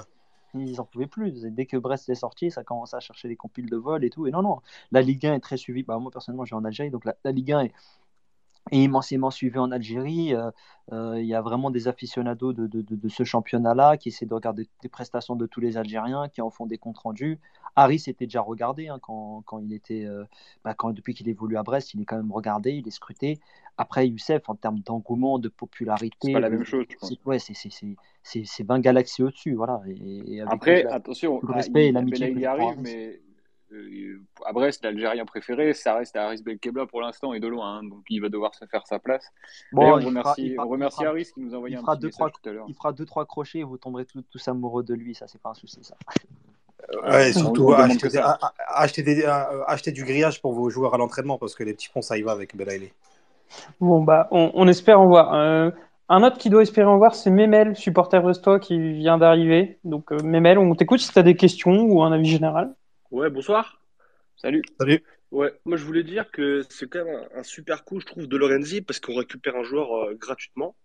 Ils 0.53 0.77
n'en 0.77 0.85
pouvaient 0.85 1.07
plus. 1.07 1.31
Dès 1.31 1.65
que 1.65 1.75
Brest 1.75 2.09
est 2.09 2.15
sorti, 2.15 2.51
ça 2.51 2.63
commençait 2.63 2.95
à 2.95 2.99
chercher 2.99 3.27
des 3.27 3.35
compiles 3.35 3.69
de 3.69 3.75
vol 3.75 4.03
et 4.03 4.09
tout. 4.09 4.27
Et 4.27 4.31
non, 4.31 4.41
non, 4.41 4.59
la 4.91 5.01
Ligue 5.01 5.25
1 5.25 5.35
est 5.35 5.39
très 5.39 5.57
suivie. 5.57 5.83
Bah, 5.83 5.97
moi, 5.99 6.11
personnellement, 6.11 6.45
je 6.45 6.55
vais 6.55 6.59
en 6.59 6.65
Algérie, 6.65 6.91
donc 6.91 7.05
la, 7.05 7.15
la 7.23 7.31
Ligue 7.31 7.51
1 7.51 7.61
est, 7.61 7.73
et 8.71 8.83
immensément 8.83 9.31
suivi 9.31 9.57
en 9.57 9.71
Algérie. 9.71 10.33
Euh, 10.33 10.51
euh, 10.91 11.19
il 11.19 11.27
y 11.27 11.35
a 11.35 11.41
vraiment 11.41 11.69
des 11.69 11.87
aficionados 11.87 12.53
de, 12.53 12.65
de, 12.65 12.81
de, 12.81 13.09
ce 13.09 13.23
championnat-là 13.23 13.97
qui 13.97 14.09
essaient 14.09 14.25
de 14.25 14.33
regarder 14.33 14.67
des 14.81 14.89
prestations 14.89 15.35
de 15.35 15.45
tous 15.45 15.59
les 15.59 15.77
Algériens, 15.77 16.29
qui 16.29 16.41
en 16.41 16.49
font 16.49 16.65
des 16.65 16.79
comptes 16.79 16.97
rendus. 16.97 17.39
Harry 17.75 17.99
s'était 17.99 18.25
déjà 18.25 18.41
regardé 18.41 18.87
hein, 18.87 18.97
quand, 18.99 19.43
quand, 19.45 19.59
il 19.59 19.71
était, 19.73 20.05
euh, 20.05 20.23
bah, 20.63 20.73
quand, 20.73 20.91
depuis 20.91 21.13
qu'il 21.13 21.29
évolue 21.29 21.57
à 21.57 21.63
Brest, 21.63 21.93
il 21.93 22.01
est 22.01 22.05
quand 22.05 22.17
même 22.17 22.31
regardé, 22.31 22.71
il 22.71 22.87
est 22.87 22.91
scruté. 22.91 23.39
Après, 23.77 24.07
Youssef, 24.07 24.49
en 24.49 24.55
termes 24.55 24.79
d'engouement, 24.79 25.37
de 25.37 25.47
popularité, 25.47 26.17
c'est 26.21 26.33
pas 26.33 26.39
la 26.39 26.49
même 26.49 26.65
chose. 26.65 26.85
Ouais, 27.25 27.37
c'est 27.39 28.63
20 28.63 28.79
galaxies 28.79 29.21
au-dessus, 29.21 29.53
voilà. 29.53 29.81
Et, 29.87 30.41
Après, 30.41 30.85
attention, 30.85 31.39
le 31.43 31.53
respect 31.53 31.87
et 31.87 31.91
l'amitié. 31.91 32.33
Il, 32.35 32.45
arrive, 32.45 32.79
mais 32.81 33.21
à 34.45 34.53
Brest, 34.53 34.83
l'Algérien 34.83 35.25
préféré, 35.25 35.73
ça 35.73 35.95
reste 35.95 36.15
Haris 36.15 36.41
Belkebla 36.43 36.85
pour 36.85 37.01
l'instant 37.01 37.33
et 37.33 37.39
de 37.39 37.47
loin, 37.47 37.77
hein, 37.77 37.83
donc 37.83 38.01
il 38.09 38.21
va 38.21 38.29
devoir 38.29 38.55
se 38.55 38.65
faire 38.65 38.85
sa 38.87 38.99
place. 38.99 39.25
Bon, 39.71 39.93
on 39.93 40.05
remercie, 40.05 40.55
on 40.57 40.67
remercie 40.67 41.05
Haris 41.05 41.27
qui 41.33 41.41
nous 41.41 41.53
a 41.53 41.57
envoyé 41.57 41.75
un 41.75 41.83
petit 41.83 41.99
deux, 41.99 42.09
trois, 42.09 42.29
tout 42.29 42.49
à 42.49 42.51
l'heure. 42.51 42.65
Il 42.67 42.73
fera 42.73 42.91
2-3 42.91 43.25
crochets 43.25 43.59
et 43.59 43.63
vous 43.63 43.77
tomberez 43.77 44.05
tous, 44.05 44.47
amoureux 44.47 44.83
de 44.83 44.93
lui, 44.93 45.13
ça 45.13 45.27
c'est 45.27 45.41
pas 45.41 45.49
un 45.49 45.53
souci 45.53 45.79
ça. 45.83 45.95
Ouais, 47.07 47.33
surtout 47.33 47.73
acheter, 47.73 48.09
acheter, 49.67 49.91
du 49.91 50.03
grillage 50.03 50.41
pour 50.41 50.53
vos 50.53 50.69
joueurs 50.69 50.95
à 50.95 50.97
l'entraînement 50.97 51.37
parce 51.37 51.53
que 51.53 51.63
les 51.63 51.73
petits 51.73 51.89
ponts 51.89 52.01
ça 52.01 52.17
y 52.17 52.21
va 52.21 52.31
avec 52.31 52.55
Belaïli. 52.55 52.91
Bon 53.79 54.01
bah 54.01 54.27
on, 54.31 54.67
espère 54.67 54.99
en 54.99 55.07
voir. 55.07 55.33
Euh, 55.33 55.71
un 56.07 56.23
autre 56.23 56.37
qui 56.39 56.49
doit 56.49 56.63
espérer 56.63 56.87
en 56.87 56.97
voir, 56.97 57.13
c'est 57.13 57.29
Memel, 57.29 57.75
supporter 57.75 58.23
Resto 58.23 58.57
qui 58.57 58.93
vient 58.93 59.19
d'arriver. 59.19 59.77
Donc 59.83 60.11
euh, 60.11 60.17
Memel, 60.23 60.57
on 60.57 60.73
t'écoute 60.73 60.99
si 60.99 61.11
tu 61.11 61.19
as 61.19 61.23
des 61.23 61.35
questions 61.35 61.81
ou 61.83 62.01
un 62.01 62.11
avis 62.11 62.25
général. 62.29 62.73
Ouais, 63.11 63.31
bonsoir. 63.31 63.81
Salut. 64.35 64.61
Salut. 64.79 65.03
Ouais, 65.31 65.51
moi 65.65 65.77
je 65.77 65.83
voulais 65.83 66.03
dire 66.03 66.29
que 66.29 66.61
c'est 66.69 66.87
quand 66.87 67.03
même 67.03 67.27
un, 67.33 67.43
super 67.43 67.83
coup, 67.83 67.99
je 67.99 68.05
trouve, 68.05 68.27
de 68.27 68.37
Lorenzi 68.37 68.81
parce 68.81 68.99
qu'on 68.99 69.15
récupère 69.15 69.55
un 69.55 69.63
joueur 69.63 69.93
euh, 69.95 70.13
gratuitement. 70.13 70.75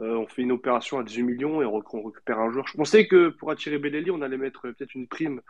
Euh, 0.00 0.16
on 0.16 0.26
fait 0.28 0.42
une 0.42 0.52
opération 0.52 0.98
à 0.98 1.04
18 1.04 1.22
millions 1.24 1.62
et 1.62 1.64
on, 1.64 1.80
récupère 2.02 2.38
un 2.38 2.52
joueur. 2.52 2.66
Je 2.68 2.76
pensais 2.76 3.08
que 3.08 3.28
pour 3.28 3.50
attirer 3.50 3.78
Beleli, 3.78 4.12
on 4.12 4.22
allait 4.22 4.36
mettre 4.36 4.62
peut-être 4.62 4.94
une 4.94 5.08
prime, 5.08 5.40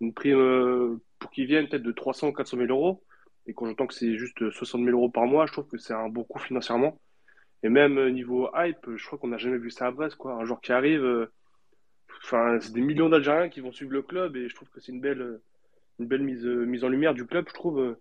une 0.00 0.12
prime 0.12 0.38
euh, 0.38 1.00
pour 1.20 1.30
qu'il 1.30 1.46
vienne 1.46 1.68
peut-être 1.68 1.82
de 1.84 1.92
300 1.92 2.28
ou 2.28 2.32
400 2.32 2.56
000 2.56 2.68
euros. 2.70 3.04
Et 3.46 3.54
quand 3.54 3.66
j'entends 3.66 3.86
que 3.86 3.94
c'est 3.94 4.16
juste 4.16 4.50
60 4.50 4.84
000 4.84 4.96
euros 4.96 5.08
par 5.08 5.26
mois, 5.26 5.46
je 5.46 5.52
trouve 5.52 5.68
que 5.68 5.78
c'est 5.78 5.94
un 5.94 6.08
bon 6.08 6.24
coup 6.24 6.40
financièrement. 6.40 7.00
Et 7.62 7.68
même 7.68 8.08
niveau 8.10 8.50
hype, 8.56 8.96
je 8.96 9.06
crois 9.06 9.18
qu'on 9.18 9.28
n'a 9.28 9.38
jamais 9.38 9.58
vu 9.58 9.70
ça 9.70 9.86
à 9.86 9.90
Brest, 9.92 10.16
quoi. 10.16 10.34
Un 10.34 10.44
joueur 10.44 10.60
qui 10.60 10.72
arrive, 10.72 11.28
enfin, 12.24 12.58
c'est 12.60 12.72
des 12.72 12.80
millions 12.80 13.08
d'Algériens 13.08 13.48
qui 13.48 13.60
vont 13.60 13.72
suivre 13.72 13.92
le 13.92 14.02
club 14.02 14.36
et 14.36 14.48
je 14.48 14.54
trouve 14.54 14.68
que 14.70 14.80
c'est 14.80 14.92
une 14.92 15.00
belle 15.00 15.40
une 16.00 16.06
belle 16.06 16.22
mise, 16.22 16.44
euh, 16.46 16.64
mise 16.64 16.82
en 16.82 16.88
lumière 16.88 17.14
du 17.14 17.26
club, 17.26 17.46
je 17.48 17.54
trouve, 17.54 17.78
euh, 17.78 18.00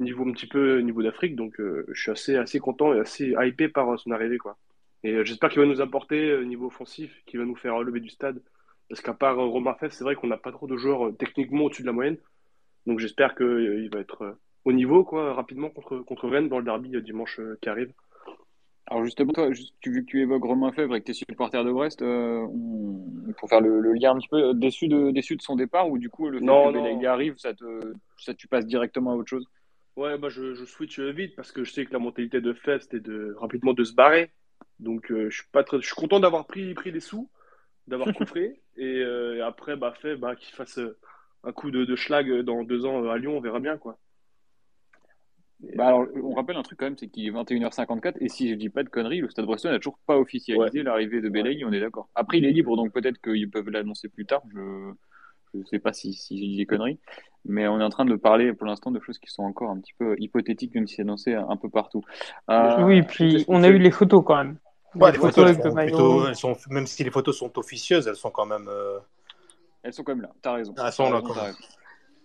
niveau 0.00 0.26
un 0.26 0.32
petit 0.32 0.46
peu 0.46 0.78
niveau 0.78 1.02
d'Afrique. 1.02 1.36
Donc, 1.36 1.60
euh, 1.60 1.84
je 1.92 2.00
suis 2.00 2.10
assez, 2.10 2.36
assez 2.36 2.60
content 2.60 2.94
et 2.94 3.00
assez 3.00 3.34
hypé 3.38 3.68
par 3.68 3.98
son 3.98 4.12
arrivée. 4.12 4.38
Quoi. 4.38 4.56
Et 5.02 5.24
j'espère 5.24 5.50
qu'il 5.50 5.60
va 5.60 5.66
nous 5.66 5.80
apporter 5.80 6.44
niveau 6.46 6.66
offensif, 6.66 7.12
qu'il 7.26 7.40
va 7.40 7.46
nous 7.46 7.56
faire 7.56 7.74
relever 7.74 8.00
du 8.00 8.08
stade. 8.08 8.40
Parce 8.88 9.00
qu'à 9.00 9.14
part 9.14 9.36
Romain 9.36 9.74
Fef, 9.74 9.92
c'est 9.92 10.04
vrai 10.04 10.14
qu'on 10.14 10.28
n'a 10.28 10.36
pas 10.36 10.52
trop 10.52 10.66
de 10.66 10.76
joueurs 10.76 11.16
techniquement 11.16 11.64
au-dessus 11.64 11.82
de 11.82 11.88
la 11.88 11.92
moyenne. 11.92 12.18
Donc 12.86 12.98
j'espère 12.98 13.34
qu'il 13.34 13.88
va 13.92 14.00
être 14.00 14.36
au 14.64 14.72
niveau 14.72 15.02
quoi, 15.02 15.34
rapidement 15.34 15.70
contre, 15.70 15.98
contre 15.98 16.28
Rennes 16.28 16.48
dans 16.48 16.58
le 16.58 16.64
derby 16.64 16.90
dimanche 17.02 17.40
qui 17.60 17.68
arrive. 17.68 17.92
Alors 18.92 19.06
justement, 19.06 19.32
toi, 19.32 19.48
vu 19.48 20.04
que 20.04 20.10
tu 20.10 20.20
évoques 20.20 20.44
Romain 20.44 20.70
Fèvre 20.70 20.94
et 20.94 21.00
que 21.00 21.06
tu 21.06 21.12
es 21.12 21.14
supporter 21.14 21.64
de 21.64 21.72
Brest, 21.72 22.02
euh, 22.02 22.46
pour 23.38 23.48
faire 23.48 23.62
le, 23.62 23.80
lien 23.94 24.12
un 24.12 24.18
petit 24.18 24.28
peu, 24.28 24.52
déçu 24.52 24.86
de, 24.86 25.10
déçu 25.12 25.34
de 25.34 25.40
son 25.40 25.56
départ 25.56 25.88
ou 25.88 25.96
du 25.96 26.10
coup 26.10 26.28
le 26.28 26.40
fait 26.40 26.44
non, 26.44 26.70
que 26.70 27.06
arrive, 27.06 27.38
ça 27.38 27.54
te, 27.54 27.94
ça, 28.18 28.34
tu 28.34 28.48
passes 28.48 28.66
directement 28.66 29.12
à 29.12 29.14
autre 29.14 29.30
chose? 29.30 29.46
Ouais, 29.96 30.18
bah 30.18 30.28
je, 30.28 30.52
je 30.52 30.66
switch 30.66 31.00
vite 31.00 31.34
parce 31.36 31.52
que 31.52 31.64
je 31.64 31.72
sais 31.72 31.86
que 31.86 31.92
la 31.94 32.00
mentalité 32.00 32.42
de 32.42 32.52
Fèvre 32.52 32.82
c'était 32.82 33.00
de 33.00 33.34
rapidement 33.38 33.72
de 33.72 33.82
se 33.82 33.94
barrer. 33.94 34.30
Donc 34.78 35.10
euh, 35.10 35.30
je 35.30 35.36
suis 35.36 35.50
pas 35.50 35.64
très, 35.64 35.80
je 35.80 35.86
suis 35.86 35.96
content 35.96 36.20
d'avoir 36.20 36.46
pris, 36.46 36.74
pris 36.74 36.92
des 36.92 37.00
sous, 37.00 37.30
d'avoir 37.86 38.12
coffré 38.18 38.60
et, 38.76 38.98
euh, 39.00 39.46
après 39.46 39.74
bah 39.74 39.94
Fèvre 40.02 40.20
bah, 40.20 40.36
qu'il 40.36 40.54
fasse 40.54 40.78
un 41.44 41.52
coup 41.52 41.70
de, 41.70 41.86
de 41.86 41.96
schlag 41.96 42.30
dans 42.42 42.62
deux 42.62 42.84
ans 42.84 43.08
à 43.08 43.16
Lyon, 43.16 43.38
on 43.38 43.40
verra 43.40 43.58
bien 43.58 43.78
quoi. 43.78 43.96
Bah 45.76 45.86
alors, 45.86 46.06
on 46.22 46.34
rappelle 46.34 46.56
un 46.56 46.62
truc 46.62 46.78
quand 46.78 46.86
même, 46.86 46.98
c'est 46.98 47.08
qu'il 47.08 47.26
est 47.26 47.30
21h54 47.30 48.14
et 48.20 48.28
si 48.28 48.50
je 48.50 48.54
dis 48.54 48.68
pas 48.68 48.82
de 48.82 48.88
conneries, 48.88 49.20
le 49.20 49.30
Stade 49.30 49.46
Brestois 49.46 49.70
n'a 49.70 49.78
toujours 49.78 49.98
pas 50.06 50.18
officialisé 50.18 50.82
l'arrivée 50.82 51.20
de 51.20 51.28
Belaï, 51.28 51.64
on 51.64 51.72
est 51.72 51.80
d'accord. 51.80 52.08
Après, 52.14 52.38
il 52.38 52.44
est 52.44 52.50
libre, 52.50 52.76
donc 52.76 52.92
peut-être 52.92 53.20
qu'ils 53.20 53.50
peuvent 53.50 53.68
l'annoncer 53.70 54.08
plus 54.08 54.26
tard. 54.26 54.42
Je 54.52 54.58
ne 55.54 55.64
sais 55.64 55.78
pas 55.78 55.92
si, 55.92 56.14
si 56.14 56.36
je 56.36 56.42
dis 56.42 56.56
des 56.56 56.66
conneries, 56.66 56.98
mais 57.44 57.68
on 57.68 57.80
est 57.80 57.84
en 57.84 57.90
train 57.90 58.04
de 58.04 58.16
parler 58.16 58.52
pour 58.52 58.66
l'instant 58.66 58.90
de 58.90 58.98
choses 59.00 59.18
qui 59.18 59.30
sont 59.30 59.44
encore 59.44 59.70
un 59.70 59.78
petit 59.78 59.94
peu 59.96 60.16
hypothétiques, 60.18 60.74
même 60.74 60.88
si 60.88 60.96
c'est 60.96 61.02
annoncé 61.02 61.34
un 61.34 61.56
peu 61.56 61.68
partout. 61.68 62.02
Euh, 62.50 62.82
oui, 62.82 63.02
puis 63.02 63.44
on 63.46 63.62
a 63.62 63.68
eu 63.68 63.78
les 63.78 63.90
photos 63.92 64.24
quand 64.26 64.36
même. 64.36 64.56
les, 64.96 65.12
photos, 65.12 65.56
elles 66.28 66.36
sont, 66.36 66.56
même 66.70 66.86
si 66.86 67.04
les 67.04 67.10
photos 67.10 67.38
sont 67.38 67.56
officieuses, 67.58 68.08
elles 68.08 68.16
sont 68.16 68.30
quand 68.30 68.46
même. 68.46 68.66
Euh, 68.68 68.98
elles 69.84 69.92
sont 69.92 70.02
quand 70.02 70.14
même 70.14 70.22
là. 70.22 70.32
T'as 70.42 70.54
raison. 70.54 70.74
Elles 70.76 70.92
sont 70.92 71.10
là. 71.10 71.22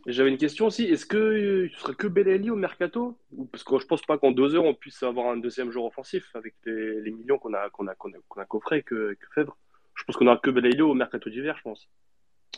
J'avais 0.07 0.29
une 0.29 0.37
question 0.37 0.67
aussi. 0.67 0.85
Est-ce 0.85 1.05
que 1.05 1.67
tu 1.67 1.75
serais 1.75 1.93
que 1.93 2.07
Belali 2.07 2.49
au 2.49 2.55
mercato? 2.55 3.17
Parce 3.51 3.63
que 3.63 3.77
je 3.77 3.85
pense 3.85 4.01
pas 4.03 4.17
qu'en 4.17 4.31
deux 4.31 4.55
heures 4.55 4.63
on 4.63 4.73
puisse 4.73 5.03
avoir 5.03 5.27
un 5.27 5.37
deuxième 5.37 5.69
joueur 5.69 5.85
offensif 5.85 6.33
avec 6.33 6.55
les, 6.65 7.11
millions 7.11 7.37
qu'on 7.37 7.53
a, 7.53 7.69
qu'on 7.69 7.87
a, 7.87 7.95
qu'on 7.95 8.41
a, 8.41 8.45
coffré 8.45 8.83
que, 8.83 9.13
que 9.19 9.27
Fèvre. 9.35 9.57
Je 9.95 10.03
pense 10.05 10.15
qu'on 10.15 10.27
aura 10.27 10.37
que 10.37 10.49
Belali 10.49 10.81
au 10.81 10.93
mercato 10.93 11.29
d'hiver, 11.29 11.57
je 11.57 11.63
pense. 11.63 11.89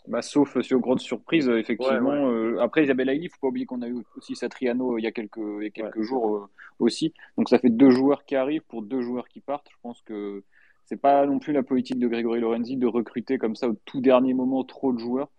Bah, 0.08 0.22
sauf 0.22 0.60
sur 0.62 0.80
grosse 0.80 1.02
surprise, 1.02 1.50
effectivement. 1.50 2.30
Euh, 2.30 2.60
après, 2.60 2.84
Isabelle 2.84 3.10
il 3.14 3.24
ne 3.24 3.30
faut 3.30 3.40
pas 3.42 3.48
oublier 3.48 3.66
qu'on 3.66 3.82
a 3.82 3.88
eu 3.88 4.04
aussi 4.16 4.36
Satriano 4.36 4.94
euh, 4.94 5.00
il 5.00 5.04
y 5.04 5.08
a 5.08 5.12
quelques, 5.12 5.38
il 5.38 5.64
y 5.64 5.68
a 5.68 5.72
quelques 5.72 6.02
jours 6.02 6.36
euh, 6.36 6.50
aussi. 6.80 7.14
Donc 7.38 7.50
ça 7.50 7.60
fait 7.60 7.70
deux 7.70 7.90
joueurs 7.90 8.26
qui 8.26 8.36
arrivent 8.36 8.64
pour 8.68 8.82
deux 8.82 9.02
joueurs 9.02 9.28
qui 9.28 9.42
partent. 9.42 9.68
Je 9.72 9.78
pense 9.82 10.02
que 10.02 10.44
c'est 10.86 11.02
pas 11.02 11.26
non 11.26 11.40
plus 11.40 11.54
la 11.54 11.64
politique 11.64 12.00
de 12.00 12.08
Grégory 12.08 12.40
Lorenzi 12.40 12.78
de 12.78 12.88
recruter 12.88 13.38
comme 13.38 13.56
ça 13.56 13.70
au 13.70 13.76
tout 13.86 14.02
dernier 14.02 14.34
moment 14.34 14.64
trop 14.64 14.94
de 14.94 15.00
joueurs. 15.00 15.30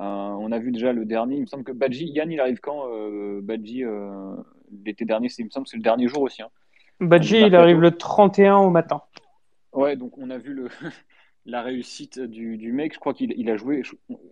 Euh, 0.00 0.04
on 0.04 0.50
a 0.50 0.58
vu 0.58 0.72
déjà 0.72 0.92
le 0.92 1.04
dernier. 1.04 1.36
Il 1.36 1.42
me 1.42 1.46
semble 1.46 1.64
que 1.64 1.72
Badji, 1.72 2.06
Yann, 2.06 2.32
il 2.32 2.40
arrive 2.40 2.60
quand 2.60 2.88
euh, 2.88 3.40
Badji, 3.42 3.84
euh, 3.84 4.34
l'été 4.84 5.04
dernier, 5.04 5.28
il 5.38 5.44
me 5.44 5.50
semble 5.50 5.64
que 5.64 5.70
c'est 5.70 5.76
le 5.76 5.82
dernier 5.82 6.08
jour 6.08 6.22
aussi. 6.22 6.42
Hein. 6.42 6.48
Badji, 7.00 7.40
il 7.40 7.54
arrive 7.54 7.80
le 7.80 7.90
31 7.90 8.56
au 8.58 8.70
matin. 8.70 9.02
Ouais, 9.72 9.96
donc 9.96 10.16
on 10.16 10.30
a 10.30 10.38
vu 10.38 10.54
le. 10.54 10.68
la 11.46 11.62
réussite 11.62 12.18
du, 12.20 12.56
du 12.56 12.72
mec. 12.72 12.94
Je 12.94 12.98
crois 12.98 13.12
qu'il 13.12 13.32
il 13.36 13.50
a 13.50 13.56
joué, 13.56 13.82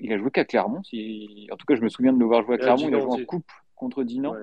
il 0.01 0.13
a 0.13 0.19
joué 0.19 0.31
qu'à 0.31 0.45
Clermont. 0.45 0.83
Si... 0.85 1.49
En 1.53 1.57
tout 1.57 1.67
cas, 1.67 1.75
je 1.75 1.83
me 1.83 1.89
souviens 1.89 2.13
de 2.13 2.19
le 2.19 2.25
voir 2.25 2.43
jouer 2.43 2.55
à 2.55 2.59
Clermont. 2.59 2.89
Il 2.89 2.95
a 2.95 3.01
joué 3.01 3.23
en 3.23 3.25
coupe 3.25 3.51
contre 3.75 4.05
Dinan. 4.05 4.35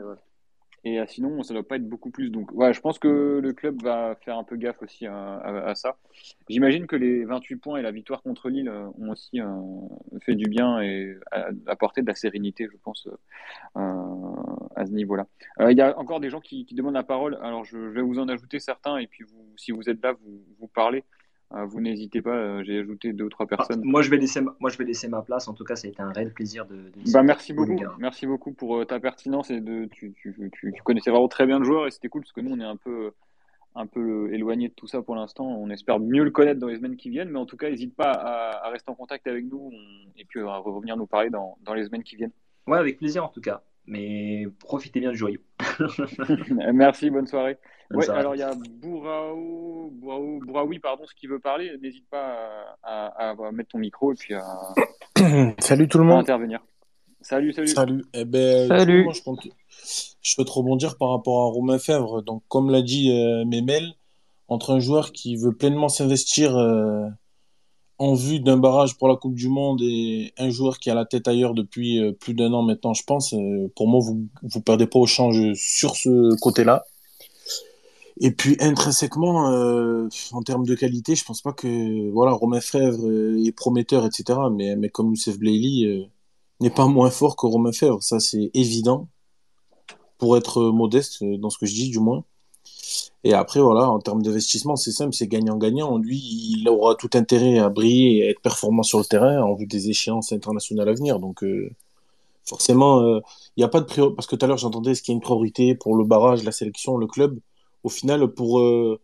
Et 0.87 0.99
euh, 0.99 1.05
sinon, 1.07 1.41
ça 1.41 1.53
ne 1.53 1.59
doit 1.59 1.67
pas 1.67 1.77
être 1.77 1.89
beaucoup 1.89 2.11
plus. 2.11 2.29
Donc, 2.29 2.51
ouais, 2.51 2.71
je 2.71 2.79
pense 2.79 2.99
que 2.99 3.39
le 3.41 3.53
club 3.53 3.81
va 3.81 4.15
faire 4.23 4.37
un 4.37 4.43
peu 4.43 4.55
gaffe 4.55 4.81
aussi 4.83 5.07
à, 5.07 5.73
ça. 5.73 5.97
J'imagine 6.47 6.85
que 6.85 6.95
les 6.95 7.25
28 7.25 7.55
points 7.55 7.79
et 7.79 7.81
la 7.81 7.91
victoire 7.91 8.21
contre 8.21 8.49
Lille 8.49 8.69
euh, 8.69 8.87
ont 8.99 9.09
aussi 9.09 9.41
euh, 9.41 9.47
fait 10.21 10.35
du 10.35 10.45
bien 10.47 10.79
et 10.81 11.17
apporté 11.65 12.03
de 12.03 12.07
la 12.07 12.13
sérénité, 12.13 12.67
je 12.71 12.77
pense, 12.77 13.09
à 13.75 14.85
ce 14.85 14.91
niveau-là. 14.91 15.25
Il 15.59 15.77
y 15.77 15.81
a 15.81 15.97
encore 15.97 16.19
des 16.19 16.29
gens 16.29 16.39
qui, 16.39 16.65
demandent 16.71 16.93
la 16.93 17.03
parole. 17.03 17.39
Alors, 17.41 17.65
je, 17.65 17.77
vais 17.77 18.01
vous 18.03 18.19
en 18.19 18.29
ajouter 18.29 18.59
certains. 18.59 18.97
Et 18.97 19.07
puis, 19.07 19.25
si 19.55 19.71
vous 19.71 19.89
êtes 19.89 20.03
là, 20.03 20.13
vous, 20.13 20.43
vous 20.59 20.67
parlez. 20.67 21.03
Euh, 21.53 21.65
vous 21.65 21.79
n'hésitez 21.79 22.21
pas, 22.21 22.35
euh, 22.35 22.63
j'ai 22.63 22.79
ajouté 22.79 23.13
deux 23.13 23.25
ou 23.25 23.29
trois 23.29 23.45
ah, 23.51 23.55
personnes. 23.55 23.81
moi, 23.83 24.01
je 24.01 24.09
vais 24.09 24.17
laisser 24.17 24.41
ma, 24.41 24.55
moi, 24.59 24.69
je 24.71 24.77
vais 24.77 24.83
laisser 24.83 25.07
ma 25.07 25.21
place. 25.21 25.47
En 25.47 25.53
tout 25.53 25.63
cas, 25.63 25.75
ça 25.75 25.87
a 25.87 25.91
été 25.91 26.01
un 26.01 26.11
réel 26.11 26.33
plaisir 26.33 26.65
de. 26.65 26.91
bah, 27.13 27.23
merci 27.23 27.53
beaucoup. 27.53 27.75
Merci 27.99 28.25
beaucoup 28.25 28.51
pour 28.51 28.77
euh, 28.77 28.85
ta 28.85 28.99
pertinence 28.99 29.51
et 29.51 29.61
de. 29.61 29.85
Tu, 29.85 30.13
tu, 30.13 30.35
tu, 30.51 30.73
connaissais 30.83 31.11
vraiment 31.11 31.27
très 31.27 31.45
bien 31.45 31.59
le 31.59 31.65
joueur 31.65 31.87
et 31.87 31.91
c'était 31.91 32.09
cool 32.09 32.21
parce 32.21 32.31
que 32.31 32.41
nous, 32.41 32.51
on 32.51 32.59
est 32.59 32.65
un 32.65 32.77
peu, 32.77 33.11
un 33.75 33.85
peu 33.85 34.33
éloigné 34.33 34.69
de 34.69 34.73
tout 34.73 34.87
ça 34.87 35.03
pour 35.03 35.15
l'instant. 35.15 35.45
On 35.45 35.69
espère 35.69 35.99
mieux 35.99 36.23
le 36.23 36.31
connaître 36.31 36.59
dans 36.59 36.67
les 36.67 36.77
semaines 36.77 36.97
qui 36.97 37.11
viennent, 37.11 37.29
mais 37.29 37.39
en 37.39 37.45
tout 37.45 37.57
cas, 37.57 37.69
n'hésite 37.69 37.95
pas 37.95 38.11
à, 38.11 38.69
rester 38.71 38.89
en 38.89 38.95
contact 38.95 39.27
avec 39.27 39.45
nous 39.45 39.71
et 40.17 40.25
puis 40.25 40.39
à 40.41 40.57
revenir 40.57 40.97
nous 40.97 41.07
parler 41.07 41.29
dans, 41.29 41.57
dans 41.61 41.75
les 41.75 41.85
semaines 41.85 42.03
qui 42.03 42.15
viennent. 42.15 42.33
Ouais, 42.65 42.79
avec 42.79 42.97
plaisir 42.97 43.23
en 43.23 43.29
tout 43.29 43.41
cas 43.41 43.61
mais 43.87 44.45
profitez 44.59 44.99
bien 44.99 45.11
du 45.11 45.17
joyau. 45.17 45.39
Merci, 46.73 47.09
bonne 47.09 47.27
soirée. 47.27 47.57
ouais, 47.91 48.09
alors 48.09 48.35
il 48.35 48.39
y 48.39 48.43
a 48.43 48.53
Bouraou, 48.81 49.91
Bouraou, 49.93 50.39
Bouraoui, 50.45 50.79
pardon, 50.79 51.05
ce 51.05 51.13
qui 51.15 51.27
veut 51.27 51.39
parler. 51.39 51.71
N'hésite 51.81 52.07
pas 52.09 52.77
à, 52.83 53.31
à, 53.31 53.51
mettre 53.51 53.69
ton 53.71 53.79
micro 53.79 54.13
et 54.13 54.15
puis 54.15 54.33
à, 54.33 54.43
salut 55.59 55.87
tout 55.87 55.97
le 55.97 56.05
monde. 56.05 56.19
intervenir. 56.19 56.61
Salut, 57.21 57.53
salut. 57.53 57.67
Salut. 57.67 58.05
Eh 58.13 58.25
ben, 58.25 58.67
salut. 58.67 59.03
Moi, 59.05 59.13
je, 59.13 59.23
compte... 59.23 59.47
je 59.47 60.31
souhaite 60.31 60.49
rebondir 60.49 60.97
par 60.97 61.09
rapport 61.09 61.47
à 61.47 61.51
Romain 61.51 61.79
Fèvre. 61.79 62.21
Donc, 62.21 62.43
comme 62.47 62.69
l'a 62.69 62.83
dit 62.83 63.11
euh, 63.11 63.45
Memel, 63.45 63.93
entre 64.47 64.75
un 64.75 64.79
joueur 64.79 65.11
qui 65.11 65.35
veut 65.35 65.55
pleinement 65.55 65.89
s'investir 65.89 66.55
euh, 66.55 67.07
en 67.97 68.13
vue 68.13 68.39
d'un 68.39 68.57
barrage 68.57 68.97
pour 68.97 69.07
la 69.07 69.15
Coupe 69.15 69.35
du 69.35 69.47
Monde 69.47 69.81
et 69.81 70.33
un 70.37 70.49
joueur 70.49 70.79
qui 70.79 70.89
a 70.89 70.95
la 70.95 71.05
tête 71.05 71.27
ailleurs 71.27 71.53
depuis 71.53 71.99
euh, 71.99 72.11
plus 72.11 72.33
d'un 72.33 72.51
an 72.53 72.61
maintenant, 72.61 72.93
je 72.93 73.03
pense, 73.03 73.33
euh, 73.33 73.71
pour 73.75 73.87
moi, 73.87 74.01
vous 74.01 74.27
ne 74.43 74.61
perdez 74.61 74.87
pas 74.87 74.99
au 74.99 75.05
change 75.05 75.53
sur 75.53 75.95
ce 75.95 76.37
côté-là. 76.41 76.85
Et 78.21 78.31
puis 78.31 78.55
intrinsèquement, 78.59 79.51
euh, 79.51 80.07
en 80.31 80.41
termes 80.41 80.65
de 80.65 80.75
qualité, 80.75 81.15
je 81.15 81.25
pense 81.25 81.41
pas 81.41 81.51
que 81.51 82.09
voilà 82.11 82.31
Romain 82.31 82.61
Fèvre 82.61 83.11
est 83.45 83.51
prometteur, 83.51 84.05
etc. 84.05 84.39
Mais, 84.53 84.77
mais 84.77 84.89
comme 84.89 85.09
Youssef 85.09 85.37
Blaili 85.37 86.07
n'est 86.61 86.69
pas 86.69 86.87
moins 86.87 87.09
fort 87.09 87.35
que 87.35 87.45
Romain 87.45 87.73
Fèvre, 87.73 88.01
ça 88.01 88.21
c'est 88.21 88.51
évident, 88.53 89.09
pour 90.17 90.37
être 90.37 90.63
modeste 90.71 91.25
dans 91.25 91.49
ce 91.49 91.57
que 91.57 91.65
je 91.65 91.73
dis 91.73 91.89
du 91.89 91.99
moins. 91.99 92.23
Et 93.23 93.33
après, 93.33 93.59
voilà, 93.59 93.89
en 93.89 93.99
termes 93.99 94.21
d'investissement, 94.21 94.75
c'est 94.75 94.91
simple, 94.91 95.13
c'est 95.13 95.27
gagnant-gagnant. 95.27 95.97
Lui, 95.97 96.17
il 96.17 96.69
aura 96.69 96.93
tout 96.95 97.09
intérêt 97.15 97.57
à 97.57 97.69
briller 97.69 98.17
et 98.17 98.27
à 98.27 98.29
être 98.29 98.41
performant 98.41 98.83
sur 98.83 98.99
le 98.99 99.05
terrain 99.05 99.41
en 99.41 99.55
vue 99.55 99.65
des 99.65 99.89
échéances 99.89 100.31
internationales 100.31 100.87
à 100.89 100.93
venir. 100.93 101.19
Donc, 101.19 101.43
euh, 101.43 101.71
forcément, 102.45 103.01
euh, 103.01 103.21
il 103.57 103.61
n'y 103.61 103.63
a 103.63 103.67
pas 103.67 103.81
de 103.81 103.85
priorité. 103.85 104.15
Parce 104.15 104.27
que 104.27 104.35
tout 104.35 104.45
à 104.45 104.47
l'heure, 104.47 104.59
j'entendais 104.59 104.93
ce 104.93 105.01
qu'il 105.01 105.13
y 105.13 105.15
a 105.15 105.17
une 105.17 105.21
priorité 105.21 105.73
pour 105.73 105.95
le 105.95 106.05
barrage, 106.05 106.43
la 106.43 106.51
sélection, 106.51 106.97
le 106.97 107.07
club. 107.07 107.39
Au 107.83 107.89
final, 107.89 108.27
pour, 108.27 108.59
euh, 108.59 108.99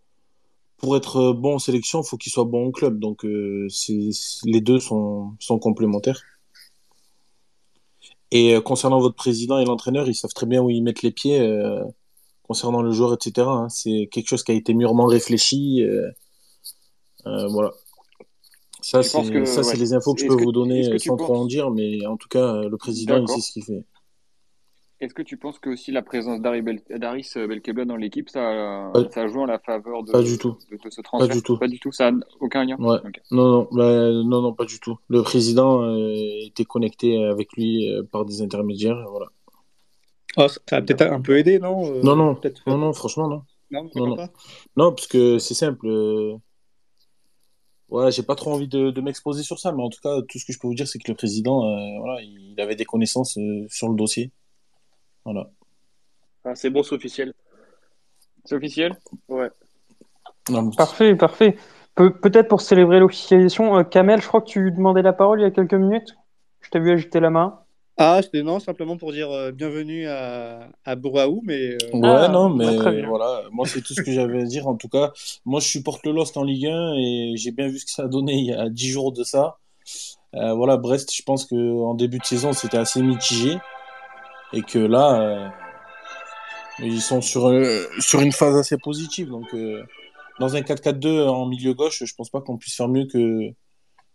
pour 0.77 0.95
être 0.95 1.33
bon 1.33 1.55
en 1.55 1.59
sélection, 1.59 2.01
il 2.03 2.07
faut 2.07 2.17
qu'il 2.17 2.31
soit 2.31 2.45
bon 2.45 2.67
au 2.67 2.71
club. 2.71 2.99
Donc, 2.99 3.23
les 3.23 4.61
deux 4.61 4.79
sont, 4.79 5.31
sont 5.39 5.59
complémentaires. 5.59 6.21
Et 8.31 8.55
concernant 8.63 8.99
votre 8.99 9.15
président 9.15 9.57
et 9.59 9.65
l'entraîneur, 9.65 10.07
ils 10.07 10.15
savent 10.15 10.33
très 10.33 10.45
bien 10.45 10.61
où 10.61 10.69
ils 10.69 10.81
mettent 10.83 11.01
les 11.01 11.11
pieds 11.11 11.39
concernant 12.43 12.81
le 12.81 12.91
joueur, 12.91 13.13
etc. 13.13 13.47
Hein. 13.47 13.69
C'est 13.69 14.09
quelque 14.11 14.27
chose 14.27 14.43
qui 14.43 14.51
a 14.51 14.55
été 14.55 14.73
mûrement 14.73 15.05
réfléchi. 15.05 15.83
Euh, 15.83 16.09
euh, 17.27 17.47
voilà. 17.47 17.71
Ça, 18.81 19.03
c'est 19.03 19.77
les 19.77 19.93
infos 19.93 20.15
que 20.15 20.21
je 20.21 20.27
peux 20.27 20.41
vous 20.41 20.51
donner 20.51 20.97
sans 20.99 21.15
trop 21.15 21.35
en 21.35 21.45
dire, 21.45 21.69
mais 21.71 22.05
en 22.05 22.17
tout 22.17 22.27
cas, 22.27 22.63
le 22.63 22.77
président, 22.77 23.21
il 23.21 23.27
sait 23.27 23.41
ce 23.41 23.51
qu'il 23.51 23.63
fait. 23.63 23.85
Est-ce 24.99 25.15
que 25.15 25.23
tu 25.23 25.35
penses 25.35 25.57
que 25.57 25.71
aussi 25.71 25.91
la 25.91 26.03
présence 26.03 26.41
d'Aris 26.41 26.61
Belkebla 26.61 27.85
dans 27.85 27.95
l'équipe, 27.95 28.29
ça, 28.29 28.91
ça 29.09 29.27
joue 29.27 29.41
en 29.41 29.45
la 29.47 29.57
faveur 29.57 30.03
de, 30.03 30.11
pas 30.11 30.21
du 30.21 30.37
tout. 30.37 30.57
de, 30.69 30.77
ce 30.91 31.01
transfert? 31.01 31.27
Pas 31.27 31.33
du 31.33 31.41
tout. 31.41 31.57
Pas 31.57 31.67
du 31.67 31.79
tout, 31.79 31.91
ça 31.91 32.11
n'a 32.11 32.23
aucun 32.39 32.65
lien? 32.65 32.75
Non, 32.77 32.99
non, 33.31 33.67
bah, 33.71 34.11
non, 34.11 34.41
non, 34.41 34.53
pas 34.53 34.65
du 34.65 34.79
tout. 34.79 34.97
Le 35.07 35.23
président 35.23 35.81
euh, 35.81 36.13
était 36.45 36.65
connecté 36.65 37.23
avec 37.23 37.53
lui 37.53 37.87
par 38.11 38.25
des 38.25 38.43
intermédiaires. 38.43 39.03
Voilà. 39.09 39.27
Oh, 40.37 40.47
ça 40.47 40.77
a 40.77 40.81
peut-être 40.81 41.01
un 41.01 41.21
peu 41.21 41.37
aidé, 41.37 41.59
non 41.59 41.93
euh, 41.93 42.01
Non, 42.03 42.15
non, 42.15 42.39
non, 42.67 42.77
non, 42.77 42.93
franchement, 42.93 43.27
non. 43.27 43.43
Non, 43.71 43.89
non, 43.95 44.07
non. 44.15 44.29
non 44.75 44.93
parce 44.93 45.07
que 45.07 45.39
c'est 45.39 45.53
simple. 45.53 45.87
Euh... 45.87 46.35
Ouais, 47.89 48.11
j'ai 48.11 48.23
pas 48.23 48.35
trop 48.35 48.53
envie 48.53 48.69
de, 48.69 48.91
de 48.91 49.01
m'exposer 49.01 49.43
sur 49.43 49.59
ça, 49.59 49.73
mais 49.73 49.83
en 49.83 49.89
tout 49.89 49.99
cas, 50.01 50.21
tout 50.29 50.39
ce 50.39 50.45
que 50.45 50.53
je 50.53 50.59
peux 50.59 50.67
vous 50.67 50.75
dire, 50.75 50.87
c'est 50.87 50.99
que 50.99 51.11
le 51.11 51.15
président, 51.15 51.65
euh, 51.65 51.99
voilà, 51.99 52.21
il 52.21 52.59
avait 52.59 52.75
des 52.75 52.85
connaissances 52.85 53.37
euh, 53.37 53.65
sur 53.67 53.89
le 53.89 53.95
dossier. 53.95 54.31
Voilà. 55.25 55.49
Ah, 56.45 56.55
c'est 56.55 56.69
bon, 56.69 56.83
c'est 56.83 56.95
officiel. 56.95 57.33
C'est 58.45 58.55
officiel? 58.55 58.97
Ouais. 59.27 59.49
Parfait, 60.77 61.15
parfait. 61.15 61.57
Peut-être 61.95 62.47
pour 62.47 62.61
célébrer 62.61 62.99
l'officialisation, 62.99 63.83
Kamel, 63.83 64.21
je 64.21 64.27
crois 64.27 64.41
que 64.41 64.49
tu 64.49 64.71
demandais 64.71 65.01
la 65.01 65.13
parole 65.13 65.41
il 65.41 65.43
y 65.43 65.45
a 65.45 65.51
quelques 65.51 65.73
minutes. 65.73 66.15
Je 66.61 66.69
t'ai 66.69 66.79
vu 66.79 66.91
agiter 66.91 67.19
la 67.19 67.29
main. 67.29 67.60
Ah, 68.03 68.19
c'était 68.23 68.41
non, 68.41 68.59
simplement 68.59 68.97
pour 68.97 69.11
dire 69.11 69.29
euh, 69.29 69.51
bienvenue 69.51 70.07
à, 70.07 70.71
à 70.85 70.95
Bouraou, 70.95 71.43
mais. 71.45 71.73
Euh, 71.73 71.77
ouais, 71.93 72.01
ah, 72.03 72.29
non, 72.29 72.49
mais 72.49 72.75
voilà, 73.03 73.43
moi 73.51 73.67
c'est 73.67 73.81
tout 73.81 73.93
ce 73.93 74.01
que 74.01 74.11
j'avais 74.11 74.41
à 74.41 74.43
dire. 74.43 74.67
En 74.67 74.75
tout 74.75 74.89
cas, 74.89 75.11
moi 75.45 75.59
je 75.59 75.67
supporte 75.67 76.03
le 76.07 76.11
Lost 76.11 76.35
en 76.35 76.43
Ligue 76.43 76.65
1 76.65 76.95
et 76.95 77.33
j'ai 77.35 77.51
bien 77.51 77.67
vu 77.67 77.77
ce 77.77 77.85
que 77.85 77.91
ça 77.91 78.05
a 78.05 78.07
donné 78.07 78.33
il 78.33 78.45
y 78.45 78.53
a 78.53 78.69
10 78.69 78.87
jours 78.89 79.11
de 79.11 79.23
ça. 79.23 79.59
Euh, 80.33 80.55
voilà, 80.55 80.77
Brest, 80.77 81.13
je 81.15 81.21
pense 81.21 81.45
qu'en 81.45 81.93
début 81.93 82.17
de 82.17 82.25
saison 82.25 82.53
c'était 82.53 82.79
assez 82.79 83.03
mitigé 83.03 83.59
et 84.51 84.63
que 84.63 84.79
là, 84.79 85.53
ils 86.79 87.01
sont 87.01 87.21
sur, 87.21 87.53
sur 87.99 88.19
une 88.21 88.31
phase 88.31 88.55
assez 88.55 88.77
positive. 88.79 89.29
Donc, 89.29 89.55
dans 90.39 90.55
un 90.55 90.61
4-4-2 90.61 91.27
en 91.27 91.45
milieu 91.45 91.75
gauche, 91.75 92.03
je 92.03 92.15
pense 92.15 92.31
pas 92.31 92.41
qu'on 92.41 92.57
puisse 92.57 92.75
faire 92.75 92.87
mieux 92.87 93.05
que 93.05 93.51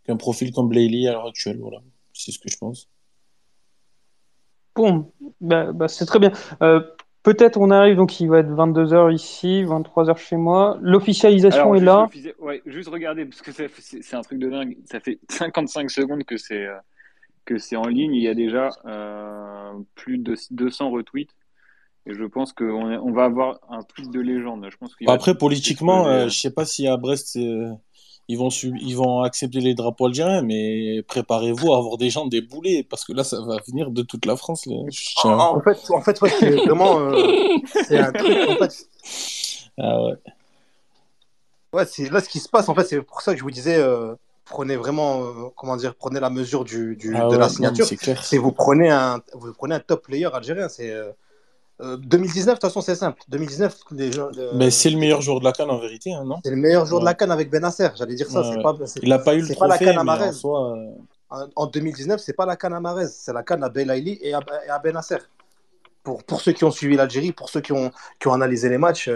qu'un 0.04 0.16
profil 0.16 0.50
comme 0.52 0.68
Blayley 0.68 1.06
à 1.06 1.12
l'heure 1.12 1.28
actuelle. 1.28 1.58
Voilà, 1.60 1.78
c'est 2.12 2.32
ce 2.32 2.40
que 2.40 2.50
je 2.50 2.56
pense. 2.56 2.88
Bon, 4.76 5.10
bah, 5.40 5.72
bah, 5.72 5.88
c'est 5.88 6.06
très 6.06 6.18
bien. 6.18 6.30
Euh, 6.62 6.80
peut-être 7.22 7.58
on 7.58 7.70
arrive, 7.70 7.96
donc 7.96 8.20
il 8.20 8.28
va 8.28 8.40
être 8.40 8.50
22h 8.50 9.12
ici, 9.12 9.64
23h 9.64 10.16
chez 10.18 10.36
moi. 10.36 10.78
L'officialisation 10.80 11.74
est 11.74 11.80
là. 11.80 12.08
Ouais, 12.38 12.62
juste 12.66 12.88
regardez, 12.88 13.24
parce 13.24 13.42
que 13.42 13.50
c'est 13.50 14.14
un 14.14 14.22
truc 14.22 14.38
de 14.38 14.50
dingue. 14.50 14.76
Ça 14.84 15.00
fait 15.00 15.18
55 15.28 15.90
secondes 15.90 16.24
que 16.24 16.36
c'est 16.36 16.66
euh, 16.66 16.76
que 17.44 17.58
c'est 17.58 17.76
en 17.76 17.86
ligne. 17.86 18.14
Il 18.14 18.22
y 18.22 18.28
a 18.28 18.34
déjà 18.34 18.70
euh, 18.84 19.72
plus 19.94 20.18
de 20.18 20.34
200 20.50 20.90
retweets. 20.90 21.30
Et 22.08 22.14
je 22.14 22.22
pense 22.22 22.52
qu'on 22.52 22.92
on 22.98 23.12
va 23.12 23.24
avoir 23.24 23.58
un 23.68 23.82
tweet 23.82 24.12
de 24.12 24.20
légende. 24.20 24.64
Je 24.70 24.76
pense 24.76 24.94
Après, 25.08 25.36
politiquement, 25.36 26.04
je 26.04 26.24
ne 26.24 26.28
sais 26.28 26.52
pas 26.52 26.64
si 26.64 26.86
à 26.86 26.96
Brest, 26.96 27.36
ils 28.28 28.36
vont, 28.36 28.48
ils 28.48 28.96
vont 28.96 29.20
accepter 29.22 29.60
les 29.60 29.74
drapeaux 29.74 30.06
algériens, 30.06 30.42
mais 30.42 31.02
préparez-vous 31.06 31.72
à 31.74 31.78
avoir 31.78 31.96
des 31.96 32.10
gens 32.10 32.26
déboulés, 32.26 32.82
parce 32.82 33.04
que 33.04 33.12
là, 33.12 33.22
ça 33.22 33.40
va 33.40 33.58
venir 33.66 33.90
de 33.90 34.02
toute 34.02 34.26
la 34.26 34.36
France. 34.36 34.66
En, 35.22 35.60
fait, 35.60 35.78
en 35.90 36.00
fait 36.00 36.18
c'est 36.38 36.50
vraiment 36.50 36.98
euh, 36.98 37.16
c'est 37.86 37.98
un 37.98 38.12
truc. 38.12 38.36
En 38.48 38.56
fait... 38.56 38.88
Ah 39.78 40.02
ouais. 40.04 40.14
Ouais, 41.72 41.84
c'est 41.86 42.10
là 42.10 42.20
ce 42.20 42.28
qui 42.28 42.40
se 42.40 42.48
passe. 42.48 42.68
En 42.68 42.74
fait, 42.74 42.84
c'est 42.84 43.02
pour 43.02 43.20
ça 43.20 43.32
que 43.32 43.38
je 43.38 43.44
vous 43.44 43.50
disais, 43.50 43.76
euh, 43.76 44.14
prenez 44.44 44.76
vraiment, 44.76 45.22
euh, 45.22 45.32
comment 45.54 45.76
dire, 45.76 45.94
prenez 45.94 46.18
la 46.18 46.30
mesure 46.30 46.64
du, 46.64 46.96
du 46.96 47.14
ah 47.14 47.28
de 47.28 47.36
la 47.36 47.48
signature. 47.48 47.86
C'est 48.22 48.38
vous 48.38 48.52
prenez 48.52 48.90
un, 48.90 49.20
vous 49.34 49.52
prenez 49.52 49.74
un 49.74 49.80
top 49.80 50.04
player 50.04 50.28
algérien. 50.32 50.68
C'est 50.68 50.92
2019, 51.80 51.82
euh, 51.82 52.50
de 52.50 52.52
toute 52.52 52.60
façon, 52.62 52.80
c'est 52.80 52.94
simple. 52.94 53.20
2019, 53.28 53.80
les 53.92 54.12
gens, 54.12 54.28
euh, 54.36 54.52
Mais 54.54 54.70
c'est 54.70 54.90
le 54.90 54.98
meilleur 54.98 55.20
joueur 55.20 55.40
de 55.40 55.44
la 55.44 55.52
canne 55.52 55.70
en 55.70 55.78
vérité, 55.78 56.12
hein, 56.12 56.24
non? 56.24 56.36
C'est 56.42 56.50
le 56.50 56.56
meilleur 56.56 56.86
joueur 56.86 57.00
de 57.00 57.04
la 57.04 57.14
canne 57.14 57.30
avec 57.30 57.50
Benacer. 57.50 57.88
J'allais 57.96 58.14
dire 58.14 58.28
ça. 58.30 58.42
Pas, 58.62 58.76
il 59.02 59.08
n'a 59.08 59.18
pas 59.18 59.34
eu 59.34 59.42
le 59.42 59.54
trophée, 59.54 59.84
la 59.84 59.92
canne 59.92 60.08
à 60.08 60.32
soi, 60.32 60.76
euh, 60.76 60.90
en, 61.28 61.46
en, 61.54 61.66
2019, 61.66 62.20
c'est 62.20 62.32
pas 62.32 62.46
la 62.46 62.56
canne 62.56 62.72
à 62.72 62.80
Marez, 62.80 63.08
c'est 63.08 63.32
la 63.32 63.42
canne 63.42 63.62
à 63.62 63.68
Belaïli 63.68 64.18
et 64.22 64.32
à, 64.32 64.40
à 64.70 64.78
Benacer. 64.78 65.18
Pour, 66.02 66.24
pour 66.24 66.40
ceux 66.40 66.52
qui 66.52 66.64
ont 66.64 66.70
suivi 66.70 66.96
l'Algérie, 66.96 67.32
pour 67.32 67.50
ceux 67.50 67.60
qui 67.60 67.72
ont, 67.72 67.90
qui 68.20 68.28
ont 68.28 68.32
analysé 68.32 68.68
les 68.68 68.78
matchs, 68.78 69.10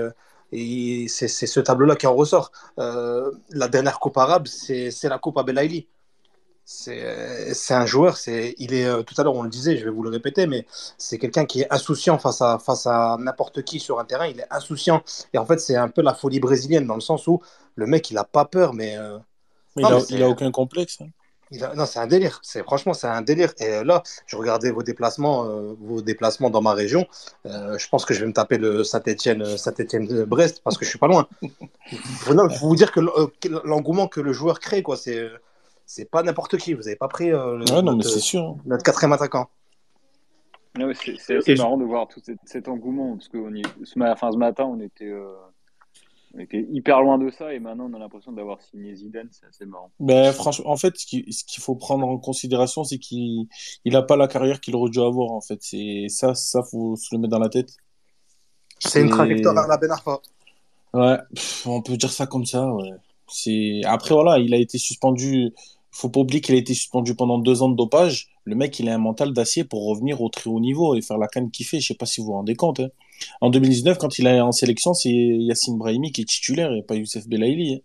et 0.52 1.06
c'est 1.08 1.28
ce 1.28 1.60
tableau-là 1.60 1.94
qui 1.94 2.06
en 2.06 2.14
ressort. 2.14 2.50
la 2.76 3.68
dernière 3.68 4.00
coupe 4.00 4.18
arabe, 4.18 4.48
c'est 4.48 4.90
la 5.04 5.18
coupe 5.18 5.38
à 5.38 5.44
Belaïli 5.44 5.86
c'est 6.72 7.74
un 7.74 7.86
joueur, 7.86 8.16
c'est 8.16 8.54
il 8.58 8.74
est 8.74 8.86
euh, 8.86 9.02
tout 9.02 9.14
à 9.18 9.24
l'heure 9.24 9.34
on 9.34 9.42
le 9.42 9.50
disait, 9.50 9.76
je 9.76 9.84
vais 9.84 9.90
vous 9.90 10.02
le 10.02 10.10
répéter, 10.10 10.46
mais 10.46 10.66
c'est 10.98 11.18
quelqu'un 11.18 11.44
qui 11.44 11.62
est 11.62 11.72
insouciant 11.72 12.18
face 12.18 12.40
à 12.42 12.58
face 12.58 12.86
à 12.86 13.16
n'importe 13.18 13.62
qui 13.62 13.80
sur 13.80 13.98
un 13.98 14.04
terrain. 14.04 14.26
Il 14.26 14.40
est 14.40 14.46
insouciant 14.50 15.02
et 15.32 15.38
en 15.38 15.46
fait 15.46 15.58
c'est 15.58 15.76
un 15.76 15.88
peu 15.88 16.02
la 16.02 16.14
folie 16.14 16.40
brésilienne 16.40 16.86
dans 16.86 16.94
le 16.94 17.00
sens 17.00 17.26
où 17.26 17.40
le 17.74 17.86
mec 17.86 18.10
il 18.10 18.18
a 18.18 18.24
pas 18.24 18.44
peur, 18.44 18.72
mais 18.72 18.96
euh, 18.96 19.18
il, 19.76 19.84
a, 19.84 19.98
il 20.10 20.22
a 20.22 20.28
aucun 20.28 20.50
complexe. 20.50 20.98
Hein. 21.00 21.08
Non, 21.76 21.84
c'est 21.84 21.98
un 21.98 22.06
délire. 22.06 22.38
C'est 22.42 22.62
franchement, 22.62 22.94
c'est 22.94 23.08
un 23.08 23.22
délire. 23.22 23.52
Et 23.58 23.82
là, 23.82 24.02
je 24.26 24.36
regardais 24.36 24.70
vos 24.70 24.84
déplacements, 24.84 25.46
euh, 25.46 25.74
vos 25.80 26.00
déplacements 26.00 26.48
dans 26.48 26.62
ma 26.62 26.74
région. 26.74 27.06
Euh, 27.46 27.76
je 27.76 27.88
pense 27.88 28.04
que 28.04 28.14
je 28.14 28.20
vais 28.20 28.26
me 28.26 28.32
taper 28.32 28.56
le 28.56 28.84
Saint-Étienne, 28.84 29.42
euh, 29.42 29.56
Saint-Étienne 29.56 30.06
de 30.06 30.24
Brest 30.24 30.60
parce 30.62 30.78
que 30.78 30.84
je 30.84 30.90
suis 30.90 30.98
pas 30.98 31.08
loin. 31.08 31.26
Il 31.92 31.98
faut 32.28 32.68
vous 32.68 32.76
dire 32.76 32.92
que 32.92 33.00
l'engouement 33.64 34.06
que 34.06 34.20
le 34.20 34.32
joueur 34.32 34.60
crée, 34.60 34.82
quoi, 34.82 34.96
c'est 34.96 35.28
c'est 35.90 36.08
pas 36.08 36.22
n'importe 36.22 36.56
qui. 36.56 36.72
Vous 36.72 36.86
avez 36.86 36.96
pas 36.96 37.08
pris 37.08 37.30
notre, 37.30 38.02
sûr. 38.02 38.56
notre 38.64 38.84
quatrième 38.84 39.12
attaquant. 39.12 39.50
c'est 40.94 41.36
assez 41.36 41.54
marrant 41.56 41.76
de 41.78 41.84
voir 41.84 42.06
tout 42.06 42.20
cet, 42.44 42.68
engouement 42.68 43.16
parce 43.16 43.28
que 43.28 43.38
ce, 43.82 43.94
ce 43.94 44.36
matin, 44.38 44.64
on 44.66 44.80
était 44.80 45.12
on 46.32 46.38
était 46.38 46.64
hyper 46.70 47.00
loin 47.02 47.18
de 47.18 47.28
ça 47.30 47.52
et 47.52 47.58
maintenant 47.58 47.88
on 47.90 47.94
a 47.94 47.98
l'impression 47.98 48.30
d'avoir 48.30 48.62
signé 48.62 48.94
Zidane, 48.94 49.28
c'est 49.32 49.46
assez 49.46 49.66
marrant. 49.66 49.90
Ben, 49.98 50.32
franchement, 50.32 50.70
en 50.70 50.76
fait, 50.76 50.96
ce 50.96 51.04
qu'il 51.06 51.62
faut 51.62 51.74
prendre 51.74 52.06
en 52.06 52.18
considération, 52.18 52.84
c'est 52.84 52.98
qu'il 52.98 53.48
n'a 53.84 54.02
pas 54.02 54.16
la 54.16 54.28
carrière 54.28 54.60
qu'il 54.60 54.76
aurait 54.76 54.90
dû 54.90 55.00
avoir. 55.00 55.32
En 55.32 55.40
fait, 55.40 55.58
c'est 55.60 56.06
ça, 56.08 56.36
ça 56.36 56.62
faut 56.62 56.94
se 56.94 57.12
le 57.12 57.20
mettre 57.20 57.32
dans 57.32 57.40
la 57.40 57.48
tête. 57.48 57.70
C'est 58.78 59.02
une 59.02 59.10
trajectoire 59.10 59.54
vers 59.54 59.66
la 59.66 59.76
Ben 59.76 59.90
Arfa. 59.90 60.20
Ouais, 60.94 61.18
on 61.66 61.82
peut 61.82 61.96
dire 61.96 62.12
ça 62.12 62.26
comme 62.26 62.46
ça. 62.46 62.72
Ouais. 62.72 62.92
C'est 63.26 63.80
après 63.84 64.14
voilà, 64.14 64.38
il 64.38 64.54
a 64.54 64.56
été 64.56 64.78
suspendu. 64.78 65.52
Faut 65.92 66.08
pas 66.08 66.20
oublier 66.20 66.40
qu'il 66.40 66.54
a 66.54 66.58
été 66.58 66.74
suspendu 66.74 67.14
pendant 67.14 67.38
deux 67.38 67.62
ans 67.62 67.68
de 67.68 67.76
dopage. 67.76 68.28
Le 68.44 68.54
mec, 68.54 68.78
il 68.78 68.88
a 68.88 68.94
un 68.94 68.98
mental 68.98 69.32
d'acier 69.32 69.64
pour 69.64 69.86
revenir 69.86 70.20
au 70.20 70.28
très 70.28 70.48
haut 70.48 70.60
niveau 70.60 70.94
et 70.94 71.02
faire 71.02 71.18
la 71.18 71.26
canne 71.26 71.50
qu'il 71.50 71.66
fait. 71.66 71.80
Je 71.80 71.88
sais 71.88 71.94
pas 71.94 72.06
si 72.06 72.20
vous 72.20 72.28
vous 72.28 72.32
rendez 72.32 72.54
compte. 72.54 72.80
Hein. 72.80 72.88
En 73.40 73.50
2019, 73.50 73.98
quand 73.98 74.18
il 74.18 74.26
est 74.26 74.40
en 74.40 74.52
sélection, 74.52 74.94
c'est 74.94 75.10
Yacine 75.10 75.78
Brahimi 75.78 76.12
qui 76.12 76.22
est 76.22 76.28
titulaire 76.28 76.72
et 76.72 76.82
pas 76.82 76.94
Youssef 76.94 77.28
Belaïli. 77.28 77.74
Hein. 77.74 77.78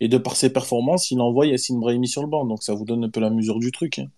Et 0.00 0.08
de 0.08 0.18
par 0.18 0.36
ses 0.36 0.52
performances, 0.52 1.10
il 1.10 1.20
envoie 1.20 1.46
Yacine 1.46 1.78
Brahimi 1.78 2.08
sur 2.08 2.22
le 2.22 2.28
banc. 2.28 2.44
Donc 2.46 2.62
ça 2.62 2.74
vous 2.74 2.84
donne 2.84 3.04
un 3.04 3.10
peu 3.10 3.20
la 3.20 3.30
mesure 3.30 3.58
du 3.58 3.70
truc. 3.70 3.98
Hein. 3.98 4.08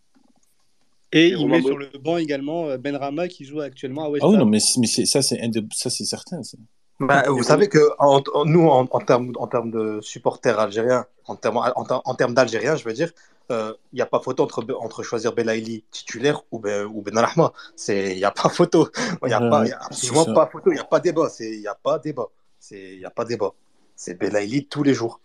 Et, 1.12 1.28
il 1.28 1.47
met 1.48 1.62
sur 1.62 1.78
le 1.78 1.89
banc 1.98 2.16
également 2.16 2.66
euh, 2.66 2.78
Ben 2.78 2.97
Rama 2.97 3.28
qui 3.28 3.44
joue 3.44 3.61
actuellement 3.61 4.05
à 4.05 4.11
West 4.11 4.24
Ham. 4.24 4.28
Ah 4.28 4.32
oui, 4.32 4.39
non, 4.39 4.47
mais, 4.47 4.59
mais 4.78 4.86
ça, 4.86 5.23
c'est 5.23 6.05
certain. 6.05 6.40
Bah, 6.98 7.24
vous 7.28 7.43
savez 7.43 7.68
que 7.68 7.78
nous, 8.47 8.68
en, 8.68 8.89
en 8.90 9.01
termes 9.01 9.32
en 9.36 9.66
de 9.66 10.01
supporters 10.01 10.59
algériens, 10.59 11.06
en 11.27 11.36
termes 11.36 11.59
en, 11.59 12.14
termes 12.14 12.35
d'Algériens, 12.35 12.77
je 12.77 12.85
veux 12.85 12.94
dire, 12.94 13.12
il 13.48 13.55
euh, 13.55 13.73
n'y 13.93 14.01
a 14.01 14.06
pas 14.06 14.20
photo 14.20 14.43
entre, 14.43 14.66
entre 14.81 15.02
choisir 15.02 15.32
Belaïli 15.32 15.85
titulaire 15.90 16.43
ou, 16.51 16.59
ben, 16.59 16.85
ou 16.86 17.02
Ben 17.02 17.12
Il 17.89 18.16
n'y 18.16 18.24
a 18.24 18.31
pas 18.31 18.48
photo. 18.48 18.89
Il 19.23 19.28
n'y 19.28 19.35
a, 19.35 19.77
absolument 19.82 20.35
pas 20.35 20.47
photo. 20.47 20.70
Il 20.70 20.74
n'y 20.74 20.81
a 20.81 20.85
pas 20.85 21.01
débat. 21.01 21.28
Il 21.39 21.60
n'y 21.60 21.66
a 21.68 21.74
pas 21.74 21.98
débat. 21.98 22.28
Il 22.70 22.98
n'y 22.98 23.05
a 23.05 23.10
pas 23.10 23.24
débat. 23.24 23.52
C'est 23.94 24.18
Belaïli 24.18 24.66
tous 24.66 24.82
les 24.82 24.94
jours. 24.94 25.20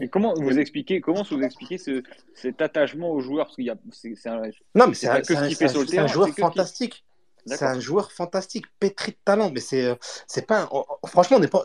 Et 0.00 0.08
comment 0.08 0.34
vous 0.34 0.58
expliquez, 0.58 1.00
comment 1.00 1.24
vous 1.28 1.42
expliquez 1.42 1.78
ce, 1.78 2.04
cet 2.34 2.62
attachement 2.62 3.10
aux 3.10 3.20
joueurs? 3.20 3.46
Parce 3.46 3.56
qu'il 3.56 3.64
y 3.64 3.70
a, 3.70 3.76
c'est, 3.90 4.28
un, 4.28 4.42
non, 4.76 4.86
mais 4.86 4.94
c'est 4.94 5.08
un, 5.08 5.16
un, 5.16 6.06
joueur 6.06 6.28
fantastique. 6.28 7.04
C'est 7.48 7.64
un 7.64 7.80
joueur 7.80 8.12
fantastique, 8.12 8.66
pétri 8.78 9.12
de 9.12 9.16
talent. 9.24 9.50
Mais 9.52 9.60
c'est, 9.60 9.98
c'est 10.26 10.46
pas. 10.46 10.68
franchement, 11.06 11.38
on 11.38 11.40
n'est 11.40 11.48
pas. 11.48 11.64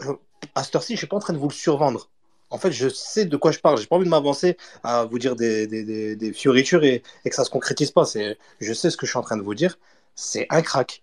À 0.56 0.64
cette 0.64 0.76
heure-ci, 0.76 0.94
je 0.94 1.00
suis 1.00 1.08
pas 1.08 1.18
en 1.18 1.20
train 1.20 1.34
de 1.34 1.40
vous 1.40 1.48
le 1.48 1.54
survendre 1.54 2.10
en 2.54 2.60
fait, 2.60 2.72
je 2.72 2.88
sais 2.88 3.26
de 3.26 3.36
quoi 3.36 3.52
je 3.52 3.58
parle. 3.58 3.80
J'ai 3.80 3.88
pas 3.88 3.96
envie 3.96 4.06
de 4.06 4.12
m'avancer 4.12 4.58
à 4.84 5.06
vous 5.06 5.18
dire 5.18 5.36
des, 5.36 5.66
des, 5.66 6.16
des, 6.16 6.34
fioritures 6.34 6.84
et, 6.84 7.02
et, 7.26 7.30
que 7.30 7.36
ça 7.36 7.44
se 7.46 7.50
concrétise 7.50 7.90
pas. 7.90 8.06
C'est, 8.06 8.38
je 8.62 8.74
sais 8.74 8.92
ce 8.92 8.98
que 8.98 9.08
je 9.08 9.12
suis 9.12 9.18
en 9.18 9.24
train 9.24 9.38
de 9.38 9.42
vous 9.42 9.56
dire. 9.56 9.80
C'est 10.14 10.46
un 10.52 10.62
crack. 10.62 11.02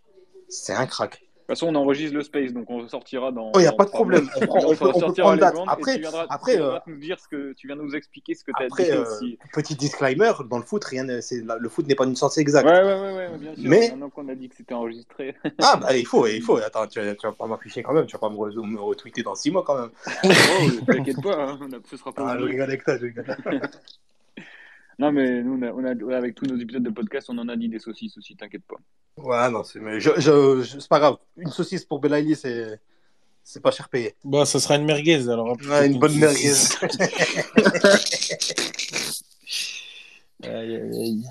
C'est 0.48 0.74
un 0.74 0.86
crack. 0.86 1.24
De 1.50 1.54
toute 1.56 1.62
façon, 1.62 1.74
on 1.74 1.80
enregistre 1.80 2.14
le 2.14 2.22
space, 2.22 2.52
donc 2.52 2.70
on 2.70 2.86
sortira 2.86 3.32
dans. 3.32 3.48
Il 3.48 3.56
oh, 3.56 3.60
n'y 3.60 3.66
a 3.66 3.72
pas 3.72 3.84
de 3.84 3.90
problème. 3.90 4.30
On, 4.36 4.46
prend, 4.46 4.58
on, 4.64 4.76
peut, 4.76 4.92
on 4.94 5.12
prendre 5.12 5.36
date. 5.36 5.56
Après, 5.66 5.94
tu 5.94 6.00
viendras, 6.02 6.24
après, 6.30 6.54
tu 6.54 6.62
euh, 6.62 6.78
nous 6.86 6.96
dire 6.96 7.18
ce 7.18 7.26
que 7.26 7.54
tu 7.54 7.66
viens 7.66 7.74
de 7.74 7.82
nous 7.82 7.96
expliquer 7.96 8.36
ce 8.36 8.44
que 8.44 8.52
tu 8.56 8.62
as 8.62 8.68
dit. 8.68 8.90
Euh, 8.92 9.46
Petit 9.52 9.74
disclaimer, 9.74 10.30
dans 10.48 10.58
le 10.58 10.64
foot, 10.64 10.84
rien, 10.84 11.04
le 11.04 11.68
foot 11.68 11.88
n'est 11.88 11.96
pas 11.96 12.04
une 12.04 12.14
science 12.14 12.38
exacte. 12.38 12.68
Ouais, 12.68 12.80
ouais, 12.84 13.00
ouais, 13.00 13.16
ouais 13.16 13.38
bien 13.38 13.54
sûr. 13.56 13.64
Mais 13.68 13.88
maintenant 13.88 14.10
qu'on 14.10 14.28
a 14.28 14.36
dit 14.36 14.48
que 14.48 14.54
c'était 14.54 14.74
enregistré. 14.74 15.34
ah 15.60 15.76
bah 15.76 15.96
il 15.96 16.06
faut, 16.06 16.24
il 16.28 16.40
faut. 16.40 16.56
Attends, 16.58 16.86
tu, 16.86 17.00
tu 17.00 17.26
vas 17.26 17.32
pas 17.32 17.48
m'afficher 17.48 17.82
quand 17.82 17.94
même, 17.94 18.06
tu 18.06 18.12
vas 18.12 18.20
pas 18.20 18.30
me, 18.30 18.36
me 18.36 18.80
retweeter 18.80 19.24
dans 19.24 19.34
6 19.34 19.50
mois 19.50 19.64
quand 19.64 19.76
même. 19.76 19.90
oh, 20.24 20.84
t'inquiète 20.86 21.20
pas, 21.20 21.50
hein, 21.50 21.58
ce 21.90 21.96
sera 21.96 22.12
pas. 22.12 22.28
Ah, 22.28 22.38
je 22.38 22.44
rigole 22.44 22.62
avec 22.62 22.84
toi, 22.84 22.96
je 22.96 23.06
rigole. 23.06 23.26
Non, 25.00 25.10
mais 25.12 25.42
nous, 25.42 25.58
on 25.58 25.84
a, 25.84 25.92
avec 26.14 26.34
tous 26.34 26.44
nos 26.44 26.58
épisodes 26.58 26.82
de 26.82 26.90
podcast, 26.90 27.28
on 27.30 27.38
en 27.38 27.48
a 27.48 27.56
dit 27.56 27.70
des 27.70 27.78
saucisses 27.78 28.18
aussi, 28.18 28.36
t'inquiète 28.36 28.64
pas. 28.68 28.76
Ouais, 29.16 29.50
non, 29.50 29.64
c'est, 29.64 29.80
mais 29.80 29.98
je, 29.98 30.10
je, 30.18 30.62
c'est 30.78 30.90
pas 30.90 30.98
grave. 30.98 31.16
Une 31.38 31.48
saucisse 31.48 31.86
pour 31.86 32.00
Belaïli, 32.00 32.36
c'est, 32.36 32.78
c'est 33.42 33.62
pas 33.62 33.70
cher 33.70 33.88
payé. 33.88 34.14
Bah, 34.24 34.44
ça 34.44 34.60
sera 34.60 34.76
une 34.76 34.84
merguez 34.84 35.26
alors. 35.30 35.56
Ouais, 35.66 35.86
une 35.86 35.98
bonne 35.98 36.18
merguez. 36.18 36.52
aïe, 40.42 40.76
aïe, 40.76 41.00
aïe. 41.00 41.24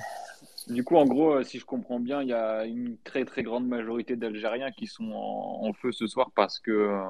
Du 0.70 0.84
coup, 0.84 0.98
en 0.98 1.06
gros, 1.06 1.34
euh, 1.34 1.44
si 1.44 1.58
je 1.58 1.66
comprends 1.66 2.00
bien, 2.00 2.22
il 2.22 2.30
y 2.30 2.34
a 2.34 2.64
une 2.66 2.96
très 3.04 3.26
très 3.26 3.42
grande 3.42 3.68
majorité 3.68 4.16
d'Algériens 4.16 4.72
qui 4.72 4.86
sont 4.86 5.12
en, 5.14 5.74
feu 5.74 5.92
ce 5.92 6.06
soir 6.06 6.30
parce 6.36 6.60
que 6.60 6.72
euh, 6.72 7.02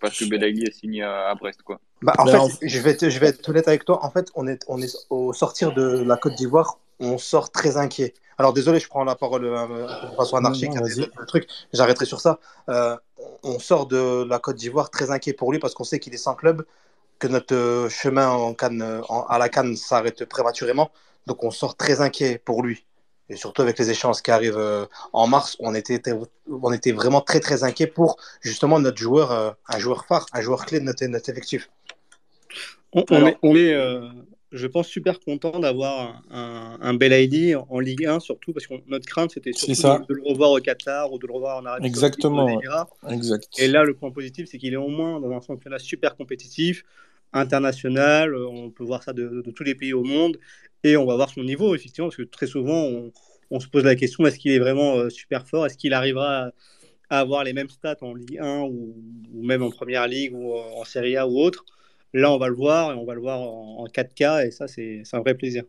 parce 0.00 0.18
que 0.18 0.26
Belaïli 0.26 0.62
est 0.62 0.72
signé 0.72 1.02
à, 1.02 1.34
Brest, 1.34 1.62
quoi. 1.62 1.80
Bah, 2.02 2.12
en 2.18 2.24
ben, 2.24 2.48
fait, 2.48 2.68
je 2.68 2.78
vais 2.80 2.90
être, 2.90 3.08
je 3.08 3.18
vais 3.18 3.28
être 3.28 3.48
honnête 3.48 3.66
avec 3.66 3.84
toi. 3.84 4.04
En 4.04 4.10
fait, 4.10 4.30
on 4.36 4.46
est 4.46 4.64
on 4.68 4.80
est 4.80 4.96
au 5.10 5.32
sortir 5.32 5.72
de 5.72 6.04
la 6.04 6.16
Côte 6.16 6.34
d'Ivoire, 6.36 6.78
on 7.00 7.18
sort 7.18 7.50
très 7.50 7.76
inquiet. 7.76 8.14
Alors 8.38 8.52
désolé, 8.52 8.78
je 8.78 8.88
prends 8.88 9.02
la 9.02 9.16
parole 9.16 9.44
euh, 9.44 9.66
de 9.66 10.16
façon 10.16 10.36
anarchique, 10.36 10.70
le 10.74 11.26
truc. 11.26 11.48
J'arrêterai 11.72 12.06
sur 12.06 12.20
ça. 12.20 12.38
on 13.42 13.58
sort 13.58 13.86
de 13.86 14.24
la 14.24 14.38
Côte 14.38 14.56
d'Ivoire 14.56 14.88
très 14.88 15.10
inquiet 15.10 15.32
pour 15.32 15.50
lui 15.50 15.58
parce 15.58 15.74
qu'on 15.74 15.84
sait 15.84 15.98
qu'il 15.98 16.14
est 16.14 16.18
sans 16.18 16.36
club, 16.36 16.64
que 17.18 17.26
notre 17.26 17.88
chemin 17.90 18.28
en 18.28 18.54
canne, 18.54 19.02
à 19.28 19.38
la 19.38 19.48
canne 19.48 19.74
s'arrête 19.74 20.24
prématurément. 20.26 20.92
Donc 21.26 21.42
on 21.42 21.50
sort 21.50 21.76
très 21.76 22.00
inquiet 22.00 22.38
pour 22.38 22.62
lui 22.62 22.86
et 23.30 23.36
surtout 23.36 23.62
avec 23.62 23.78
les 23.78 23.90
échéances 23.90 24.20
qui 24.20 24.30
arrivent 24.30 24.58
euh, 24.58 24.84
en 25.12 25.26
mars, 25.26 25.56
on 25.60 25.74
était, 25.74 26.02
on 26.48 26.72
était 26.72 26.92
vraiment 26.92 27.20
très 27.20 27.40
très 27.40 27.62
inquiet 27.62 27.86
pour 27.86 28.16
justement 28.40 28.80
notre 28.80 28.98
joueur, 28.98 29.30
euh, 29.30 29.50
un 29.68 29.78
joueur 29.78 30.04
phare, 30.04 30.26
un 30.32 30.40
joueur 30.40 30.66
clé 30.66 30.80
de 30.80 30.84
notre, 30.84 31.30
effectif. 31.30 31.70
On, 32.92 33.04
est, 33.54 33.72
euh, 33.72 34.08
je 34.50 34.66
pense, 34.66 34.88
super 34.88 35.20
content 35.20 35.60
d'avoir 35.60 36.24
un, 36.32 36.76
un 36.80 36.94
Bel 36.94 37.12
en 37.68 37.78
Ligue 37.78 38.04
1, 38.04 38.18
surtout 38.18 38.52
parce 38.52 38.66
que 38.66 38.74
notre 38.88 39.06
crainte 39.06 39.30
c'était 39.30 39.52
surtout 39.52 40.04
de, 40.08 40.14
le 40.14 40.22
revoir 40.24 40.50
au 40.50 40.58
Qatar 40.58 41.12
ou 41.12 41.18
de 41.18 41.26
le 41.28 41.32
revoir 41.32 41.58
en 41.58 41.66
Arabie 41.66 41.86
Exactement. 41.86 42.60
exact. 43.08 43.48
Et 43.58 43.68
là, 43.68 43.84
le 43.84 43.94
point 43.94 44.10
positif, 44.10 44.48
c'est 44.50 44.58
qu'il 44.58 44.72
est 44.72 44.76
au 44.76 44.88
moins 44.88 45.20
dans 45.20 45.30
un 45.30 45.40
championnat 45.40 45.78
super 45.78 46.16
compétitif, 46.16 46.84
international. 47.32 48.34
On 48.34 48.70
peut 48.70 48.84
voir 48.84 49.02
ça 49.02 49.12
de, 49.12 49.42
de 49.44 49.50
tous 49.50 49.64
les 49.64 49.74
pays 49.74 49.92
au 49.92 50.04
monde 50.04 50.38
et 50.82 50.96
on 50.96 51.06
va 51.06 51.16
voir 51.16 51.28
son 51.28 51.42
niveau, 51.42 51.74
effectivement, 51.74 52.08
parce 52.08 52.16
que 52.16 52.22
très 52.22 52.46
souvent, 52.46 53.10
on, 53.50 53.60
se 53.60 53.68
pose 53.68 53.84
la 53.84 53.96
question 53.96 54.24
est-ce 54.26 54.38
qu'il 54.38 54.52
est 54.52 54.58
vraiment 54.58 54.96
euh, 54.96 55.10
super 55.10 55.46
fort? 55.46 55.66
Est-ce 55.66 55.76
qu'il 55.76 55.92
arrivera 55.92 56.52
à, 57.10 57.20
avoir 57.20 57.44
les 57.44 57.52
mêmes 57.52 57.68
stats 57.68 57.98
en 58.00 58.14
Ligue 58.14 58.38
1 58.38 58.62
ou, 58.62 58.94
même 59.32 59.62
en 59.62 59.70
Première 59.70 60.06
Ligue 60.06 60.34
ou 60.34 60.54
en 60.54 60.84
Serie 60.84 61.16
A 61.16 61.26
ou 61.26 61.38
autre? 61.38 61.64
Là, 62.14 62.32
on 62.32 62.38
va 62.38 62.48
le 62.48 62.54
voir 62.54 62.92
et 62.92 62.94
on 62.94 63.04
va 63.04 63.14
le 63.14 63.20
voir 63.20 63.40
en, 63.40 63.86
4K 63.86 64.46
et 64.46 64.50
ça, 64.50 64.68
c'est 64.68 65.02
un 65.12 65.20
vrai 65.20 65.34
plaisir. 65.34 65.64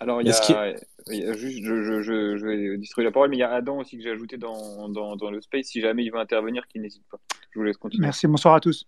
Alors, 0.00 0.20
il 0.20 0.26
y 0.26 0.30
a, 0.30 1.32
juste, 1.32 1.64
je, 1.64 2.02
je, 2.02 2.46
vais 2.46 2.76
distribuer 2.76 3.06
la 3.06 3.12
parole, 3.12 3.30
mais 3.30 3.36
il 3.36 3.40
y 3.40 3.44
a 3.44 3.52
Adam 3.52 3.78
aussi 3.78 3.96
que 3.96 4.02
j'ai 4.02 4.10
ajouté 4.10 4.36
dans, 4.36 4.88
dans, 4.88 5.16
dans, 5.16 5.30
le 5.30 5.40
space. 5.40 5.66
Si 5.66 5.80
jamais 5.80 6.04
il 6.04 6.10
veut 6.10 6.18
intervenir, 6.18 6.66
qu'il 6.66 6.82
n'hésite 6.82 7.04
pas. 7.10 7.18
Je 7.52 7.60
vous 7.60 7.64
laisse 7.64 7.76
continuer. 7.76 8.02
Merci, 8.02 8.26
bonsoir 8.26 8.54
à 8.54 8.60
tous. 8.60 8.86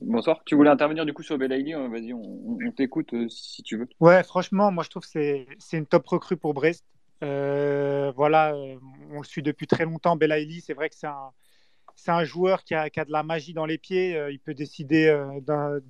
Bonsoir. 0.00 0.42
Tu 0.44 0.54
voulais 0.54 0.70
intervenir 0.70 1.04
du 1.04 1.12
coup 1.12 1.22
sur 1.22 1.36
Belaïli 1.38 1.72
hein, 1.72 1.88
Vas-y, 1.88 2.12
on, 2.12 2.58
t'écoute 2.76 3.12
euh, 3.14 3.28
si 3.28 3.62
tu 3.62 3.76
veux. 3.76 3.88
Ouais, 3.98 4.22
franchement, 4.22 4.70
moi 4.70 4.84
je 4.84 4.90
trouve 4.90 5.02
que 5.02 5.08
c'est 5.58 5.76
une 5.76 5.86
top 5.86 6.06
recrue 6.06 6.36
pour 6.36 6.54
Brest. 6.54 6.84
Euh, 7.24 8.12
voilà, 8.14 8.54
euh, 8.54 8.78
on 9.10 9.18
le 9.18 9.24
suit 9.24 9.42
depuis 9.42 9.66
très 9.66 9.84
longtemps. 9.84 10.14
Belaïli, 10.14 10.60
c'est 10.60 10.74
vrai 10.74 10.88
que 10.88 10.94
c'est 10.94 11.08
un, 11.08 11.32
un 12.06 12.24
joueur 12.24 12.62
qui 12.62 12.74
a, 12.74 12.90
qui 12.90 13.00
a, 13.00 13.04
de 13.04 13.10
la 13.10 13.24
magie 13.24 13.54
dans 13.54 13.66
les 13.66 13.78
pieds. 13.78 14.16
il 14.30 14.38
peut 14.38 14.54
décider 14.54 15.12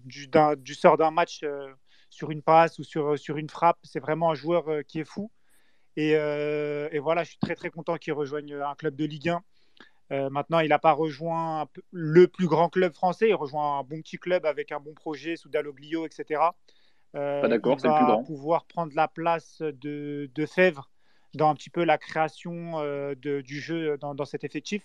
du, 0.06 0.28
du, 0.56 0.74
sort 0.74 0.96
d'un 0.96 1.10
match 1.10 1.44
sur 2.08 2.30
une 2.30 2.40
passe 2.40 2.78
ou 2.78 2.84
sur, 2.84 3.18
sur 3.18 3.36
une 3.36 3.50
frappe. 3.50 3.78
C'est 3.82 4.00
vraiment 4.00 4.30
un 4.30 4.34
joueur 4.34 4.64
qui 4.86 5.00
est 5.00 5.04
fou. 5.04 5.30
Et, 5.96 6.12
et, 6.12 6.98
voilà, 6.98 7.24
je 7.24 7.30
suis 7.30 7.38
très 7.38 7.54
très 7.54 7.68
content 7.68 7.98
qu'il 7.98 8.14
rejoigne 8.14 8.54
un 8.54 8.74
club 8.74 8.96
de 8.96 9.04
Ligue 9.04 9.28
1. 9.28 9.42
Euh, 10.10 10.30
maintenant, 10.30 10.60
il 10.60 10.68
n'a 10.68 10.78
pas 10.78 10.92
rejoint 10.92 11.68
le 11.92 12.28
plus 12.28 12.46
grand 12.46 12.68
club 12.68 12.94
français. 12.94 13.28
Il 13.28 13.34
rejoint 13.34 13.80
un 13.80 13.82
bon 13.82 14.00
petit 14.00 14.18
club 14.18 14.46
avec 14.46 14.72
un 14.72 14.80
bon 14.80 14.94
projet 14.94 15.36
sous 15.36 15.48
Dalloglio, 15.48 16.06
etc. 16.06 16.40
Euh, 17.14 17.42
pas 17.42 17.48
d'accord, 17.48 17.80
c'est 17.80 17.88
le 17.88 17.94
plus 17.94 18.04
grand. 18.04 18.24
pouvoir 18.24 18.64
prendre 18.64 18.92
la 18.94 19.08
place 19.08 19.60
de, 19.60 20.30
de 20.34 20.46
Fèvre 20.46 20.90
dans 21.34 21.50
un 21.50 21.54
petit 21.54 21.70
peu 21.70 21.84
la 21.84 21.98
création 21.98 22.78
euh, 22.78 23.14
de, 23.14 23.42
du 23.42 23.60
jeu 23.60 23.98
dans, 23.98 24.14
dans, 24.14 24.24
cet 24.24 24.44
effectif. 24.44 24.82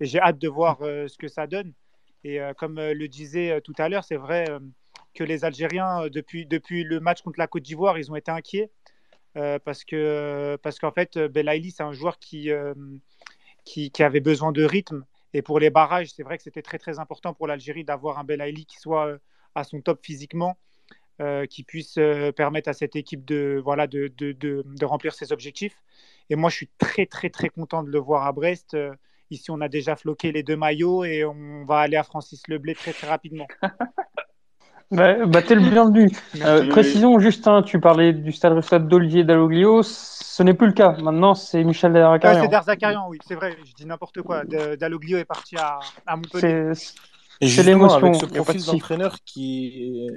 Et 0.00 0.06
j'ai 0.06 0.20
hâte 0.20 0.38
de 0.38 0.48
voir 0.48 0.78
ce 0.80 1.16
que 1.16 1.28
ça 1.28 1.46
donne. 1.46 1.72
Et 2.24 2.40
comme 2.56 2.76
le 2.76 3.08
disait 3.08 3.60
tout 3.60 3.74
à 3.78 3.88
l'heure, 3.88 4.04
c'est 4.04 4.16
vrai 4.16 4.46
que 5.14 5.22
les 5.22 5.44
Algériens, 5.44 6.08
depuis, 6.08 6.46
depuis 6.46 6.82
le 6.82 6.98
match 6.98 7.20
contre 7.22 7.38
la 7.38 7.46
Côte 7.46 7.62
d'Ivoire, 7.62 7.98
ils 7.98 8.10
ont 8.10 8.16
été 8.16 8.30
inquiets. 8.30 8.70
parce 9.34 9.84
que 9.84 10.56
parce 10.62 10.78
qu'en 10.78 10.92
fait, 10.92 11.18
Belaïli, 11.18 11.70
c'est 11.70 11.82
un 11.82 11.92
joueur 11.92 12.18
qui, 12.18 12.50
qui, 13.64 13.90
avait 14.00 14.20
besoin 14.20 14.52
de 14.52 14.64
rythme. 14.64 15.04
Et 15.34 15.42
pour 15.42 15.58
les 15.58 15.70
barrages, 15.70 16.12
c'est 16.12 16.22
vrai 16.22 16.36
que 16.36 16.42
c'était 16.42 16.62
très 16.62 16.78
très 16.78 16.98
important 16.98 17.34
pour 17.34 17.46
l'Algérie 17.46 17.84
d'avoir 17.84 18.18
un 18.18 18.24
Belaïli 18.24 18.66
qui 18.66 18.78
soit 18.78 19.06
euh, 19.06 19.18
à 19.54 19.64
son 19.64 19.80
top 19.80 20.00
physiquement. 20.02 20.56
qui 21.50 21.62
puisse 21.62 22.00
permettre 22.34 22.68
à 22.68 22.72
cette 22.72 22.96
équipe 22.96 23.24
de, 23.24 23.60
voilà, 23.62 23.86
de, 23.86 24.08
de, 24.08 24.32
de, 24.32 24.84
remplir 24.84 25.14
ses 25.14 25.30
objectifs. 25.30 25.76
Et 26.30 26.34
moi, 26.34 26.50
je 26.50 26.56
suis 26.56 26.70
très, 26.78 27.06
très, 27.06 27.30
très 27.30 27.48
content 27.48 27.84
de 27.84 27.90
le 27.90 28.00
voir 28.00 28.26
à 28.26 28.32
Brest. 28.32 28.76
Ici, 29.30 29.52
on 29.52 29.60
a 29.60 29.68
déjà 29.68 29.94
floqué 29.94 30.32
les 30.32 30.42
deux 30.42 30.56
maillots 30.56 31.04
et 31.04 31.24
on 31.24 31.64
va 31.64 31.78
aller 31.78 31.96
à 31.96 32.02
Francis 32.02 32.42
Leblé 32.48 32.74
très, 32.74 32.92
très 32.92 33.06
rapidement. 33.06 33.46
Bah, 34.92 35.26
bah 35.26 35.42
t'es 35.42 35.54
le 35.54 35.68
bienvenu. 35.68 36.10
Euh, 36.44 36.68
précision, 36.68 37.18
Justin, 37.18 37.62
tu 37.62 37.80
parlais 37.80 38.12
du 38.12 38.32
stade 38.32 38.60
Stade 38.62 38.88
d'Olivier 38.88 39.22
Dalloglio. 39.24 39.82
Ce 39.82 40.42
n'est 40.42 40.54
plus 40.54 40.66
le 40.66 40.72
cas. 40.72 40.92
Maintenant, 40.98 41.34
c'est 41.34 41.62
Michel 41.62 41.92
Derzakarian. 41.92 42.38
Ah, 42.38 42.42
c'est 42.42 42.48
Derzakarian, 42.48 43.08
oui, 43.08 43.18
c'est 43.26 43.34
vrai. 43.34 43.56
Je 43.64 43.72
dis 43.74 43.86
n'importe 43.86 44.22
quoi. 44.22 44.44
Dalloglio 44.44 45.18
est 45.18 45.24
parti 45.24 45.56
à, 45.56 45.78
à 46.06 46.16
Montpellier. 46.16 46.72
C'est 47.40 47.62
l'émotion. 47.62 47.98
Avec 47.98 48.14
ce 48.16 48.26
profil 48.26 48.64
d'entraîneur 48.64 49.18
qui 49.24 50.08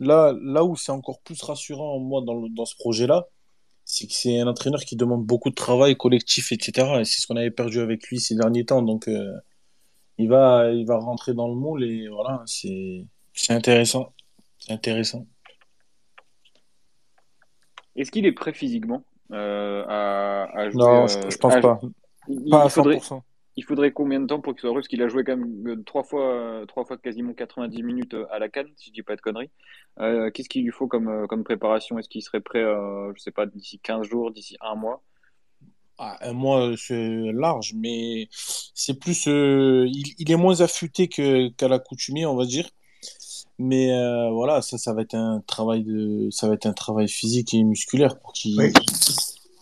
là, 0.00 0.34
là 0.40 0.64
où 0.64 0.76
c'est 0.76 0.92
encore 0.92 1.20
plus 1.20 1.40
rassurant, 1.42 1.98
moi, 1.98 2.22
dans, 2.24 2.48
dans 2.48 2.64
ce 2.64 2.76
projet-là, 2.76 3.26
c'est 3.84 4.06
que 4.06 4.12
c'est 4.12 4.40
un 4.40 4.46
entraîneur 4.46 4.80
qui 4.80 4.96
demande 4.96 5.24
beaucoup 5.24 5.50
de 5.50 5.54
travail 5.54 5.96
collectif, 5.96 6.52
etc. 6.52 7.00
Et 7.00 7.04
c'est 7.04 7.20
ce 7.20 7.26
qu'on 7.26 7.36
avait 7.36 7.50
perdu 7.50 7.80
avec 7.80 8.08
lui 8.08 8.20
ces 8.20 8.34
derniers 8.34 8.64
temps. 8.64 8.82
Donc, 8.82 9.08
euh, 9.08 9.32
il, 10.18 10.28
va, 10.28 10.70
il 10.70 10.86
va 10.86 10.98
rentrer 10.98 11.34
dans 11.34 11.48
le 11.48 11.54
moule 11.54 11.84
et 11.84 12.08
voilà, 12.08 12.42
c'est 12.46 13.06
intéressant. 13.50 14.12
C'est 14.64 14.72
intéressant. 14.72 15.26
Est-ce 17.96 18.10
qu'il 18.10 18.24
est 18.24 18.32
prêt 18.32 18.54
physiquement 18.54 19.04
euh, 19.30 19.84
à, 19.86 20.70
jouer 20.70 20.82
Non, 20.82 21.06
je, 21.06 21.30
je 21.30 21.36
pense 21.36 21.60
pas. 21.60 21.80
Il, 22.28 22.48
pas 22.48 22.62
à 22.62 22.68
100%. 22.68 23.20
Il 23.56 23.62
faudrait, 23.62 23.92
combien 23.92 24.20
de 24.20 24.26
temps 24.26 24.40
pour 24.40 24.54
qu'il 24.54 24.62
soit 24.62 24.70
heureux 24.70 24.80
Parce 24.80 24.88
qu'il 24.88 25.02
a 25.02 25.08
joué 25.08 25.22
quand 25.22 25.36
même 25.36 25.68
euh, 25.68 25.82
trois 25.84 26.02
fois, 26.02 26.64
trois 26.66 26.84
fois 26.86 26.96
quasiment 26.96 27.34
90 27.34 27.82
minutes 27.82 28.16
à 28.30 28.38
la 28.38 28.48
canne, 28.48 28.68
si 28.76 28.88
je 28.88 28.94
dis 28.94 29.02
pas 29.02 29.16
de 29.16 29.20
conneries. 29.20 29.50
Euh, 30.00 30.30
qu'est-ce 30.30 30.48
qu'il 30.48 30.64
lui 30.64 30.72
faut 30.72 30.88
comme, 30.88 31.26
comme 31.28 31.44
préparation? 31.44 31.98
Est-ce 31.98 32.08
qu'il 32.08 32.22
serait 32.22 32.40
prêt, 32.40 32.62
je 32.62 33.20
sais 33.20 33.30
pas, 33.30 33.44
d'ici 33.44 33.78
15 33.80 34.08
jours, 34.08 34.32
d'ici 34.32 34.56
un 34.62 34.76
mois? 34.76 35.04
Ah, 35.98 36.16
un 36.22 36.32
mois, 36.32 36.72
c'est 36.76 37.32
large, 37.32 37.74
mais 37.76 38.28
c'est 38.32 38.98
plus. 38.98 39.26
il, 39.26 40.30
est 40.32 40.36
moins 40.36 40.62
affûté 40.62 41.06
qu'à 41.06 41.68
l'accoutumée, 41.68 42.24
on 42.24 42.34
va 42.34 42.46
dire. 42.46 42.68
Mais 43.58 43.92
euh, 43.92 44.30
voilà, 44.30 44.62
ça, 44.62 44.78
ça 44.78 44.92
va 44.92 45.02
être 45.02 45.14
un 45.14 45.42
travail 45.46 45.84
de, 45.84 46.28
ça 46.30 46.48
va 46.48 46.54
être 46.54 46.66
un 46.66 46.72
travail 46.72 47.08
physique 47.08 47.54
et 47.54 47.62
musculaire 47.62 48.18
pour 48.18 48.32
qui. 48.32 48.56
Oui. 48.58 48.72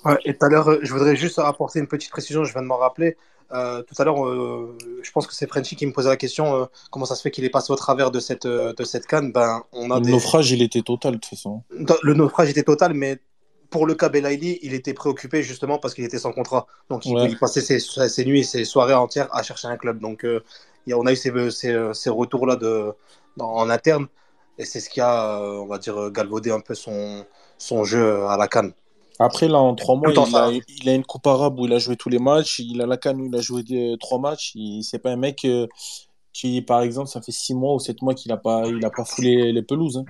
Ouais, 0.05 0.19
et 0.25 0.37
tout 0.37 0.47
à 0.47 0.49
l'heure, 0.49 0.79
je 0.83 0.93
voudrais 0.93 1.15
juste 1.15 1.39
apporter 1.39 1.79
une 1.79 1.87
petite 1.87 2.11
précision. 2.11 2.43
Je 2.45 2.53
viens 2.53 2.63
de 2.63 2.67
m'en 2.67 2.79
rappeler. 2.79 3.17
Euh, 3.53 3.83
tout 3.83 3.95
à 3.99 4.05
l'heure, 4.05 4.27
euh, 4.27 4.79
je 5.03 5.13
pense 5.13 5.27
que 5.27 5.35
c'est 5.35 5.47
Frenchy 5.47 5.77
qui 5.77 5.85
me 5.85 5.93
posait 5.93 6.09
la 6.09 6.17
question 6.17 6.69
comment 6.91 7.05
ça 7.05 7.15
se 7.15 7.21
fait 7.21 7.31
qu'il 7.31 7.45
est 7.45 7.51
passé 7.51 7.71
au 7.71 7.77
travers 7.77 8.11
de 8.11 8.19
cette, 8.19 8.47
de 8.47 8.85
cette 8.85 9.07
canne? 9.07 9.31
Ben, 9.31 9.63
on 9.73 9.91
a 9.91 10.01
Le 10.01 10.07
naufrage, 10.07 10.51
il 10.53 10.63
était 10.63 10.81
total 10.81 11.13
de 11.13 11.19
toute 11.19 11.27
façon. 11.27 11.63
Le 11.71 12.15
naufrage 12.15 12.49
était 12.49 12.63
total, 12.63 12.95
mais 12.95 13.19
pour 13.69 13.87
le 13.87 13.95
cas 13.95 14.09
Belaïli, 14.09 14.59
il 14.63 14.73
était 14.73 14.95
préoccupé 14.95 15.43
justement 15.43 15.79
parce 15.79 15.93
qu'il 15.93 16.05
était 16.05 16.19
sans 16.19 16.33
contrat. 16.33 16.67
Donc 16.89 17.05
il, 17.05 17.39
passait 17.39 17.61
ses, 17.61 17.79
ses, 17.79 18.25
nuits 18.25 18.41
et 18.41 18.45
ses 18.45 18.65
soirées 18.65 18.95
entières 18.95 19.29
à 19.33 19.43
chercher 19.43 19.69
un 19.69 19.77
club. 19.77 20.01
Donc 20.01 20.27
on 20.91 21.07
a 21.07 21.13
eu 21.13 21.17
ces, 21.17 21.51
ces, 21.51 21.91
ces 21.93 22.11
retours-là 22.11 22.57
de, 22.57 22.95
en 23.39 23.71
interne. 23.71 24.07
Et 24.59 24.65
c'est 24.65 24.81
ce 24.81 24.91
qui 24.91 25.01
a, 25.01 25.41
euh, 25.41 25.61
on 25.61 25.67
va 25.67 25.79
dire, 25.79 26.11
galvaudé 26.11 26.51
un 26.51 26.61
peu 26.61 26.75
son, 26.75 27.25
son 27.59 27.85
jeu 27.85 28.27
à 28.27 28.37
la 28.37 28.49
canne. 28.49 28.73
Après, 29.19 29.49
là, 29.49 29.59
en 29.59 29.75
trois 29.75 29.97
mois, 29.97 30.11
il, 30.13 30.37
a, 30.37 30.51
il, 30.69 30.89
a, 30.89 30.95
une 30.95 31.05
coupe 31.05 31.27
arabe 31.27 31.59
où 31.59 31.67
il 31.67 31.73
a 31.73 31.79
joué 31.79 31.97
tous 31.97 32.09
les 32.09 32.19
matchs. 32.19 32.59
Il 32.59 32.81
a 32.83 32.87
la 32.87 32.97
canne 32.97 33.21
où 33.21 33.27
il 33.27 33.37
a 33.37 33.41
joué 33.41 33.63
trois 34.01 34.19
matchs. 34.19 34.55
C'est 34.83 34.99
pas 34.99 35.11
un 35.11 35.17
mec 35.17 35.45
euh, 35.45 35.67
qui, 36.33 36.61
par 36.63 36.83
exemple, 36.83 37.09
ça 37.09 37.21
fait 37.21 37.33
six 37.33 37.55
mois 37.55 37.75
ou 37.75 37.79
sept 37.79 38.03
mois 38.03 38.15
qu'il 38.15 38.31
n'a 38.31 38.37
pas, 38.37 38.67
il 38.67 38.85
a 38.85 38.91
pas 38.91 39.05
foulé 39.05 39.53
les 39.53 39.63
pelouses. 39.63 39.99
Hein. 39.99 40.05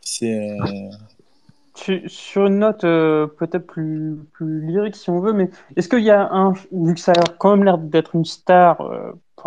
C'est. 0.00 0.38
Euh, 0.38 2.06
sur 2.06 2.46
une 2.46 2.60
note 2.60 2.80
peut-être 2.80 3.66
plus, 3.66 4.16
plus 4.32 4.66
lyrique, 4.66 4.96
si 4.96 5.10
on 5.10 5.20
veut, 5.20 5.34
mais 5.34 5.50
est-ce 5.76 5.88
qu'il 5.88 6.04
y 6.04 6.10
a 6.10 6.32
un. 6.32 6.54
Vu 6.72 6.94
que 6.94 7.00
ça 7.00 7.12
a 7.12 7.28
quand 7.38 7.50
même 7.54 7.64
l'air 7.64 7.76
d'être 7.76 8.14
une 8.14 8.24
star 8.24 8.80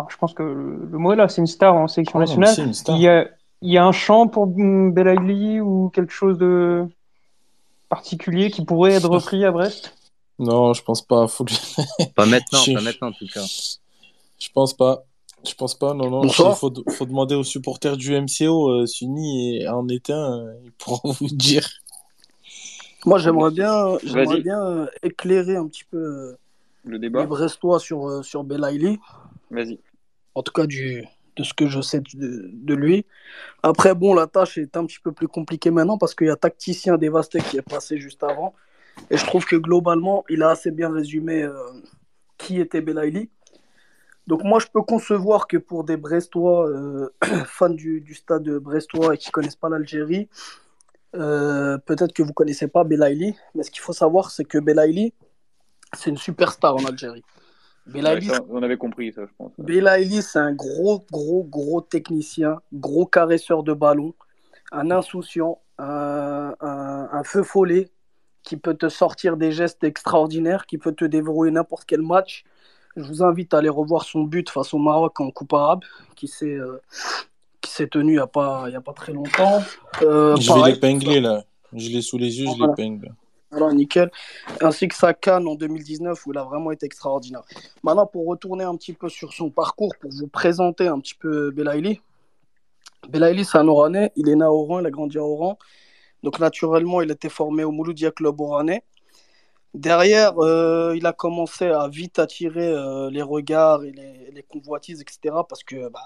je 0.08 0.16
pense 0.16 0.34
que 0.34 0.42
le, 0.42 0.98
mot 0.98 1.12
est 1.12 1.16
là, 1.16 1.28
c'est 1.28 1.40
une 1.40 1.46
star 1.46 1.74
en 1.74 1.88
sélection 1.88 2.18
nationale. 2.18 2.72
Il, 2.88 2.98
y 2.98 3.08
a, 3.08 3.28
il 3.62 3.72
y 3.72 3.78
a 3.78 3.84
un 3.84 3.92
chant 3.92 4.28
pour 4.28 4.46
Belaïli 4.46 5.60
ou 5.60 5.90
quelque 5.90 6.12
chose 6.12 6.38
de 6.38 6.86
particulier 7.88 8.50
qui 8.50 8.64
pourrait 8.64 8.92
être 8.92 9.08
repris 9.08 9.44
à 9.44 9.52
Brest? 9.52 9.94
Non, 10.38 10.72
je 10.72 10.82
pense 10.82 11.02
pas. 11.02 11.26
pas 12.14 12.26
maintenant, 12.26 12.60
pas 12.74 12.80
maintenant 12.80 13.08
en 13.08 13.12
tout 13.12 13.26
cas. 13.32 13.44
Je 14.38 14.48
pense 14.54 14.74
pas. 14.74 15.04
Je 15.46 15.54
pense 15.54 15.74
pas, 15.74 15.94
non, 15.94 16.10
non. 16.10 16.22
Il 16.24 16.32
faut, 16.32 16.52
faut, 16.54 17.06
demander 17.06 17.34
aux 17.34 17.44
supporters 17.44 17.96
du 17.96 18.12
MCO, 18.12 18.68
euh, 18.68 18.86
Sunny 18.86 19.66
en 19.68 19.88
est 19.88 20.10
un, 20.10 20.38
euh, 20.38 20.54
ils 20.64 20.72
pourront 20.72 21.12
vous 21.20 21.28
dire. 21.28 21.66
Moi, 23.06 23.18
j'aimerais 23.18 23.50
bien, 23.50 23.96
j'aimerais 24.04 24.42
bien 24.42 24.62
euh, 24.62 24.86
éclairer 25.02 25.56
un 25.56 25.66
petit 25.66 25.84
peu 25.84 26.36
le 26.84 26.98
débat. 26.98 27.20
les 27.20 27.26
Brestois 27.26 27.80
sur, 27.80 28.22
sur 28.22 28.44
Belaïli. 28.44 28.98
Vas-y. 29.50 29.78
En 30.34 30.42
tout 30.42 30.52
cas, 30.52 30.66
de 30.66 31.44
ce 31.44 31.54
que 31.54 31.66
je 31.66 31.80
sais 31.80 32.00
de, 32.14 32.74
lui. 32.74 33.06
Après, 33.62 33.94
bon, 33.94 34.14
la 34.14 34.26
tâche 34.26 34.58
est 34.58 34.76
un 34.76 34.86
petit 34.86 35.00
peu 35.00 35.12
plus 35.12 35.28
compliquée 35.28 35.70
maintenant 35.70 35.98
parce 35.98 36.14
qu'il 36.14 36.28
y 36.28 36.30
a 36.30 36.36
Tacticien 36.36 36.96
Dévasté 36.96 37.40
qui 37.40 37.56
est 37.56 37.68
passé 37.68 37.98
juste 37.98 38.22
avant. 38.22 38.54
Et 39.10 39.16
je 39.16 39.24
trouve 39.24 39.44
que 39.44 39.56
globalement, 39.56 40.24
il 40.28 40.42
a 40.42 40.50
assez 40.50 40.70
bien 40.70 40.92
résumé 40.92 41.42
euh, 41.42 41.54
qui 42.38 42.60
était 42.60 42.80
Belaïli. 42.80 43.30
Donc 44.26 44.44
moi, 44.44 44.60
je 44.60 44.66
peux 44.72 44.82
concevoir 44.82 45.46
que 45.46 45.56
pour 45.56 45.84
des 45.84 45.96
Brestois, 45.96 46.68
euh, 46.68 47.08
fans 47.46 47.70
du, 47.70 48.00
du, 48.00 48.14
stade 48.14 48.48
brestois 48.48 49.14
et 49.14 49.18
qui 49.18 49.28
ne 49.28 49.32
connaissent 49.32 49.56
pas 49.56 49.68
l'Algérie, 49.68 50.28
euh, 51.16 51.78
peut-être 51.78 52.12
que 52.12 52.22
vous 52.22 52.28
ne 52.28 52.34
connaissez 52.34 52.68
pas 52.68 52.84
Belaïli. 52.84 53.34
Mais 53.54 53.62
ce 53.62 53.70
qu'il 53.70 53.80
faut 53.80 53.92
savoir, 53.92 54.30
c'est 54.30 54.44
que 54.44 54.58
Belaïli, 54.58 55.14
c'est 55.94 56.10
une 56.10 56.18
superstar 56.18 56.76
en 56.76 56.84
Algérie 56.84 57.24
on 58.48 58.62
avait 58.62 58.76
compris 58.76 59.12
ça, 59.12 59.22
je 59.26 59.32
pense. 59.36 59.52
Belaïli, 59.58 60.22
c'est 60.22 60.38
un 60.38 60.52
gros, 60.52 61.04
gros, 61.10 61.44
gros 61.44 61.80
technicien, 61.80 62.60
gros 62.72 63.06
caresseur 63.06 63.62
de 63.62 63.72
ballon, 63.72 64.14
un 64.72 64.90
insouciant, 64.90 65.58
un, 65.78 67.22
feu 67.24 67.42
follet 67.42 67.90
qui 68.42 68.56
peut 68.56 68.74
te 68.74 68.88
sortir 68.88 69.36
des 69.36 69.52
gestes 69.52 69.84
extraordinaires, 69.84 70.66
qui 70.66 70.78
peut 70.78 70.92
te 70.92 71.04
déverrouiller 71.04 71.52
n'importe 71.52 71.84
quel 71.86 72.02
match. 72.02 72.44
Je 72.96 73.02
vous 73.02 73.22
invite 73.22 73.54
à 73.54 73.58
aller 73.58 73.68
revoir 73.68 74.04
son 74.04 74.22
but 74.22 74.48
face 74.50 74.74
au 74.74 74.78
Maroc 74.78 75.20
en 75.20 75.30
Coupe 75.30 75.52
arabe, 75.52 75.82
qui 76.16 76.26
s'est 76.28 76.46
euh, 76.56 76.80
tenu 77.90 78.12
il 78.12 78.16
n'y 78.16 78.18
a, 78.18 78.26
pas, 78.26 78.66
a 78.66 78.80
pas 78.80 78.92
très 78.92 79.12
longtemps. 79.12 79.62
Euh, 80.02 80.36
je 80.36 80.52
vais 80.52 80.72
l'épingler 80.72 81.20
là. 81.20 81.44
Je 81.72 81.88
l'ai 81.90 82.02
sous 82.02 82.18
les 82.18 82.40
yeux, 82.40 82.46
je 82.46 82.66
l'épingle. 82.66 83.14
Alors, 83.52 83.72
nickel. 83.72 84.10
Ainsi 84.60 84.86
que 84.86 84.94
sa 84.94 85.12
canne 85.12 85.48
en 85.48 85.56
2019 85.56 86.26
où 86.26 86.32
il 86.32 86.38
a 86.38 86.44
vraiment 86.44 86.70
été 86.70 86.86
extraordinaire. 86.86 87.42
Maintenant, 87.82 88.06
pour 88.06 88.26
retourner 88.26 88.64
un 88.64 88.76
petit 88.76 88.92
peu 88.92 89.08
sur 89.08 89.32
son 89.32 89.50
parcours, 89.50 89.92
pour 90.00 90.10
vous 90.10 90.28
présenter 90.28 90.86
un 90.86 91.00
petit 91.00 91.14
peu 91.14 91.50
Belaïli. 91.50 92.00
Belaïli, 93.08 93.44
c'est 93.44 93.58
un 93.58 93.66
Oranais. 93.66 94.12
Il 94.14 94.28
est 94.28 94.36
né 94.36 94.44
à 94.44 94.52
Oran, 94.52 94.80
il 94.80 94.86
a 94.86 94.90
grandi 94.90 95.18
à 95.18 95.24
Oran. 95.24 95.58
Donc, 96.22 96.38
naturellement, 96.38 97.00
il 97.00 97.10
a 97.10 97.28
formé 97.28 97.64
au 97.64 97.72
Mouloudia 97.72 98.12
Club 98.12 98.40
Oranais. 98.40 98.84
Derrière, 99.74 100.38
euh, 100.38 100.94
il 100.96 101.06
a 101.06 101.12
commencé 101.12 101.66
à 101.66 101.86
vite 101.88 102.18
attirer 102.18 102.72
euh, 102.72 103.08
les 103.10 103.22
regards 103.22 103.84
et 103.84 103.92
les, 103.92 104.42
convoitises, 104.42 105.00
etc. 105.00 105.34
Parce 105.48 105.62
que 105.62 105.88
bah, 105.88 106.00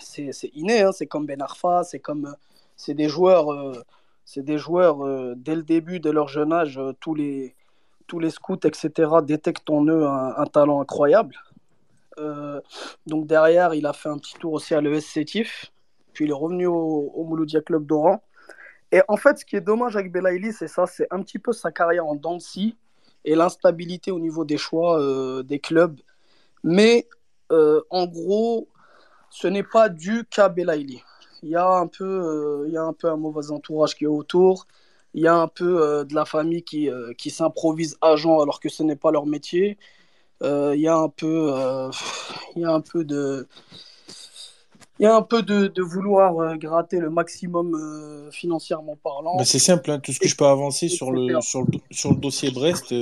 c'est 0.00 0.30
inné, 0.54 0.82
hein. 0.82 0.92
c'est 0.92 1.06
comme 1.06 1.26
Ben 1.26 1.40
Arfa, 1.40 1.84
c'est 1.84 2.00
comme. 2.00 2.34
C'est 2.76 2.94
des 2.94 3.08
joueurs. 3.08 3.52
Euh, 3.52 3.82
c'est 4.28 4.42
des 4.42 4.58
joueurs, 4.58 5.06
euh, 5.06 5.32
dès 5.38 5.56
le 5.56 5.62
début, 5.62 6.00
dès 6.00 6.12
leur 6.12 6.28
jeune 6.28 6.52
âge, 6.52 6.76
euh, 6.76 6.92
tous, 7.00 7.14
les, 7.14 7.56
tous 8.06 8.18
les 8.18 8.28
scouts, 8.28 8.60
etc., 8.62 9.10
détectent 9.22 9.70
en 9.70 9.86
eux 9.86 10.06
un, 10.06 10.44
talent 10.44 10.82
incroyable. 10.82 11.34
Euh, 12.18 12.60
donc 13.06 13.26
derrière, 13.26 13.72
il 13.72 13.86
a 13.86 13.94
fait 13.94 14.10
un 14.10 14.18
petit 14.18 14.34
tour 14.34 14.52
aussi 14.52 14.74
à 14.74 14.82
l'ES 14.82 15.00
Sétif, 15.00 15.72
puis 16.12 16.26
il 16.26 16.30
est 16.30 16.34
revenu 16.34 16.66
au, 16.66 17.24
Mouloudia 17.24 17.62
Club 17.62 17.86
d'Oran. 17.86 18.22
Et 18.92 19.00
en 19.08 19.16
fait, 19.16 19.38
ce 19.38 19.46
qui 19.46 19.56
est 19.56 19.62
dommage 19.62 19.96
avec 19.96 20.12
Belaïli, 20.12 20.52
c'est 20.52 20.68
ça, 20.68 20.84
c'est 20.86 21.06
un 21.10 21.22
petit 21.22 21.38
peu 21.38 21.54
sa 21.54 21.72
carrière 21.72 22.04
en 22.04 22.14
Dancy 22.14 22.76
et 23.24 23.34
l'instabilité 23.34 24.10
au 24.10 24.20
niveau 24.20 24.44
des 24.44 24.58
choix 24.58 25.42
des 25.42 25.58
clubs. 25.58 25.98
Mais 26.62 27.08
en 27.50 28.06
gros, 28.06 28.68
ce 29.30 29.48
n'est 29.48 29.62
pas 29.62 29.88
dû 29.88 30.24
qu'à 30.30 30.50
Belaïli 30.50 31.02
il 31.42 31.50
y 31.50 31.56
a 31.56 31.68
un 31.68 31.86
peu, 31.86 32.04
euh, 32.04 32.64
il 32.66 32.72
y 32.72 32.76
a 32.76 32.82
un 32.82 32.92
peu 32.92 33.08
un 33.08 33.16
mauvais 33.16 33.50
entourage 33.50 33.94
qui 33.94 34.04
est 34.04 34.08
autour. 34.08 34.66
Il 35.14 35.22
y 35.22 35.26
a 35.26 35.34
un 35.34 35.48
peu 35.48 35.82
euh, 35.82 36.04
de 36.04 36.14
la 36.14 36.24
famille 36.24 36.62
qui, 36.62 36.90
euh, 36.90 37.12
qui 37.16 37.30
s'improvise 37.30 37.96
agent 38.00 38.40
alors 38.40 38.60
que 38.60 38.68
ce 38.68 38.82
n'est 38.82 38.96
pas 38.96 39.10
leur 39.10 39.26
métier. 39.26 39.78
il 40.42 40.80
y 40.80 40.88
a 40.88 40.96
un 40.96 41.08
peu, 41.08 41.52
il 42.56 42.62
y 42.62 42.64
a 42.64 42.70
un 42.70 42.80
peu 42.80 43.04
de, 43.04 43.48
il 44.98 45.04
y 45.04 45.06
a 45.06 45.14
un 45.14 45.22
peu 45.22 45.42
de, 45.42 45.68
de 45.68 45.82
vouloir 45.82 46.56
gratter 46.58 46.98
le 46.98 47.10
maximum 47.10 48.30
financièrement 48.30 48.96
parlant. 49.02 49.36
Bah, 49.36 49.44
c'est 49.44 49.58
simple, 49.58 49.90
hein. 49.90 49.98
tout 50.00 50.12
ce 50.12 50.20
que 50.20 50.28
je 50.28 50.36
peux 50.36 50.46
avancer 50.46 50.88
sur 50.88 51.10
le, 51.10 51.40
sur 51.40 51.62
le, 51.62 51.78
sur, 51.90 52.10
le, 52.10 52.16
dossier 52.16 52.50
Brest, 52.50 52.92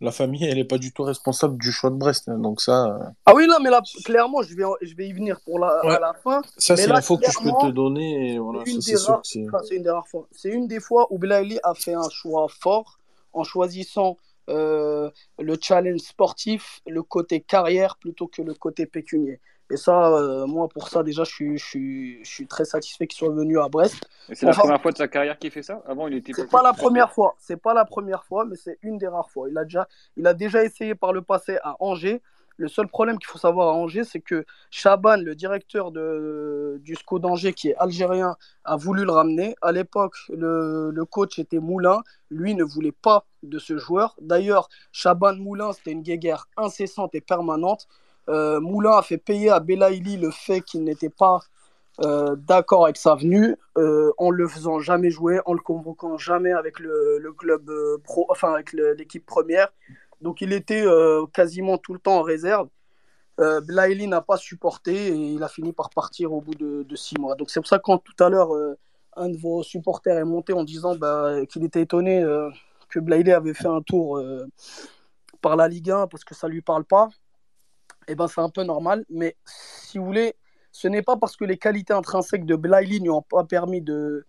la 0.00 0.10
famille, 0.10 0.44
elle 0.44 0.56
n'est 0.56 0.64
pas 0.64 0.78
du 0.78 0.92
tout 0.92 1.02
responsable 1.02 1.56
du 1.58 1.72
choix 1.72 1.90
de 1.90 1.96
Brest. 1.96 2.28
Hein, 2.28 2.38
donc 2.38 2.60
ça. 2.60 2.86
Euh. 2.86 2.98
Ah 3.24 3.34
oui, 3.34 3.46
non, 3.48 3.56
mais 3.62 3.70
là, 3.70 3.80
clairement, 4.04 4.42
je 4.42 4.54
vais, 4.54 4.64
je 4.82 4.94
vais 4.94 5.08
y 5.08 5.12
venir 5.12 5.40
pour 5.44 5.58
la, 5.58 5.68
à 5.68 5.98
la 5.98 6.14
fin. 6.14 6.42
Ça, 6.58 6.76
c'est 6.76 6.86
l'info 6.86 7.16
que 7.16 7.30
je 7.30 7.38
peux 7.38 7.66
te 7.66 7.70
donner. 7.70 8.38
Voilà, 8.38 8.62
c'est 8.64 8.72
une 8.72 9.82
des 9.82 9.90
rares 9.90 10.06
fois. 10.06 10.28
C'est 10.32 10.50
une 10.50 10.68
des 10.68 10.80
fois 10.80 11.06
où 11.10 11.18
Belaïli 11.18 11.58
a 11.62 11.74
fait 11.74 11.94
un 11.94 12.08
choix 12.10 12.46
fort 12.48 12.98
en 13.32 13.44
choisissant 13.44 14.16
euh, 14.48 15.10
le 15.38 15.56
challenge 15.60 16.00
sportif, 16.00 16.80
le 16.86 17.02
côté 17.02 17.40
carrière 17.40 17.96
plutôt 17.96 18.28
que 18.28 18.42
le 18.42 18.54
côté 18.54 18.86
pécunier. 18.86 19.40
Et 19.70 19.76
ça, 19.76 20.12
euh, 20.12 20.46
moi, 20.46 20.68
pour 20.68 20.88
ça, 20.88 21.02
déjà, 21.02 21.24
je 21.24 21.30
suis, 21.30 21.58
je 21.58 21.64
suis, 21.64 22.24
je 22.24 22.30
suis 22.30 22.46
très 22.46 22.64
satisfait 22.64 23.06
qu'il 23.06 23.18
soit 23.18 23.34
venu 23.34 23.58
à 23.58 23.68
Brest. 23.68 23.96
c'est 24.32 24.46
la 24.46 24.52
première 24.52 24.80
fois 24.80 24.92
de 24.92 24.96
sa 24.96 25.08
carrière 25.08 25.38
qu'il 25.38 25.50
fait 25.50 25.62
ça? 25.62 25.82
Avant, 25.86 26.06
il 26.06 26.14
était. 26.14 26.32
C'est 26.32 26.48
pas 26.48 26.62
la 26.62 26.72
première 26.72 27.12
fois. 27.12 27.34
C'est 27.38 27.60
pas 27.60 27.74
la 27.74 27.84
première 27.84 28.24
fois, 28.24 28.44
mais 28.44 28.56
c'est 28.56 28.78
une 28.82 28.96
des 28.96 29.08
rares 29.08 29.30
fois. 29.30 29.48
Il 29.50 29.58
a 29.58 29.64
déjà, 29.64 29.88
il 30.16 30.26
a 30.26 30.34
déjà 30.34 30.62
essayé 30.62 30.94
par 30.94 31.12
le 31.12 31.22
passé 31.22 31.58
à 31.64 31.76
Angers. 31.80 32.22
Le 32.58 32.68
seul 32.68 32.88
problème 32.88 33.18
qu'il 33.18 33.26
faut 33.26 33.38
savoir 33.38 33.68
à 33.68 33.72
Angers, 33.72 34.04
c'est 34.04 34.20
que 34.20 34.46
Chaban, 34.70 35.18
le 35.18 35.34
directeur 35.34 35.90
de, 35.90 36.80
du 36.82 36.94
SCO 36.94 37.18
d'Angers, 37.18 37.52
qui 37.52 37.68
est 37.68 37.76
algérien, 37.76 38.36
a 38.64 38.76
voulu 38.76 39.04
le 39.04 39.10
ramener. 39.10 39.56
À 39.60 39.72
l'époque, 39.72 40.14
le, 40.30 40.90
le, 40.90 41.04
coach 41.04 41.38
était 41.38 41.58
Moulin. 41.58 42.00
Lui 42.30 42.54
ne 42.54 42.64
voulait 42.64 42.92
pas 42.92 43.26
de 43.42 43.58
ce 43.58 43.76
joueur. 43.76 44.16
D'ailleurs, 44.22 44.68
Chaban 44.90 45.34
Moulin, 45.34 45.72
c'était 45.72 45.92
une 45.92 46.02
guéguerre 46.02 46.48
incessante 46.56 47.14
et 47.14 47.20
permanente. 47.20 47.88
Euh, 48.28 48.60
Moulin 48.60 48.98
a 48.98 49.02
fait 49.02 49.18
payer 49.18 49.50
à 49.50 49.60
Belaïli 49.60 50.16
le 50.16 50.30
fait 50.30 50.60
qu'il 50.60 50.84
n'était 50.84 51.10
pas 51.10 51.40
euh, 52.04 52.36
d'accord 52.36 52.84
avec 52.84 52.96
sa 52.96 53.14
venue, 53.14 53.56
euh, 53.78 54.12
en 54.18 54.30
le 54.30 54.48
faisant 54.48 54.80
jamais 54.80 55.10
jouer, 55.10 55.40
en 55.46 55.54
le 55.54 55.60
convoquant 55.60 56.18
jamais 56.18 56.52
avec 56.52 56.80
l'équipe 58.98 59.24
première. 59.24 59.72
Donc 60.20 60.40
il 60.40 60.52
était 60.52 60.84
quasiment 61.32 61.78
tout 61.78 61.92
le 61.92 62.00
temps 62.00 62.18
en 62.18 62.22
réserve. 62.22 62.68
Belaïli 63.38 64.06
n'a 64.08 64.22
pas 64.22 64.38
supporté 64.38 65.08
et 65.08 65.14
il 65.14 65.42
a 65.42 65.48
fini 65.48 65.72
par 65.72 65.90
partir 65.90 66.32
au 66.32 66.40
bout 66.40 66.54
de, 66.54 66.96
six 66.96 67.18
mois. 67.18 67.34
Donc 67.34 67.50
c'est 67.50 67.60
pour 67.60 67.68
ça 67.68 67.76
que 67.78 67.82
quand 67.82 67.98
tout 67.98 68.24
à 68.24 68.30
l'heure 68.30 68.50
un 69.14 69.28
de 69.28 69.36
vos 69.36 69.62
supporters 69.62 70.16
est 70.16 70.24
monté 70.24 70.54
en 70.54 70.64
disant 70.64 70.96
bah, 70.96 71.44
qu'il 71.46 71.64
était 71.64 71.82
étonné 71.82 72.24
que 72.88 72.98
Belaïli 72.98 73.32
avait 73.32 73.52
fait 73.52 73.68
un 73.68 73.82
tour 73.82 74.22
par 75.42 75.54
la 75.56 75.68
Ligue 75.68 75.90
1 75.90 76.06
parce 76.06 76.24
que 76.24 76.34
ça 76.34 76.48
lui 76.48 76.62
parle 76.62 76.84
pas 76.84 77.10
eh 78.08 78.14
ben, 78.14 78.28
c'est 78.28 78.40
un 78.40 78.50
peu 78.50 78.62
normal. 78.62 79.04
Mais 79.10 79.36
si 79.44 79.98
vous 79.98 80.04
voulez, 80.04 80.34
ce 80.72 80.88
n'est 80.88 81.02
pas 81.02 81.16
parce 81.16 81.36
que 81.36 81.44
les 81.44 81.58
qualités 81.58 81.92
intrinsèques 81.92 82.46
de 82.46 82.56
Blaili 82.56 83.00
lui 83.00 83.10
ont 83.10 83.22
pas 83.22 83.44
permis 83.44 83.80
de, 83.80 84.26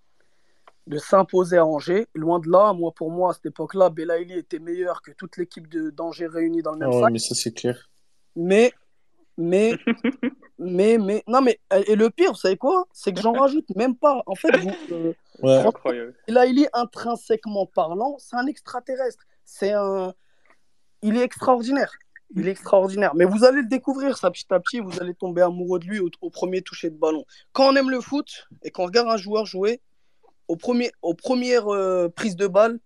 de 0.87 0.97
s'imposer 0.97 1.57
à 1.57 1.65
Angers. 1.65 2.07
Loin 2.15 2.39
de 2.39 2.49
là, 2.49 2.73
moi, 2.73 2.91
pour 2.93 3.11
moi, 3.11 3.31
à 3.31 3.33
cette 3.33 3.47
époque-là, 3.47 3.89
Belaïli 3.89 4.37
était 4.37 4.59
meilleur 4.59 5.01
que 5.01 5.11
toute 5.11 5.37
l'équipe 5.37 5.67
d'Angers 5.69 6.27
réunie 6.27 6.61
dans 6.61 6.71
le 6.71 6.79
même 6.79 6.93
sac. 6.93 7.11
Mais 7.11 7.19
ça, 7.19 7.35
c'est 7.35 7.53
clair. 7.53 7.89
Mais, 8.35 8.71
mais, 9.37 9.77
mais, 10.59 10.97
mais, 10.97 11.23
non, 11.27 11.41
mais, 11.41 11.59
et 11.87 11.95
le 11.95 12.09
pire, 12.09 12.31
vous 12.31 12.37
savez 12.37 12.57
quoi? 12.57 12.85
C'est 12.93 13.13
que 13.13 13.21
j'en 13.21 13.33
rajoute 13.39 13.69
même 13.75 13.95
pas. 13.95 14.23
En 14.25 14.35
fait, 14.35 14.55
vous, 14.57 15.13
euh, 15.43 16.11
Belaïli, 16.27 16.67
intrinsèquement 16.73 17.65
parlant, 17.65 18.15
c'est 18.19 18.35
un 18.35 18.47
extraterrestre. 18.47 19.25
C'est 19.43 19.73
un. 19.73 20.13
Il 21.03 21.15
est 21.17 21.23
extraordinaire. 21.23 21.91
Il 22.35 22.47
est 22.47 22.51
extraordinaire. 22.51 23.15
Mais 23.15 23.25
vous 23.25 23.45
allez 23.45 23.61
le 23.61 23.67
découvrir, 23.67 24.17
ça, 24.17 24.29
petit 24.31 24.45
à 24.49 24.59
petit. 24.59 24.79
Vous 24.79 24.99
allez 25.01 25.13
tomber 25.13 25.41
amoureux 25.41 25.79
de 25.79 25.85
lui 25.85 25.99
au, 25.99 26.29
premier 26.29 26.61
toucher 26.61 26.89
de 26.89 26.97
ballon. 26.97 27.25
Quand 27.53 27.71
on 27.71 27.75
aime 27.75 27.89
le 27.89 28.01
foot 28.01 28.47
et 28.63 28.71
qu'on 28.71 28.85
regarde 28.85 29.07
un 29.07 29.17
joueur 29.17 29.45
jouer, 29.45 29.81
au 30.47 30.55
premier, 30.55 30.91
aux 31.01 31.13
premières 31.13 31.67
euh, 31.73 32.09
prises 32.09 32.35
de 32.35 32.47
balle, 32.47 32.79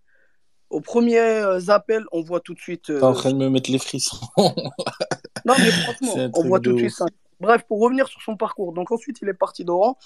aux 0.70 0.82
premiers 0.82 1.20
euh, 1.20 1.60
appels, 1.70 2.06
on 2.12 2.22
voit 2.22 2.40
tout 2.40 2.54
de 2.54 2.60
suite. 2.60 2.90
Euh... 2.90 3.00
T'es 3.00 3.06
en 3.06 3.14
train 3.14 3.34
de 3.34 3.38
me 3.38 3.50
mettre 3.50 3.72
les 3.72 3.80
frissons. 3.80 4.18
non, 4.38 5.54
mais 5.58 5.72
franchement, 5.72 6.30
on 6.36 6.44
voit 6.44 6.60
tout 6.60 6.74
de 6.74 6.78
suite 6.78 6.92
ça. 6.92 7.06
Bref, 7.40 7.64
pour 7.68 7.82
revenir 7.82 8.08
sur 8.08 8.22
son 8.22 8.38
parcours. 8.38 8.72
Donc 8.72 8.92
ensuite, 8.92 9.18
il 9.24 9.28
est 9.28 9.34
parti 9.34 9.66
d'Oran. 9.66 9.98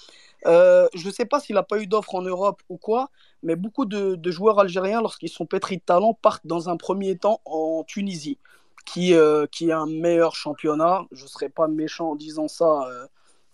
Euh, 0.46 0.88
je 0.94 1.06
ne 1.06 1.12
sais 1.12 1.26
pas 1.26 1.38
s'il 1.38 1.54
n'a 1.54 1.62
pas 1.62 1.78
eu 1.78 1.86
d'offre 1.86 2.14
en 2.14 2.22
Europe 2.22 2.62
ou 2.70 2.78
quoi, 2.78 3.10
mais 3.42 3.56
beaucoup 3.56 3.84
de, 3.84 4.14
de 4.14 4.30
joueurs 4.30 4.58
algériens, 4.58 5.02
lorsqu'ils 5.02 5.28
sont 5.28 5.44
pétris 5.44 5.76
de 5.76 5.82
talent, 5.82 6.14
partent 6.14 6.46
dans 6.46 6.70
un 6.70 6.78
premier 6.78 7.18
temps 7.18 7.42
en 7.44 7.84
Tunisie 7.86 8.38
qui, 8.86 9.14
euh, 9.14 9.46
qui 9.50 9.68
est 9.68 9.72
un 9.72 9.86
meilleur 9.86 10.34
championnat. 10.34 11.04
Je 11.12 11.24
ne 11.24 11.28
serais 11.28 11.50
pas 11.50 11.68
méchant 11.68 12.12
en 12.12 12.16
disant 12.16 12.48
ça 12.48 12.88
euh, 12.88 13.06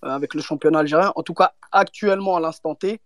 avec 0.02 0.34
le 0.34 0.42
championnat 0.42 0.80
algérien, 0.80 1.12
en 1.16 1.22
tout 1.22 1.34
cas 1.34 1.52
actuellement 1.72 2.36
à 2.36 2.40
l'instant 2.40 2.74
T, 2.74 3.00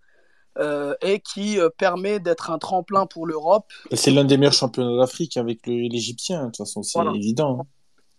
euh, 0.59 0.94
et 1.01 1.20
qui 1.20 1.59
permet 1.78 2.20
d'être 2.20 2.51
un 2.51 2.59
tremplin 2.59 3.07
pour 3.07 3.27
l'Europe. 3.27 3.66
C'est 3.93 4.11
l'un 4.11 4.24
des 4.24 4.36
meilleurs 4.36 4.53
championnats 4.53 4.98
d'Afrique 4.98 5.36
avec 5.36 5.66
l'Égyptien, 5.66 6.40
de 6.40 6.47
toute 6.47 6.59
façon, 6.59 6.82
c'est 6.82 6.98
évident. 7.15 7.61
Hein. 7.61 7.66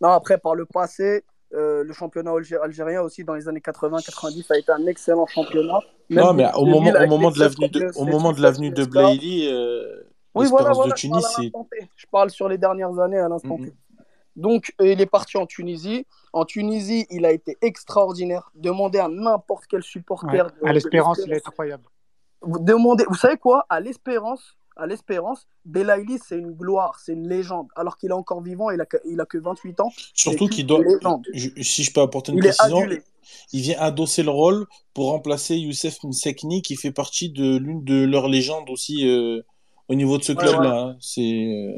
Non, 0.01 0.09
après, 0.09 0.37
par 0.37 0.55
le 0.55 0.65
passé, 0.65 1.23
le 1.51 1.91
championnat 1.91 2.31
algérien 2.61 3.01
aussi 3.01 3.23
dans 3.23 3.33
les 3.33 3.47
années 3.47 3.61
80-90 3.61 4.45
a 4.51 4.57
été 4.57 4.71
un 4.71 4.85
excellent 4.85 5.25
championnat. 5.25 5.79
non, 6.11 6.33
mais 6.33 6.47
au 6.55 6.65
moment, 6.65 6.91
au 6.91 7.07
moment 7.07 7.31
de 7.31 7.39
l'avenue 7.39 7.69
de, 7.69 7.91
au 7.95 8.05
moment 8.05 8.31
de 8.31 8.41
l'avenue 8.41 8.69
de 8.69 8.85
Blaili, 8.85 9.49
oui, 10.35 10.45
voilà, 10.49 10.71
voilà, 10.71 10.93
de 10.93 10.99
Tunis, 10.99 11.25
je 11.41 11.49
parle, 11.49 11.65
je 11.95 12.05
parle 12.11 12.29
sur 12.29 12.47
les 12.47 12.59
dernières 12.59 12.99
années 12.99 13.17
à 13.17 13.27
l'instant 13.27 13.57
T. 13.57 13.73
Donc, 14.37 14.73
euh, 14.79 14.93
il 14.93 15.01
est 15.01 15.07
parti 15.07 15.35
en 15.37 15.47
Tunisie. 15.47 16.05
En 16.31 16.45
Tunisie, 16.45 17.07
il 17.09 17.25
a 17.25 17.31
été 17.31 17.57
extraordinaire. 17.61 18.51
Demandez 18.55 18.99
à 18.99 19.09
n'importe 19.09 19.65
quel 19.67 19.83
supporter. 19.83 20.47
à 20.63 20.73
l'espérance, 20.73 21.19
il 21.25 21.33
est 21.33 21.45
incroyable. 21.45 21.83
Vous, 22.41 22.59
demandez, 22.59 23.03
vous 23.09 23.15
savez 23.15 23.37
quoi? 23.37 23.65
À 23.67 23.79
l'espérance, 23.79 24.55
à 24.75 24.85
l'espérance, 24.85 25.47
Belaïli, 25.65 26.19
c'est 26.23 26.37
une 26.37 26.51
gloire, 26.51 26.99
c'est 27.03 27.13
une 27.13 27.27
légende. 27.27 27.67
Alors 27.75 27.97
qu'il 27.97 28.11
est 28.11 28.13
encore 28.13 28.43
vivant, 28.43 28.69
il 28.69 28.79
a, 28.79 28.85
que, 28.85 28.97
il 29.05 29.19
a 29.19 29.25
que 29.25 29.39
28 29.39 29.79
ans. 29.79 29.91
Surtout 30.13 30.47
qu'il 30.47 30.67
doit. 30.67 30.81
si 31.33 31.83
je 31.83 31.91
peux 31.91 32.01
apporter 32.01 32.31
une 32.31 32.39
précision, 32.39 32.87
il 33.51 33.61
vient 33.61 33.79
adosser 33.79 34.21
le 34.21 34.29
rôle 34.29 34.67
pour 34.93 35.09
remplacer 35.09 35.57
Youssef 35.57 36.03
Msekni, 36.03 36.61
qui 36.61 36.75
fait 36.75 36.91
partie 36.91 37.31
de 37.31 37.57
l'une 37.57 37.83
de 37.83 38.05
leurs 38.05 38.29
légendes 38.29 38.69
aussi 38.69 39.07
euh, 39.07 39.41
au 39.89 39.95
niveau 39.95 40.19
de 40.19 40.23
ce 40.23 40.33
club-là. 40.33 40.79
Hein. 40.79 40.97
C'est. 41.01 41.73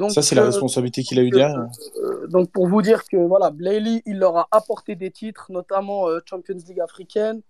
Euh, 0.00 0.08
ça, 0.08 0.22
c'est 0.22 0.34
la 0.34 0.42
euh, 0.42 0.46
responsabilité 0.46 1.02
qu'il 1.02 1.18
a 1.18 1.22
eu 1.22 1.30
derrière. 1.30 1.66
Euh, 2.02 2.26
donc, 2.28 2.50
pour 2.50 2.66
vous 2.68 2.82
dire 2.82 3.04
que 3.04 3.16
voilà, 3.16 3.50
Blayley, 3.50 4.02
il 4.06 4.18
leur 4.18 4.36
a 4.36 4.48
apporté 4.50 4.94
des 4.94 5.10
titres, 5.10 5.46
notamment 5.50 6.08
euh, 6.08 6.20
Champions 6.24 6.58
League 6.66 6.80
africaine. 6.80 7.42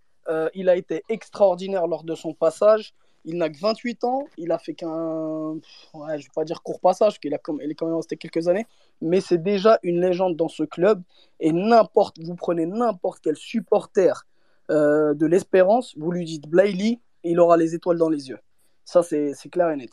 il 0.54 0.68
a 0.68 0.76
été 0.76 1.02
extraordinaire 1.08 1.86
lors 1.86 2.04
de 2.04 2.14
son 2.14 2.34
passage. 2.34 2.94
Il 3.24 3.36
n'a 3.38 3.48
que 3.48 3.58
28 3.58 4.02
ans. 4.04 4.24
Il 4.36 4.50
a 4.50 4.58
fait 4.58 4.74
qu'un, 4.74 5.54
ouais, 5.94 6.18
je 6.18 6.24
vais 6.24 6.32
pas 6.34 6.44
dire 6.44 6.62
court 6.62 6.80
passage, 6.80 7.20
qu'il 7.20 7.32
a 7.34 7.38
il 7.62 7.70
est 7.70 7.74
quand 7.74 7.86
même 7.86 7.96
resté 7.96 8.16
quelques 8.16 8.48
années. 8.48 8.66
Mais 9.00 9.20
c'est 9.20 9.42
déjà 9.42 9.78
une 9.84 10.00
légende 10.00 10.36
dans 10.36 10.48
ce 10.48 10.64
club. 10.64 11.02
Et 11.38 11.52
n'importe, 11.52 12.18
vous 12.20 12.34
prenez 12.34 12.66
n'importe 12.66 13.20
quel 13.22 13.36
supporter 13.36 14.26
de 14.68 15.26
l'Espérance, 15.26 15.94
vous 15.98 16.10
lui 16.12 16.24
dites 16.24 16.48
Blayley, 16.48 16.98
il 17.24 17.38
aura 17.40 17.56
les 17.58 17.74
étoiles 17.74 17.98
dans 17.98 18.08
les 18.08 18.30
yeux. 18.30 18.38
Ça, 18.84 19.02
c'est 19.02 19.34
clair 19.50 19.70
et 19.70 19.76
net. 19.76 19.90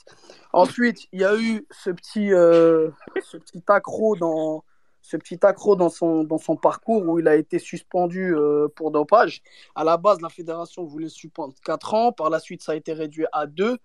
Ensuite, 0.51 1.07
il 1.11 1.21
y 1.21 1.25
a 1.25 1.35
eu 1.37 1.65
ce 1.71 1.89
petit, 1.89 2.33
euh, 2.33 2.89
ce 3.21 3.37
petit 3.37 3.63
accro 3.67 4.15
dans 4.15 4.63
ce 5.01 5.17
petit 5.17 5.39
accro 5.43 5.75
dans 5.75 5.89
son, 5.89 6.23
dans 6.23 6.37
son 6.37 6.55
parcours 6.55 7.07
où 7.07 7.19
il 7.19 7.27
a 7.27 7.35
été 7.35 7.57
suspendu 7.57 8.35
euh, 8.35 8.67
pour 8.75 8.91
dopage. 8.91 9.41
À 9.73 9.83
la 9.83 9.97
base, 9.97 10.21
la 10.21 10.29
fédération 10.29 10.83
voulait 10.83 11.09
suspendre 11.09 11.55
4 11.65 11.93
ans. 11.95 12.11
Par 12.11 12.29
la 12.29 12.39
suite, 12.39 12.61
ça 12.61 12.73
a 12.73 12.75
été 12.75 12.93
réduit 12.93 13.25
à 13.31 13.47
2. 13.47 13.77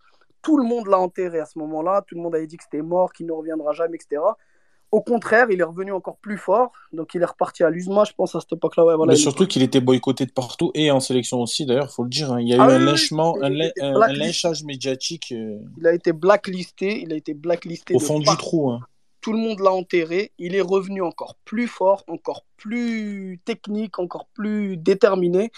Tout 0.43 0.59
le 0.59 0.65
monde 0.65 0.87
l'a 0.87 0.99
enterré 0.99 1.41
à 1.41 1.47
ce 1.47 1.59
moment-là. 1.61 2.03
Tout 2.07 2.17
le 2.17 2.21
monde 2.21 2.35
avait 2.35 2.47
dit 2.47 2.59
que 2.59 2.65
c'était 2.65 2.83
mort, 2.83 3.13
qu'il 3.13 3.25
ne 3.27 3.33
reviendra 3.33 3.73
jamais, 3.73 3.97
etc. 3.97 4.21
Au 4.95 5.01
contraire, 5.01 5.49
il 5.51 5.59
est 5.59 5.65
revenu 5.65 5.91
encore 5.91 6.19
plus 6.19 6.39
fort. 6.39 6.71
Donc, 6.93 7.17
il 7.17 7.23
est 7.23 7.25
reparti 7.25 7.65
à 7.65 7.71
l'USMA, 7.71 8.05
je 8.05 8.13
pense, 8.13 8.37
à 8.37 8.41
cette 8.41 8.53
époque-là. 8.53 8.85
Ouais, 8.85 9.07
Mais 9.09 9.17
surtout 9.17 9.49
qu'il 9.49 9.65
était 9.65 9.81
boycotté 9.81 10.25
de 10.25 10.31
partout 10.31 10.71
et 10.73 10.93
en 10.93 11.01
sélection 11.01 11.41
aussi, 11.41 11.67
d'ailleurs, 11.67 11.89
il 11.91 11.93
faut 11.93 12.05
le 12.05 12.11
dire. 12.11 12.31
Hein. 12.31 12.41
Il 12.41 12.49
y 12.49 12.53
a 12.53 12.59
eu 12.59 12.61
ah 12.61 12.67
un 12.67 12.79
lynchement, 12.79 13.37
un, 13.43 13.51
lynchage 13.51 14.63
médiatique. 14.63 15.33
Euh, 15.33 15.59
il 15.79 15.87
a 15.89 15.95
été 15.95 16.13
blacklisté. 16.13 17.03
Il 17.03 17.13
a 17.13 17.17
été 17.17 17.35
blacklisté. 17.35 17.97
Au 17.97 17.99
fond 17.99 18.21
du 18.21 18.37
trou. 18.37 18.71
Hein. 18.71 18.83
Tout 19.21 19.33
le 19.33 19.41
monde 19.41 19.59
l'a 19.59 19.73
enterré. 19.73 20.31
Il 20.39 20.55
est 20.55 20.61
revenu 20.61 21.03
encore 21.03 21.35
plus 21.45 21.67
fort, 21.67 22.05
encore 22.07 22.45
plus 22.57 23.41
technique, 23.45 23.99
encore 23.99 24.29
plus 24.33 24.77
déterminé. 24.77 25.51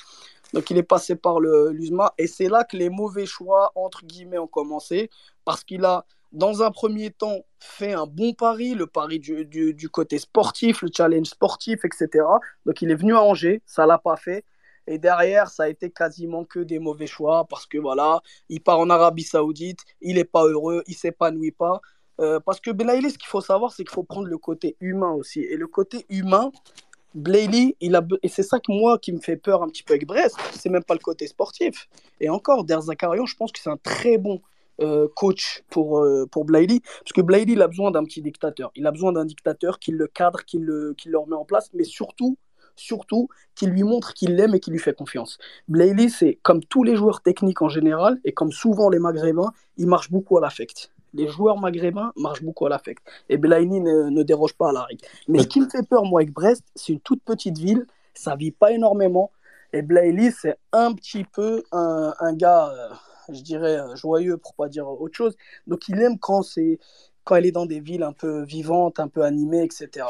Donc, 0.55 0.71
il 0.71 0.79
est 0.79 0.83
passé 0.83 1.15
par 1.15 1.41
l'USMA. 1.41 2.15
Et 2.17 2.27
c'est 2.27 2.49
là 2.49 2.65
que 2.65 2.79
les 2.79 2.89
mauvais 2.89 3.27
choix, 3.27 3.73
entre 3.75 4.03
guillemets, 4.07 4.39
ont 4.39 4.47
commencé. 4.47 5.11
Parce 5.45 5.63
qu'il 5.63 5.85
a 5.85 6.07
dans 6.33 6.63
un 6.63 6.71
premier 6.71 7.11
temps, 7.11 7.41
fait 7.61 7.93
un 7.93 8.07
bon 8.07 8.33
pari, 8.35 8.75
le 8.75 8.87
pari 8.87 9.21
du, 9.21 9.89
côté 9.91 10.19
sportif, 10.19 10.83
le 10.83 10.91
challenge 10.95 11.29
sportif, 11.29 11.85
etc. 11.85 12.25
Donc 12.65 12.83
il 12.83 12.91
est 12.91 12.95
venu 12.95 13.15
à 13.15 13.23
Angers, 13.23 13.63
ça 13.67 13.87
l'a 13.87 13.99
pas 13.99 14.17
fait. 14.17 14.45
Et 14.87 14.99
derrière, 14.99 15.49
ça 15.49 15.65
a 15.65 15.69
été 15.69 15.91
quasiment 15.91 16.45
que 16.45 16.61
des 16.61 16.79
mauvais 16.79 17.07
choix 17.07 17.47
parce 17.49 17.67
que 17.67 17.79
voilà, 17.79 18.21
il 18.49 18.61
part 18.61 18.79
en 18.79 18.89
Arabie 18.89 19.25
Saoudite, 19.25 19.81
il 20.01 20.15
n'est 20.15 20.25
pas 20.25 20.45
heureux, 20.45 20.85
il 20.87 20.95
s'épanouit 20.95 21.51
pas. 21.51 21.81
Euh, 22.21 22.41
parce 22.41 22.61
que 22.61 22.71
Belaïli, 22.71 23.11
ce 23.11 23.19
qu'il 23.19 23.29
faut 23.29 23.41
savoir, 23.41 23.73
c'est 23.73 23.83
qu'il 23.83 23.93
faut 23.93 24.05
prendre 24.05 24.29
le 24.29 24.39
côté 24.39 24.77
humain 24.81 25.11
aussi. 25.13 25.41
Et 25.41 25.57
le 25.57 25.67
côté 25.67 26.07
humain, 26.09 26.51
Blayley, 27.17 27.77
il 27.81 27.97
a, 27.97 28.07
et 28.23 28.29
c'est 28.29 28.43
ça 28.43 28.61
que 28.61 28.71
moi 28.71 28.99
qui 28.99 29.11
me 29.13 29.21
fait 29.21 29.37
peur 29.37 29.63
un 29.63 29.69
petit 29.69 29.83
peu 29.83 29.95
avec 29.95 30.07
Brest, 30.07 30.37
c'est 30.53 30.69
même 30.69 30.85
pas 30.85 30.95
le 30.95 31.01
côté 31.01 31.27
sportif. 31.27 31.89
Et 32.21 32.29
encore, 32.29 32.65
Der 32.65 32.81
Zakarian, 32.81 33.27
je 33.27 33.35
pense 33.37 33.53
que 33.53 33.59
c'est 33.59 33.71
un 33.71 33.79
très 33.79 34.19
bon 34.19 34.41
euh, 34.81 35.09
coach 35.15 35.65
pour, 35.71 36.01
euh, 36.01 36.27
pour 36.31 36.47
parce 36.47 37.13
que 37.15 37.21
Blailey, 37.21 37.53
il 37.53 37.63
a 37.63 37.69
besoin 37.69 37.91
d'un 37.91 38.05
petit 38.05 38.23
dictateur. 38.23 38.71
Il 38.75 38.87
a 38.87 38.91
besoin 38.91 39.13
d'un 39.13 39.25
dictateur 39.25 39.79
qui 39.79 39.93
le 39.93 40.07
cadre, 40.07 40.45
qui 40.45 40.59
le, 40.59 40.95
qui 40.97 41.09
le 41.09 41.19
remet 41.19 41.37
en 41.37 41.45
place, 41.45 41.71
mais 41.75 41.85
surtout, 41.85 42.37
surtout, 42.77 43.29
qui 43.55 43.67
lui 43.67 43.83
montre 43.83 44.13
qu'il 44.15 44.37
l'aime 44.37 44.55
et 44.55 44.61
qui 44.61 44.71
lui 44.71 44.79
fait 44.79 44.95
confiance. 44.95 45.39
Blailey, 45.69 46.09
c'est 46.09 46.39
comme 46.43 46.63
tous 46.63 46.85
les 46.85 46.97
joueurs 46.97 47.23
techniques 47.23 47.63
en 47.63 47.69
général, 47.69 48.21
et 48.25 48.33
comme 48.33 48.53
souvent 48.53 48.91
les 48.91 48.99
Maghrébins, 48.99 49.53
il 49.77 49.87
marche 49.87 50.11
beaucoup 50.11 50.37
à 50.39 50.41
l'affect. 50.41 50.93
Les 51.15 51.29
joueurs 51.29 51.59
maghrébins 51.59 52.13
marchent 52.17 52.43
beaucoup 52.43 52.67
à 52.67 52.69
l'affect. 52.69 53.03
Et 53.31 53.39
Blailey 53.39 53.81
ne, 53.81 54.11
ne, 54.11 54.23
déroge 54.23 54.53
pas 54.53 54.69
à 54.69 54.73
la 54.73 54.83
règle. 54.83 55.03
Mais 55.29 55.39
ce 55.39 55.47
qui 55.47 55.61
me 55.61 55.69
fait 55.69 55.87
peur, 55.89 56.05
moi, 56.05 56.21
avec 56.21 56.33
Brest, 56.33 56.63
c'est 56.75 56.93
une 56.93 57.01
toute 57.01 57.23
petite 57.23 57.57
ville, 57.57 57.87
ça 58.13 58.37
vit 58.37 58.51
pas 58.51 58.73
énormément. 58.73 59.31
Et 59.73 59.81
Blailey, 59.81 60.31
c'est 60.31 60.57
un 60.73 60.93
petit 60.93 61.25
peu 61.25 61.63
un, 61.73 62.13
un 62.21 62.35
gars, 62.35 62.69
euh, 62.69 62.95
je 63.33 63.43
dirais, 63.43 63.79
euh, 63.79 63.97
joyeux 63.97 64.37
pour 64.37 64.55
pas 64.55 64.69
dire 64.69 64.89
autre 64.89 65.17
chose. 65.17 65.37
Donc 65.67 65.89
il 65.89 66.01
aime 66.01 66.19
quand, 66.19 66.43
c'est, 66.43 66.79
quand 67.25 67.37
elle 67.37 67.47
est 67.47 67.53
dans 67.53 67.67
des 67.67 67.81
villes 67.81 68.03
un 68.03 68.13
peu 68.13 68.43
vivantes, 68.43 69.01
un 69.01 69.09
peu 69.09 69.23
animées, 69.23 69.65
etc. 69.65 70.07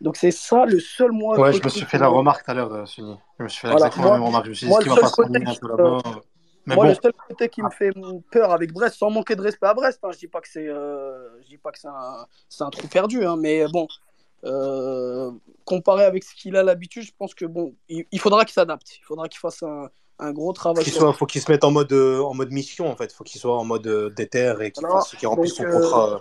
Donc 0.00 0.16
c'est 0.16 0.30
ça 0.30 0.66
le 0.66 0.80
seul 0.80 1.12
mois. 1.12 1.38
Ouais, 1.38 1.52
je 1.52 1.62
me 1.62 1.68
suis 1.68 1.86
fait 1.86 1.98
la 1.98 2.08
remarque 2.08 2.44
tout 2.44 2.50
à 2.50 2.54
l'heure, 2.54 2.72
euh, 2.72 2.86
Sunny. 2.86 3.16
Je 3.38 3.44
me 3.44 3.48
suis 3.48 3.60
fait 3.60 3.68
voilà, 3.68 3.86
exactement 3.86 4.12
la 4.12 4.18
même 4.18 4.26
remarque. 4.26 4.44
Je 4.44 4.50
me 4.50 4.54
suis 4.54 4.66
dit, 4.66 4.72
ce 4.72 4.78
qui 4.80 4.88
va 4.88 4.96
pas 4.96 5.08
se 5.08 5.22
un 5.22 5.54
peu 5.60 5.68
là-bas 5.68 6.20
mais 6.66 6.74
moi, 6.74 6.84
bon. 6.84 6.90
le 6.90 6.96
seul 7.00 7.12
côté 7.28 7.48
qui 7.48 7.62
me 7.62 7.70
fait 7.70 7.92
peur 8.32 8.50
avec 8.50 8.72
Brest, 8.72 8.96
sans 8.96 9.08
manquer 9.08 9.36
de 9.36 9.40
respect 9.40 9.66
à 9.66 9.74
Brest, 9.74 10.00
hein, 10.02 10.10
je 10.12 10.18
dis 10.18 10.26
pas 10.26 10.40
que 10.40 10.48
c'est, 10.48 10.66
euh, 10.66 11.40
je 11.42 11.46
dis 11.46 11.58
pas 11.58 11.70
que 11.70 11.78
c'est 11.78 11.86
un, 11.86 12.26
c'est 12.48 12.64
un 12.64 12.70
trou 12.70 12.88
perdu, 12.88 13.24
hein, 13.24 13.36
mais 13.36 13.66
bon, 13.68 13.86
euh, 14.44 15.30
comparé 15.64 16.04
avec 16.04 16.24
ce 16.24 16.34
qu'il 16.34 16.56
a 16.56 16.64
l'habitude, 16.64 17.04
je 17.04 17.12
pense 17.16 17.34
que 17.34 17.44
bon, 17.44 17.76
il, 17.88 18.04
il 18.10 18.18
faudra 18.18 18.44
qu'il 18.44 18.54
s'adapte. 18.54 18.96
Il 18.98 19.04
faudra 19.04 19.28
qu'il 19.28 19.38
fasse 19.38 19.62
un, 19.62 19.88
un 20.18 20.32
gros 20.32 20.52
travail. 20.52 20.84
Il 20.86 21.12
faut 21.12 21.26
qu'il 21.26 21.40
se 21.40 21.50
mette 21.50 21.64
en 21.64 21.70
mode, 21.70 21.92
euh, 21.92 22.20
en 22.22 22.34
mode 22.34 22.50
mission, 22.50 22.88
en 22.90 22.96
fait. 22.96 23.12
Il 23.12 23.14
faut 23.14 23.24
qu'il 23.24 23.40
soit 23.40 23.56
en 23.56 23.64
mode 23.64 23.86
euh, 23.86 24.10
déter 24.10 24.54
et 24.60 24.70
qu'il 24.70 24.84
qu 25.18 25.26
remplisse 25.26 25.54
son 25.54 25.64
contrat. 25.64 26.10
Euh, 26.10 26.18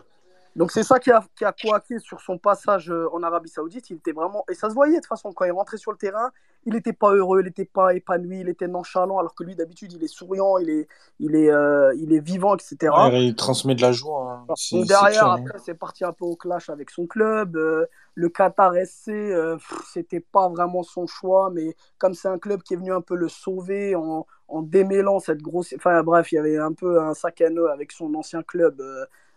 donc 0.55 0.71
c'est 0.71 0.83
ça 0.83 0.99
qui 0.99 1.11
a, 1.11 1.21
qui 1.35 1.43
a 1.43 1.51
coaqué 1.51 1.99
sur 1.99 2.21
son 2.21 2.37
passage 2.37 2.89
euh, 2.89 3.09
en 3.11 3.23
Arabie 3.23 3.49
Saoudite. 3.49 3.89
Il 3.89 3.97
était 3.97 4.13
vraiment 4.13 4.45
et 4.49 4.53
ça 4.53 4.69
se 4.69 4.73
voyait 4.73 4.95
de 4.95 4.99
toute 4.99 5.07
façon 5.07 5.33
quand 5.33 5.45
il 5.45 5.51
rentrait 5.51 5.77
sur 5.77 5.91
le 5.91 5.97
terrain, 5.97 6.31
il 6.65 6.73
n'était 6.73 6.93
pas 6.93 7.13
heureux, 7.13 7.41
il 7.41 7.45
n'était 7.45 7.65
pas 7.65 7.93
épanoui, 7.93 8.39
il 8.39 8.49
était 8.49 8.67
nonchalant 8.67 9.19
alors 9.19 9.35
que 9.35 9.43
lui 9.43 9.55
d'habitude 9.55 9.93
il 9.93 10.03
est 10.03 10.07
souriant, 10.07 10.57
il 10.57 10.69
est, 10.69 10.87
il 11.19 11.35
est, 11.35 11.51
euh, 11.51 11.93
il 11.97 12.11
est 12.13 12.19
vivant, 12.19 12.55
etc. 12.55 12.91
Ouais, 12.97 13.25
il 13.25 13.35
transmet 13.35 13.75
de 13.75 13.81
la 13.81 13.91
joie. 13.91 14.45
Hein. 14.49 14.83
Derrière 14.87 15.31
après 15.31 15.59
c'est 15.63 15.75
parti 15.75 16.03
un 16.03 16.13
peu 16.13 16.25
au 16.25 16.35
clash 16.35 16.69
avec 16.69 16.89
son 16.89 17.05
club. 17.05 17.55
Euh, 17.55 17.85
le 18.15 18.29
Qatar 18.29 18.73
SC, 18.85 19.09
euh, 19.09 19.57
c'était 19.91 20.21
pas 20.21 20.49
vraiment 20.49 20.83
son 20.83 21.05
choix, 21.05 21.51
mais 21.53 21.75
comme 21.97 22.13
c'est 22.13 22.29
un 22.29 22.39
club 22.39 22.63
qui 22.63 22.73
est 22.73 22.77
venu 22.77 22.93
un 22.93 23.01
peu 23.01 23.15
le 23.15 23.27
sauver 23.27 23.95
en, 23.95 24.25
en 24.47 24.61
démêlant 24.61 25.19
cette 25.19 25.41
grosse, 25.41 25.73
enfin 25.75 26.01
bref, 26.01 26.31
il 26.31 26.35
y 26.35 26.37
avait 26.39 26.57
un 26.57 26.73
peu 26.73 27.01
un 27.01 27.13
sac 27.13 27.41
à 27.41 27.49
nœud 27.49 27.69
avec 27.69 27.91
son 27.91 28.13
ancien 28.15 28.41
club. 28.41 28.81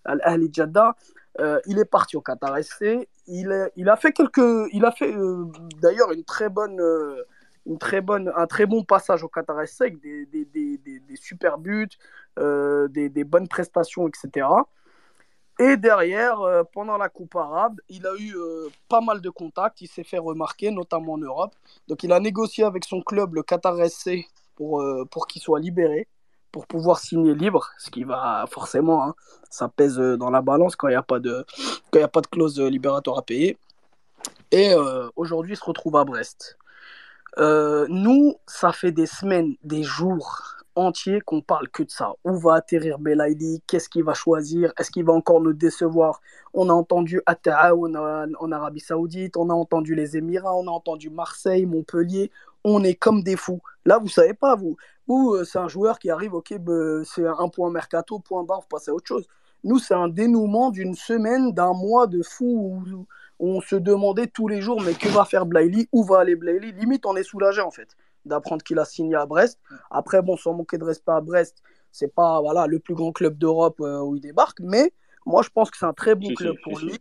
Al-Ahli. 0.05 0.51
Euh, 1.41 1.61
il 1.67 1.79
est 1.79 1.85
parti 1.85 2.17
au 2.17 2.21
Qatar 2.21 2.57
SC. 2.63 3.09
Il, 3.27 3.53
a 3.53 3.97
fait 3.97 4.13
quelques, 4.13 4.69
il 4.73 4.85
a 4.85 4.93
fait 4.93 5.15
euh, 5.15 5.45
d'ailleurs 5.81 6.11
une 6.13 6.25
très 6.25 6.49
bonne, 6.49 6.81
euh, 6.81 7.23
une 7.67 7.79
très 7.79 8.01
bonne, 8.01 8.33
un 8.35 8.47
très 8.47 8.67
bon 8.67 8.83
passage 8.83 9.23
au 9.23 9.29
Qatar 9.29 9.67
SC 9.67 9.83
avec 9.83 10.01
des, 10.01 11.17
super 11.17 11.59
buts, 11.59 11.89
des, 12.37 13.25
bonnes 13.25 13.49
prestations, 13.49 14.09
etc. 14.09 14.49
Et 15.61 15.77
derrière, 15.77 16.39
pendant 16.73 16.97
la 16.97 17.09
Coupe 17.09 17.37
arabe, 17.37 17.81
il 17.89 18.07
a 18.07 18.15
eu 18.19 18.35
pas 18.89 19.01
mal 19.01 19.21
de 19.21 19.31
contacts. 19.31 19.81
Il 19.81 19.89
s'est 19.89 20.05
fait 20.05 20.19
remarquer, 20.19 20.71
notamment 20.71 21.15
en 21.15 21.19
Europe. 21.19 21.55
Donc, 21.89 22.03
il 22.05 22.13
a 22.13 22.21
négocié 22.21 22.65
avec 22.65 22.85
son 22.85 23.03
club, 23.03 23.35
le 23.35 23.43
Qatar 23.43 23.77
SC, 23.89 24.25
pour 24.57 25.27
qu'il 25.29 25.43
soit 25.43 25.61
libéré 25.61 26.09
pour 26.53 26.67
pouvoir 26.67 26.99
signer 26.99 27.35
libre, 27.35 27.69
ce 27.79 27.91
qui 27.91 28.05
va 28.05 28.45
forcément, 28.51 29.05
hein, 29.05 29.15
ça 29.51 29.69
pèse 29.69 29.99
euh, 29.99 30.17
dans 30.17 30.31
la 30.31 30.43
balance 30.43 30.77
quand 30.77 30.89
il 30.89 30.93
n'y 30.93 30.97
a, 30.97 31.03
pas 31.03 31.21
de, 31.21 31.45
a 32.01 32.09
pas 32.09 32.21
de 32.21 32.27
clause 32.27 32.61
libératoire 32.61 33.19
à 33.19 33.23
payer. 33.23 33.59
Et 34.51 34.73
euh, 34.73 35.09
aujourd'hui, 35.17 35.55
il 35.55 35.57
se 35.57 35.65
retrouve 35.65 35.97
à 35.97 36.05
Brest. 36.05 36.59
Euh, 37.39 37.87
nous, 37.89 38.37
ça 38.47 38.73
fait 38.73 38.93
des 38.93 39.07
semaines, 39.07 39.55
des 39.63 39.83
jours 39.83 40.57
entiers 40.75 41.21
qu'on 41.21 41.41
parle 41.41 41.69
que 41.69 41.83
de 41.83 41.91
ça. 41.91 42.13
Où 42.25 42.39
va 42.39 42.55
atterrir 42.55 42.99
Belaïli? 42.99 43.63
Qu'est-ce 43.67 43.89
qu'il 43.89 44.05
va 44.05 44.15
choisir? 44.15 44.73
Est-ce 44.79 44.91
qu'il 44.91 45.05
va 45.05 45.13
encore 45.13 45.41
nous 45.41 45.53
décevoir? 45.53 46.21
On 46.55 46.71
a 46.71 46.73
entendu 46.73 47.21
Ata'a 47.27 47.75
en 47.75 48.53
Arabie 48.53 48.81
Saoudite, 48.81 49.37
on 49.37 49.51
a 49.51 49.55
entendu 49.55 49.95
les 49.95 50.17
Émirats, 50.17 50.55
on 50.55 50.67
a 50.67 50.71
entendu 50.71 51.11
Marseille, 51.11 51.67
Montpellier. 51.67 52.31
On 52.65 52.83
est 52.83 52.95
comme 52.95 53.23
des 53.23 53.37
fous. 53.37 53.61
Là, 53.89 53.99
vous 53.99 54.09
savez 54.09 54.35
pas, 54.35 54.55
vous. 54.55 54.77
Ou 55.07 55.33
euh, 55.33 55.45
c'est 55.45 55.59
un 55.59 55.67
joueur 55.67 55.99
qui 55.99 56.11
arrive, 56.11 56.35
ok, 56.35 56.59
bah, 56.59 57.03
c'est 57.05 57.27
un 57.27 57.49
point 57.49 57.71
mercato, 57.71 58.19
point 58.19 58.45
barre, 58.45 58.61
vous 58.61 58.69
passez 58.69 58.91
à 58.91 58.95
autre 58.95 59.07
chose. 59.07 59.27
Nous, 59.65 59.79
c'est 59.79 59.95
un 59.95 60.09
dénouement 60.09 60.69
d'une 60.69 60.95
semaine, 60.95 61.53
d'un 61.53 61.73
mois 61.73 62.07
de 62.07 62.23
fou 62.23 62.83
où, 62.87 63.07
on 63.41 63.63
se 63.63 63.77
demandait 63.77 64.27
tous 64.27 64.47
les 64.47 64.61
jours, 64.61 64.83
mais 64.83 64.93
que 64.93 65.09
va 65.09 65.25
faire 65.25 65.47
Blailey 65.47 65.89
Où 65.93 66.05
va 66.05 66.19
aller 66.19 66.37
Blailey 66.37 66.73
Limite, 66.73 67.07
on 67.07 67.17
est 67.17 67.23
soulagé 67.23 67.63
en 67.63 67.71
fait 67.71 67.97
d'apprendre 68.27 68.63
qu'il 68.63 68.79
a 68.79 68.85
signé 68.85 69.15
à 69.15 69.25
Brest. 69.25 69.59
Après, 69.91 70.21
bon, 70.21 70.37
sans 70.37 70.53
manquer 70.53 70.77
de 70.77 70.85
respect 70.85 71.13
à 71.13 71.23
Brest, 71.23 71.63
c'est 71.91 72.13
pas 72.13 72.43
voilà, 72.43 72.67
le 72.67 72.79
plus 72.79 72.95
grand 72.95 73.13
club 73.13 73.39
d'Europe 73.39 73.81
euh, 73.81 74.03
où 74.03 74.17
il 74.17 74.21
débarque, 74.21 74.61
mais 74.61 74.93
moi, 75.25 75.41
je 75.43 75.49
pense 75.49 75.71
que 75.71 75.79
c'est 75.79 75.87
un 75.87 75.95
très 75.95 76.15
bon 76.15 76.35
club 76.35 76.57
pour 76.63 76.79
lui. 76.79 76.99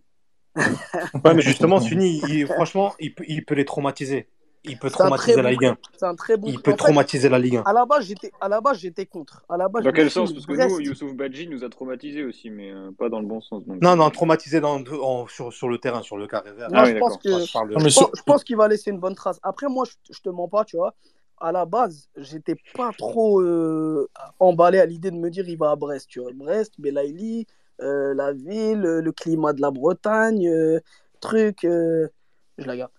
ouais, 0.55 1.33
mais 1.33 1.41
justement, 1.51 1.81
Sunny, 1.81 2.45
franchement, 2.45 2.93
il 2.99 3.13
il 3.27 3.43
peut 3.43 3.55
les 3.55 3.65
traumatiser. 3.65 4.29
Il 4.67 4.77
peut 4.77 4.89
traumatiser 4.89 5.41
la 5.41 5.51
Ligue 5.51 5.65
1. 5.65 5.77
un 6.01 6.15
très 6.15 6.37
bon 6.37 6.47
il 6.47 6.61
peut 6.61 6.75
traumatiser 6.75 7.29
la 7.29 7.39
Ligue 7.39 7.57
1. 7.57 7.61
À 7.63 7.73
la 7.73 7.85
base, 7.85 8.05
j'étais, 8.05 8.31
à 8.39 8.49
la 8.49 8.61
base, 8.61 8.79
j'étais 8.79 9.05
contre. 9.05 9.43
À 9.49 9.57
la 9.57 9.67
base, 9.67 9.83
dans 9.83 9.91
quel 9.91 10.11
sens? 10.11 10.33
Parce 10.33 10.45
que 10.45 10.53
nous, 10.53 10.79
Youssouf 10.79 11.13
Badji 11.13 11.47
nous 11.47 11.63
a 11.63 11.69
traumatisé 11.69 12.23
aussi, 12.23 12.49
mais 12.49 12.71
euh, 12.71 12.91
pas 12.97 13.09
dans 13.09 13.19
le 13.19 13.27
bon 13.27 13.41
sens. 13.41 13.65
Donc... 13.65 13.81
Non, 13.81 13.95
non, 13.95 14.09
traumatisé 14.09 14.59
dans, 14.59 14.83
en, 15.01 15.27
sur, 15.27 15.53
sur, 15.53 15.69
le 15.69 15.77
terrain, 15.77 16.01
sur 16.01 16.17
le 16.17 16.27
carré 16.27 16.51
vert. 16.53 16.69
Moi, 16.69 16.79
ah, 16.81 16.85
je, 16.85 16.97
pense 16.97 17.17
que, 17.17 17.29
je, 17.29 17.89
je, 18.17 18.23
pense 18.23 18.43
qu'il 18.43 18.57
va 18.57 18.67
laisser 18.67 18.91
une 18.91 18.99
bonne 18.99 19.15
trace. 19.15 19.39
Après, 19.43 19.67
moi, 19.67 19.85
je, 19.85 20.21
te 20.21 20.29
mens 20.29 20.47
pas, 20.47 20.65
tu 20.65 20.77
vois. 20.77 20.93
À 21.39 21.51
la 21.51 21.65
base, 21.65 22.09
j'étais 22.17 22.55
pas 22.75 22.91
trop 22.97 23.41
euh, 23.41 24.09
emballé 24.39 24.79
à 24.79 24.85
l'idée 24.85 25.11
de 25.11 25.17
me 25.17 25.29
dire 25.29 25.47
il 25.47 25.57
va 25.57 25.71
à 25.71 25.75
Brest. 25.75 26.07
Tu 26.09 26.19
vois. 26.19 26.31
Brest, 26.33 26.73
Belaïli, 26.79 27.45
euh, 27.81 28.13
la 28.15 28.33
ville, 28.33 28.81
le 28.81 29.11
climat 29.11 29.53
de 29.53 29.61
la 29.61 29.69
Bretagne, 29.69 30.47
euh, 30.47 30.79
truc. 31.19 31.59
je 31.61 32.09
la 32.57 32.75
garde. 32.75 32.91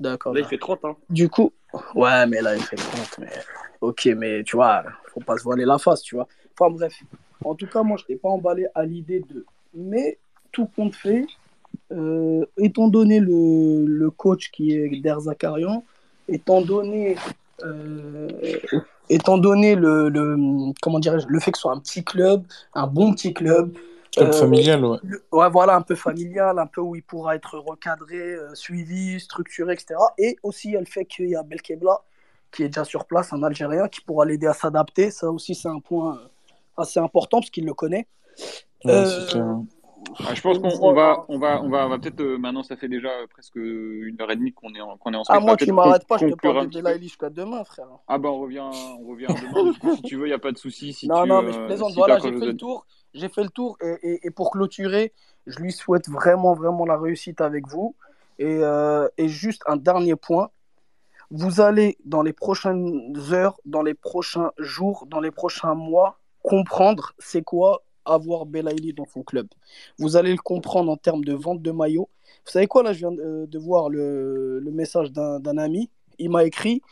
D'accord. 0.00 0.34
Là, 0.34 0.40
il 0.40 0.46
fait 0.46 0.58
30, 0.58 0.84
hein. 0.84 0.96
Du 1.10 1.28
coup, 1.28 1.52
ouais, 1.94 2.26
mais 2.26 2.40
là, 2.40 2.56
il 2.56 2.62
fait 2.62 2.76
30. 2.76 3.18
Mais... 3.18 3.28
Ok, 3.82 4.08
mais 4.16 4.42
tu 4.42 4.56
vois, 4.56 4.82
faut 5.12 5.20
pas 5.20 5.36
se 5.36 5.44
voiler 5.44 5.66
la 5.66 5.78
face, 5.78 6.02
tu 6.02 6.14
vois. 6.14 6.26
Enfin, 6.58 6.70
bref. 6.70 6.94
En 7.44 7.54
tout 7.54 7.66
cas, 7.66 7.82
moi, 7.82 7.96
je 7.98 8.04
n'étais 8.04 8.16
pas 8.16 8.30
emballé 8.30 8.66
à 8.74 8.84
l'idée 8.84 9.20
de. 9.20 9.44
Mais, 9.74 10.18
tout 10.52 10.66
compte 10.74 10.96
fait, 10.96 11.26
euh, 11.92 12.44
étant 12.58 12.88
donné 12.88 13.20
le, 13.20 13.84
le, 13.86 14.10
coach 14.10 14.50
qui 14.50 14.74
est 14.74 15.00
Der 15.00 15.20
Zakarian, 15.20 15.84
étant 16.28 16.62
donné. 16.62 17.16
Euh, 17.62 18.28
étant 19.10 19.36
donné 19.36 19.74
le, 19.74 20.08
le 20.08 20.72
comment 20.80 20.98
dirais-je 20.98 21.26
le 21.26 21.40
fait 21.40 21.50
que 21.50 21.58
ce 21.58 21.62
soit 21.62 21.74
un 21.74 21.80
petit 21.80 22.02
club 22.02 22.42
un 22.74 22.86
bon 22.86 23.12
petit 23.12 23.34
club 23.34 23.76
Club 24.12 24.28
euh, 24.28 24.32
familial, 24.32 24.84
ouais. 24.84 24.98
ouais. 25.32 25.50
Voilà, 25.50 25.76
un 25.76 25.82
peu 25.82 25.94
familial, 25.94 26.58
un 26.58 26.66
peu 26.66 26.80
où 26.80 26.96
il 26.96 27.02
pourra 27.02 27.36
être 27.36 27.58
recadré, 27.58 28.16
euh, 28.16 28.54
suivi, 28.54 29.20
structuré, 29.20 29.74
etc. 29.74 29.94
Et 30.18 30.36
aussi, 30.42 30.68
il 30.68 30.72
y 30.72 30.76
a 30.76 30.80
le 30.80 30.86
fait 30.86 31.04
qu'il 31.04 31.28
y 31.28 31.36
a 31.36 31.42
Belkebla, 31.44 32.00
qui 32.50 32.64
est 32.64 32.68
déjà 32.68 32.84
sur 32.84 33.04
place, 33.04 33.32
un 33.32 33.42
Algérien, 33.44 33.88
qui 33.88 34.00
pourra 34.00 34.24
l'aider 34.24 34.48
à 34.48 34.52
s'adapter. 34.52 35.12
Ça 35.12 35.30
aussi, 35.30 35.54
c'est 35.54 35.68
un 35.68 35.78
point 35.78 36.16
euh, 36.16 36.82
assez 36.82 36.98
important, 36.98 37.38
parce 37.38 37.50
qu'il 37.50 37.66
le 37.66 37.74
connaît. 37.74 38.08
Ouais, 38.84 39.04
ah, 40.18 40.34
je 40.34 40.40
pense 40.40 40.58
qu'on 40.58 40.94
va, 40.94 41.24
on 41.28 41.38
va, 41.38 41.62
on 41.62 41.68
va, 41.68 41.86
on 41.86 41.88
va 41.90 41.98
peut-être. 41.98 42.22
maintenant, 42.22 42.62
ça 42.62 42.74
fait 42.74 42.88
déjà 42.88 43.10
presque 43.30 43.56
une 43.56 44.16
heure 44.20 44.30
et 44.30 44.36
demie 44.36 44.52
qu'on 44.52 44.74
est 44.74 44.80
en, 44.80 44.96
qu'on 44.96 45.12
est 45.12 45.16
en 45.16 45.22
Ah, 45.28 45.38
moi, 45.40 45.56
tu 45.56 45.70
m'arrêtes 45.72 46.06
pas, 46.06 46.16
je 46.16 46.26
te 46.26 46.34
parle 46.34 46.68
de 46.68 46.80
Belaïli 46.80 47.06
jusqu'à 47.06 47.30
demain, 47.30 47.62
frère. 47.64 47.86
Ah, 48.08 48.18
bah, 48.18 48.30
on 48.30 48.40
revient, 48.40 48.64
on 48.98 49.06
revient 49.06 49.26
demain. 49.26 49.72
si 49.94 50.02
tu 50.02 50.16
veux, 50.16 50.26
il 50.26 50.30
n'y 50.30 50.34
a 50.34 50.38
pas 50.38 50.52
de 50.52 50.58
souci. 50.58 50.94
Si 50.94 51.06
non, 51.06 51.22
tu, 51.22 51.28
non, 51.28 51.42
mais 51.42 51.52
je 51.52 51.60
plaisante. 51.66 51.90
Si 51.90 51.96
voilà, 51.96 52.18
j'ai 52.18 52.32
fait 52.32 52.46
le 52.46 52.56
tour 52.56 52.86
j'ai 53.14 53.28
fait 53.28 53.42
le 53.42 53.50
tour 53.50 53.76
et, 54.02 54.30
pour 54.30 54.50
clôturer, 54.50 55.12
je 55.46 55.58
lui 55.58 55.72
souhaite 55.72 56.08
vraiment, 56.08 56.54
vraiment 56.54 56.84
la 56.84 56.98
réussite 56.98 57.40
avec 57.40 57.66
vous. 57.66 57.94
Et, 58.38 58.60
euh, 58.62 59.08
et, 59.18 59.28
juste 59.28 59.62
un 59.66 59.76
dernier 59.76 60.16
point. 60.16 60.50
Vous 61.30 61.60
allez, 61.60 61.96
dans 62.04 62.22
les 62.22 62.32
prochaines 62.32 63.14
heures, 63.32 63.60
dans 63.64 63.82
les 63.82 63.94
prochains 63.94 64.50
jours, 64.58 65.06
dans 65.06 65.20
les 65.20 65.30
prochains 65.30 65.74
mois, 65.74 66.18
comprendre 66.42 67.12
c'est 67.18 67.42
quoi 67.42 67.82
avoir 68.04 68.46
Belaïli 68.46 68.94
dans 68.94 69.06
son 69.06 69.22
club. 69.22 69.46
Vous 69.98 70.16
allez 70.16 70.32
le 70.32 70.38
comprendre 70.38 70.90
en 70.90 70.96
termes 70.96 71.24
de 71.24 71.34
vente 71.34 71.62
de 71.62 71.70
maillots. 71.70 72.08
Vous 72.46 72.50
savez 72.50 72.66
quoi, 72.66 72.82
là, 72.82 72.92
je 72.92 73.00
viens 73.00 73.12
de, 73.12 73.46
de 73.46 73.58
voir 73.58 73.90
le, 73.90 74.58
le 74.58 74.70
message 74.70 75.12
d'un 75.12 75.58
ami. 75.58 75.90
Il 76.18 76.30
m'a 76.30 76.44
écrit 76.44 76.82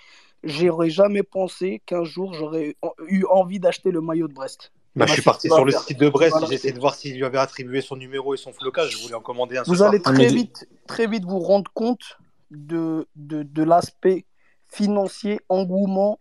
J'aurais 0.44 0.90
jamais 0.90 1.24
pensé 1.24 1.82
qu'un 1.84 2.04
jour 2.04 2.32
j'aurais 2.32 2.76
eu 3.08 3.24
envie 3.28 3.58
d'acheter 3.58 3.90
le 3.90 4.00
maillot 4.00 4.28
de 4.28 4.34
Brest. 4.34 4.72
Bah, 4.98 5.06
je 5.06 5.12
suis 5.14 5.22
parti 5.22 5.48
sur 5.48 5.64
le 5.64 5.72
site 5.72 5.98
de 5.98 6.08
Brest, 6.08 6.36
j'ai 6.48 6.54
essayé 6.54 6.72
de 6.72 6.80
voir 6.80 6.94
s'il 6.94 7.16
lui 7.16 7.24
avait 7.24 7.38
attribué 7.38 7.80
son 7.80 7.96
numéro 7.96 8.34
et 8.34 8.36
son 8.36 8.52
flocage, 8.52 8.90
je 8.90 9.02
voulais 9.02 9.14
en 9.14 9.20
commander 9.20 9.58
un. 9.58 9.62
Vous 9.66 9.82
allez 9.82 10.00
très 10.00 10.26
vite, 10.26 10.68
très 10.86 11.06
vite 11.06 11.24
vous 11.24 11.38
rendre 11.38 11.70
compte 11.72 12.18
de, 12.50 13.06
de, 13.16 13.42
de 13.42 13.62
l'aspect 13.62 14.24
financier, 14.68 15.40
engouement, 15.48 16.20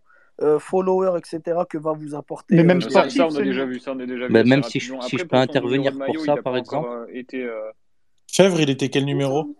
followers, 0.58 1.18
etc., 1.18 1.60
que 1.68 1.78
va 1.78 1.92
vous 1.92 2.14
apporter. 2.14 2.54
Mais 2.54 2.64
même 2.64 2.80
ça, 2.80 3.10
ça, 3.10 3.26
on 3.26 3.36
a 3.36 3.42
déjà 3.42 3.64
vu. 3.64 3.80
Ça, 3.80 3.92
on 3.92 4.00
a 4.00 4.06
déjà 4.06 4.26
vu 4.26 4.32
bah, 4.32 4.44
même 4.44 4.62
si 4.62 4.80
je, 4.80 4.94
si 5.02 5.18
je 5.18 5.24
peux 5.24 5.36
intervenir 5.36 5.92
pour 5.98 6.20
ça, 6.24 6.36
par 6.36 6.56
exemple. 6.56 6.88
Été, 7.12 7.48
Chèvre, 8.30 8.60
il 8.60 8.70
était 8.70 8.88
quel 8.88 9.04
numéro? 9.04 9.56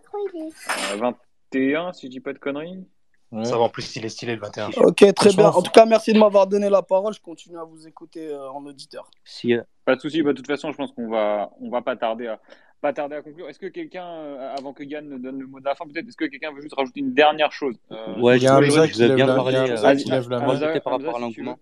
21, 0.97 1.93
si 1.93 2.07
je 2.07 2.11
dis 2.11 2.19
pas 2.19 2.33
de 2.33 2.39
conneries. 2.39 2.85
Ouais. 3.31 3.45
Ça 3.45 3.57
va, 3.57 3.63
en 3.63 3.69
plus, 3.69 3.95
il 3.95 4.05
est 4.05 4.09
stylé 4.09 4.35
le 4.35 4.41
21. 4.41 4.69
Ok, 4.77 5.13
très 5.13 5.33
bien. 5.33 5.49
En 5.49 5.61
tout 5.61 5.71
cas, 5.71 5.85
merci 5.85 6.13
de 6.13 6.19
m'avoir 6.19 6.47
donné 6.47 6.69
la 6.69 6.81
parole. 6.81 7.13
Je 7.13 7.21
continue 7.21 7.59
à 7.59 7.63
vous 7.63 7.87
écouter 7.87 8.27
euh, 8.27 8.49
en 8.49 8.65
auditeur. 8.65 9.11
Si, 9.23 9.53
euh... 9.53 9.61
Pas 9.85 9.95
de 9.95 10.01
souci. 10.01 10.23
Bah, 10.23 10.31
de 10.31 10.37
toute 10.37 10.47
façon, 10.47 10.71
je 10.71 10.77
pense 10.77 10.91
qu'on 10.93 11.09
va, 11.09 11.51
on 11.61 11.69
va 11.69 11.83
pas 11.83 11.95
tarder 11.95 12.27
à, 12.27 12.39
pas 12.81 12.93
tarder 12.93 13.15
à 13.15 13.21
conclure. 13.21 13.49
Est-ce 13.49 13.59
que 13.59 13.67
quelqu'un, 13.67 14.07
euh, 14.07 14.55
avant 14.57 14.73
que 14.73 14.83
Yann 14.83 15.07
ne 15.07 15.17
donne 15.17 15.39
le 15.39 15.47
mot 15.47 15.59
de 15.59 15.65
la 15.65 15.75
fin, 15.75 15.85
peut-être, 15.85 16.07
est-ce 16.07 16.17
que 16.17 16.25
quelqu'un 16.25 16.53
veut 16.53 16.61
juste 16.61 16.75
rajouter 16.75 17.01
une 17.01 17.13
dernière 17.13 17.51
chose 17.51 17.75
euh, 17.91 18.19
Ouais, 18.19 18.39
je, 18.39 18.47
je, 18.47 19.07
veux 19.07 19.15
bien 19.15 19.27
parler. 19.27 19.57
Euh, 19.57 20.79
par 20.79 20.93
rapport 20.93 21.17
à 21.17 21.19
l'engouement. 21.19 21.59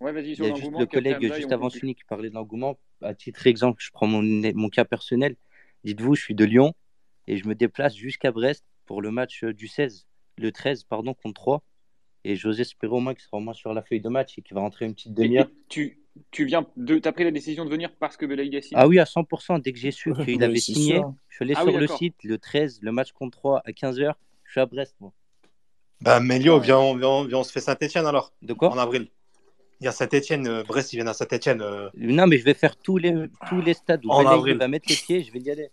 Ouais, 0.00 0.12
vas-y, 0.12 0.34
sur 0.34 0.46
Il 0.46 0.48
y 0.48 0.52
a 0.52 0.54
juste 0.54 0.78
le 0.78 0.86
collègue 0.86 1.32
juste 1.34 1.52
avant 1.52 1.68
Sunny 1.68 1.94
qui 1.94 2.04
parlait 2.04 2.30
de 2.30 2.34
l'engouement. 2.34 2.78
À 3.02 3.14
titre 3.14 3.46
exemple, 3.46 3.82
je 3.82 3.90
prends 3.92 4.06
mon, 4.06 4.22
mon 4.22 4.68
cas 4.68 4.84
personnel. 4.84 5.36
Dites-vous, 5.84 6.14
je 6.14 6.22
suis 6.22 6.34
de 6.34 6.44
Lyon 6.44 6.74
et 7.26 7.36
je 7.36 7.46
me 7.46 7.54
déplace 7.54 7.94
jusqu'à 7.94 8.32
Brest 8.32 8.64
pour 8.90 9.02
le 9.02 9.12
match 9.12 9.44
du 9.44 9.68
16 9.68 10.08
le 10.36 10.50
13 10.50 10.82
pardon, 10.82 11.14
contre 11.14 11.40
3. 11.40 11.62
Et 12.24 12.34
José 12.34 12.62
espérer 12.62 12.92
au 12.92 12.98
moins 12.98 13.14
qu'il 13.14 13.22
sera 13.22 13.36
au 13.36 13.40
moins 13.40 13.54
sur 13.54 13.72
la 13.72 13.82
feuille 13.82 14.00
de 14.00 14.08
match 14.08 14.36
et 14.36 14.42
qu'il 14.42 14.56
va 14.56 14.62
rentrer 14.62 14.84
une 14.84 14.94
petite 14.94 15.14
demi-heure. 15.14 15.48
Tu, 15.68 16.00
tu 16.32 16.44
viens 16.44 16.66
de, 16.76 17.00
as 17.04 17.12
pris 17.12 17.22
la 17.22 17.30
décision 17.30 17.64
de 17.64 17.70
venir 17.70 17.92
parce 18.00 18.16
que 18.16 18.26
Belaïd 18.26 18.52
a 18.52 18.60
signé 18.60 18.74
Ah 18.76 18.88
oui, 18.88 18.98
à 18.98 19.04
100%. 19.04 19.62
Dès 19.62 19.72
que 19.72 19.78
j'ai 19.78 19.92
su 19.92 20.12
qu'il 20.12 20.42
avait 20.42 20.56
signé, 20.56 21.00
je 21.28 21.36
suis 21.36 21.44
allé 21.44 21.54
ah 21.56 21.62
sur 21.62 21.78
le 21.78 21.86
site 21.86 22.16
le 22.24 22.36
13, 22.36 22.80
le 22.82 22.90
match 22.90 23.12
contre 23.12 23.38
3 23.38 23.62
à 23.64 23.70
15h. 23.70 24.14
Je 24.42 24.50
suis 24.50 24.60
à 24.60 24.66
Brest, 24.66 24.96
moi. 24.98 25.12
Bah, 26.00 26.18
Melio, 26.18 26.58
viens, 26.58 26.80
on 26.80 27.44
se 27.44 27.52
fait 27.52 27.60
Saint-Etienne 27.60 28.06
alors. 28.06 28.32
De 28.42 28.54
quoi? 28.54 28.72
En 28.72 28.78
avril. 28.78 29.06
Il 29.80 29.84
y 29.84 29.88
a 29.88 29.92
Saint-Etienne, 29.92 30.48
euh, 30.48 30.64
Brest, 30.64 30.92
ils 30.92 30.96
viennent 30.96 31.06
à 31.06 31.14
Saint-Etienne. 31.14 31.62
Euh. 31.62 31.90
Non, 31.94 32.26
mais 32.26 32.38
je 32.38 32.44
vais 32.44 32.54
faire 32.54 32.76
tous 32.76 32.98
les, 32.98 33.14
tous 33.48 33.60
les 33.60 33.74
stades 33.74 34.04
où 34.04 34.08
Belaïd 34.08 34.58
va 34.58 34.66
mettre 34.66 34.86
les 34.88 34.96
pieds, 34.96 35.22
je 35.22 35.32
vais 35.32 35.38
y 35.38 35.50
aller. 35.52 35.70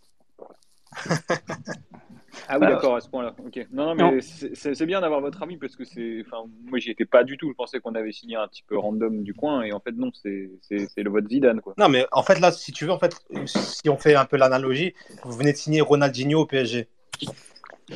Ah 2.47 2.59
oui, 2.59 2.67
d'accord, 2.67 2.95
à 2.95 3.01
ce 3.01 3.09
point-là. 3.09 3.35
Ok. 3.45 3.67
Non, 3.71 3.95
non, 3.95 4.11
mais 4.11 4.21
c'est 4.21 4.85
bien 4.85 5.01
d'avoir 5.01 5.21
votre 5.21 5.41
avis 5.43 5.57
parce 5.57 5.75
que 5.75 5.83
c'est. 5.83 6.23
Enfin, 6.25 6.49
moi, 6.65 6.79
j'y 6.79 6.91
étais 6.91 7.05
pas 7.05 7.23
du 7.23 7.37
tout. 7.37 7.49
Je 7.49 7.55
pensais 7.55 7.79
qu'on 7.79 7.95
avait 7.95 8.11
signé 8.11 8.35
un 8.35 8.47
petit 8.47 8.63
peu 8.63 8.77
random 8.77 9.23
du 9.23 9.33
coin 9.33 9.63
et 9.63 9.71
en 9.73 9.79
fait, 9.79 9.91
non, 9.91 10.11
c'est 10.13 10.49
le 10.97 11.09
vote 11.09 11.29
Zidane, 11.29 11.61
quoi. 11.61 11.73
Non, 11.77 11.89
mais 11.89 12.05
en 12.11 12.23
fait, 12.23 12.39
là, 12.39 12.51
si 12.51 12.71
tu 12.71 12.85
veux, 12.85 12.91
en 12.91 12.99
fait, 12.99 13.15
si 13.45 13.89
on 13.89 13.97
fait 13.97 14.15
un 14.15 14.25
peu 14.25 14.37
l'analogie, 14.37 14.93
vous 15.23 15.33
venez 15.33 15.51
de 15.51 15.57
signer 15.57 15.81
Ronaldinho 15.81 16.41
au 16.41 16.45
PSG. 16.45 16.87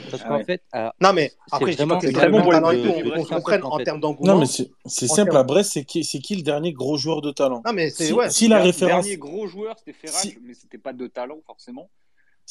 Parce 0.10 0.24
qu'en 0.24 0.44
fait. 0.44 0.64
non, 1.02 1.14
mais 1.14 1.34
après, 1.52 1.74
c'est 1.74 2.12
très 2.14 2.30
bon 2.30 2.42
pour 2.42 2.54
les 2.54 2.60
On 3.18 3.24
comprenne 3.26 3.64
en, 3.64 3.78
termes 3.80 4.00
d'engouement. 4.00 4.34
Non, 4.34 4.40
mais 4.40 4.46
c'est 4.46 5.08
simple. 5.08 5.36
À 5.36 5.44
Brest, 5.44 5.72
c'est 5.74 5.84
qui, 5.84 6.02
qui 6.02 6.36
le 6.36 6.44
dernier 6.44 6.74
gros 6.74 6.98
joueur 6.98 7.22
de 7.22 7.32
talent? 7.32 7.62
Non, 7.66 7.74
mais 7.74 7.90
c'est. 7.90 8.06
Si, 8.06 8.14
ouais, 8.14 8.30
si 8.30 8.48
la 8.48 8.60
référence. 8.60 9.06
Le 9.06 9.10
dernier 9.10 9.18
gros 9.18 9.48
joueur, 9.48 9.78
c'était 9.78 9.94
Ferrat, 9.94 10.34
mais 10.44 10.54
c'était 10.54 10.78
pas 10.78 10.94
de 10.94 11.08
talent, 11.08 11.40
forcément. 11.46 11.90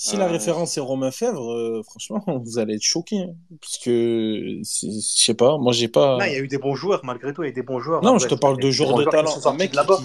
Si 0.03 0.17
la 0.17 0.29
euh, 0.29 0.33
référence 0.33 0.79
est 0.79 0.81
Romain 0.81 1.11
Fèvre, 1.11 1.53
euh, 1.53 1.83
franchement, 1.83 2.25
vous 2.43 2.59
allez 2.59 2.77
être 2.77 2.83
choqué. 2.83 3.19
Hein, 3.19 3.35
puisque, 3.61 3.91
je 3.91 4.63
sais 4.65 5.35
pas, 5.35 5.59
moi 5.59 5.75
j'ai 5.75 5.89
pas. 5.89 6.17
Non, 6.17 6.25
il 6.25 6.33
y 6.33 6.37
a 6.37 6.39
eu 6.39 6.49
des 6.49 6.57
bons 6.57 6.75
joueurs, 6.75 7.05
malgré 7.05 7.35
tout, 7.35 7.43
il 7.43 7.45
y 7.45 7.49
a 7.49 7.51
eu 7.51 7.55
des 7.55 7.63
bons 7.63 7.81
joueurs. 7.81 8.03
Non, 8.03 8.17
je 8.19 8.27
te 8.27 8.35
parle 8.35 8.59
de 8.59 8.71
joueurs 8.71 8.95
de 8.95 9.05
talent. 9.05 9.31
Un 9.45 9.53
mec 9.53 9.75
là-bas. 9.75 9.99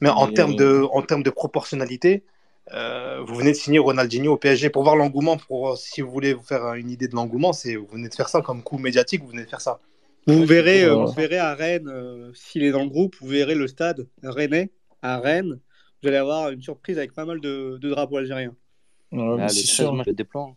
Mais 0.00 0.08
en 0.08 0.26
termes 0.32 0.56
de, 0.56 0.84
en 0.92 1.00
termes 1.00 1.22
de 1.22 1.30
proportionnalité, 1.30 2.24
euh, 2.72 3.22
vous 3.24 3.36
venez 3.36 3.52
de 3.52 3.56
signer 3.56 3.78
Ronaldinho 3.78 4.32
au 4.32 4.36
PSG 4.36 4.68
pour 4.68 4.82
voir 4.82 4.96
l'engouement. 4.96 5.36
Pour 5.36 5.78
si 5.78 6.00
vous 6.00 6.10
voulez 6.10 6.34
vous 6.34 6.42
faire 6.42 6.74
une 6.74 6.90
idée 6.90 7.06
de 7.06 7.14
l'engouement, 7.14 7.52
c'est 7.52 7.76
vous 7.76 7.86
venez 7.86 8.08
de 8.08 8.14
faire 8.14 8.28
ça 8.28 8.40
comme 8.40 8.64
coup 8.64 8.78
médiatique. 8.78 9.22
Vous 9.22 9.28
venez 9.28 9.44
de 9.44 9.48
faire 9.48 9.60
ça. 9.60 9.78
Vous 10.26 10.44
verrez, 10.44 10.90
vous 10.90 11.12
verrez 11.12 11.38
à 11.38 11.54
Rennes, 11.54 12.32
s'il 12.34 12.64
est 12.64 12.72
dans 12.72 12.82
le 12.82 12.88
groupe, 12.88 13.14
vous 13.20 13.28
verrez 13.28 13.54
le 13.54 13.68
stade 13.68 14.08
rennais 14.24 14.72
à 15.02 15.20
Rennes. 15.20 15.60
Vous 16.02 16.08
allez 16.08 16.16
avoir 16.16 16.50
une 16.50 16.62
surprise 16.62 16.98
avec 16.98 17.14
pas 17.14 17.24
mal 17.24 17.40
de, 17.40 17.78
de 17.80 17.90
drapeaux 17.90 18.16
algériens. 18.16 18.52
Ah, 19.12 19.48
c'est 19.48 19.66
sûr. 19.66 20.02
Des 20.06 20.24
plans. 20.24 20.56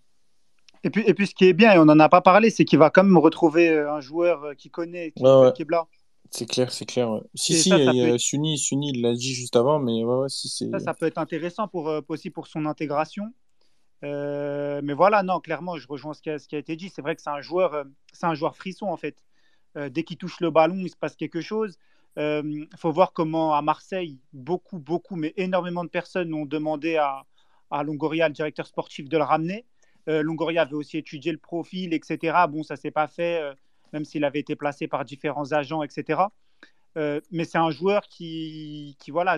Et 0.83 0.89
puis, 0.89 1.03
et 1.05 1.13
puis, 1.13 1.27
ce 1.27 1.35
qui 1.35 1.45
est 1.45 1.53
bien, 1.53 1.73
et 1.73 1.77
on 1.77 1.85
n'en 1.85 1.99
a 1.99 2.09
pas 2.09 2.21
parlé, 2.21 2.49
c'est 2.49 2.65
qu'il 2.65 2.79
va 2.79 2.89
quand 2.89 3.03
même 3.03 3.17
retrouver 3.17 3.69
euh, 3.69 3.91
un 3.91 3.99
joueur 3.99 4.43
euh, 4.43 4.53
qui 4.53 4.69
connaît, 4.69 5.11
qui, 5.11 5.23
ouais, 5.23 5.51
qui 5.53 5.63
est 5.63 5.65
blanc. 5.65 5.87
C'est 6.31 6.45
clair, 6.45 6.71
c'est 6.71 6.85
clair. 6.85 7.09
Si, 7.33 7.55
si, 7.55 7.69
ça, 7.69 7.77
il 7.77 7.95
y 7.95 8.09
a 8.09 8.17
Sunny, 8.17 8.57
Sunny, 8.57 8.91
il 8.93 9.01
l'a 9.01 9.13
dit 9.13 9.33
juste 9.33 9.55
avant, 9.55 9.79
mais 9.79 10.03
ouais, 10.03 10.15
ouais 10.15 10.29
si 10.29 10.47
c'est. 10.47 10.69
Ça, 10.69 10.79
ça 10.79 10.93
peut 10.93 11.05
être 11.05 11.17
intéressant 11.17 11.67
pour, 11.67 11.89
euh, 11.89 12.01
aussi 12.07 12.29
pour 12.29 12.47
son 12.47 12.65
intégration. 12.65 13.25
mais 14.01 14.93
voilà, 14.93 15.23
non, 15.23 15.39
clairement, 15.39 15.75
je 15.77 15.87
rejoins 15.87 16.13
ce 16.13 16.21
qui 16.21 16.29
a, 16.29 16.39
ce 16.39 16.47
qui 16.47 16.55
a 16.55 16.59
été 16.59 16.75
dit. 16.75 16.89
C'est 16.89 17.01
vrai 17.01 17.15
que 17.15 17.21
c'est 17.21 17.29
un 17.29 17.41
joueur, 17.41 17.83
c'est 18.13 18.27
un 18.27 18.35
joueur 18.35 18.55
frisson 18.55 18.85
en 18.85 18.97
fait. 18.97 19.17
dès 19.75 20.03
qu'il 20.03 20.17
touche 20.17 20.39
le 20.39 20.51
ballon, 20.51 20.77
il 20.77 20.89
se 20.89 20.95
passe 20.95 21.15
quelque 21.15 21.41
chose. 21.41 21.77
Il 22.15 22.67
faut 22.77 22.91
voir 22.91 23.11
comment 23.11 23.53
à 23.53 23.61
Marseille, 23.61 24.19
beaucoup, 24.31 24.79
beaucoup, 24.79 25.15
mais 25.17 25.33
énormément 25.35 25.83
de 25.83 25.89
personnes 25.89 26.33
ont 26.33 26.45
demandé 26.45 26.95
à, 26.95 27.25
à 27.71 27.83
Longoria, 27.83 28.27
le 28.27 28.33
directeur 28.33 28.67
sportif, 28.67 29.09
de 29.09 29.17
le 29.17 29.23
ramener. 29.23 29.65
Euh, 30.07 30.21
Longoria 30.21 30.63
avait 30.63 30.73
aussi 30.73 30.97
étudié 30.97 31.31
le 31.31 31.37
profil, 31.37 31.93
etc. 31.93 32.37
Bon, 32.49 32.63
ça 32.63 32.75
s'est 32.75 32.91
pas 32.91 33.07
fait, 33.07 33.41
euh, 33.41 33.53
même 33.93 34.05
s'il 34.05 34.23
avait 34.23 34.39
été 34.39 34.55
placé 34.55 34.87
par 34.87 35.05
différents 35.05 35.51
agents, 35.51 35.83
etc. 35.83 36.21
Euh, 36.97 37.21
mais 37.31 37.45
c'est 37.45 37.57
un 37.57 37.71
joueur 37.71 38.01
qui, 38.07 38.95
qui, 38.99 39.11
voilà, 39.11 39.37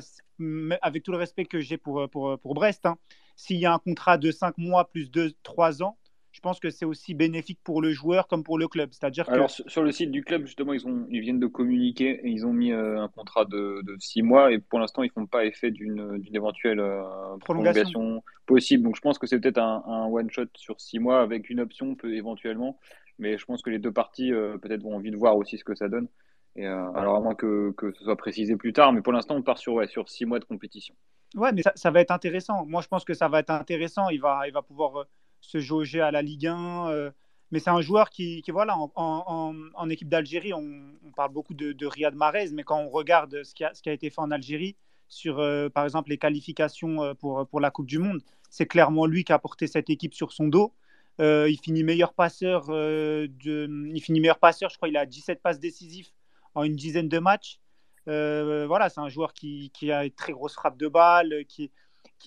avec 0.82 1.03
tout 1.03 1.12
le 1.12 1.18
respect 1.18 1.45
que 1.45 1.60
j'ai 1.60 1.78
pour, 1.78 2.10
pour, 2.10 2.40
pour, 2.40 2.53
Brest, 2.53 2.86
hein, 2.86 2.98
s'il 3.36 3.58
y 3.58 3.66
a 3.66 3.74
un 3.74 3.80
contrat 3.80 4.18
de 4.18 4.32
5 4.32 4.58
mois 4.58 4.90
plus 4.90 5.12
de 5.12 5.34
3 5.44 5.84
ans, 5.84 5.98
je 6.32 6.40
pense 6.40 6.60
que 6.60 6.70
c'est 6.70 6.86
aussi 6.86 7.14
bénéfique 7.14 7.60
pour 7.64 7.82
le 7.82 7.91
joueur 7.91 8.28
comme 8.28 8.44
pour 8.44 8.58
le 8.58 8.68
club. 8.68 8.90
C'est-à-dire 8.91 9.30
Alors, 9.30 9.49
sur 9.49 9.84
le 9.84 9.91
site 9.91 10.12
du 10.12 10.24
club, 10.24 10.45
justement, 10.45 10.74
ils, 10.74 10.88
ont, 10.88 11.06
ils 11.10 11.20
viennent 11.20 11.40
de 11.40 11.48
communiquer 11.48 12.22
et 12.24 12.30
ils 12.30 12.45
ont 12.45 12.53
mis 12.53 12.72
euh, 12.72 13.02
un 13.02 13.10
contrat 13.10 13.45
de, 13.45 13.82
de, 13.84 13.95
six 13.99 14.22
mois 14.22 14.52
et 14.52 14.60
pour 14.60 14.80
l'instant, 14.80 15.03
ils 15.03 15.08
ne 15.08 15.12
font 15.12 15.26
pas 15.26 15.45
effet 15.45 15.72
d'une 15.72 16.24
éventuelle 16.34 16.80
euh, 16.80 17.03
prolongation. 17.41 18.24
possible. 18.45 18.84
Donc, 18.84 18.95
je 18.95 19.02
pense 19.02 19.20
que 19.20 19.28
c'est 19.28 19.40
peut-être 19.40 19.60
un, 19.60 20.08
one-shot 20.10 20.48
sur 20.56 20.80
six 20.80 20.99
mois 20.99 21.22
avec 21.22 21.49
une 21.49 21.60
option 21.60 21.95
peut, 21.95 22.14
éventuellement. 22.16 22.80
Mais 23.20 23.38
je 23.38 23.45
pense 23.45 23.62
que 23.62 23.70
les 23.70 23.80
deux 23.80 23.91
parties, 23.91 24.32
euh, 24.32 24.58
peut-être, 24.58 24.84
vont 24.84 24.95
envie 24.95 25.12
de 25.12 25.18
voir 25.18 25.36
aussi 25.36 25.58
ce 25.58 25.66
que 25.66 25.76
ça 25.76 25.90
donne. 25.90 26.08
Et, 26.56 26.66
alors, 26.66 27.16
à 27.16 27.20
moins 27.20 27.36
que, 27.36 27.72
que, 27.72 27.91
ce 27.94 28.03
soit 28.03 28.18
précisé 28.18 28.56
plus 28.56 28.74
tard, 28.74 28.91
mais 28.94 29.02
pour 29.02 29.14
l'instant, 29.14 29.36
on 29.36 29.41
part 29.41 29.58
sur, 29.58 29.74
ouais, 29.74 29.88
sur 29.88 30.10
six 30.10 30.26
mois 30.26 30.40
de 30.40 30.45
compétition. 30.45 30.95
Ouais, 31.36 31.53
mais 31.53 31.62
ça, 31.62 31.72
ça, 31.76 31.91
va 31.91 32.02
être 32.02 32.12
intéressant. 32.12 32.66
Moi, 32.66 32.82
je 32.82 32.88
pense 32.88 33.06
que 33.06 33.14
ça 33.14 33.30
va 33.30 33.40
être 33.40 33.52
intéressant. 33.52 34.10
Il 34.10 34.20
va, 34.20 34.48
il 34.48 34.53
va 34.53 34.62
pouvoir 34.62 35.06
se 35.41 35.59
jauger 35.59 36.01
à 36.01 36.11
la 36.11 36.22
Ligue 36.22 36.47
1. 36.47 36.89
Euh, 36.89 37.11
mais 37.51 37.59
c'est 37.59 37.69
un 37.69 37.81
joueur 37.81 38.09
qui, 38.09 38.41
voilà, 38.47 38.77
en, 38.95 39.89
équipe 39.89 40.07
d'Algérie, 40.07 40.53
on, 40.53 41.11
parle 41.18 41.34
beaucoup 41.34 41.53
de, 41.53 41.85
Riyad 41.85 42.15
Mahrez, 42.15 42.51
mais 42.53 42.63
quand 42.63 42.80
on 42.80 42.88
regarde 42.88 43.43
ce 43.43 43.53
qui 43.53 43.63
a, 43.65 43.93
été 43.93 44.09
fait 44.09 44.22
en 44.22 44.31
Algérie, 44.31 44.77
sur 45.09 45.39
euh, 45.39 45.68
par 45.68 45.84
exemple 45.84 46.09
les 46.09 46.18
qualifications 46.18 47.03
euh, 47.03 47.13
pour, 47.13 47.59
la 47.59 47.69
Coupe 47.69 47.88
du 47.88 47.99
Monde, 47.99 48.22
c'est 48.49 48.65
clairement 48.65 49.05
lui 49.05 49.26
qui 49.26 49.34
a 49.34 49.39
porté 49.39 49.68
cette 49.68 49.89
équipe 49.89 50.13
sur 50.13 50.31
son 50.31 50.47
dos. 50.47 50.73
il 51.19 51.59
finit 51.61 51.84
meilleur 51.84 52.13
passeur, 52.13 52.68
il 52.69 54.01
finit 54.01 54.22
meilleur 54.22 54.39
passeur, 54.39 54.69
je 54.69 54.77
crois 54.77 54.88
il 54.88 54.95
a 54.95 55.05
17 55.05 55.41
passes 55.41 55.59
décisives 55.59 56.07
en 56.55 56.63
une 56.63 56.77
dizaine 56.77 57.09
de 57.09 57.19
matchs. 57.19 57.59
voilà, 58.05 58.88
c'est 58.88 59.01
un 59.01 59.09
joueur 59.09 59.34
qui, 59.34 59.69
a 59.91 60.05
une 60.05 60.11
très 60.11 60.31
grosse 60.31 60.53
frappe 60.53 60.77
de 60.77 60.88
balle, 60.88 61.43
qui 61.49 61.69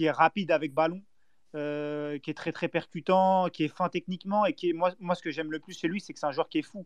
est 0.00 0.10
rapide 0.10 0.50
avec 0.50 0.74
ballon. 0.74 1.00
Euh, 1.54 2.18
qui 2.18 2.30
est 2.30 2.34
très 2.34 2.50
très 2.50 2.66
percutant, 2.66 3.48
qui 3.48 3.62
est 3.62 3.68
fin 3.68 3.88
techniquement 3.88 4.44
et 4.44 4.54
qui 4.54 4.70
est, 4.70 4.72
moi, 4.72 4.92
moi 4.98 5.14
ce 5.14 5.22
que 5.22 5.30
j'aime 5.30 5.52
le 5.52 5.60
plus 5.60 5.78
chez 5.78 5.86
lui, 5.86 6.00
c'est 6.00 6.12
que 6.12 6.18
c'est 6.18 6.26
un 6.26 6.32
joueur 6.32 6.48
qui 6.48 6.58
est 6.58 6.62
fou. 6.62 6.84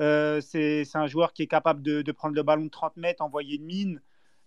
Euh, 0.00 0.42
c'est 0.42 0.84
un 0.92 1.06
joueur 1.06 1.32
qui 1.32 1.42
est 1.42 1.46
capable 1.46 1.82
de, 1.82 2.02
de, 2.02 2.12
prendre 2.12 2.34
le 2.34 2.42
ballon 2.42 2.66
de 2.66 2.70
30 2.70 2.98
mètres, 2.98 3.22
envoyer 3.22 3.56
une 3.56 3.64
mine. 3.64 4.02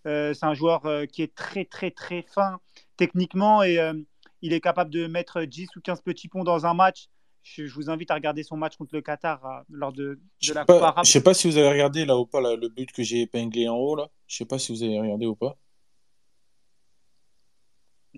Euh, 0.05 0.35
c'est 0.35 0.45
un 0.45 0.53
joueur 0.53 0.83
qui 1.11 1.23
est 1.23 1.33
très 1.33 1.65
très 1.65 1.89
très 1.89 2.21
fin 2.21 2.59
techniquement 2.95 3.63
et 3.63 3.79
il 4.43 4.53
est 4.53 4.61
capable 4.61 4.91
de 4.91 5.07
mettre 5.07 5.41
10 5.41 5.75
ou 5.77 5.81
15 5.81 6.01
petits 6.01 6.27
ponts 6.27 6.43
dans 6.43 6.67
un 6.67 6.75
match. 6.75 7.07
Je, 7.41 7.63
vous 7.73 7.89
invite 7.89 8.11
à 8.11 8.15
regarder 8.15 8.43
son 8.43 8.57
match 8.57 8.75
contre 8.75 8.93
le 8.93 9.01
Qatar 9.01 9.63
lors 9.69 9.93
de, 9.93 10.19
de 10.47 10.53
la 10.53 10.65
Coupe. 10.65 10.75
Je 11.03 11.09
sais 11.09 11.23
pas 11.23 11.33
si 11.33 11.49
vous 11.49 11.57
avez 11.57 11.69
regardé 11.69 12.05
là 12.05 12.15
ou 12.15 12.27
pas 12.27 12.39
le 12.39 12.69
but 12.69 12.91
que 12.91 13.01
j'ai 13.01 13.21
épinglé 13.21 13.67
en 13.67 13.77
haut 13.77 13.95
là. 13.95 14.09
Je 14.27 14.35
sais 14.35 14.45
pas 14.45 14.59
si 14.59 14.71
vous 14.71 14.83
avez 14.83 14.99
regardé 14.99 15.25
ou 15.25 15.35
pas. 15.35 15.57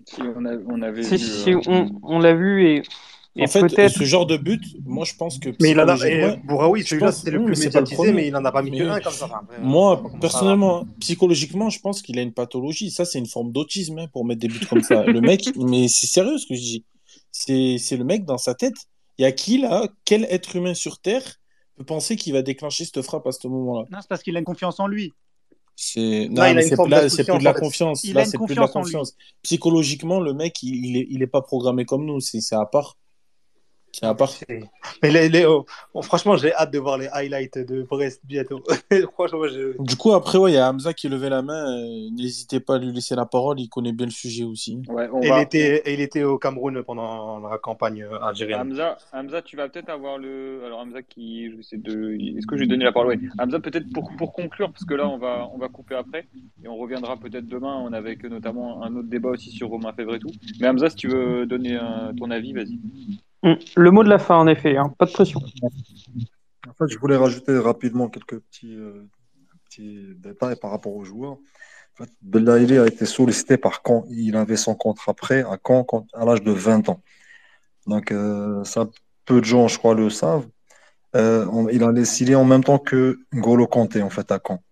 Si, 0.06 0.22
on, 0.22 0.44
on 0.68 0.82
avait 0.82 1.02
si, 1.02 1.18
si, 1.18 1.52
euh, 1.52 1.60
on, 1.66 1.90
on 2.02 2.18
l'a 2.18 2.34
vu 2.34 2.66
et. 2.66 2.82
en 3.38 3.46
fait, 3.46 3.88
ce 3.88 4.04
genre 4.04 4.26
de 4.26 4.36
but, 4.36 4.62
moi 4.84 5.04
je 5.04 5.14
pense 5.14 5.38
que. 5.38 5.50
Mais 5.60 5.70
il 5.70 5.80
en 5.80 5.88
a. 5.88 5.96
Bouraoui, 6.44 6.82
celui-là 6.84 7.12
c'était 7.12 7.30
le 7.32 7.44
plus 7.44 7.58
médiatisé, 7.58 8.12
mais 8.12 8.28
il 8.28 8.32
n'en 8.32 8.44
a 8.44 8.52
pas 8.52 8.62
mis 8.62 8.76
que 8.76 8.84
un 8.84 9.00
comme 9.00 9.12
ça. 9.12 9.28
moi, 9.60 10.02
personnellement, 10.20 10.86
psychologiquement, 11.00 11.70
je 11.70 11.80
pense 11.80 12.02
qu'il 12.02 12.18
a 12.18 12.22
une 12.22 12.32
pathologie. 12.32 12.90
Ça, 12.90 13.04
c'est 13.04 13.18
une 13.18 13.26
forme 13.26 13.52
d'autisme 13.52 13.98
hein, 13.98 14.06
pour 14.12 14.24
mettre 14.24 14.40
des 14.40 14.48
buts 14.48 14.66
comme 14.68 14.82
ça. 14.82 15.04
le 15.04 15.20
mec, 15.20 15.50
mais 15.56 15.88
c'est 15.88 16.06
sérieux 16.06 16.38
ce 16.38 16.46
que 16.46 16.54
je 16.54 16.60
dis. 16.60 16.84
C'est 17.30 17.96
le 17.96 18.04
mec 18.04 18.24
dans 18.24 18.38
sa 18.38 18.54
tête. 18.54 18.76
Il 19.18 19.22
y 19.22 19.24
a 19.24 19.32
qui 19.32 19.58
là? 19.58 19.88
Quel 20.04 20.24
être 20.30 20.56
humain 20.56 20.74
sur 20.74 20.98
Terre 21.00 21.22
peut 21.76 21.84
penser 21.84 22.16
qu'il 22.16 22.32
va 22.32 22.42
déclencher 22.42 22.84
cette 22.84 23.02
frappe 23.02 23.26
à 23.26 23.32
ce 23.32 23.46
moment-là? 23.48 23.86
Non, 23.90 23.98
c'est 24.00 24.08
parce 24.08 24.22
qu'il 24.22 24.36
a 24.36 24.38
une 24.38 24.44
confiance 24.44 24.78
en 24.80 24.86
lui. 24.86 25.12
C'est 25.80 26.26
non, 26.32 26.42
c'est 26.60 26.74
plus, 26.74 27.38
de 27.38 27.44
la 27.44 27.54
confiance. 27.54 28.04
Là, 28.08 28.24
c'est 28.24 28.36
plus 28.36 28.56
de 28.56 28.60
la 28.60 28.66
confiance. 28.66 29.14
Psychologiquement, 29.42 30.18
le 30.18 30.34
mec, 30.34 30.60
il, 30.64 30.84
il, 30.84 30.96
est, 30.96 31.06
il 31.08 31.22
est 31.22 31.28
pas 31.28 31.40
programmé 31.40 31.84
comme 31.84 32.04
nous. 32.04 32.18
C'est 32.18 32.52
à 32.56 32.66
part. 32.66 32.96
C'est 33.92 34.06
à 34.06 34.14
part. 34.14 34.30
Mais 35.02 35.10
les, 35.10 35.28
les, 35.28 35.44
oh, 35.46 35.64
oh, 35.94 36.02
franchement, 36.02 36.36
j'ai 36.36 36.52
hâte 36.52 36.72
de 36.72 36.78
voir 36.78 36.98
les 36.98 37.08
highlights 37.08 37.58
de 37.58 37.82
Brest 37.82 38.20
bientôt. 38.24 38.62
franchement, 39.12 39.48
je... 39.48 39.80
Du 39.82 39.96
coup, 39.96 40.12
après, 40.12 40.38
il 40.48 40.54
y 40.54 40.56
a 40.56 40.68
Hamza 40.70 40.92
qui 40.92 41.08
levait 41.08 41.30
la 41.30 41.42
main. 41.42 41.72
Euh, 41.72 42.10
n'hésitez 42.12 42.60
pas 42.60 42.76
à 42.76 42.78
lui 42.78 42.92
laisser 42.92 43.16
la 43.16 43.26
parole. 43.26 43.58
Il 43.60 43.68
connaît 43.68 43.92
bien 43.92 44.06
le 44.06 44.12
sujet 44.12 44.44
aussi. 44.44 44.82
Ouais, 44.88 45.08
il, 45.22 45.32
était, 45.40 45.82
il 45.86 46.00
était 46.00 46.22
au 46.22 46.38
Cameroun 46.38 46.82
pendant 46.82 47.38
la 47.40 47.58
campagne 47.58 48.02
euh, 48.02 48.20
algérienne. 48.20 48.60
Hamza, 48.60 48.98
Hamza 49.12 49.42
tu 49.42 49.56
vas 49.56 49.68
peut-être 49.68 49.88
avoir 49.88 50.18
le. 50.18 50.62
Alors, 50.64 50.80
Hamza, 50.80 51.02
qui. 51.02 51.48
de... 51.72 52.38
Est-ce 52.38 52.46
que 52.46 52.56
je 52.56 52.60
lui 52.60 52.66
ai 52.66 52.68
donné 52.68 52.84
la 52.84 52.92
parole? 52.92 53.16
Oui. 53.16 53.28
Hamza, 53.38 53.58
peut-être 53.58 53.90
pour, 53.92 54.10
pour 54.16 54.32
conclure, 54.32 54.70
parce 54.70 54.84
que 54.84 54.94
là, 54.94 55.08
on 55.08 55.18
va, 55.18 55.48
on 55.52 55.58
va 55.58 55.68
couper 55.68 55.94
après. 55.94 56.28
Et 56.62 56.68
on 56.68 56.76
reviendra 56.76 57.16
peut-être 57.16 57.48
demain. 57.48 57.76
On 57.82 57.92
avec 57.92 58.22
notamment 58.24 58.82
un 58.82 58.94
autre 58.94 59.08
débat 59.08 59.30
aussi 59.30 59.50
sur 59.50 59.68
Romain 59.68 59.92
Fèvre 59.92 60.14
et 60.14 60.18
tout. 60.18 60.30
Mais 60.60 60.68
Hamza, 60.68 60.90
si 60.90 60.96
tu 60.96 61.08
veux 61.08 61.46
donner 61.46 61.78
ton 62.18 62.30
avis, 62.30 62.52
vas-y. 62.52 62.78
Mm. 63.42 63.54
Le 63.76 63.90
mot 63.90 64.04
de 64.04 64.08
la 64.08 64.18
fin, 64.18 64.36
en 64.36 64.46
effet, 64.46 64.76
hein. 64.76 64.92
pas 64.98 65.06
de 65.06 65.12
pression. 65.12 65.40
En 66.68 66.72
fait, 66.72 66.88
je 66.88 66.98
voulais 66.98 67.16
rajouter 67.16 67.56
rapidement 67.58 68.08
quelques 68.08 68.38
petits, 68.40 68.74
euh, 68.74 69.06
détails 70.16 70.56
par 70.56 70.70
rapport 70.70 70.94
aux 70.94 71.04
joueurs. 71.04 71.38
En 72.00 72.04
Belaïli 72.22 72.78
a 72.78 72.86
été 72.86 73.06
sollicité 73.06 73.56
par 73.56 73.82
Caen. 73.86 74.04
Il 74.10 74.36
avait 74.36 74.56
son 74.56 74.74
contrat 74.74 75.14
prêt 75.14 75.42
à 75.42 75.58
Caen 75.64 75.86
à 76.14 76.24
l'âge 76.24 76.42
de 76.42 76.52
20 76.52 76.88
ans. 76.88 77.02
Donc, 77.86 78.12
euh, 78.12 78.62
peu 79.24 79.40
de 79.40 79.44
gens, 79.44 79.68
je 79.68 79.78
crois, 79.78 79.94
le 79.94 80.10
savent. 80.10 80.46
Euh, 81.16 81.46
il 81.72 81.82
a 81.82 82.04
signé 82.04 82.34
en 82.34 82.44
même 82.44 82.62
temps 82.62 82.78
que 82.78 83.20
Golo 83.32 83.66
Kanté, 83.66 84.02
en 84.02 84.10
fait, 84.10 84.30
à 84.30 84.40
Caen. 84.44 84.62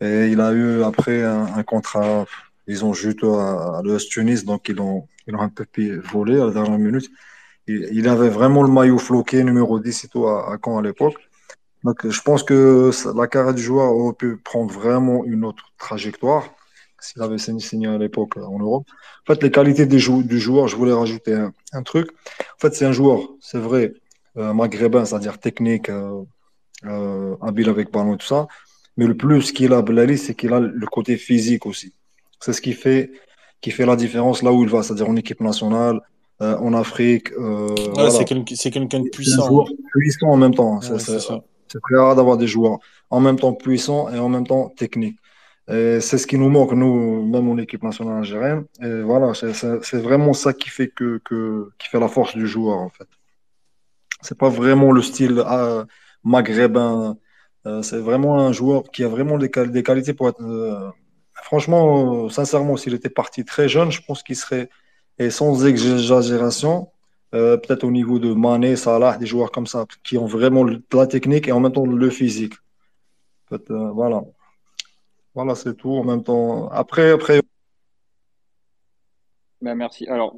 Et 0.00 0.28
il 0.28 0.40
a 0.40 0.52
eu 0.52 0.82
après 0.82 1.24
un, 1.24 1.62
contrat, 1.62 2.24
ils 2.66 2.84
ont 2.84 2.92
juste 2.92 3.24
à, 3.24 3.78
à 3.78 3.82
l'ES 3.84 4.08
Tunis, 4.08 4.44
donc 4.44 4.68
ils 4.68 4.80
ont, 4.80 5.08
ils 5.26 5.34
un 5.34 5.48
peu 5.48 5.66
volé 6.12 6.40
à 6.40 6.46
la 6.46 6.52
dernière 6.52 6.78
minute 6.78 7.10
il, 7.68 8.08
avait 8.08 8.28
vraiment 8.28 8.62
le 8.62 8.70
maillot 8.70 8.98
floqué, 8.98 9.44
numéro 9.44 9.78
10 9.78 10.04
et 10.04 10.08
tout, 10.08 10.26
à, 10.26 10.56
Caen 10.64 10.78
à 10.78 10.82
l'époque. 10.82 11.16
Donc, 11.84 12.08
je 12.08 12.20
pense 12.22 12.42
que 12.42 12.90
la 13.16 13.26
carrière 13.28 13.54
du 13.54 13.62
joueur 13.62 13.92
aurait 13.92 14.14
pu 14.14 14.36
prendre 14.36 14.72
vraiment 14.72 15.24
une 15.24 15.44
autre 15.44 15.72
trajectoire 15.78 16.44
s'il 17.00 17.22
avait 17.22 17.38
signé 17.38 17.86
à 17.86 17.98
l'époque 17.98 18.36
en 18.36 18.58
Europe. 18.58 18.86
En 19.22 19.32
fait, 19.32 19.42
les 19.42 19.50
qualités 19.50 19.86
du 19.86 19.98
joueur, 20.00 20.68
je 20.68 20.76
voulais 20.76 20.92
rajouter 20.92 21.34
un, 21.72 21.82
truc. 21.82 22.10
En 22.56 22.58
fait, 22.58 22.74
c'est 22.74 22.86
un 22.86 22.92
joueur, 22.92 23.20
c'est 23.40 23.58
vrai, 23.58 23.94
euh, 24.36 24.52
maghrébin, 24.52 25.04
c'est-à-dire 25.04 25.38
technique, 25.38 25.88
euh, 25.90 26.22
euh, 26.86 27.36
habile 27.40 27.68
avec 27.68 27.92
ballon 27.92 28.14
et 28.14 28.18
tout 28.18 28.26
ça. 28.26 28.48
Mais 28.96 29.06
le 29.06 29.16
plus 29.16 29.52
qu'il 29.52 29.72
a, 29.72 29.82
Blali, 29.82 30.18
c'est 30.18 30.34
qu'il 30.34 30.52
a 30.52 30.60
le 30.60 30.86
côté 30.86 31.16
physique 31.16 31.66
aussi. 31.66 31.94
C'est 32.40 32.52
ce 32.52 32.60
qui 32.60 32.72
fait, 32.72 33.12
qui 33.60 33.70
fait 33.70 33.86
la 33.86 33.96
différence 33.96 34.42
là 34.42 34.52
où 34.52 34.64
il 34.64 34.68
va, 34.68 34.82
c'est-à-dire 34.82 35.08
en 35.08 35.16
équipe 35.16 35.40
nationale, 35.40 36.00
euh, 36.40 36.56
en 36.58 36.72
Afrique. 36.72 37.32
Euh, 37.32 37.74
c'est 38.54 38.70
quelqu'un 38.70 39.00
de 39.00 39.08
puissant. 39.08 39.64
puissant 39.92 40.28
en 40.28 40.36
même 40.36 40.54
temps. 40.54 40.80
c'est 40.80 41.80
très 41.82 41.96
rare 41.96 42.14
d'avoir 42.14 42.36
des 42.36 42.46
joueurs 42.46 42.78
en 43.10 43.20
même 43.20 43.38
temps 43.38 43.54
puissants 43.54 44.08
et 44.08 44.18
en 44.20 44.28
même 44.28 44.46
temps 44.46 44.68
techniques. 44.68 45.18
C'est 45.66 46.00
ce 46.00 46.26
qui 46.26 46.38
nous 46.38 46.48
manque, 46.48 46.72
nous, 46.72 47.26
même 47.26 47.48
en 47.48 47.58
équipe 47.58 47.82
nationale 47.82 48.18
algérienne. 48.18 48.64
Et 48.80 49.02
voilà, 49.02 49.32
c'est 49.34 49.98
vraiment 49.98 50.32
ça 50.32 50.52
qui 50.52 50.70
fait, 50.70 50.88
que, 50.88 51.20
que, 51.24 51.70
qui 51.78 51.88
fait 51.88 52.00
la 52.00 52.08
force 52.08 52.36
du 52.36 52.46
joueur, 52.46 52.78
en 52.78 52.88
fait. 52.90 53.08
C'est 54.22 54.38
pas 54.38 54.48
vraiment 54.48 54.92
le 54.92 55.02
style 55.02 55.42
euh, 55.44 55.84
maghrébin. 56.22 57.16
c'est 57.82 57.98
vraiment 57.98 58.38
un 58.38 58.52
joueur 58.52 58.84
qui 58.84 59.02
a 59.02 59.08
vraiment 59.08 59.38
des, 59.38 59.50
des 59.66 59.82
qualités 59.82 60.14
pour 60.14 60.28
être. 60.28 60.94
franchement, 61.34 62.28
sincèrement, 62.28 62.76
s'il 62.76 62.94
était 62.94 63.10
parti 63.10 63.44
très 63.44 63.68
jeune, 63.68 63.90
je 63.90 64.00
pense 64.06 64.22
qu'il 64.22 64.36
serait 64.36 64.70
et 65.18 65.30
sans 65.30 65.66
exagération, 65.66 66.90
euh, 67.34 67.56
peut-être 67.56 67.84
au 67.84 67.90
niveau 67.90 68.18
de 68.18 68.32
Mané, 68.32 68.76
Salah, 68.76 69.18
des 69.18 69.26
joueurs 69.26 69.50
comme 69.50 69.66
ça, 69.66 69.86
qui 70.04 70.16
ont 70.16 70.26
vraiment 70.26 70.64
la 70.64 71.06
technique 71.06 71.48
et 71.48 71.52
en 71.52 71.60
même 71.60 71.72
temps 71.72 71.86
le 71.86 72.10
physique. 72.10 72.54
Euh, 73.52 73.90
voilà. 73.90 74.22
Voilà, 75.34 75.54
c'est 75.54 75.74
tout. 75.74 75.92
En 75.92 76.04
même 76.04 76.22
temps, 76.22 76.68
après, 76.68 77.10
après. 77.10 77.40
Ben, 79.60 79.74
merci. 79.74 80.06
Alors, 80.08 80.36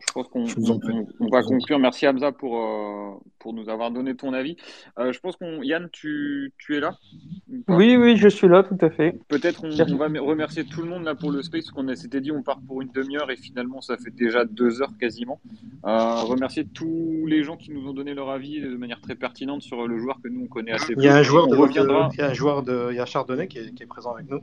je 0.00 0.12
pense 0.12 0.28
qu'on 0.28 0.44
on, 1.20 1.28
va 1.28 1.42
conclure. 1.42 1.78
Merci 1.78 2.06
Hamza 2.06 2.32
pour, 2.32 2.58
euh, 2.58 3.12
pour 3.38 3.52
nous 3.52 3.68
avoir 3.68 3.90
donné 3.90 4.16
ton 4.16 4.32
avis. 4.32 4.56
Euh, 4.98 5.12
je 5.12 5.20
pense 5.20 5.36
qu'on 5.36 5.62
Yann, 5.62 5.88
tu, 5.92 6.52
tu 6.58 6.76
es 6.76 6.80
là 6.80 6.98
Oui, 7.68 7.96
oui, 7.96 8.16
je 8.16 8.28
suis 8.28 8.48
là, 8.48 8.64
tout 8.64 8.76
à 8.80 8.90
fait. 8.90 9.18
Peut-être 9.28 9.64
on, 9.64 9.96
va 9.96 10.06
remercier 10.20 10.64
tout 10.64 10.82
le 10.82 10.88
monde 10.88 11.04
là 11.04 11.14
pour 11.14 11.30
le 11.30 11.42
space, 11.42 11.70
qu'on 11.70 11.94
s'était 11.94 12.20
dit 12.20 12.32
on 12.32 12.42
part 12.42 12.60
pour 12.66 12.82
une 12.82 12.90
demi-heure 12.90 13.30
et 13.30 13.36
finalement 13.36 13.80
ça 13.80 13.96
fait 13.96 14.10
déjà 14.10 14.44
deux 14.44 14.82
heures 14.82 14.92
quasiment. 14.98 15.40
Euh, 15.86 16.22
remercier 16.22 16.66
tous 16.66 17.26
les 17.26 17.44
gens 17.44 17.56
qui 17.56 17.70
nous 17.70 17.88
ont 17.88 17.92
donné 17.92 18.14
leur 18.14 18.30
avis 18.30 18.60
de 18.60 18.76
manière 18.76 19.00
très 19.00 19.14
pertinente 19.14 19.62
sur 19.62 19.86
le 19.86 19.98
joueur 19.98 20.20
que 20.22 20.28
nous 20.28 20.42
on 20.44 20.48
connaît 20.48 20.72
assez 20.72 20.94
bien. 20.94 21.02
Il 21.02 21.06
y 21.06 21.08
a 21.08 21.16
un 21.16 21.22
joueur, 21.22 21.46
de, 21.46 21.54
reviendra... 21.54 22.08
il 22.14 22.18
y 22.18 22.22
a 22.22 22.30
un 22.30 22.34
joueur 22.34 22.62
de, 22.64 22.88
il 22.90 22.96
y 22.96 23.00
a 23.00 23.06
Chardonnay 23.06 23.46
qui 23.46 23.58
est, 23.58 23.74
qui 23.74 23.84
est 23.84 23.86
présent 23.86 24.12
avec 24.14 24.28
nous. 24.28 24.40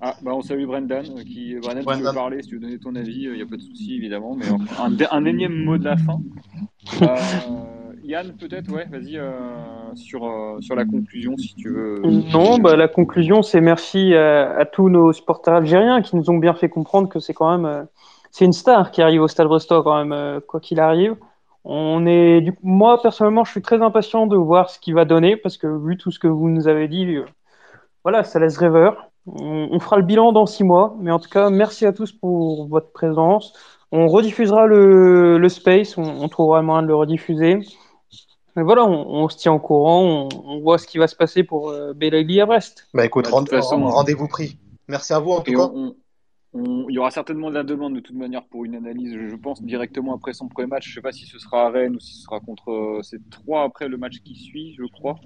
Ah, 0.00 0.14
bah 0.22 0.32
on 0.32 0.42
salue 0.42 0.66
Brendan, 0.66 1.02
qui 1.24 1.56
Brendan, 1.56 1.84
tu 1.84 2.02
veux 2.02 2.12
parler, 2.12 2.42
si 2.42 2.48
tu 2.48 2.54
veux 2.54 2.60
donner 2.60 2.78
ton 2.78 2.94
avis, 2.94 3.22
il 3.22 3.32
n'y 3.32 3.42
a 3.42 3.46
pas 3.46 3.56
de 3.56 3.62
souci 3.62 3.96
évidemment, 3.96 4.36
mais 4.36 4.46
un, 4.78 4.92
un 5.10 5.24
énième 5.24 5.64
mot 5.64 5.78
de 5.78 5.84
la 5.84 5.96
fin. 5.96 6.20
Euh, 7.02 7.92
Yann, 8.02 8.32
peut-être, 8.32 8.72
ouais, 8.72 8.86
vas-y 8.90 9.16
euh, 9.16 9.30
sur, 9.94 10.24
euh, 10.24 10.60
sur 10.60 10.74
la 10.74 10.84
conclusion 10.84 11.36
si 11.36 11.54
tu 11.54 11.70
veux. 11.70 12.02
Non, 12.32 12.58
bah, 12.58 12.76
la 12.76 12.88
conclusion, 12.88 13.42
c'est 13.42 13.60
merci 13.60 14.14
à, 14.14 14.64
tous 14.66 14.88
nos 14.88 15.12
supporters 15.12 15.54
algériens 15.54 16.02
qui 16.02 16.16
nous 16.16 16.28
ont 16.30 16.38
bien 16.38 16.54
fait 16.54 16.68
comprendre 16.68 17.08
que 17.08 17.20
c'est 17.20 17.34
quand 17.34 17.56
même 17.56 17.86
c'est 18.32 18.44
une 18.44 18.52
star 18.52 18.90
qui 18.90 19.02
arrive 19.02 19.22
au 19.22 19.28
Stade 19.28 19.46
Brestois 19.46 19.82
quand 19.84 20.04
même, 20.04 20.40
quoi 20.48 20.58
qu'il 20.58 20.80
arrive. 20.80 21.16
On 21.64 22.06
est, 22.06 22.40
du 22.40 22.54
moi 22.62 23.00
personnellement, 23.00 23.44
je 23.44 23.52
suis 23.52 23.62
très 23.62 23.80
impatient 23.80 24.26
de 24.26 24.36
voir 24.36 24.70
ce 24.70 24.80
qu'il 24.80 24.94
va 24.94 25.04
donner 25.04 25.36
parce 25.36 25.56
que 25.56 25.66
vu 25.66 25.96
tout 25.96 26.10
ce 26.10 26.18
que 26.18 26.26
vous 26.26 26.48
nous 26.48 26.66
avez 26.66 26.88
dit, 26.88 27.18
voilà, 28.02 28.24
ça 28.24 28.40
laisse 28.40 28.58
rêveur. 28.58 29.10
On, 29.26 29.68
on, 29.70 29.78
fera 29.78 29.96
le 29.98 30.02
bilan 30.02 30.32
dans 30.32 30.46
six 30.46 30.64
mois, 30.64 30.96
mais 30.98 31.12
en 31.12 31.20
tout 31.20 31.28
cas, 31.28 31.50
merci 31.50 31.86
à 31.86 31.92
tous 31.92 32.10
pour 32.10 32.66
votre 32.66 32.90
présence. 32.90 33.52
On 33.92 34.08
rediffusera 34.08 34.66
le, 34.66 35.38
le 35.38 35.48
space, 35.48 35.98
on, 35.98 36.28
trouvera 36.28 36.60
le 36.60 36.66
moyen 36.66 36.82
de 36.82 36.88
le 36.88 36.94
rediffuser. 36.94 37.58
Mais 38.56 38.62
voilà, 38.62 38.84
on, 38.84 39.28
se 39.28 39.36
tient 39.36 39.52
au 39.52 39.58
courant, 39.58 40.28
on, 40.44 40.60
voit 40.60 40.78
ce 40.78 40.86
qui 40.86 40.98
va 40.98 41.06
se 41.06 41.16
passer 41.16 41.42
pour 41.44 41.70
euh, 41.70 41.92
à 41.92 42.46
Brest. 42.46 42.88
Bah 42.94 43.04
écoute, 43.04 43.28
rendez-vous 43.28 44.28
pris. 44.28 44.58
Merci 44.88 45.12
à 45.12 45.18
vous 45.18 45.32
en 45.32 45.40
tout 45.40 45.52
cas 45.52 45.70
il 46.54 46.94
y 46.94 46.98
aura 46.98 47.10
certainement 47.10 47.48
de 47.48 47.54
la 47.54 47.62
demande 47.62 47.94
de 47.94 48.00
toute 48.00 48.16
manière 48.16 48.44
pour 48.44 48.66
une 48.66 48.74
analyse, 48.74 49.16
je 49.16 49.36
pense, 49.36 49.62
directement 49.62 50.14
après 50.14 50.34
son 50.34 50.48
premier 50.48 50.68
match. 50.68 50.84
Je 50.84 50.90
ne 50.90 50.94
sais 50.96 51.00
pas 51.00 51.12
si 51.12 51.24
ce 51.24 51.38
sera 51.38 51.66
à 51.66 51.70
Rennes 51.70 51.96
ou 51.96 52.00
si 52.00 52.14
ce 52.14 52.22
sera 52.24 52.40
contre. 52.40 53.00
C'est 53.02 53.30
trois 53.30 53.64
après 53.64 53.88
le 53.88 53.96
match 53.96 54.18
qui 54.22 54.34
suit, 54.34 54.74
je 54.78 54.84
crois. 54.84 55.16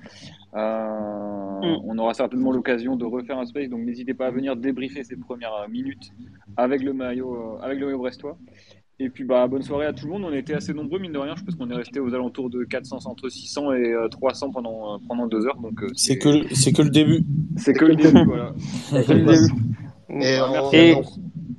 Euh, 0.54 0.58
mm. 0.58 1.80
On 1.84 1.98
aura 1.98 2.14
certainement 2.14 2.52
l'occasion 2.52 2.94
de 2.94 3.04
refaire 3.04 3.38
un 3.38 3.46
space, 3.46 3.68
donc 3.68 3.80
n'hésitez 3.80 4.14
pas 4.14 4.28
à 4.28 4.30
venir 4.30 4.54
débriefer 4.54 5.02
ces 5.02 5.16
premières 5.16 5.68
minutes 5.68 6.12
avec 6.56 6.82
le 6.82 6.92
maillot, 6.92 7.34
euh, 7.34 7.58
avec 7.60 7.80
le 7.80 7.86
maillot 7.86 7.98
brestois. 7.98 8.38
Et 8.98 9.10
puis 9.10 9.24
bah, 9.24 9.46
bonne 9.48 9.62
soirée 9.62 9.86
à 9.86 9.92
tout 9.92 10.06
le 10.06 10.12
monde. 10.12 10.24
On 10.24 10.32
était 10.32 10.54
assez 10.54 10.72
nombreux, 10.72 11.00
mine 11.00 11.12
de 11.12 11.18
rien. 11.18 11.34
Je 11.36 11.42
pense 11.42 11.56
qu'on 11.56 11.68
est 11.70 11.74
resté 11.74 11.98
aux 11.98 12.14
alentours 12.14 12.50
de 12.50 12.62
400, 12.62 12.98
entre 13.04 13.28
600 13.28 13.72
et 13.72 13.94
300 14.12 14.46
euh, 14.46 14.50
pendant, 14.52 15.00
pendant 15.00 15.26
deux 15.26 15.44
heures. 15.44 15.58
Donc, 15.60 15.84
c'est 15.96 16.18
que, 16.18 16.72
que 16.72 16.82
le 16.82 16.90
début. 16.90 17.24
C'est 17.56 17.74
que 17.74 17.84
le 17.84 17.96
début, 17.96 18.24
voilà. 18.24 18.54
Et, 20.08 20.40
on, 20.40 20.72
et, 20.72 20.96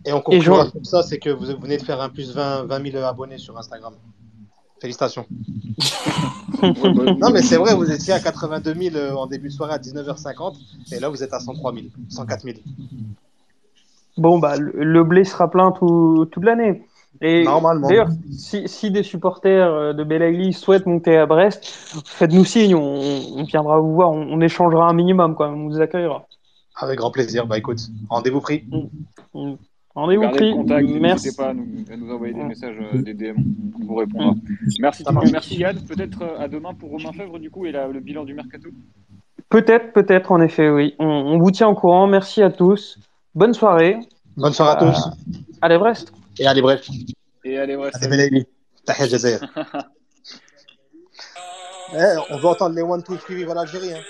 et 0.05 0.13
on 0.13 0.21
conclura 0.21 0.69
comme 0.71 0.85
ça, 0.85 1.03
c'est 1.03 1.19
que 1.19 1.29
vous 1.29 1.45
venez 1.59 1.77
de 1.77 1.83
faire 1.83 2.01
un 2.01 2.09
plus 2.09 2.33
20, 2.33 2.65
20 2.65 2.91
000 2.91 3.03
abonnés 3.03 3.37
sur 3.37 3.57
Instagram. 3.57 3.93
Félicitations. 4.79 5.25
non, 6.61 7.29
mais 7.31 7.41
c'est 7.41 7.57
vrai, 7.57 7.75
vous 7.75 7.91
étiez 7.91 8.13
à 8.13 8.19
82 8.19 8.73
000 8.73 8.95
euh, 8.95 9.13
en 9.13 9.25
début 9.25 9.47
de 9.47 9.53
soirée 9.53 9.73
à 9.73 9.79
19h50, 9.79 10.55
et 10.91 10.99
là 10.99 11.09
vous 11.09 11.23
êtes 11.23 11.33
à 11.33 11.39
103 11.39 11.73
000, 11.73 11.85
104 12.09 12.43
000. 12.43 12.57
Bon, 14.17 14.39
bah, 14.39 14.55
le 14.57 15.03
blé 15.03 15.23
sera 15.23 15.49
plein 15.49 15.71
tout, 15.71 16.27
toute 16.31 16.43
l'année. 16.43 16.83
Et 17.21 17.43
Normalement. 17.43 17.87
D'ailleurs, 17.87 18.09
si, 18.31 18.67
si, 18.67 18.91
des 18.91 19.03
supporters 19.03 19.71
euh, 19.71 19.93
de 19.93 20.03
Belaïli 20.03 20.53
souhaitent 20.53 20.85
monter 20.85 21.17
à 21.17 21.25
Brest, 21.25 21.65
faites-nous 22.05 22.45
signe, 22.45 22.75
on, 22.75 23.39
on, 23.39 23.43
viendra 23.43 23.79
vous 23.79 23.93
voir, 23.95 24.11
on, 24.11 24.21
on, 24.21 24.41
échangera 24.41 24.87
un 24.87 24.93
minimum, 24.93 25.35
quoi, 25.35 25.49
on 25.49 25.67
vous 25.67 25.81
accueillra. 25.81 26.26
Avec 26.79 26.97
grand 26.99 27.11
plaisir. 27.11 27.47
Bah 27.47 27.57
écoute, 27.57 27.79
rendez-vous 28.09 28.41
pris. 28.41 28.63
Mm. 28.69 28.87
Mm. 29.33 29.57
Rendez-vous 29.95 30.29
pris. 30.29 30.55
N'hésitez 30.55 31.35
pas 31.35 31.49
à 31.49 31.53
nous, 31.53 31.65
à 31.91 31.97
nous, 31.97 32.11
envoyer 32.11 32.33
des 32.33 32.43
mm. 32.43 32.47
messages, 32.47 32.75
euh, 32.79 33.01
des 33.01 33.13
DM, 33.15 33.35
on 33.81 33.85
vous 33.85 33.95
répondra. 33.95 34.35
Merci, 34.79 35.03
merci 35.31 35.57
Yann. 35.57 35.79
Peut-être 35.81 36.21
euh, 36.21 36.39
à 36.39 36.47
demain 36.47 36.73
pour 36.75 36.91
Romain 36.91 37.11
Fèvre, 37.13 37.39
du 37.39 37.49
coup, 37.49 37.65
et 37.65 37.71
le 37.71 37.99
bilan 37.99 38.23
du 38.23 38.35
mercato. 38.35 38.69
Peut-être, 39.49 39.93
peut-être, 39.93 40.31
en 40.31 40.41
effet, 40.41 40.69
oui. 40.69 40.93
On, 40.99 41.39
vous 41.39 41.51
tient 41.51 41.67
au 41.67 41.75
courant. 41.75 42.05
Merci 42.05 42.43
à 42.43 42.51
tous. 42.51 42.99
Bonne 43.33 43.53
soirée. 43.53 43.97
Bonne 44.35 44.53
soirée 44.53 44.71
à 44.73 44.75
tous. 44.75 45.07
Euh, 45.07 45.41
allez 45.61 45.77
Brest. 45.77 46.13
Et 46.37 46.45
allez 46.45 46.61
Brest. 46.61 46.89
Et 47.43 47.57
allez 47.57 47.75
Brest. 47.75 47.95
Allez 47.95 48.07
Belaïli. 48.09 48.45
Tahia 48.85 49.07
Jazair. 49.07 49.39
eh, 51.93 52.15
on 52.29 52.37
veut 52.37 52.47
entendre 52.47 52.75
les 52.75 52.83
one 52.83 53.01
two 53.01 53.15
three 53.15 53.35
vive 53.35 53.53
l'Algérie. 53.53 53.93
Hein. 53.93 54.01